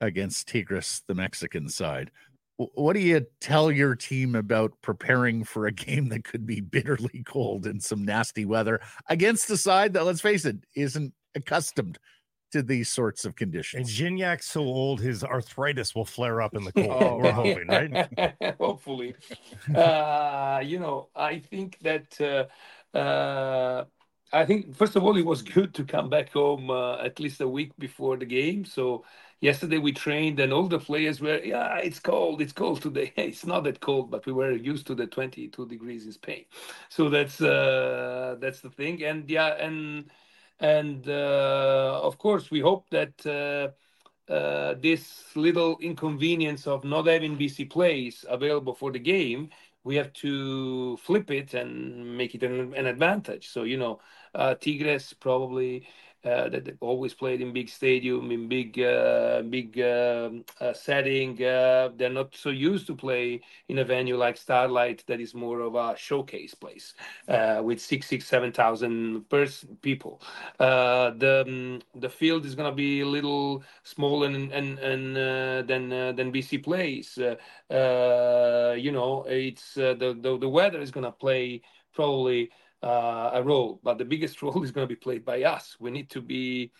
against 0.01 0.47
Tigres, 0.47 1.03
the 1.07 1.15
Mexican 1.15 1.69
side. 1.69 2.11
What 2.57 2.93
do 2.93 2.99
you 2.99 3.25
tell 3.39 3.71
your 3.71 3.95
team 3.95 4.35
about 4.35 4.73
preparing 4.81 5.43
for 5.43 5.67
a 5.67 5.71
game 5.71 6.09
that 6.09 6.23
could 6.23 6.45
be 6.45 6.59
bitterly 6.59 7.23
cold 7.25 7.65
and 7.65 7.81
some 7.81 8.03
nasty 8.03 8.45
weather 8.45 8.81
against 9.07 9.47
the 9.47 9.57
side 9.57 9.93
that, 9.93 10.05
let's 10.05 10.21
face 10.21 10.45
it, 10.45 10.57
isn't 10.75 11.13
accustomed 11.35 11.97
to 12.51 12.61
these 12.61 12.89
sorts 12.89 13.25
of 13.25 13.35
conditions? 13.35 13.79
And 13.79 13.97
conditions. 13.97 14.21
Gignac's 14.21 14.45
so 14.45 14.61
old, 14.61 14.99
his 14.99 15.23
arthritis 15.23 15.95
will 15.95 16.05
flare 16.05 16.41
up 16.41 16.55
in 16.55 16.63
the 16.65 16.73
cold. 16.73 16.91
Oh, 17.01 17.17
We're 17.17 17.31
hoping, 17.31 17.67
right? 17.67 18.55
Hopefully, 18.59 19.15
uh, 19.73 20.61
you 20.63 20.79
know, 20.79 21.09
I 21.15 21.39
think 21.39 21.79
that 21.79 22.19
uh, 22.19 22.97
uh, 22.97 23.85
I 24.33 24.45
think 24.45 24.75
first 24.75 24.95
of 24.95 25.03
all, 25.03 25.17
it 25.17 25.25
was 25.25 25.41
good 25.41 25.73
to 25.75 25.85
come 25.85 26.09
back 26.09 26.31
home 26.31 26.69
uh, 26.69 26.97
at 26.97 27.19
least 27.19 27.41
a 27.41 27.47
week 27.47 27.71
before 27.79 28.17
the 28.17 28.25
game. 28.25 28.65
So 28.65 29.05
yesterday 29.41 29.77
we 29.79 29.91
trained, 29.91 30.39
and 30.39 30.53
all 30.53 30.67
the 30.67 30.79
players 30.79 31.19
were, 31.21 31.39
yeah, 31.43 31.77
it's 31.77 31.99
cold, 31.99 32.41
it's 32.41 32.53
cold 32.53 32.81
today. 32.81 33.13
It's 33.17 33.45
not 33.45 33.63
that 33.65 33.81
cold, 33.81 34.11
but 34.11 34.25
we 34.25 34.33
were 34.33 34.51
used 34.53 34.87
to 34.87 34.95
the 34.95 35.07
22 35.07 35.67
degrees 35.67 36.05
in 36.05 36.13
Spain. 36.13 36.45
So 36.89 37.09
that's 37.09 37.41
uh, 37.41 38.37
that's 38.39 38.61
the 38.61 38.69
thing, 38.69 39.03
and 39.03 39.29
yeah, 39.29 39.55
and 39.59 40.11
and 40.59 41.07
uh, 41.09 41.99
of 42.03 42.17
course 42.17 42.51
we 42.51 42.59
hope 42.61 42.89
that. 42.91 43.25
Uh, 43.25 43.73
uh, 44.29 44.75
this 44.79 45.35
little 45.35 45.77
inconvenience 45.81 46.65
of 46.67 46.83
not 46.85 47.07
having 47.07 47.37
BC 47.37 47.65
Place 47.65 48.23
available 48.29 48.73
for 48.73 48.91
the 48.91 48.99
game, 48.99 49.49
we 49.83 49.95
have 49.95 50.13
to 50.13 50.95
flip 50.97 51.31
it 51.31 51.53
and 51.53 52.17
make 52.17 52.35
it 52.35 52.43
an, 52.43 52.73
an 52.75 52.85
advantage. 52.85 53.49
So 53.49 53.63
you 53.63 53.77
know, 53.77 53.99
uh, 54.35 54.55
Tigres 54.55 55.13
probably 55.13 55.87
that 56.23 56.65
they 56.65 56.73
always 56.79 57.13
played 57.13 57.41
in 57.41 57.53
big 57.53 57.69
stadium, 57.69 58.31
in 58.31 58.47
big 58.47 58.79
uh, 58.79 59.41
big 59.41 59.79
um, 59.81 60.43
uh, 60.59 60.73
setting. 60.73 61.33
Uh, 61.43 61.89
they're 61.95 62.09
not 62.09 62.35
so 62.35 62.49
used 62.49 62.87
to 62.87 62.95
play 62.95 63.41
in 63.67 63.79
a 63.79 63.83
venue 63.83 64.17
like 64.17 64.37
Starlight, 64.37 65.03
that 65.07 65.19
is 65.19 65.33
more 65.33 65.61
of 65.61 65.75
a 65.75 65.95
showcase 65.97 66.53
place 66.53 66.93
uh, 67.27 67.61
with 67.63 67.79
six, 67.81 68.07
six, 68.07 68.27
seven 68.27 68.51
thousand 68.51 69.27
pers- 69.29 69.65
people. 69.81 70.21
Uh, 70.59 71.11
the 71.11 71.43
um, 71.47 71.81
the 71.95 72.09
field 72.09 72.45
is 72.45 72.55
gonna 72.55 72.71
be 72.71 73.01
a 73.01 73.05
little 73.05 73.63
smaller 73.83 74.27
and 74.27 74.51
and, 74.51 74.79
and 74.79 75.17
uh, 75.17 75.61
than 75.63 75.91
uh, 75.91 76.11
than 76.11 76.31
BC 76.31 76.57
Place. 76.57 77.17
Uh, 77.17 77.35
uh, 77.73 78.73
you 78.73 78.91
know, 78.91 79.25
it's 79.27 79.77
uh, 79.77 79.93
the, 79.93 80.13
the 80.19 80.37
the 80.37 80.49
weather 80.49 80.79
is 80.81 80.91
gonna 80.91 81.11
play 81.11 81.61
probably 81.93 82.49
uh, 82.83 83.31
a 83.33 83.43
role, 83.43 83.79
but 83.83 83.97
the 83.97 84.05
biggest 84.05 84.41
role 84.43 84.63
is 84.63 84.71
gonna 84.71 84.87
be 84.87 84.95
played 84.95 85.25
by 85.25 85.43
us. 85.43 85.77
We 85.79 85.91
need 85.91 86.09
to 86.11 86.21
be, 86.21 86.71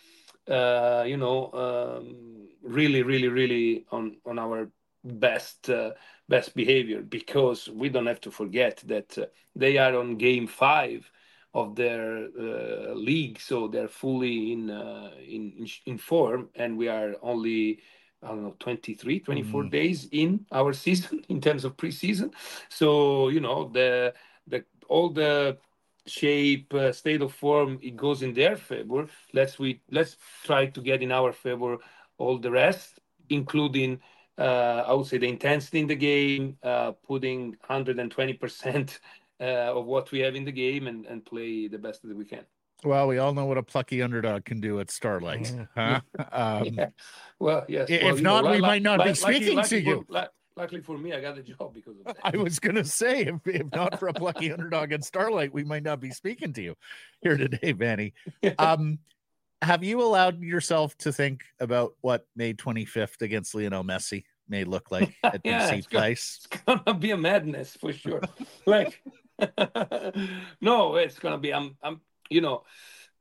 uh, 0.47 1.03
you 1.07 1.17
know, 1.17 1.51
um, 1.53 2.47
really, 2.61 3.03
really, 3.03 3.27
really 3.27 3.85
on 3.91 4.17
on 4.25 4.39
our 4.39 4.69
best 5.03 5.69
uh, 5.69 5.91
best 6.27 6.55
behavior 6.55 7.01
because 7.01 7.67
we 7.69 7.89
don't 7.89 8.07
have 8.07 8.21
to 8.21 8.31
forget 8.31 8.83
that 8.87 9.17
uh, 9.17 9.25
they 9.55 9.77
are 9.77 9.95
on 9.97 10.17
game 10.17 10.47
five 10.47 11.09
of 11.53 11.75
their 11.75 12.27
uh, 12.39 12.93
league, 12.93 13.39
so 13.39 13.67
they're 13.67 13.87
fully 13.87 14.53
in, 14.53 14.69
uh, 14.69 15.11
in 15.19 15.53
in 15.57 15.67
in 15.85 15.97
form, 15.97 16.49
and 16.55 16.77
we 16.77 16.87
are 16.87 17.15
only 17.21 17.79
I 18.23 18.27
don't 18.27 18.43
know 18.43 18.55
23, 18.59 19.19
24 19.19 19.63
Mhm. 19.63 19.71
days 19.71 20.07
in 20.11 20.45
our 20.51 20.73
season 20.85 21.23
in 21.29 21.41
terms 21.41 21.63
of 21.65 21.77
preseason. 21.77 22.33
So 22.69 23.29
you 23.29 23.39
know 23.41 23.69
the 23.69 24.13
the 24.47 24.65
all 24.87 25.09
the 25.09 25.57
shape, 26.05 26.73
uh, 26.73 26.91
state 26.91 27.21
of 27.21 27.33
form, 27.33 27.79
it 27.81 27.95
goes 27.95 28.21
in 28.23 28.33
their 28.33 28.55
favor. 28.55 29.07
Let's 29.33 29.59
we 29.59 29.81
let's 29.91 30.17
try 30.43 30.67
to 30.67 30.81
get 30.81 31.01
in 31.01 31.11
our 31.11 31.31
favor 31.31 31.77
all 32.17 32.37
the 32.37 32.51
rest, 32.51 32.99
including 33.29 33.99
uh, 34.37 34.83
I 34.87 34.93
would 34.93 35.05
say 35.07 35.17
the 35.17 35.27
intensity 35.27 35.79
in 35.79 35.87
the 35.87 35.95
game, 35.95 36.57
uh, 36.63 36.91
putting 37.07 37.49
120 37.67 38.33
percent 38.33 38.99
uh, 39.39 39.43
of 39.77 39.85
what 39.85 40.11
we 40.11 40.19
have 40.19 40.35
in 40.35 40.45
the 40.45 40.51
game, 40.51 40.87
and 40.87 41.05
and 41.05 41.23
play 41.25 41.67
the 41.67 41.77
best 41.77 42.01
that 42.07 42.15
we 42.15 42.25
can. 42.25 42.45
Well, 42.83 43.07
we 43.07 43.19
all 43.19 43.31
know 43.33 43.45
what 43.45 43.59
a 43.59 43.63
plucky 43.63 44.01
underdog 44.01 44.43
can 44.45 44.59
do 44.59 44.79
at 44.79 44.89
Starlight. 44.89 45.53
Huh? 45.75 46.01
Um, 46.31 46.65
Yeah. 46.65 46.89
Well, 47.39 47.63
yes. 47.67 47.91
I- 47.91 47.99
well, 48.03 48.15
if 48.15 48.21
know, 48.21 48.41
not, 48.41 48.49
we 48.51 48.57
lu- 48.57 48.61
might 48.61 48.81
not 48.81 49.03
be 49.05 49.13
speaking 49.13 49.55
lucky 49.57 49.69
to 49.69 49.83
for- 49.83 49.89
you. 49.89 50.05
lu- 50.09 50.31
Luckily 50.57 50.81
for 50.81 50.97
me, 50.97 51.13
I 51.13 51.21
got 51.21 51.35
the 51.35 51.41
job 51.43 51.73
because 51.73 51.97
of 51.99 52.05
that. 52.05 52.17
I 52.23 52.35
was 52.37 52.59
going 52.59 52.75
to 52.75 52.83
say, 52.83 53.21
if, 53.21 53.35
if 53.45 53.71
not 53.73 53.99
for 53.99 54.07
a 54.09 54.13
plucky 54.13 54.51
underdog 54.51 54.91
at 54.91 55.03
Starlight, 55.03 55.53
we 55.53 55.63
might 55.63 55.83
not 55.83 55.99
be 55.99 56.11
speaking 56.11 56.53
to 56.53 56.61
you 56.61 56.75
here 57.21 57.37
today, 57.37 57.71
Vanni. 57.71 58.13
Um, 58.59 58.99
have 59.61 59.83
you 59.83 60.01
allowed 60.01 60.41
yourself 60.41 60.97
to 60.99 61.13
think 61.13 61.43
about 61.59 61.93
what 62.01 62.25
May 62.35 62.53
25th 62.53 63.21
against 63.21 63.53
Lionel 63.53 63.83
Messi 63.83 64.23
may 64.49 64.63
look 64.63 64.89
like 64.91 65.13
at 65.23 65.41
Yeah, 65.43 65.71
BC. 65.71 65.89
Place? 65.89 66.39
it's 66.51 66.61
gonna 66.63 66.93
be 66.95 67.11
a 67.11 67.17
madness 67.17 67.77
for 67.79 67.93
sure. 67.93 68.21
like, 68.65 69.01
no, 70.59 70.95
it's 70.95 71.19
gonna 71.19 71.37
be. 71.37 71.53
I'm, 71.53 71.77
I'm, 71.83 72.01
you 72.29 72.41
know, 72.41 72.63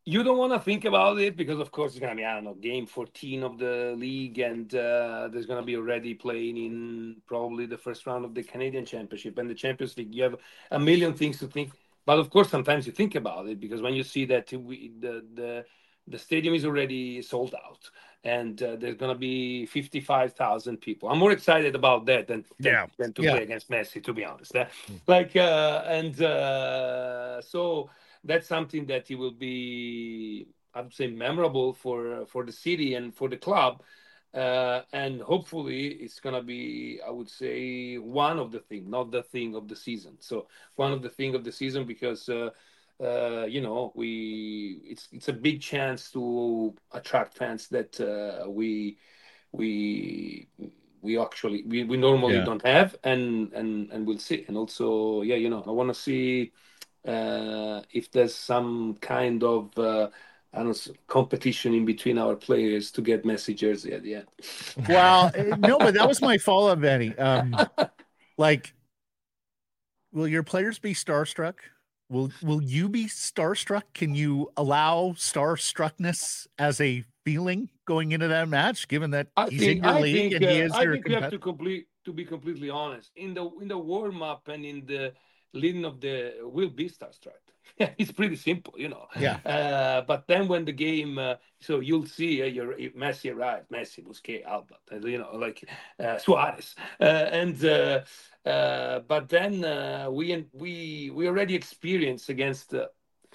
you 0.04 0.22
don't 0.22 0.38
want 0.38 0.52
to 0.52 0.60
think 0.60 0.84
about 0.84 1.18
it 1.18 1.36
because, 1.36 1.58
of 1.58 1.70
course, 1.70 1.92
it's 1.92 2.00
gonna 2.00 2.14
be 2.14 2.24
I 2.24 2.34
don't 2.34 2.44
know 2.44 2.54
game 2.54 2.86
14 2.86 3.42
of 3.42 3.58
the 3.58 3.94
league, 3.96 4.38
and 4.38 4.74
uh, 4.74 5.28
there's 5.32 5.46
gonna 5.46 5.62
be 5.62 5.76
already 5.76 6.14
playing 6.14 6.56
in 6.56 7.16
probably 7.26 7.66
the 7.66 7.78
first 7.78 8.06
round 8.06 8.24
of 8.24 8.34
the 8.34 8.42
Canadian 8.42 8.84
Championship 8.84 9.38
and 9.38 9.48
the 9.48 9.54
Champions 9.54 9.96
League. 9.96 10.14
You 10.14 10.24
have 10.24 10.36
a 10.70 10.78
million 10.78 11.14
things 11.14 11.38
to 11.40 11.46
think. 11.46 11.72
But 12.06 12.18
of 12.18 12.30
course, 12.30 12.48
sometimes 12.48 12.86
you 12.86 12.92
think 12.92 13.14
about 13.14 13.46
it 13.48 13.60
because 13.60 13.82
when 13.82 13.94
you 13.94 14.02
see 14.02 14.24
that 14.26 14.52
we, 14.52 14.92
the 14.98 15.24
the 15.34 15.64
the 16.08 16.18
stadium 16.18 16.54
is 16.54 16.64
already 16.64 17.22
sold 17.22 17.54
out 17.54 17.88
and 18.24 18.62
uh, 18.62 18.76
there's 18.76 18.96
going 18.96 19.12
to 19.12 19.18
be 19.18 19.64
55,000 19.66 20.78
people. 20.78 21.08
I'm 21.08 21.18
more 21.18 21.30
excited 21.30 21.74
about 21.74 22.04
that 22.06 22.26
than, 22.26 22.44
than, 22.58 22.72
Yeah. 22.72 22.86
than 22.98 23.12
to 23.14 23.22
Yeah. 23.22 23.32
play 23.32 23.42
against 23.44 23.70
Messi, 23.70 24.02
to 24.04 24.12
be 24.12 24.24
honest. 24.24 24.56
Uh, 24.56 24.66
Like, 25.06 25.36
uh, 25.36 25.84
and 25.86 26.20
uh, 26.20 27.40
so 27.42 27.90
that's 28.24 28.46
something 28.46 28.86
that 28.86 29.10
it 29.10 29.16
will 29.16 29.32
be, 29.32 30.48
I 30.74 30.82
would 30.82 30.94
say, 30.94 31.08
memorable 31.08 31.72
for 31.72 32.26
for 32.26 32.44
the 32.44 32.52
city 32.52 32.94
and 32.94 33.14
for 33.14 33.28
the 33.28 33.36
club. 33.36 33.82
Uh, 34.34 34.82
and 34.92 35.20
hopefully 35.20 35.88
it's 35.88 36.20
going 36.20 36.34
to 36.34 36.42
be, 36.42 37.00
I 37.06 37.10
would 37.10 37.28
say, 37.28 37.98
one 37.98 38.38
of 38.38 38.52
the 38.52 38.60
thing, 38.60 38.88
not 38.88 39.10
the 39.10 39.22
thing 39.24 39.56
of 39.56 39.66
the 39.68 39.74
season. 39.74 40.16
So 40.20 40.46
one 40.76 40.92
of 40.92 41.02
the 41.02 41.08
thing 41.08 41.34
of 41.34 41.42
the 41.44 41.50
season 41.52 41.84
because 41.84 42.28
uh, 42.28 42.50
uh, 43.02 43.46
you 43.48 43.60
know 43.60 43.92
we 43.94 44.80
it's 44.84 45.08
it's 45.12 45.28
a 45.28 45.32
big 45.32 45.60
chance 45.60 46.10
to 46.12 46.74
attract 46.92 47.34
fans 47.36 47.68
that 47.68 48.00
uh, 48.00 48.48
we 48.48 48.98
we 49.52 50.48
we 51.00 51.18
actually 51.18 51.64
we, 51.66 51.84
we 51.84 51.96
normally 51.96 52.40
Yeah. 52.40 52.44
don't 52.44 52.62
have 52.66 52.96
and 53.04 53.52
and 53.52 53.90
and 53.90 54.06
we'll 54.06 54.18
see 54.18 54.44
and 54.48 54.56
also 54.56 55.22
yeah 55.22 55.36
you 55.36 55.48
know 55.48 55.62
i 55.66 55.70
want 55.70 55.88
to 55.88 55.94
see 55.94 56.52
if 57.04 58.10
there's 58.10 58.34
some 58.34 58.96
kind 59.00 59.42
of 59.42 59.76
uh 59.78 60.08
I 60.52 60.64
don't 60.64 60.86
know, 60.86 60.94
competition 61.06 61.74
in 61.74 61.84
between 61.84 62.18
our 62.18 62.34
players 62.34 62.90
to 62.92 63.02
get 63.02 63.24
Messi 63.24 63.54
jersey 63.54 63.92
at 63.92 64.02
the 64.02 64.16
end. 64.16 64.26
Well, 64.88 65.30
eh, 65.36 65.54
no, 65.58 65.78
but 65.78 65.94
that 65.94 66.08
was 66.08 66.20
my 66.20 66.38
follow 66.38 66.72
up, 66.72 66.80
Vanni. 66.80 67.16
Um, 67.16 67.56
like, 68.36 68.74
will 70.12 70.26
your 70.26 70.42
players 70.42 70.80
be 70.80 70.92
starstruck? 70.92 71.54
Will 72.08 72.32
Will 72.42 72.60
you 72.60 72.88
be 72.88 73.06
starstruck? 73.06 73.82
Can 73.94 74.14
you 74.16 74.50
allow 74.56 75.10
starstruckness 75.10 76.48
as 76.58 76.80
a 76.80 77.04
feeling 77.24 77.70
going 77.86 78.10
into 78.10 78.26
that 78.28 78.48
match, 78.48 78.88
given 78.88 79.12
that 79.12 79.28
I 79.36 79.48
he's 79.48 79.60
think, 79.60 79.78
in 79.78 79.84
your 79.84 79.92
I 79.92 80.00
league 80.00 80.16
think, 80.16 80.34
and 80.34 80.44
he 80.44 80.62
uh, 80.62 80.64
is 80.64 80.72
I 80.72 80.82
your 80.82 80.92
think 80.94 81.08
we 81.08 81.14
have 81.14 81.30
to 81.30 81.38
complete 81.38 81.86
to 82.04 82.12
be 82.12 82.24
completely 82.24 82.70
honest. 82.70 83.12
In 83.14 83.34
the 83.34 83.48
in 83.62 83.68
the 83.68 83.78
warm 83.78 84.20
up 84.20 84.48
and 84.48 84.64
in 84.64 84.84
the 84.86 85.12
leading 85.52 85.84
of 85.84 86.00
the 86.00 86.34
will 86.42 86.70
be 86.70 86.88
starstruck. 86.88 87.42
it's 87.98 88.12
pretty 88.12 88.36
simple, 88.36 88.74
you 88.76 88.88
know. 88.88 89.06
Yeah. 89.18 89.38
Uh, 89.44 90.02
but 90.02 90.26
then 90.26 90.48
when 90.48 90.64
the 90.64 90.72
game, 90.72 91.18
uh, 91.18 91.36
so 91.60 91.80
you'll 91.80 92.06
see 92.06 92.42
uh, 92.42 92.46
your 92.46 92.74
Messi 92.74 93.34
arrived, 93.34 93.68
Messi, 93.70 94.04
Busquets, 94.04 94.44
Alba, 94.44 94.76
you 95.08 95.18
know, 95.18 95.34
like 95.34 95.68
uh, 95.98 96.18
Suarez, 96.18 96.74
uh, 97.00 97.04
and 97.04 97.64
uh, 97.64 98.00
uh, 98.44 99.00
but 99.00 99.28
then 99.28 99.64
uh, 99.64 100.08
we 100.10 100.46
we 100.52 101.10
we 101.14 101.26
already 101.28 101.54
experienced 101.54 102.28
against 102.28 102.74
uh, 102.74 102.86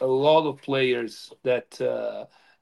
a 0.02 0.08
lot 0.08 0.48
of 0.48 0.62
players 0.62 1.32
that. 1.44 1.80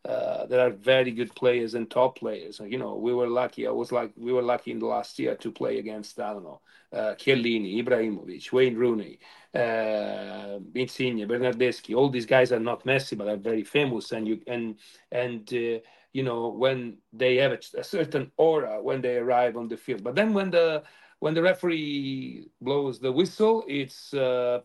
Uh, 0.05 0.33
uh, 0.51 0.57
are 0.57 0.69
very 0.71 1.11
good 1.11 1.33
players 1.35 1.75
and 1.75 1.89
top 1.89 2.17
players. 2.19 2.59
You 2.65 2.77
know, 2.77 2.95
we 2.95 3.13
were 3.13 3.27
lucky. 3.27 3.67
I 3.67 3.71
was 3.71 3.91
like, 3.91 4.11
we 4.17 4.33
were 4.33 4.41
lucky 4.41 4.71
in 4.71 4.79
the 4.79 4.85
last 4.85 5.17
year 5.17 5.35
to 5.35 5.51
play 5.51 5.79
against, 5.79 6.19
I 6.19 6.33
don't 6.33 6.43
know, 6.43 6.61
uh, 6.91 7.15
Chiellini, 7.15 7.81
Ibrahimovic, 7.83 8.51
Wayne 8.51 8.75
Rooney, 8.75 9.19
uh, 9.55 10.59
Insigne, 10.75 11.25
Bernardeschi. 11.25 11.95
All 11.95 12.09
these 12.09 12.25
guys 12.25 12.51
are 12.51 12.59
not 12.59 12.83
Messi, 12.83 13.17
but 13.17 13.27
are 13.29 13.37
very 13.37 13.63
famous. 13.63 14.11
And 14.11 14.27
you 14.27 14.41
and 14.47 14.75
and 15.11 15.51
uh, 15.53 15.79
you 16.11 16.23
know 16.23 16.49
when 16.49 16.97
they 17.13 17.37
have 17.37 17.53
a, 17.53 17.59
a 17.79 17.83
certain 17.83 18.31
aura 18.37 18.81
when 18.81 19.01
they 19.01 19.17
arrive 19.17 19.55
on 19.55 19.67
the 19.69 19.77
field. 19.77 20.03
But 20.03 20.15
then 20.15 20.33
when 20.33 20.51
the 20.51 20.83
when 21.19 21.33
the 21.33 21.41
referee 21.41 22.49
blows 22.59 22.99
the 22.99 23.11
whistle, 23.11 23.63
it's 23.67 24.13
uh, 24.13 24.59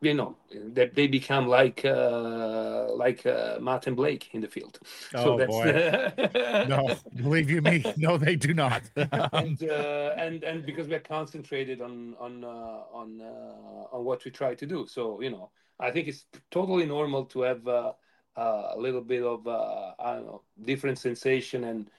you 0.00 0.14
know 0.14 0.36
that 0.74 0.94
they 0.94 1.06
become 1.06 1.46
like 1.46 1.84
uh, 1.84 2.86
like 2.94 3.26
uh, 3.26 3.58
Matt 3.60 3.86
and 3.86 3.96
Blake 3.96 4.28
in 4.32 4.40
the 4.40 4.48
field. 4.48 4.78
Oh, 5.14 5.44
boy! 5.46 6.12
no, 6.68 6.96
believe 7.16 7.50
you 7.50 7.60
me, 7.60 7.84
no, 7.96 8.16
they 8.16 8.36
do 8.36 8.54
not. 8.54 8.82
And 8.96 9.62
uh, 9.62 10.14
and 10.16 10.42
and 10.42 10.64
because 10.64 10.88
we're 10.88 11.00
concentrated 11.00 11.80
on 11.80 12.14
on 12.18 12.44
uh, 12.44 12.82
on 12.92 13.20
uh, 13.20 13.94
on 13.96 14.04
what 14.04 14.24
we 14.24 14.30
try 14.30 14.54
to 14.54 14.66
do, 14.66 14.86
so 14.88 15.20
you 15.20 15.30
know, 15.30 15.50
I 15.78 15.90
think 15.90 16.08
it's 16.08 16.24
totally 16.50 16.86
normal 16.86 17.26
to 17.26 17.42
have 17.42 17.66
uh, 17.68 17.92
uh, 18.36 18.72
a 18.74 18.78
little 18.78 19.02
bit 19.02 19.22
of 19.22 19.46
uh, 19.46 19.92
I 19.98 20.14
don't 20.14 20.26
know 20.26 20.42
different 20.64 20.98
sensation 20.98 21.64
and 21.64 21.90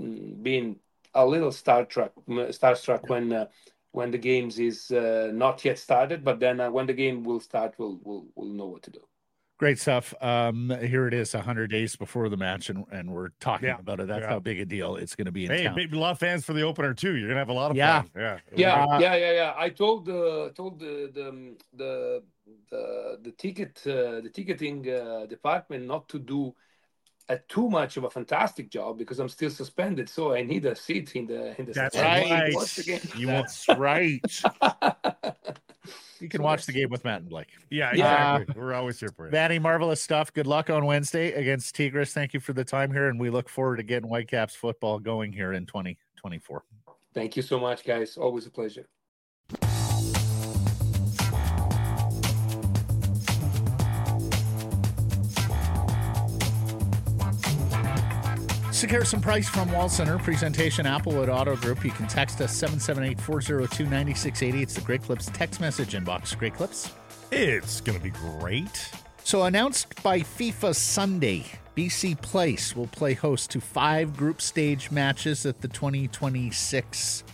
mm, 0.00 0.42
being 0.42 0.76
a 1.14 1.24
little 1.24 1.50
starstruck 1.50 2.10
starstruck 2.28 3.08
when 3.08 3.32
uh, 3.32 3.46
when 3.96 4.10
the 4.10 4.18
games 4.18 4.58
is 4.58 4.90
uh, 4.90 5.30
not 5.32 5.64
yet 5.64 5.78
started, 5.78 6.22
but 6.22 6.38
then 6.38 6.60
uh, 6.60 6.70
when 6.70 6.86
the 6.86 6.92
game 6.92 7.24
will 7.24 7.40
start, 7.40 7.74
we'll 7.78 7.98
we'll 8.04 8.26
we'll 8.34 8.52
know 8.52 8.66
what 8.66 8.82
to 8.82 8.90
do. 8.90 9.00
Great 9.58 9.78
stuff. 9.78 10.12
Um, 10.20 10.68
here 10.68 11.08
it 11.08 11.14
is, 11.14 11.32
hundred 11.32 11.70
days 11.70 11.96
before 11.96 12.28
the 12.28 12.36
match, 12.36 12.68
and, 12.68 12.84
and 12.92 13.10
we're 13.10 13.30
talking 13.40 13.68
Yeah. 13.68 13.78
about 13.78 14.00
it. 14.00 14.06
That's 14.06 14.22
Yeah. 14.22 14.32
how 14.32 14.38
big 14.38 14.60
a 14.60 14.66
deal 14.66 14.96
it's 14.96 15.16
going 15.16 15.24
to 15.24 15.32
be 15.32 15.46
in 15.46 15.52
Hey, 15.52 15.64
town. 15.64 15.76
maybe 15.76 15.96
a 15.96 16.00
lot 16.00 16.10
of 16.10 16.18
fans 16.18 16.44
for 16.44 16.52
the 16.52 16.60
opener 16.60 16.92
too. 16.92 17.16
You're 17.16 17.28
gonna 17.28 17.40
have 17.40 17.48
a 17.48 17.54
lot 17.54 17.70
of 17.70 17.78
Yeah. 17.78 18.02
fun. 18.02 18.10
Yeah. 18.14 18.38
Yeah, 18.54 18.84
Uh, 18.84 18.98
yeah, 19.00 19.16
yeah, 19.16 19.32
yeah. 19.32 19.54
I 19.56 19.70
told 19.70 20.04
the 20.04 20.52
told 20.54 20.78
the 20.78 21.10
the 21.12 21.28
um, 21.28 21.56
the 21.72 22.22
the, 22.70 23.18
the 23.22 23.32
ticket 23.32 23.82
uh, 23.86 24.20
the 24.20 24.30
ticketing 24.32 24.88
uh, 24.90 25.24
department 25.26 25.86
not 25.86 26.08
to 26.10 26.18
do 26.18 26.54
a 27.28 27.38
too 27.48 27.68
much 27.68 27.96
of 27.96 28.04
a 28.04 28.10
fantastic 28.10 28.70
job 28.70 28.98
because 28.98 29.18
I'm 29.18 29.28
still 29.28 29.50
suspended, 29.50 30.08
so 30.08 30.32
I 30.34 30.42
need 30.42 30.64
a 30.64 30.76
seat 30.76 31.16
in 31.16 31.26
the 31.26 31.58
in 31.58 31.66
the 31.66 31.72
That's 31.72 31.96
stands 31.96 32.30
right. 32.30 32.50
to 32.50 32.56
watch. 32.56 33.14
You 33.18 33.28
want? 33.28 33.46
That's 33.46 33.68
right. 33.78 34.20
You 36.18 36.30
can 36.30 36.42
watch 36.42 36.64
the 36.64 36.72
game 36.72 36.88
with 36.88 37.04
Matt 37.04 37.20
and 37.20 37.28
Blake. 37.28 37.48
Yeah, 37.70 37.92
Yeah. 37.94 38.36
exactly. 38.38 38.60
We're 38.60 38.72
always 38.72 38.98
here 38.98 39.10
for 39.14 39.26
you. 39.26 39.30
Vanni, 39.30 39.58
marvelous 39.58 40.00
stuff. 40.00 40.32
Good 40.32 40.46
luck 40.46 40.70
on 40.70 40.86
Wednesday 40.86 41.32
against 41.32 41.74
Tigres. 41.74 42.12
Thank 42.14 42.32
you 42.32 42.40
for 42.40 42.54
the 42.54 42.64
time 42.64 42.90
here, 42.90 43.08
and 43.08 43.20
we 43.20 43.28
look 43.28 43.50
forward 43.50 43.76
to 43.76 43.82
getting 43.82 44.08
Whitecaps 44.08 44.54
football 44.54 44.98
going 44.98 45.30
here 45.32 45.52
in 45.52 45.66
2024. 45.66 46.64
Thank 47.12 47.36
you 47.36 47.42
so 47.42 47.60
much, 47.60 47.84
guys. 47.84 48.16
Always 48.16 48.46
a 48.46 48.50
pleasure. 48.50 48.88
Sekeres 58.76 59.14
and 59.14 59.22
Price 59.22 59.48
from 59.48 59.72
Wall 59.72 59.88
Center, 59.88 60.18
presentation 60.18 60.84
Applewood 60.84 61.28
Auto 61.28 61.56
Group. 61.56 61.82
You 61.82 61.92
can 61.92 62.06
text 62.06 62.42
us 62.42 62.54
778 62.54 63.18
402 63.18 63.84
9680. 63.84 64.62
It's 64.62 64.74
the 64.74 64.82
Great 64.82 65.02
Clips 65.02 65.30
text 65.32 65.62
message 65.62 65.94
inbox. 65.94 66.36
Great 66.36 66.52
Clips. 66.52 66.92
It's 67.32 67.80
gonna 67.80 68.00
be 68.00 68.10
great. 68.10 68.90
So, 69.24 69.44
announced 69.44 70.02
by 70.02 70.20
FIFA 70.20 70.76
Sunday, 70.76 71.46
BC 71.74 72.20
Place 72.20 72.76
will 72.76 72.88
play 72.88 73.14
host 73.14 73.50
to 73.52 73.62
five 73.62 74.14
group 74.14 74.42
stage 74.42 74.90
matches 74.90 75.46
at 75.46 75.62
the 75.62 75.68
2026 75.68 77.24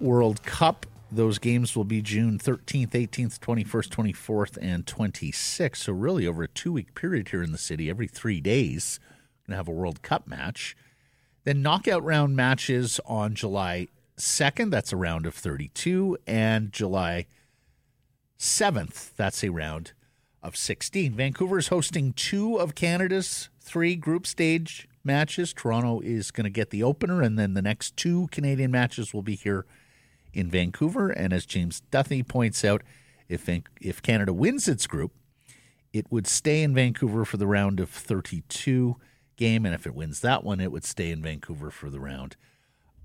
World 0.00 0.42
Cup. 0.44 0.86
Those 1.12 1.38
games 1.38 1.76
will 1.76 1.84
be 1.84 2.00
June 2.00 2.38
13th, 2.38 2.92
18th, 2.92 3.38
21st, 3.40 3.90
24th, 3.90 4.56
and 4.62 4.86
26th. 4.86 5.76
So, 5.76 5.92
really, 5.92 6.26
over 6.26 6.44
a 6.44 6.48
two 6.48 6.72
week 6.72 6.94
period 6.94 7.28
here 7.28 7.42
in 7.42 7.52
the 7.52 7.58
city, 7.58 7.90
every 7.90 8.08
three 8.08 8.40
days, 8.40 8.98
going 9.48 9.54
to 9.54 9.56
have 9.56 9.68
a 9.68 9.72
World 9.72 10.02
Cup 10.02 10.26
match. 10.26 10.76
Then, 11.44 11.62
knockout 11.62 12.04
round 12.04 12.36
matches 12.36 13.00
on 13.06 13.34
July 13.34 13.88
2nd. 14.18 14.70
That's 14.70 14.92
a 14.92 14.96
round 14.96 15.24
of 15.26 15.34
32. 15.34 16.18
And 16.26 16.70
July 16.72 17.26
7th. 18.38 19.14
That's 19.16 19.42
a 19.42 19.50
round 19.50 19.92
of 20.42 20.56
16. 20.56 21.14
Vancouver 21.14 21.58
is 21.58 21.68
hosting 21.68 22.12
two 22.12 22.56
of 22.56 22.74
Canada's 22.74 23.48
three 23.60 23.96
group 23.96 24.26
stage 24.26 24.86
matches. 25.02 25.52
Toronto 25.52 26.00
is 26.00 26.30
going 26.30 26.44
to 26.44 26.50
get 26.50 26.70
the 26.70 26.82
opener, 26.82 27.22
and 27.22 27.38
then 27.38 27.54
the 27.54 27.62
next 27.62 27.96
two 27.96 28.28
Canadian 28.30 28.70
matches 28.70 29.14
will 29.14 29.22
be 29.22 29.34
here 29.34 29.64
in 30.34 30.50
Vancouver. 30.50 31.10
And 31.10 31.32
as 31.32 31.46
James 31.46 31.82
Duthie 31.90 32.22
points 32.22 32.64
out, 32.64 32.82
if 33.28 33.48
if 33.80 34.02
Canada 34.02 34.32
wins 34.32 34.68
its 34.68 34.86
group, 34.86 35.12
it 35.92 36.06
would 36.10 36.26
stay 36.26 36.62
in 36.62 36.74
Vancouver 36.74 37.24
for 37.24 37.38
the 37.38 37.46
round 37.46 37.80
of 37.80 37.88
32 37.90 38.96
game, 39.38 39.64
and 39.64 39.74
if 39.74 39.86
it 39.86 39.94
wins 39.94 40.20
that 40.20 40.44
one, 40.44 40.60
it 40.60 40.70
would 40.70 40.84
stay 40.84 41.10
in 41.10 41.22
Vancouver 41.22 41.70
for 41.70 41.88
the 41.88 41.98
round 42.00 42.36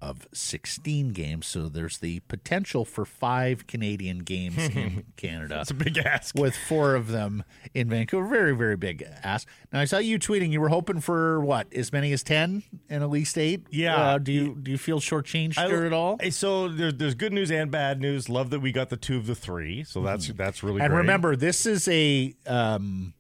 of 0.02 0.28
16 0.34 1.12
games. 1.14 1.48
So 1.48 1.70
there's 1.70 2.00
the 2.00 2.20
potential 2.28 2.84
for 2.84 3.06
five 3.06 3.68
Canadian 3.68 4.20
games 4.20 4.58
in 4.58 5.06
Canada 5.16 5.60
It's 5.62 5.72
a 5.72 5.74
big 5.74 5.98
ask. 5.98 6.36
with 6.38 6.58
four 6.58 6.94
of 6.96 7.08
them 7.08 7.46
in 7.74 7.88
Vancouver. 7.88 8.28
Very, 8.28 8.54
very 8.54 8.76
big 8.76 9.02
ask. 9.24 9.48
Now 9.72 9.80
I 9.80 9.86
saw 9.86 10.00
you 10.00 10.20
tweeting 10.20 10.52
you 10.52 10.60
were 10.60 10.68
hoping 10.68 11.00
for 11.00 11.40
what, 11.40 11.72
as 11.74 11.94
many 11.94 12.12
as 12.12 12.22
ten 12.22 12.64
and 12.90 13.02
at 13.02 13.10
least 13.10 13.38
eight. 13.38 13.66
Yeah. 13.70 13.96
Uh, 13.96 14.18
do 14.18 14.34
you 14.34 14.58
do 14.62 14.72
you 14.72 14.78
feel 14.78 15.00
shortchanged 15.00 15.56
here 15.68 15.86
at 15.86 15.94
all? 15.94 16.18
So 16.32 16.68
there's 16.68 16.96
there's 16.96 17.16
good 17.16 17.32
news 17.32 17.50
and 17.50 17.72
bad 17.72 18.02
news. 18.02 18.28
Love 18.28 18.50
that 18.50 18.60
we 18.60 18.74
got 18.74 18.90
the 18.90 18.98
two 18.98 19.16
of 19.16 19.26
the 19.26 19.36
three. 19.36 19.86
So 19.86 20.02
that's 20.02 20.28
that's 20.34 20.64
really 20.64 20.82
And 20.82 20.90
great. 20.90 20.98
remember, 20.98 21.38
this 21.38 21.66
is 21.66 21.88
a 21.88 22.36
um, 22.46 23.14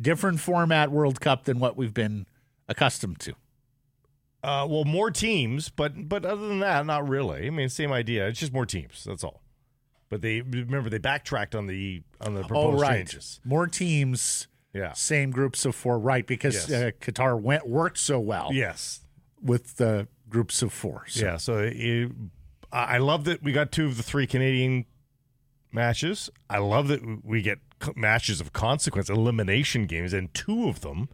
different 0.00 0.40
format 0.40 0.90
World 0.90 1.20
Cup 1.20 1.44
than 1.44 1.60
what 1.60 1.76
we've 1.76 1.94
been 1.94 2.26
accustomed 2.68 3.18
to. 3.20 3.32
Uh, 4.42 4.66
well, 4.68 4.84
more 4.84 5.10
teams, 5.10 5.70
but 5.70 6.08
but 6.08 6.24
other 6.24 6.46
than 6.48 6.60
that, 6.60 6.86
not 6.86 7.08
really. 7.08 7.46
I 7.46 7.50
mean, 7.50 7.68
same 7.68 7.92
idea. 7.92 8.28
It's 8.28 8.38
just 8.38 8.52
more 8.52 8.66
teams. 8.66 9.04
That's 9.04 9.24
all. 9.24 9.42
But 10.08 10.22
they 10.22 10.40
remember 10.40 10.88
they 10.88 10.98
backtracked 10.98 11.54
on 11.56 11.66
the 11.66 12.02
on 12.20 12.34
the 12.34 12.42
Oh, 12.42 12.46
proposed 12.46 12.82
right. 12.82 12.96
changes. 12.98 13.40
More 13.44 13.66
teams, 13.66 14.46
Yeah. 14.72 14.92
same 14.92 15.30
groups 15.32 15.64
of 15.64 15.74
four, 15.74 15.98
right? 15.98 16.24
Because 16.26 16.68
Yes. 16.68 16.70
uh, 16.70 16.90
Qatar 17.00 17.40
went 17.40 17.66
worked 17.68 17.98
so 17.98 18.20
well 18.20 18.50
Yes. 18.52 19.00
with 19.42 19.76
the 19.76 20.06
groups 20.28 20.62
of 20.62 20.72
four. 20.72 21.06
So 21.08 21.24
Yeah. 21.24 21.36
So 21.38 21.58
it, 21.58 22.12
I 22.72 22.96
I 22.96 22.98
love 22.98 23.24
that 23.24 23.42
we 23.42 23.50
got 23.52 23.72
two 23.72 23.86
of 23.86 23.96
the 23.96 24.02
three 24.04 24.28
Canadian 24.28 24.84
matches. 25.72 26.30
I 26.48 26.58
love 26.58 26.86
that 26.88 27.24
we 27.24 27.42
get 27.42 27.58
matches 27.96 28.40
of 28.40 28.52
consequence, 28.52 29.10
elimination 29.10 29.86
games, 29.86 30.12
and 30.12 30.32
two 30.32 30.68
of 30.68 30.80
them, 30.82 31.08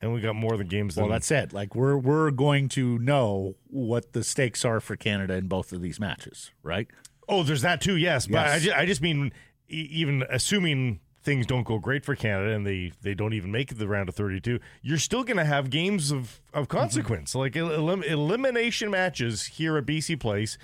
and 0.00 0.12
we 0.12 0.20
got 0.20 0.34
more 0.34 0.56
than 0.56 0.66
games. 0.68 0.96
Well, 0.96 1.08
that's 1.08 1.30
it. 1.30 1.52
Like 1.52 1.74
we're 1.74 1.96
we're 1.96 2.30
going 2.30 2.68
to 2.70 2.98
know 2.98 3.56
what 3.68 4.12
the 4.12 4.22
stakes 4.24 4.64
are 4.64 4.80
for 4.80 4.96
Canada 4.96 5.34
in 5.34 5.48
both 5.48 5.72
of 5.72 5.82
these 5.82 5.98
matches, 5.98 6.50
right? 6.62 6.88
Oh, 7.28 7.42
there's 7.42 7.62
that 7.62 7.80
too. 7.80 7.96
Yes, 7.96 8.26
but 8.26 8.46
I 8.46 8.58
just, 8.58 8.76
I 8.76 8.86
just 8.86 9.02
mean 9.02 9.32
e- 9.68 9.88
even 9.90 10.24
assuming 10.30 11.00
things 11.22 11.46
don't 11.46 11.64
go 11.64 11.78
great 11.78 12.04
for 12.04 12.14
Canada 12.14 12.54
and 12.54 12.66
they 12.66 12.92
they 13.02 13.14
don't 13.14 13.34
even 13.34 13.52
make 13.52 13.76
the 13.76 13.88
round 13.88 14.08
of 14.08 14.14
32, 14.14 14.60
you're 14.82 14.98
still 14.98 15.24
going 15.24 15.36
to 15.36 15.44
have 15.44 15.70
games 15.70 16.10
of 16.10 16.40
of 16.54 16.68
mm-hmm. 16.68 16.78
consequence, 16.78 17.34
like 17.34 17.56
el- 17.56 17.72
elim- 17.72 18.02
elimination 18.02 18.90
matches 18.90 19.44
here 19.44 19.76
at 19.76 19.86
BC 19.86 20.18
Place. 20.20 20.58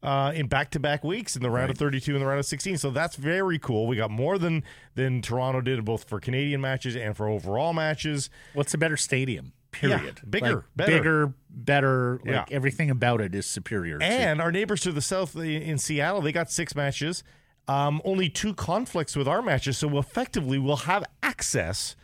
Uh, 0.00 0.30
in 0.32 0.46
back-to-back 0.46 1.02
weeks 1.02 1.34
in 1.34 1.42
the 1.42 1.50
round 1.50 1.70
of 1.72 1.76
32 1.76 2.12
and 2.12 2.22
the 2.22 2.26
round 2.26 2.38
of 2.38 2.46
16 2.46 2.78
so 2.78 2.88
that's 2.88 3.16
very 3.16 3.58
cool 3.58 3.88
we 3.88 3.96
got 3.96 4.12
more 4.12 4.38
than 4.38 4.62
than 4.94 5.20
toronto 5.20 5.60
did 5.60 5.84
both 5.84 6.04
for 6.08 6.20
canadian 6.20 6.60
matches 6.60 6.94
and 6.94 7.16
for 7.16 7.28
overall 7.28 7.72
matches 7.72 8.30
What's 8.54 8.72
a 8.74 8.78
better 8.78 8.96
stadium? 8.96 9.52
Period. 9.72 10.20
bigger, 10.28 10.54
Like, 10.54 10.64
better. 10.76 10.92
bigger, 10.98 11.34
better. 11.50 12.12
Like 12.24 12.26
Yeah. 12.26 12.44
everything 12.50 12.90
about 12.90 13.20
it 13.20 13.34
is 13.34 13.44
superior. 13.46 13.98
to- 13.98 14.04
And 14.04 14.40
our 14.40 14.50
neighbors 14.52 14.80
to 14.82 14.92
the 14.92 15.02
south 15.02 15.34
in 15.36 15.78
Seattle, 15.78 16.20
they 16.22 16.32
got 16.32 16.50
six 16.50 16.74
matches. 16.76 17.22
Um, 17.66 18.00
only 18.04 18.28
two 18.30 18.54
conflicts 18.54 19.14
with 19.16 19.28
our 19.28 19.42
matches, 19.42 19.76
so 19.78 19.98
effectively 19.98 20.58
we'll 20.58 20.76
have 20.76 21.04
access 21.22 21.96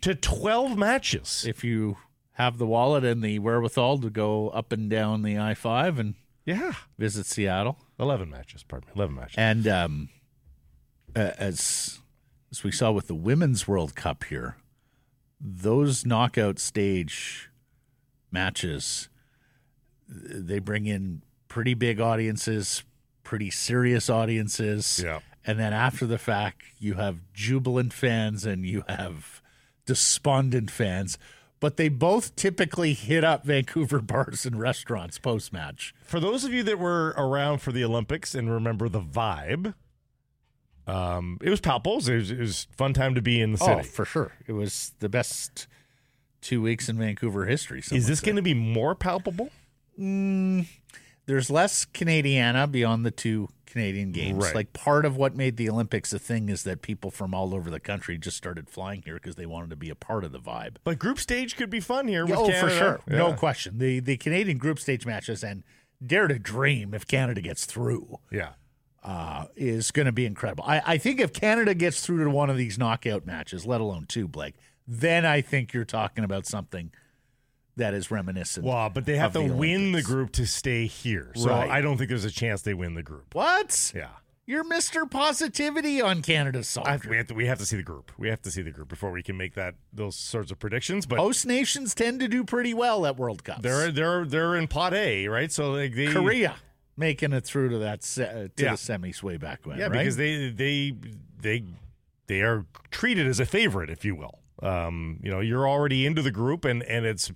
to 0.00 0.14
twelve 0.14 0.78
matches. 0.78 1.44
if 1.46 1.62
you 1.64 1.98
have 2.36 2.56
the 2.58 2.66
wallet 2.66 3.04
and 3.04 3.22
the 3.22 3.38
wherewithal 3.40 3.98
to 3.98 4.10
go 4.10 4.48
up 4.50 4.72
and 4.72 4.88
down 4.88 5.22
the 5.22 5.38
I 5.38 5.52
five 5.54 5.98
and 5.98 6.14
yeah, 6.44 6.72
visit 6.98 7.26
Seattle, 7.26 7.78
eleven 7.98 8.30
matches. 8.30 8.62
Pardon 8.62 8.88
me, 8.88 8.92
eleven 8.96 9.14
matches. 9.16 9.34
and 9.38 9.68
um, 9.68 10.08
as 11.14 12.00
as 12.50 12.62
we 12.64 12.72
saw 12.72 12.90
with 12.90 13.06
the 13.06 13.14
women's 13.14 13.66
World 13.68 13.94
Cup 13.94 14.24
here, 14.24 14.56
those 15.40 16.04
knockout 16.04 16.58
stage 16.58 17.50
matches 18.30 19.08
they 20.08 20.58
bring 20.58 20.86
in 20.86 21.22
pretty 21.48 21.74
big 21.74 22.00
audiences, 22.00 22.82
pretty 23.24 23.50
serious 23.50 24.10
audiences. 24.10 25.02
Yeah. 25.02 25.20
And 25.44 25.58
then 25.58 25.72
after 25.72 26.06
the 26.06 26.18
fact, 26.18 26.62
you 26.78 26.94
have 26.94 27.18
jubilant 27.32 27.92
fans 27.92 28.44
and 28.44 28.64
you 28.64 28.84
have 28.88 29.42
despondent 29.86 30.70
fans. 30.70 31.18
But 31.62 31.76
they 31.76 31.88
both 31.88 32.34
typically 32.34 32.92
hit 32.92 33.22
up 33.22 33.44
Vancouver 33.44 34.00
bars 34.02 34.44
and 34.44 34.58
restaurants 34.58 35.18
post 35.18 35.52
match. 35.52 35.94
For 36.02 36.18
those 36.18 36.42
of 36.44 36.52
you 36.52 36.64
that 36.64 36.76
were 36.78 37.14
around 37.16 37.58
for 37.58 37.70
the 37.70 37.84
Olympics 37.84 38.34
and 38.34 38.50
remember 38.50 38.88
the 38.88 39.00
vibe, 39.00 39.74
um, 40.88 41.38
it 41.40 41.50
was 41.50 41.60
palpable. 41.60 41.98
It 41.98 42.16
was, 42.16 42.30
it 42.32 42.40
was 42.40 42.66
fun 42.76 42.94
time 42.94 43.14
to 43.14 43.22
be 43.22 43.40
in 43.40 43.52
the 43.52 43.58
city. 43.58 43.80
Oh, 43.80 43.82
for 43.84 44.04
sure. 44.04 44.32
It 44.48 44.52
was 44.54 44.92
the 44.98 45.08
best 45.08 45.68
two 46.40 46.60
weeks 46.60 46.88
in 46.88 46.98
Vancouver 46.98 47.46
history. 47.46 47.80
Is 47.92 48.08
this 48.08 48.20
going 48.20 48.34
to 48.34 48.42
be 48.42 48.54
more 48.54 48.96
palpable? 48.96 49.50
Mm, 49.96 50.66
there's 51.26 51.50
less 51.50 51.84
Canadiana 51.84 52.70
beyond 52.70 53.04
the 53.06 53.10
two 53.10 53.48
Canadian 53.66 54.12
games. 54.12 54.44
Right. 54.44 54.54
Like 54.54 54.72
part 54.72 55.04
of 55.04 55.16
what 55.16 55.34
made 55.34 55.56
the 55.56 55.70
Olympics 55.70 56.12
a 56.12 56.18
thing 56.18 56.48
is 56.48 56.62
that 56.64 56.82
people 56.82 57.10
from 57.10 57.32
all 57.34 57.54
over 57.54 57.70
the 57.70 57.80
country 57.80 58.18
just 58.18 58.36
started 58.36 58.68
flying 58.68 59.02
here 59.02 59.14
because 59.14 59.36
they 59.36 59.46
wanted 59.46 59.70
to 59.70 59.76
be 59.76 59.88
a 59.88 59.94
part 59.94 60.24
of 60.24 60.32
the 60.32 60.38
vibe. 60.40 60.76
But 60.84 60.98
group 60.98 61.18
stage 61.18 61.56
could 61.56 61.70
be 61.70 61.80
fun 61.80 62.06
here. 62.08 62.26
Oh, 62.28 62.46
for 62.46 62.50
Canada. 62.52 62.76
sure, 62.76 63.00
no 63.06 63.32
question. 63.32 63.78
The 63.78 64.00
the 64.00 64.16
Canadian 64.18 64.58
group 64.58 64.78
stage 64.78 65.06
matches 65.06 65.42
and 65.42 65.62
dare 66.04 66.26
to 66.28 66.38
dream 66.38 66.92
if 66.92 67.06
Canada 67.06 67.40
gets 67.40 67.64
through 67.64 68.18
Yeah. 68.30 68.50
uh, 69.04 69.46
is 69.56 69.90
going 69.90 70.06
to 70.06 70.12
be 70.12 70.26
incredible. 70.26 70.64
I, 70.66 70.82
I 70.84 70.98
think 70.98 71.20
if 71.20 71.32
Canada 71.32 71.74
gets 71.74 72.04
through 72.04 72.24
to 72.24 72.30
one 72.30 72.50
of 72.50 72.56
these 72.56 72.76
knockout 72.78 73.24
matches, 73.24 73.64
let 73.66 73.80
alone 73.80 74.06
two, 74.08 74.26
Blake, 74.28 74.56
then 74.86 75.24
I 75.24 75.40
think 75.40 75.72
you're 75.72 75.84
talking 75.84 76.24
about 76.24 76.44
something 76.46 76.90
that 77.76 77.94
is 77.94 78.10
reminiscent. 78.10 78.66
Well, 78.66 78.90
but 78.90 79.06
they 79.06 79.16
have 79.16 79.32
to 79.32 79.40
the 79.40 79.54
win 79.54 79.92
the 79.92 80.02
group 80.02 80.32
to 80.32 80.46
stay 80.46 80.86
here. 80.86 81.32
So 81.34 81.50
Right. 81.50 81.70
I 81.70 81.80
don't 81.80 81.96
think 81.96 82.08
there's 82.10 82.24
a 82.24 82.30
chance 82.30 82.62
they 82.62 82.74
win 82.74 82.94
the 82.94 83.02
group. 83.02 83.34
What? 83.34 83.92
Yeah. 83.94 84.08
You're 84.44 84.64
Mr. 84.64 85.08
Positivity 85.08 86.02
on 86.02 86.20
Canada's 86.20 86.68
soccer. 86.68 87.08
we 87.08 87.16
have 87.16 87.28
to 87.28 87.34
we 87.34 87.46
have 87.46 87.58
to 87.58 87.64
see 87.66 87.76
the 87.76 87.82
group. 87.84 88.10
We 88.18 88.28
have 88.28 88.42
to 88.42 88.50
see 88.50 88.60
the 88.60 88.72
group 88.72 88.88
before 88.88 89.12
we 89.12 89.22
can 89.22 89.36
make 89.36 89.54
that 89.54 89.76
those 89.92 90.16
sorts 90.16 90.50
of 90.50 90.58
predictions. 90.58 91.06
But 91.06 91.18
Host 91.20 91.46
nations 91.46 91.94
tend 91.94 92.18
to 92.20 92.28
do 92.28 92.42
pretty 92.44 92.74
well 92.74 93.06
at 93.06 93.16
World 93.16 93.44
Cups. 93.44 93.60
they're 93.62 93.92
they're 93.92 94.24
they're 94.24 94.56
in 94.56 94.66
pot 94.66 94.94
A, 94.94 95.28
right? 95.28 95.50
So 95.50 95.70
like 95.70 95.94
they 95.94 96.08
Korea 96.08 96.56
making 96.96 97.32
it 97.32 97.44
through 97.44 97.68
to 97.70 97.78
that 97.78 98.02
se- 98.02 98.24
uh, 98.24 98.48
to 98.56 98.64
Yeah. 98.64 98.70
the 98.72 98.76
semis 98.76 99.22
way 99.22 99.36
back 99.36 99.60
when. 99.64 99.78
Yeah, 99.78 99.84
right? 99.84 99.92
because 99.92 100.16
they 100.16 100.50
they 100.50 100.92
they 101.40 101.64
they 102.26 102.40
are 102.42 102.66
treated 102.90 103.28
as 103.28 103.38
a 103.38 103.46
favorite, 103.46 103.90
if 103.90 104.04
you 104.04 104.16
will. 104.16 104.40
Um, 104.60 105.20
you 105.22 105.30
know, 105.30 105.40
you're 105.40 105.68
already 105.68 106.04
into 106.04 106.20
the 106.20 106.30
group, 106.32 106.64
and 106.64 106.82
and 106.82 107.06
it's 107.06 107.30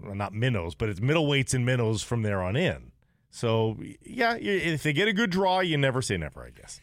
well, 0.00 0.14
not 0.14 0.32
minnows, 0.34 0.74
but 0.74 0.88
it's 0.88 1.00
middleweights 1.00 1.54
and 1.54 1.64
minnows 1.66 2.02
from 2.02 2.22
there 2.22 2.42
on 2.42 2.56
in. 2.56 2.92
So 3.30 3.78
yeah, 4.02 4.36
if 4.38 4.82
they 4.82 4.92
get 4.92 5.08
a 5.08 5.12
good 5.12 5.30
draw, 5.30 5.60
you 5.60 5.76
never 5.76 6.00
say 6.02 6.16
never, 6.16 6.44
I 6.44 6.50
guess. 6.50 6.80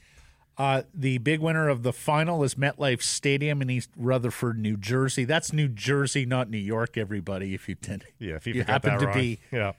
Uh, 0.58 0.84
the 0.94 1.18
big 1.18 1.40
winner 1.40 1.70
of 1.70 1.82
the 1.82 1.94
final 1.94 2.44
is 2.44 2.56
MetLife 2.56 3.02
Stadium 3.02 3.62
in 3.62 3.70
East 3.70 3.90
Rutherford, 3.96 4.60
New 4.60 4.76
Jersey. 4.78 5.24
That's 5.24 5.54
New 5.54 5.70
Jersey, 5.70 6.26
not 6.26 6.50
New 6.50 6.58
York. 6.58 6.98
Everybody, 6.98 7.54
if 7.54 7.70
you 7.70 7.76
tend, 7.76 8.04
Yeah, 8.20 8.36
if 8.36 8.46
you, 8.46 8.56
You 8.56 8.64
happen 8.64 9.00
to 9.00 9.06
wrong. 9.08 9.18
be- 9.18 9.40
yeah. 9.52 9.72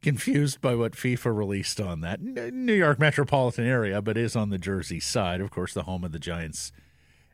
confused 0.00 0.60
by 0.60 0.74
what 0.74 0.92
FIFA 0.92 1.36
released 1.36 1.80
on 1.80 2.00
that 2.02 2.20
New 2.22 2.72
York 2.74 2.98
metropolitan 2.98 3.66
area, 3.66 4.00
but 4.00 4.16
is 4.16 4.36
on 4.36 4.50
the 4.50 4.58
Jersey 4.58 5.00
side, 5.00 5.40
of 5.40 5.50
course, 5.50 5.74
the 5.74 5.82
home 5.82 6.04
of 6.04 6.12
the 6.12 6.18
Giants 6.18 6.72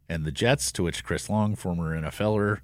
and 0.08 0.24
the 0.24 0.32
Jets. 0.32 0.72
To 0.72 0.82
which 0.84 1.04
Chris 1.04 1.28
Long, 1.28 1.54
former 1.56 2.00
NFLer, 2.00 2.60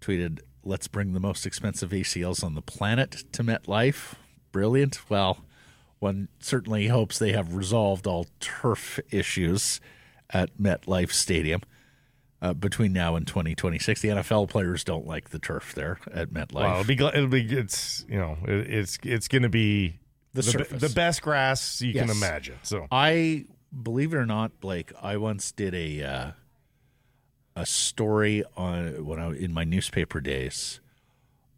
tweeted, 0.00 0.40
"Let's 0.64 0.88
bring 0.88 1.12
the 1.12 1.20
most 1.20 1.46
expensive 1.46 1.90
ACLs 1.90 2.42
on 2.44 2.54
the 2.54 2.62
planet 2.62 3.24
to 3.32 3.42
MetLife." 3.44 4.14
Brilliant. 4.52 5.08
Well, 5.10 5.44
one 5.98 6.28
certainly 6.40 6.88
hopes 6.88 7.18
they 7.18 7.32
have 7.32 7.54
resolved 7.54 8.06
all 8.06 8.26
turf 8.40 8.98
issues 9.10 9.80
at 10.30 10.56
MetLife 10.58 11.12
Stadium. 11.12 11.62
Uh, 12.40 12.52
between 12.52 12.92
now 12.92 13.14
and 13.14 13.24
2026, 13.24 14.00
the 14.00 14.08
NFL 14.08 14.48
players 14.48 14.82
don't 14.82 15.06
like 15.06 15.30
the 15.30 15.38
turf 15.38 15.74
there 15.76 15.98
at 16.12 16.30
MetLife. 16.30 16.54
Well, 16.54 16.80
it'll 16.80 16.84
be 16.84 16.94
it'll 17.18 17.28
be 17.28 17.56
it's 17.56 18.04
you 18.08 18.18
know 18.18 18.36
it, 18.46 18.68
it's 18.68 18.98
it's 19.04 19.28
going 19.28 19.42
to 19.42 19.48
be 19.48 20.00
The 20.34 20.42
surface. 20.42 20.80
the 20.80 20.88
best 20.88 21.22
grass 21.22 21.80
you 21.80 21.92
can 21.92 22.10
imagine. 22.10 22.56
So 22.62 22.88
I 22.90 23.44
believe 23.82 24.12
it 24.12 24.16
or 24.16 24.26
not, 24.26 24.58
Blake, 24.60 24.90
I 25.00 25.18
once 25.18 25.52
did 25.52 25.72
a 25.72 26.02
uh, 26.02 26.30
a 27.54 27.66
story 27.66 28.44
on 28.56 29.04
when 29.04 29.18
I 29.18 29.32
in 29.32 29.52
my 29.52 29.64
newspaper 29.64 30.20
days 30.20 30.80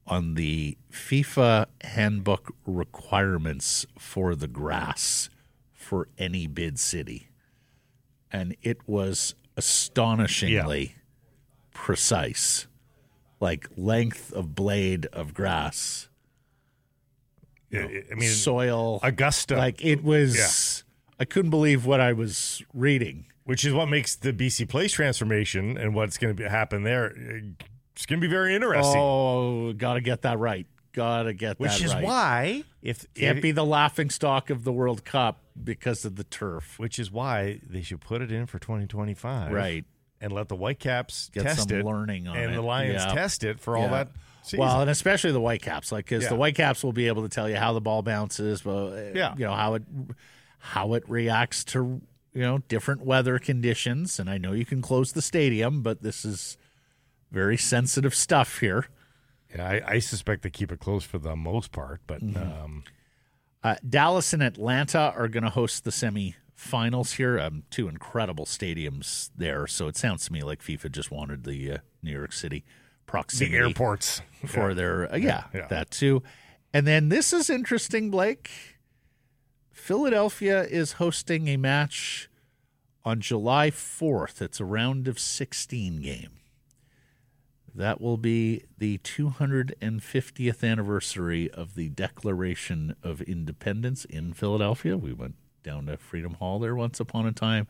on 0.07 0.35
the 0.35 0.77
FIFA 0.93 1.67
handbook 1.83 2.55
requirements 2.67 3.87
for 3.99 4.35
the 4.35 4.49
grass 4.49 5.31
for 5.73 6.09
any 6.19 6.47
bid 6.47 6.79
city, 6.79 7.29
and 8.33 8.57
it 8.63 8.79
was 8.87 9.35
astonishingly 9.57 10.97
precise, 11.73 12.67
like 13.41 13.69
length 13.77 14.33
of 14.33 14.55
blade 14.55 15.07
of 15.07 15.33
grass, 15.35 16.09
I 17.73 18.05
I 18.11 18.15
mean, 18.15 18.31
soil, 18.31 19.01
Augusta, 19.03 19.57
like 19.57 19.85
it 19.85 20.03
was. 20.05 20.85
I 21.19 21.25
couldn't 21.25 21.51
believe 21.51 21.87
what 21.87 22.01
I 22.01 22.13
was 22.13 22.63
reading. 22.73 23.27
Which 23.45 23.65
is 23.65 23.73
what 23.73 23.87
makes 23.89 24.17
the 24.17 24.33
BC 24.33 24.69
Place 24.69 24.93
transformation 24.93 25.77
and 25.77 25.95
what's 25.95 26.19
going 26.19 26.37
to 26.37 26.49
happen 26.49 26.83
there. 26.83 27.07
uh, 27.07 27.65
It's 27.95 28.07
going 28.07 28.21
to 28.21 28.27
be 28.27 28.31
very 28.31 28.55
interesting. 28.55 28.97
Oh, 29.01 29.73
gotta 29.73 30.01
get 30.01 30.23
that 30.23 30.39
right. 30.39 30.67
Gotta 30.93 31.33
get 31.33 31.59
that 31.59 31.65
right. 31.65 31.71
which 31.71 31.79
that 31.81 31.85
is 31.85 31.95
right. 31.95 32.05
why 32.05 32.65
if 32.83 33.07
Can't 33.15 33.39
if- 33.39 33.43
be 33.43 33.51
the 33.53 33.65
laughing 33.65 34.11
stock 34.11 34.51
of 34.51 34.65
the 34.65 34.73
World 34.73 35.05
Cup 35.05 35.41
because 35.63 36.05
of 36.05 36.17
the 36.17 36.25
turf. 36.25 36.79
which 36.79 36.99
is 36.99 37.11
why 37.13 37.61
they 37.69 37.83
should 37.83 38.01
put 38.01 38.21
it 38.23 38.31
in 38.33 38.47
for 38.47 38.59
2025, 38.59 39.53
Right. 39.53 39.85
And 40.21 40.33
let 40.33 40.49
the 40.49 40.57
Whitecaps 40.57 41.31
Get 41.35 41.43
test 41.43 41.69
some 41.69 41.79
it, 41.79 41.85
learning 41.85 42.27
on 42.29 42.37
it. 42.37 42.45
and 42.45 42.53
it. 42.53 42.57
the 42.57 42.63
Lions 42.63 43.03
Yeah. 43.07 43.13
test 43.15 43.45
it 43.45 43.61
for 43.61 43.77
all 43.77 43.89
that. 43.91 44.09
Season. 44.43 44.61
Well, 44.61 44.81
and 44.81 44.89
especially 44.91 45.33
the 45.33 45.41
Whitecaps, 45.41 45.93
like 45.93 46.07
because 46.07 46.23
Yeah. 46.25 46.29
the 46.31 46.37
Whitecaps 46.37 46.83
will 46.83 46.93
be 46.93 47.09
able 47.09 47.23
to 47.23 47.29
tell 47.29 47.49
you 47.49 47.57
how 47.57 47.73
the 47.75 47.81
ball 47.81 48.03
bounces, 48.03 48.65
well, 48.65 48.93
uh, 48.95 49.11
Yeah. 49.15 49.35
you 49.37 49.45
know 49.45 49.55
how 49.55 49.75
it 49.75 49.83
how 50.59 50.95
it 50.95 51.09
reacts 51.09 51.63
to 51.65 52.01
you 52.35 52.43
know 52.43 52.59
different 52.69 53.03
weather 53.03 53.39
conditions. 53.39 54.19
And 54.19 54.29
I 54.29 54.39
know 54.39 54.53
you 54.53 54.67
can 54.67 54.83
close 54.83 55.13
the 55.13 55.23
stadium, 55.23 55.83
but 55.83 56.03
this 56.03 56.25
is 56.25 56.57
very 57.31 57.57
sensitive 57.57 58.15
stuff 58.15 58.59
here. 58.61 58.87
yeah, 59.55 59.69
I, 59.69 59.83
I 59.95 59.99
suspect 60.01 60.43
they 60.43 60.51
keep 60.51 60.71
it 60.73 60.81
closed 60.81 61.07
for 61.07 61.19
the 61.19 61.37
most 61.37 61.73
part, 61.73 62.01
but 62.07 62.21
Mm-hmm. 62.23 62.65
um, 62.65 62.85
Uh, 63.63 63.77
Dallas 63.89 64.33
and 64.35 64.43
Atlanta 64.43 65.15
are 65.17 65.27
going 65.29 65.43
to 65.45 65.49
host 65.51 65.85
the 65.85 65.91
semifinals 65.91 67.17
here. 67.17 67.39
Um, 67.41 67.63
two 67.71 67.89
incredible 67.89 68.45
stadiums 68.45 69.31
there. 69.37 69.67
So 69.67 69.89
it 69.89 69.97
sounds 69.97 70.27
to 70.27 70.33
me 70.33 70.43
like 70.43 70.61
FIFA 70.63 70.93
just 70.93 71.11
wanted 71.11 71.45
the 71.45 71.73
uh, 71.73 71.79
New 72.03 72.13
York 72.13 72.33
City 72.33 72.61
the 73.07 73.11
proximity 73.11 73.57
airports 73.57 74.21
for 74.47 74.75
their 74.75 75.11
uh, 75.13 75.17
yeah, 75.17 75.45
Yeah. 75.55 75.67
that 75.69 75.91
too. 75.91 76.23
And 76.75 76.87
then 76.87 77.09
this 77.09 77.33
is 77.33 77.49
interesting, 77.49 78.11
Blake. 78.11 78.51
Philadelphia 79.75 80.63
is 80.63 80.93
hosting 80.93 81.49
a 81.49 81.57
match 81.57 82.31
on 83.05 83.21
July 83.21 83.71
4th. 83.71 84.41
It's 84.41 84.61
a 84.61 84.65
round 84.65 85.09
of 85.09 85.19
16 85.19 86.01
game. 86.01 86.31
That 87.75 88.01
will 88.01 88.17
be 88.17 88.65
the 88.79 88.99
250th 88.99 90.63
anniversary 90.63 91.51
of 91.51 91.75
the 91.75 91.89
Declaration 91.89 92.95
of 93.03 93.21
Independence 93.23 94.05
in 94.05 94.33
Philadelphia. 94.33 94.97
We 94.97 95.13
went 95.13 95.35
down 95.65 95.87
to 95.87 95.97
Freedom 95.97 96.35
Hall 96.35 96.61
there 96.61 96.77
once 96.77 97.01
upon 97.01 97.27
a 97.27 97.33
time. 97.33 97.67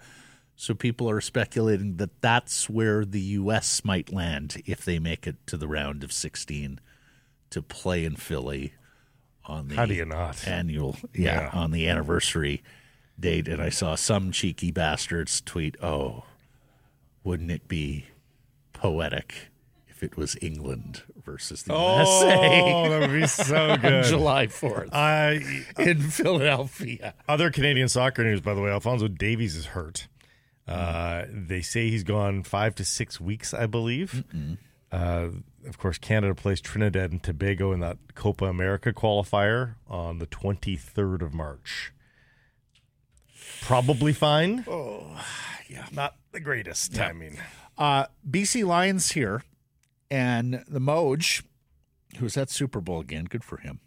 So 0.56 0.74
people 0.74 1.08
are 1.08 1.22
speculating 1.22 1.96
that 1.96 2.20
that's 2.20 2.68
where 2.68 3.06
the 3.06 3.20
U.S. 3.20 3.82
might 3.82 4.12
land 4.12 4.62
if 4.66 4.84
they 4.84 4.98
make 4.98 5.26
it 5.26 5.36
to 5.46 5.56
the 5.56 5.66
round 5.66 6.04
of 6.04 6.12
16 6.12 6.80
to 7.48 7.62
play 7.62 8.04
in 8.04 8.16
Philly 8.16 8.74
on 9.46 9.68
the 9.68 9.76
How 9.76 9.86
do 9.86 9.94
you 9.94 10.04
not? 10.04 10.46
annual, 10.48 10.96
yeah, 11.14 11.42
Yeah. 11.42 11.50
on 11.52 11.70
the 11.70 11.88
anniversary 11.88 12.62
date. 13.18 13.46
And 13.48 13.60
I 13.62 13.68
saw 13.68 13.94
some 13.94 14.32
cheeky 14.32 14.70
bastards 14.70 15.40
tweet, 15.40 15.76
"Oh, 15.82 16.24
wouldn't 17.22 17.50
it 17.50 17.68
be 17.68 18.06
poetic 18.72 19.48
if 19.88 20.02
it 20.02 20.16
was 20.16 20.36
England 20.42 21.02
versus 21.24 21.62
the 21.62 21.72
USA 21.72 22.62
Oh, 22.74 22.88
that 22.90 23.00
would 23.08 23.20
be 23.20 23.26
so 23.26 23.70
on 23.70 23.80
good. 23.80 24.04
July 24.04 24.46
4th 24.46 24.92
I, 24.92 25.64
in 25.78 26.00
Philadelphia?" 26.02 27.14
other 27.28 27.50
Canadian 27.50 27.88
soccer 27.88 28.24
news, 28.24 28.40
by 28.40 28.54
the 28.54 28.60
way, 28.60 28.70
Alfonso 28.70 29.08
Davies 29.08 29.56
is 29.56 29.66
hurt. 29.66 30.08
Uh, 30.66 31.24
they 31.30 31.60
say 31.60 31.90
he's 31.90 32.04
gone 32.04 32.42
five 32.42 32.74
to 32.76 32.84
six 32.84 33.20
weeks, 33.20 33.52
I 33.52 33.66
believe. 33.66 34.24
Uh, 34.90 35.28
of 35.66 35.78
course, 35.78 35.98
Canada 35.98 36.34
plays 36.34 36.60
Trinidad 36.60 37.12
and 37.12 37.22
Tobago 37.22 37.72
in 37.72 37.80
that 37.80 37.98
Copa 38.14 38.46
America 38.46 38.92
qualifier 38.92 39.74
on 39.88 40.18
the 40.18 40.26
23rd 40.26 41.22
of 41.22 41.34
March. 41.34 41.92
Probably 43.62 44.12
fine. 44.12 44.64
Oh, 44.68 45.20
yeah. 45.68 45.86
Not 45.92 46.16
the 46.32 46.40
greatest 46.40 46.94
timing. 46.94 47.38
Uh, 47.76 48.06
BC 48.28 48.64
Lions 48.64 49.12
here, 49.12 49.42
and 50.10 50.64
the 50.68 50.80
Moj, 50.80 51.42
who's 52.18 52.36
at 52.36 52.50
Super 52.50 52.80
Bowl 52.80 53.00
again, 53.00 53.24
good 53.24 53.42
for 53.44 53.56
him, 53.58 53.80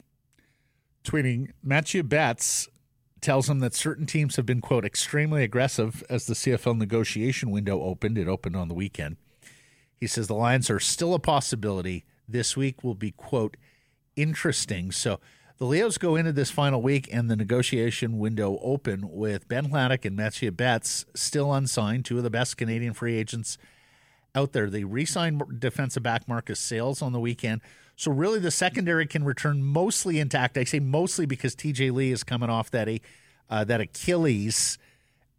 tweeting 1.03 1.51
Mathieu 1.63 2.03
Betts 2.03 2.67
tells 3.21 3.49
him 3.49 3.59
that 3.59 3.73
certain 3.73 4.05
teams 4.05 4.35
have 4.35 4.45
been, 4.45 4.61
quote, 4.61 4.85
extremely 4.85 5.43
aggressive 5.43 6.03
as 6.09 6.25
the 6.25 6.33
CFL 6.33 6.77
negotiation 6.77 7.49
window 7.49 7.81
opened. 7.81 8.17
It 8.17 8.27
opened 8.27 8.55
on 8.55 8.67
the 8.67 8.73
weekend. 8.73 9.17
He 9.99 10.07
says 10.07 10.27
the 10.27 10.35
Lions 10.35 10.69
are 10.69 10.79
still 10.79 11.13
a 11.13 11.19
possibility. 11.19 12.05
This 12.27 12.55
week 12.55 12.83
will 12.83 12.95
be, 12.95 13.11
quote, 13.11 13.57
interesting. 14.15 14.91
So 14.91 15.19
the 15.57 15.65
Leos 15.65 15.97
go 15.97 16.15
into 16.15 16.31
this 16.31 16.51
final 16.51 16.81
week 16.81 17.09
and 17.11 17.29
the 17.29 17.35
negotiation 17.35 18.19
window 18.19 18.59
open 18.61 19.11
with 19.11 19.47
Ben 19.47 19.71
Hladik 19.71 20.05
and 20.05 20.15
Mathieu 20.15 20.51
Betts 20.51 21.05
still 21.15 21.51
unsigned, 21.51 22.05
two 22.05 22.17
of 22.17 22.23
the 22.23 22.29
best 22.29 22.57
Canadian 22.57 22.93
free 22.93 23.15
agents 23.15 23.57
out 24.35 24.53
there. 24.53 24.69
They 24.69 24.83
re-signed 24.83 25.59
defensive 25.59 26.03
back 26.03 26.27
Marcus 26.27 26.59
Sayles 26.59 27.01
on 27.01 27.11
the 27.11 27.19
weekend. 27.19 27.61
So 27.95 28.11
really 28.11 28.39
the 28.39 28.51
secondary 28.51 29.07
can 29.07 29.23
return 29.23 29.63
mostly 29.63 30.19
intact. 30.19 30.57
I 30.57 30.63
say 30.63 30.79
mostly 30.79 31.25
because 31.25 31.55
TJ 31.55 31.91
Lee 31.91 32.11
is 32.11 32.23
coming 32.23 32.49
off 32.49 32.69
that 32.69 32.87
uh, 33.49 33.63
that 33.63 33.81
Achilles 33.81 34.77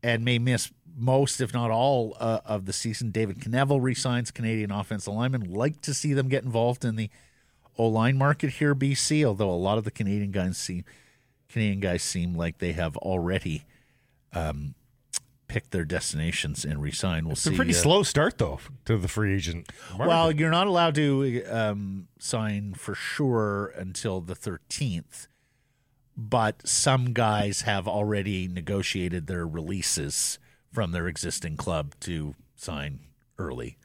and 0.08 0.24
may 0.24 0.38
miss 0.38 0.70
most, 0.96 1.40
if 1.40 1.52
not 1.54 1.70
all, 1.70 2.16
uh, 2.18 2.40
of 2.44 2.64
the 2.64 2.72
season. 2.72 3.10
David 3.10 3.38
Knevel 3.40 3.80
resigns 3.80 4.30
Canadian 4.30 4.70
offensive 4.70 5.12
lineman. 5.14 5.52
Like 5.52 5.80
to 5.82 5.94
see 5.94 6.12
them 6.14 6.28
get 6.28 6.44
involved 6.44 6.84
in 6.84 6.96
the 6.96 7.10
O 7.76 7.86
line 7.86 8.16
market 8.16 8.54
here, 8.54 8.74
BC. 8.74 9.24
Although 9.24 9.50
a 9.50 9.52
lot 9.52 9.78
of 9.78 9.84
the 9.84 9.90
Canadian 9.90 10.30
guys 10.32 10.56
seem 10.58 10.84
Canadian 11.48 11.80
guys 11.80 12.02
seem 12.02 12.34
like 12.34 12.58
they 12.58 12.72
have 12.72 12.96
already 12.96 13.64
um, 14.32 14.74
pick 15.46 15.70
their 15.70 15.84
destinations 15.84 16.64
and 16.64 16.82
resign. 16.82 17.24
We'll 17.24 17.32
It's 17.32 17.42
see. 17.42 17.54
a 17.54 17.56
pretty 17.56 17.72
uh, 17.72 17.76
slow 17.76 18.02
start 18.02 18.38
though 18.38 18.58
to 18.86 18.96
the 18.96 19.08
free 19.08 19.34
agent. 19.34 19.70
market. 19.90 20.08
Well, 20.08 20.32
you're 20.32 20.50
not 20.50 20.66
allowed 20.66 20.94
to 20.96 21.44
um, 21.44 22.08
sign 22.18 22.74
for 22.74 22.94
sure 22.94 23.68
until 23.76 24.20
the 24.20 24.34
13th, 24.34 25.28
but 26.18 26.66
some 26.66 27.12
guys 27.12 27.60
have 27.62 27.86
already 27.86 28.48
negotiated 28.48 29.28
their 29.28 29.46
releases 29.46 30.40
from 30.72 30.90
their 30.90 31.06
existing 31.06 31.56
club 31.56 31.94
to 32.00 32.34
sign 32.56 32.98
early. 33.38 33.78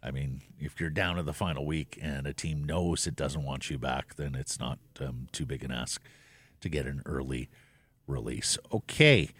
I 0.00 0.12
mean, 0.12 0.42
if 0.60 0.80
you're 0.80 0.90
down 0.90 1.16
to 1.16 1.24
the 1.24 1.32
final 1.32 1.66
week 1.66 1.98
and 2.00 2.24
a 2.24 2.32
team 2.32 2.62
knows 2.62 3.08
it 3.08 3.16
doesn't 3.16 3.42
want 3.42 3.68
you 3.68 3.78
back, 3.78 4.14
then 4.14 4.36
it's 4.36 4.60
not 4.60 4.78
um, 5.00 5.26
too 5.32 5.44
big 5.44 5.64
an 5.64 5.72
ask 5.72 6.00
to 6.60 6.68
get 6.68 6.86
an 6.86 7.02
early 7.04 7.50
release. 8.06 8.56
Okay 8.72 9.30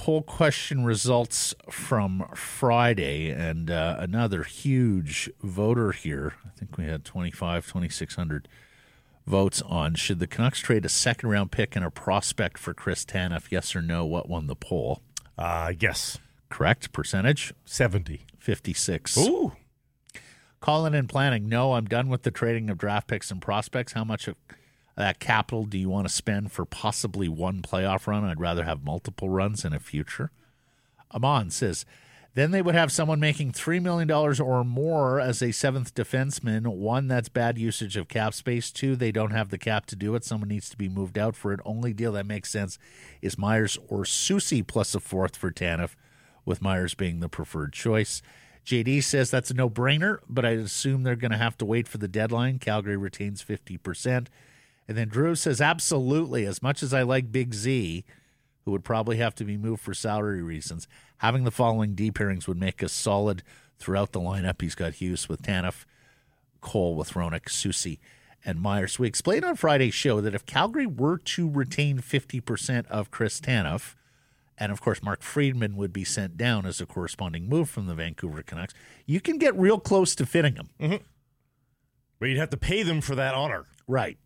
poll 0.00 0.22
question 0.22 0.82
results 0.82 1.54
from 1.68 2.24
Friday, 2.34 3.28
and 3.28 3.70
uh, 3.70 3.96
another 3.98 4.44
huge 4.44 5.28
voter 5.42 5.92
here. 5.92 6.34
I 6.46 6.50
think 6.58 6.78
we 6.78 6.84
had 6.84 7.04
25, 7.04 7.66
2,600 7.66 8.48
votes 9.26 9.62
on 9.62 9.94
should 9.94 10.18
the 10.18 10.26
Canucks 10.26 10.60
trade 10.60 10.84
a 10.84 10.88
second 10.88 11.28
round 11.28 11.52
pick 11.52 11.76
and 11.76 11.84
a 11.84 11.90
prospect 11.90 12.58
for 12.58 12.74
Chris 12.74 13.04
Tanev? 13.04 13.50
Yes 13.50 13.74
or 13.76 13.82
no? 13.82 14.04
What 14.04 14.28
won 14.28 14.46
the 14.46 14.56
poll? 14.56 15.02
uh, 15.38 15.72
yes, 15.78 16.18
Correct 16.48 16.92
percentage 16.92 17.54
seventy. 17.64 18.26
56. 18.38 19.18
Ooh, 19.18 19.52
Calling 20.60 20.94
and 20.94 21.08
planning. 21.08 21.48
No, 21.48 21.74
I'm 21.74 21.84
done 21.86 22.08
with 22.08 22.22
the 22.22 22.30
trading 22.30 22.68
of 22.70 22.76
draft 22.78 23.06
picks 23.06 23.30
and 23.30 23.40
prospects. 23.40 23.92
How 23.92 24.02
much 24.04 24.26
of 24.28 24.34
that 24.96 25.20
capital 25.20 25.64
do 25.64 25.78
you 25.78 25.88
want 25.88 26.08
to 26.08 26.12
spend 26.12 26.50
for 26.52 26.64
possibly 26.64 27.28
one 27.28 27.62
playoff 27.62 28.06
run? 28.06 28.24
I'd 28.24 28.40
rather 28.40 28.64
have 28.64 28.82
multiple 28.82 29.28
runs 29.30 29.64
in 29.64 29.72
a 29.72 29.78
future. 29.78 30.30
Amon 31.14 31.50
says, 31.50 31.84
then 32.34 32.52
they 32.52 32.62
would 32.62 32.76
have 32.76 32.92
someone 32.92 33.18
making 33.18 33.52
$3 33.52 33.82
million 33.82 34.10
or 34.10 34.64
more 34.64 35.18
as 35.18 35.42
a 35.42 35.50
seventh 35.50 35.94
defenseman. 35.94 36.66
One, 36.66 37.08
that's 37.08 37.28
bad 37.28 37.58
usage 37.58 37.96
of 37.96 38.08
cap 38.08 38.34
space. 38.34 38.70
Two, 38.70 38.94
they 38.94 39.10
don't 39.10 39.32
have 39.32 39.50
the 39.50 39.58
cap 39.58 39.86
to 39.86 39.96
do 39.96 40.14
it. 40.14 40.24
Someone 40.24 40.48
needs 40.48 40.70
to 40.70 40.76
be 40.76 40.88
moved 40.88 41.18
out 41.18 41.34
for 41.34 41.52
it. 41.52 41.60
Only 41.64 41.92
deal 41.92 42.12
that 42.12 42.26
makes 42.26 42.50
sense 42.50 42.78
is 43.20 43.36
Myers 43.36 43.78
or 43.88 44.04
Susie 44.04 44.62
plus 44.62 44.94
a 44.94 45.00
fourth 45.00 45.36
for 45.36 45.50
Tanev, 45.50 45.96
with 46.44 46.62
Myers 46.62 46.94
being 46.94 47.18
the 47.18 47.28
preferred 47.28 47.72
choice. 47.72 48.22
JD 48.64 49.02
says 49.02 49.30
that's 49.30 49.50
a 49.50 49.54
no 49.54 49.68
brainer, 49.68 50.18
but 50.28 50.44
I 50.44 50.50
assume 50.50 51.02
they're 51.02 51.16
going 51.16 51.32
to 51.32 51.36
have 51.36 51.58
to 51.58 51.64
wait 51.64 51.88
for 51.88 51.98
the 51.98 52.06
deadline. 52.06 52.58
Calgary 52.60 52.96
retains 52.96 53.44
50%. 53.44 54.28
And 54.86 54.98
then 54.98 55.08
Drew 55.08 55.34
says, 55.34 55.60
absolutely. 55.60 56.44
As 56.44 56.62
much 56.62 56.82
as 56.82 56.94
I 56.94 57.02
like 57.02 57.32
Big 57.32 57.54
Z, 57.54 58.04
who 58.70 58.72
would 58.72 58.84
probably 58.84 59.16
have 59.16 59.34
to 59.34 59.44
be 59.44 59.56
moved 59.56 59.82
for 59.82 59.92
salary 59.92 60.42
reasons, 60.42 60.86
having 61.18 61.42
the 61.42 61.50
following 61.50 61.96
D 61.96 62.12
pairings 62.12 62.46
would 62.46 62.56
make 62.56 62.84
us 62.84 62.92
solid 62.92 63.42
throughout 63.80 64.12
the 64.12 64.20
lineup. 64.20 64.60
He's 64.62 64.76
got 64.76 64.94
Hughes 64.94 65.28
with 65.28 65.42
Tanev, 65.42 65.84
Cole 66.60 66.94
with 66.94 67.14
Hronek, 67.14 67.48
Susie, 67.48 67.98
and 68.44 68.60
Myers. 68.60 68.96
We 68.96 69.08
explained 69.08 69.44
on 69.44 69.56
Friday's 69.56 69.92
show 69.92 70.20
that 70.20 70.36
if 70.36 70.46
Calgary 70.46 70.86
were 70.86 71.18
to 71.18 71.50
retain 71.50 71.98
50% 71.98 72.86
of 72.86 73.10
Chris 73.10 73.40
Tanev, 73.40 73.96
and 74.56 74.70
of 74.70 74.80
course 74.80 75.02
Mark 75.02 75.20
Friedman 75.20 75.74
would 75.74 75.92
be 75.92 76.04
sent 76.04 76.36
down 76.36 76.64
as 76.64 76.80
a 76.80 76.86
corresponding 76.86 77.48
move 77.48 77.68
from 77.68 77.86
the 77.86 77.94
Vancouver 77.96 78.44
Canucks, 78.44 78.74
you 79.04 79.20
can 79.20 79.36
get 79.36 79.58
real 79.58 79.80
close 79.80 80.14
to 80.14 80.24
fitting 80.26 80.54
him. 80.54 80.68
Mm-hmm. 80.78 81.04
but 82.20 82.28
you'd 82.28 82.38
have 82.38 82.50
to 82.50 82.56
pay 82.56 82.84
them 82.84 83.00
for 83.00 83.16
that 83.16 83.34
honor. 83.34 83.64
Right. 83.88 84.16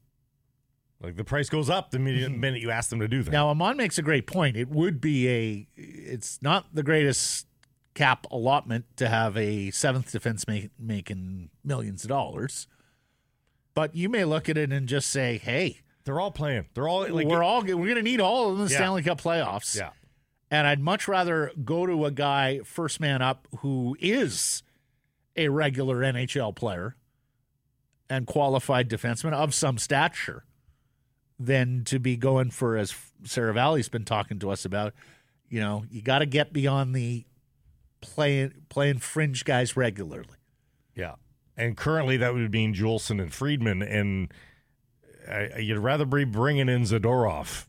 Like 1.01 1.17
the 1.17 1.25
price 1.25 1.49
goes 1.51 1.69
up 1.69 1.91
the 1.91 1.99
minute, 1.99 2.31
minute 2.37 2.61
you 2.63 2.71
ask 2.71 2.91
them 2.91 3.01
to 3.01 3.09
do 3.09 3.23
that. 3.23 3.31
Now, 3.31 3.49
Amon 3.49 3.77
makes 3.77 3.99
a 3.99 4.03
great 4.03 4.27
point. 4.27 4.57
It 4.57 4.69
would 4.69 5.01
be 5.01 5.29
a, 5.29 5.69
it's 5.77 6.41
not 6.41 6.67
the 6.75 6.83
greatest 6.83 7.47
cap 7.95 8.27
allotment 8.31 8.85
to 8.97 9.09
have 9.09 9.37
a 9.37 9.71
seventh 9.71 10.11
defense 10.13 10.47
make, 10.49 10.71
making 10.79 11.51
millions 11.63 12.05
of 12.05 12.09
dollars, 12.09 12.67
but 13.75 13.95
you 13.95 14.09
may 14.09 14.25
look 14.25 14.49
at 14.49 14.57
it 14.57 14.73
and 14.73 14.89
just 14.89 15.11
say, 15.11 15.37
hey, 15.39 15.81
They're 16.05 16.19
all 16.21 16.31
playing. 16.31 16.67
They're 16.75 16.89
all 16.89 17.09
like 17.09 17.27
we're 17.27 17.43
all 17.43 17.61
we're 17.63 17.75
going 17.75 17.95
to 17.97 18.03
need 18.03 18.21
all 18.21 18.51
of 18.51 18.53
them 18.53 18.63
in 18.63 18.67
the 18.69 18.73
Yeah. 18.73 18.79
Stanley 18.79 19.03
Cup 19.03 19.21
playoffs. 19.21 19.77
yeah. 19.77 19.91
And 20.51 20.67
I'd 20.67 20.81
much 20.81 21.09
rather 21.09 21.51
go 21.65 21.85
to 21.87 22.05
a 22.05 22.11
guy 22.11 22.61
first 22.65 23.01
man 23.01 23.21
up 23.23 23.49
who 23.59 23.97
is 24.01 24.63
a 25.37 25.49
regular 25.49 25.97
NHL 26.01 26.55
player 26.55 26.97
and 28.09 28.27
qualified 28.27 28.89
defenseman 28.89 29.33
of 29.33 29.53
some 29.55 29.79
stature 29.79 30.45
than 31.39 31.85
to 31.85 31.99
be 31.99 32.17
going 32.17 32.51
for, 32.51 32.77
as 32.77 32.95
Sarah 33.25 33.53
Valley's 33.53 33.89
been 33.89 34.05
talking 34.05 34.39
to 34.39 34.51
us 34.51 34.65
about, 34.65 34.95
you 35.49 35.61
know, 35.61 35.85
you 35.91 36.03
got 36.03 36.21
to 36.21 36.27
get 36.27 36.53
beyond 36.53 36.95
the 36.95 37.25
playing 38.01 38.53
playing 38.69 38.99
fringe 38.99 39.45
guys 39.45 39.77
regularly. 39.77 40.37
Yeah. 40.95 41.15
And 41.57 41.77
currently 41.77 42.17
that 42.19 42.35
would 42.35 42.53
mean 42.53 42.75
Juulsen 42.75 43.21
and 43.21 43.33
Friedman. 43.33 43.83
And 43.83 44.33
I, 45.29 45.59
you'd 45.59 45.79
rather 45.79 46.05
be 46.05 46.25
bringing 46.25 46.69
in 46.69 46.83
Zadorov 46.83 47.67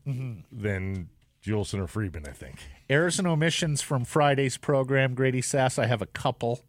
than 0.52 1.08
Juulsen 1.44 1.80
or 1.80 1.86
Friedman, 1.86 2.26
I 2.28 2.32
think. 2.32 2.58
Errors 2.90 3.18
and 3.18 3.26
omissions 3.26 3.82
from 3.82 4.04
Friday's 4.04 4.56
program, 4.56 5.14
Grady 5.14 5.40
Sass. 5.40 5.78
I 5.78 5.86
have 5.86 6.02
a 6.02 6.06
couple. 6.06 6.64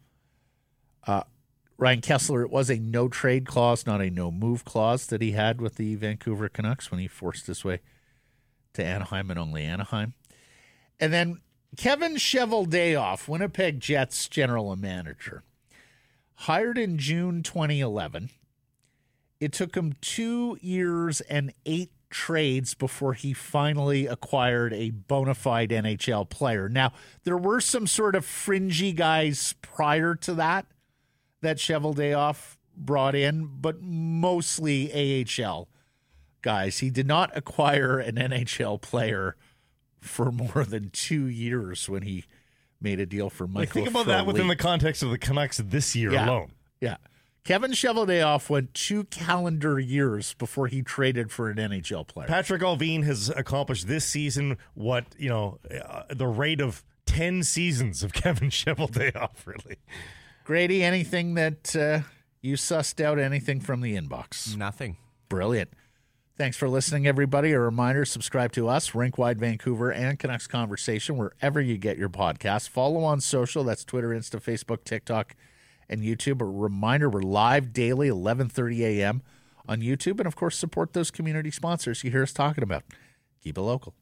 Uh, 1.06 1.24
Ryan 1.78 2.00
Kesler, 2.00 2.42
it 2.42 2.50
was 2.50 2.70
a 2.70 2.78
no 2.78 3.08
trade 3.08 3.46
clause, 3.46 3.86
not 3.86 4.02
a 4.02 4.10
no 4.10 4.32
move 4.32 4.64
clause 4.64 5.06
that 5.06 5.22
he 5.22 5.32
had 5.32 5.60
with 5.60 5.76
the 5.76 5.94
Vancouver 5.94 6.48
Canucks 6.48 6.90
when 6.90 6.98
he 6.98 7.06
forced 7.06 7.46
his 7.46 7.64
way 7.64 7.80
to 8.74 8.84
Anaheim 8.84 9.30
and 9.30 9.38
only 9.38 9.62
Anaheim. 9.62 10.14
And 10.98 11.12
then 11.12 11.40
Kevin 11.76 12.16
Cheveldayoff, 12.16 13.28
Winnipeg 13.28 13.78
Jets 13.78 14.28
general 14.28 14.74
manager, 14.74 15.44
hired 16.34 16.78
in 16.78 16.98
June 16.98 17.44
2011. 17.44 18.30
It 19.38 19.52
took 19.52 19.76
him 19.76 19.94
two 20.00 20.58
years 20.60 21.20
and 21.22 21.54
eight 21.64 21.92
trades 22.10 22.74
before 22.74 23.12
he 23.12 23.32
finally 23.32 24.06
acquired 24.06 24.72
a 24.72 24.90
bona 24.90 25.34
fide 25.34 25.70
NHL 25.70 26.28
player. 26.28 26.68
Now, 26.68 26.92
there 27.22 27.36
were 27.36 27.60
some 27.60 27.86
sort 27.86 28.16
of 28.16 28.24
fringy 28.24 28.92
guys 28.92 29.54
prior 29.62 30.16
to 30.16 30.34
that 30.34 30.66
that 31.40 31.56
Cheveldayoff 31.58 32.56
brought 32.76 33.14
in, 33.14 33.48
but 33.60 33.80
mostly 33.82 35.24
AHL 35.40 35.68
guys. 36.42 36.78
He 36.78 36.90
did 36.90 37.06
not 37.06 37.36
acquire 37.36 37.98
an 37.98 38.16
NHL 38.16 38.80
player 38.80 39.36
for 40.00 40.30
more 40.30 40.64
than 40.64 40.90
two 40.90 41.26
years 41.26 41.88
when 41.88 42.02
he 42.02 42.24
made 42.80 43.00
a 43.00 43.06
deal 43.06 43.28
for 43.30 43.46
Michael. 43.48 43.60
Like, 43.60 43.72
think 43.72 43.88
about 43.88 44.06
that 44.06 44.26
within 44.26 44.46
the 44.46 44.54
context 44.56 45.02
of 45.02 45.10
the 45.10 45.18
Canucks 45.18 45.56
this 45.58 45.96
year 45.96 46.12
Yeah. 46.12 46.26
alone. 46.28 46.52
Yeah. 46.80 46.96
Kevin 47.44 47.72
Cheveldayoff 47.72 48.50
went 48.50 48.74
two 48.74 49.04
calendar 49.04 49.80
years 49.80 50.34
before 50.34 50.66
he 50.68 50.82
traded 50.82 51.32
for 51.32 51.48
an 51.50 51.56
NHL 51.58 52.06
player. 52.06 52.28
Patrik 52.28 52.60
Allvin 52.60 53.04
has 53.04 53.30
accomplished 53.30 53.88
this 53.88 54.04
season 54.04 54.58
what, 54.74 55.06
you 55.18 55.28
know, 55.30 55.58
uh, 55.84 56.02
the 56.10 56.26
rate 56.26 56.60
of 56.60 56.84
10 57.06 57.42
seasons 57.42 58.02
of 58.02 58.12
Kevin 58.12 58.50
Cheveldayoff, 58.50 59.46
really. 59.46 59.78
Grady, 60.48 60.82
anything 60.82 61.34
that 61.34 61.76
uh, 61.76 62.00
you 62.40 62.56
sussed 62.56 63.04
out, 63.04 63.18
anything 63.18 63.60
from 63.60 63.82
the 63.82 63.94
inbox? 63.94 64.56
Nothing. 64.56 64.96
Brilliant. 65.28 65.74
Thanks 66.38 66.56
for 66.56 66.70
listening, 66.70 67.06
everybody. 67.06 67.52
A 67.52 67.60
reminder 67.60 68.06
subscribe 68.06 68.52
to 68.52 68.66
us, 68.66 68.92
Rinkwide 68.92 69.36
Vancouver, 69.36 69.90
and 69.90 70.18
Canucks 70.18 70.46
Conversation, 70.46 71.18
wherever 71.18 71.60
you 71.60 71.76
get 71.76 71.98
your 71.98 72.08
podcasts. 72.08 72.66
Follow 72.66 73.04
on 73.04 73.20
social. 73.20 73.62
That's 73.62 73.84
Twitter, 73.84 74.08
Insta, 74.08 74.42
Facebook, 74.42 74.84
TikTok, 74.84 75.36
and 75.86 76.00
YouTube. 76.00 76.40
A 76.40 76.46
reminder 76.46 77.10
we're 77.10 77.20
live 77.20 77.74
daily, 77.74 78.08
11.30 78.08 78.80
a.m. 79.00 79.20
on 79.68 79.82
YouTube. 79.82 80.18
And, 80.18 80.26
of 80.26 80.34
course, 80.34 80.56
support 80.56 80.94
those 80.94 81.10
community 81.10 81.50
sponsors 81.50 82.02
you 82.02 82.10
hear 82.10 82.22
us 82.22 82.32
talking 82.32 82.64
about. 82.64 82.84
Keep 83.44 83.58
it 83.58 83.60
local. 83.60 83.92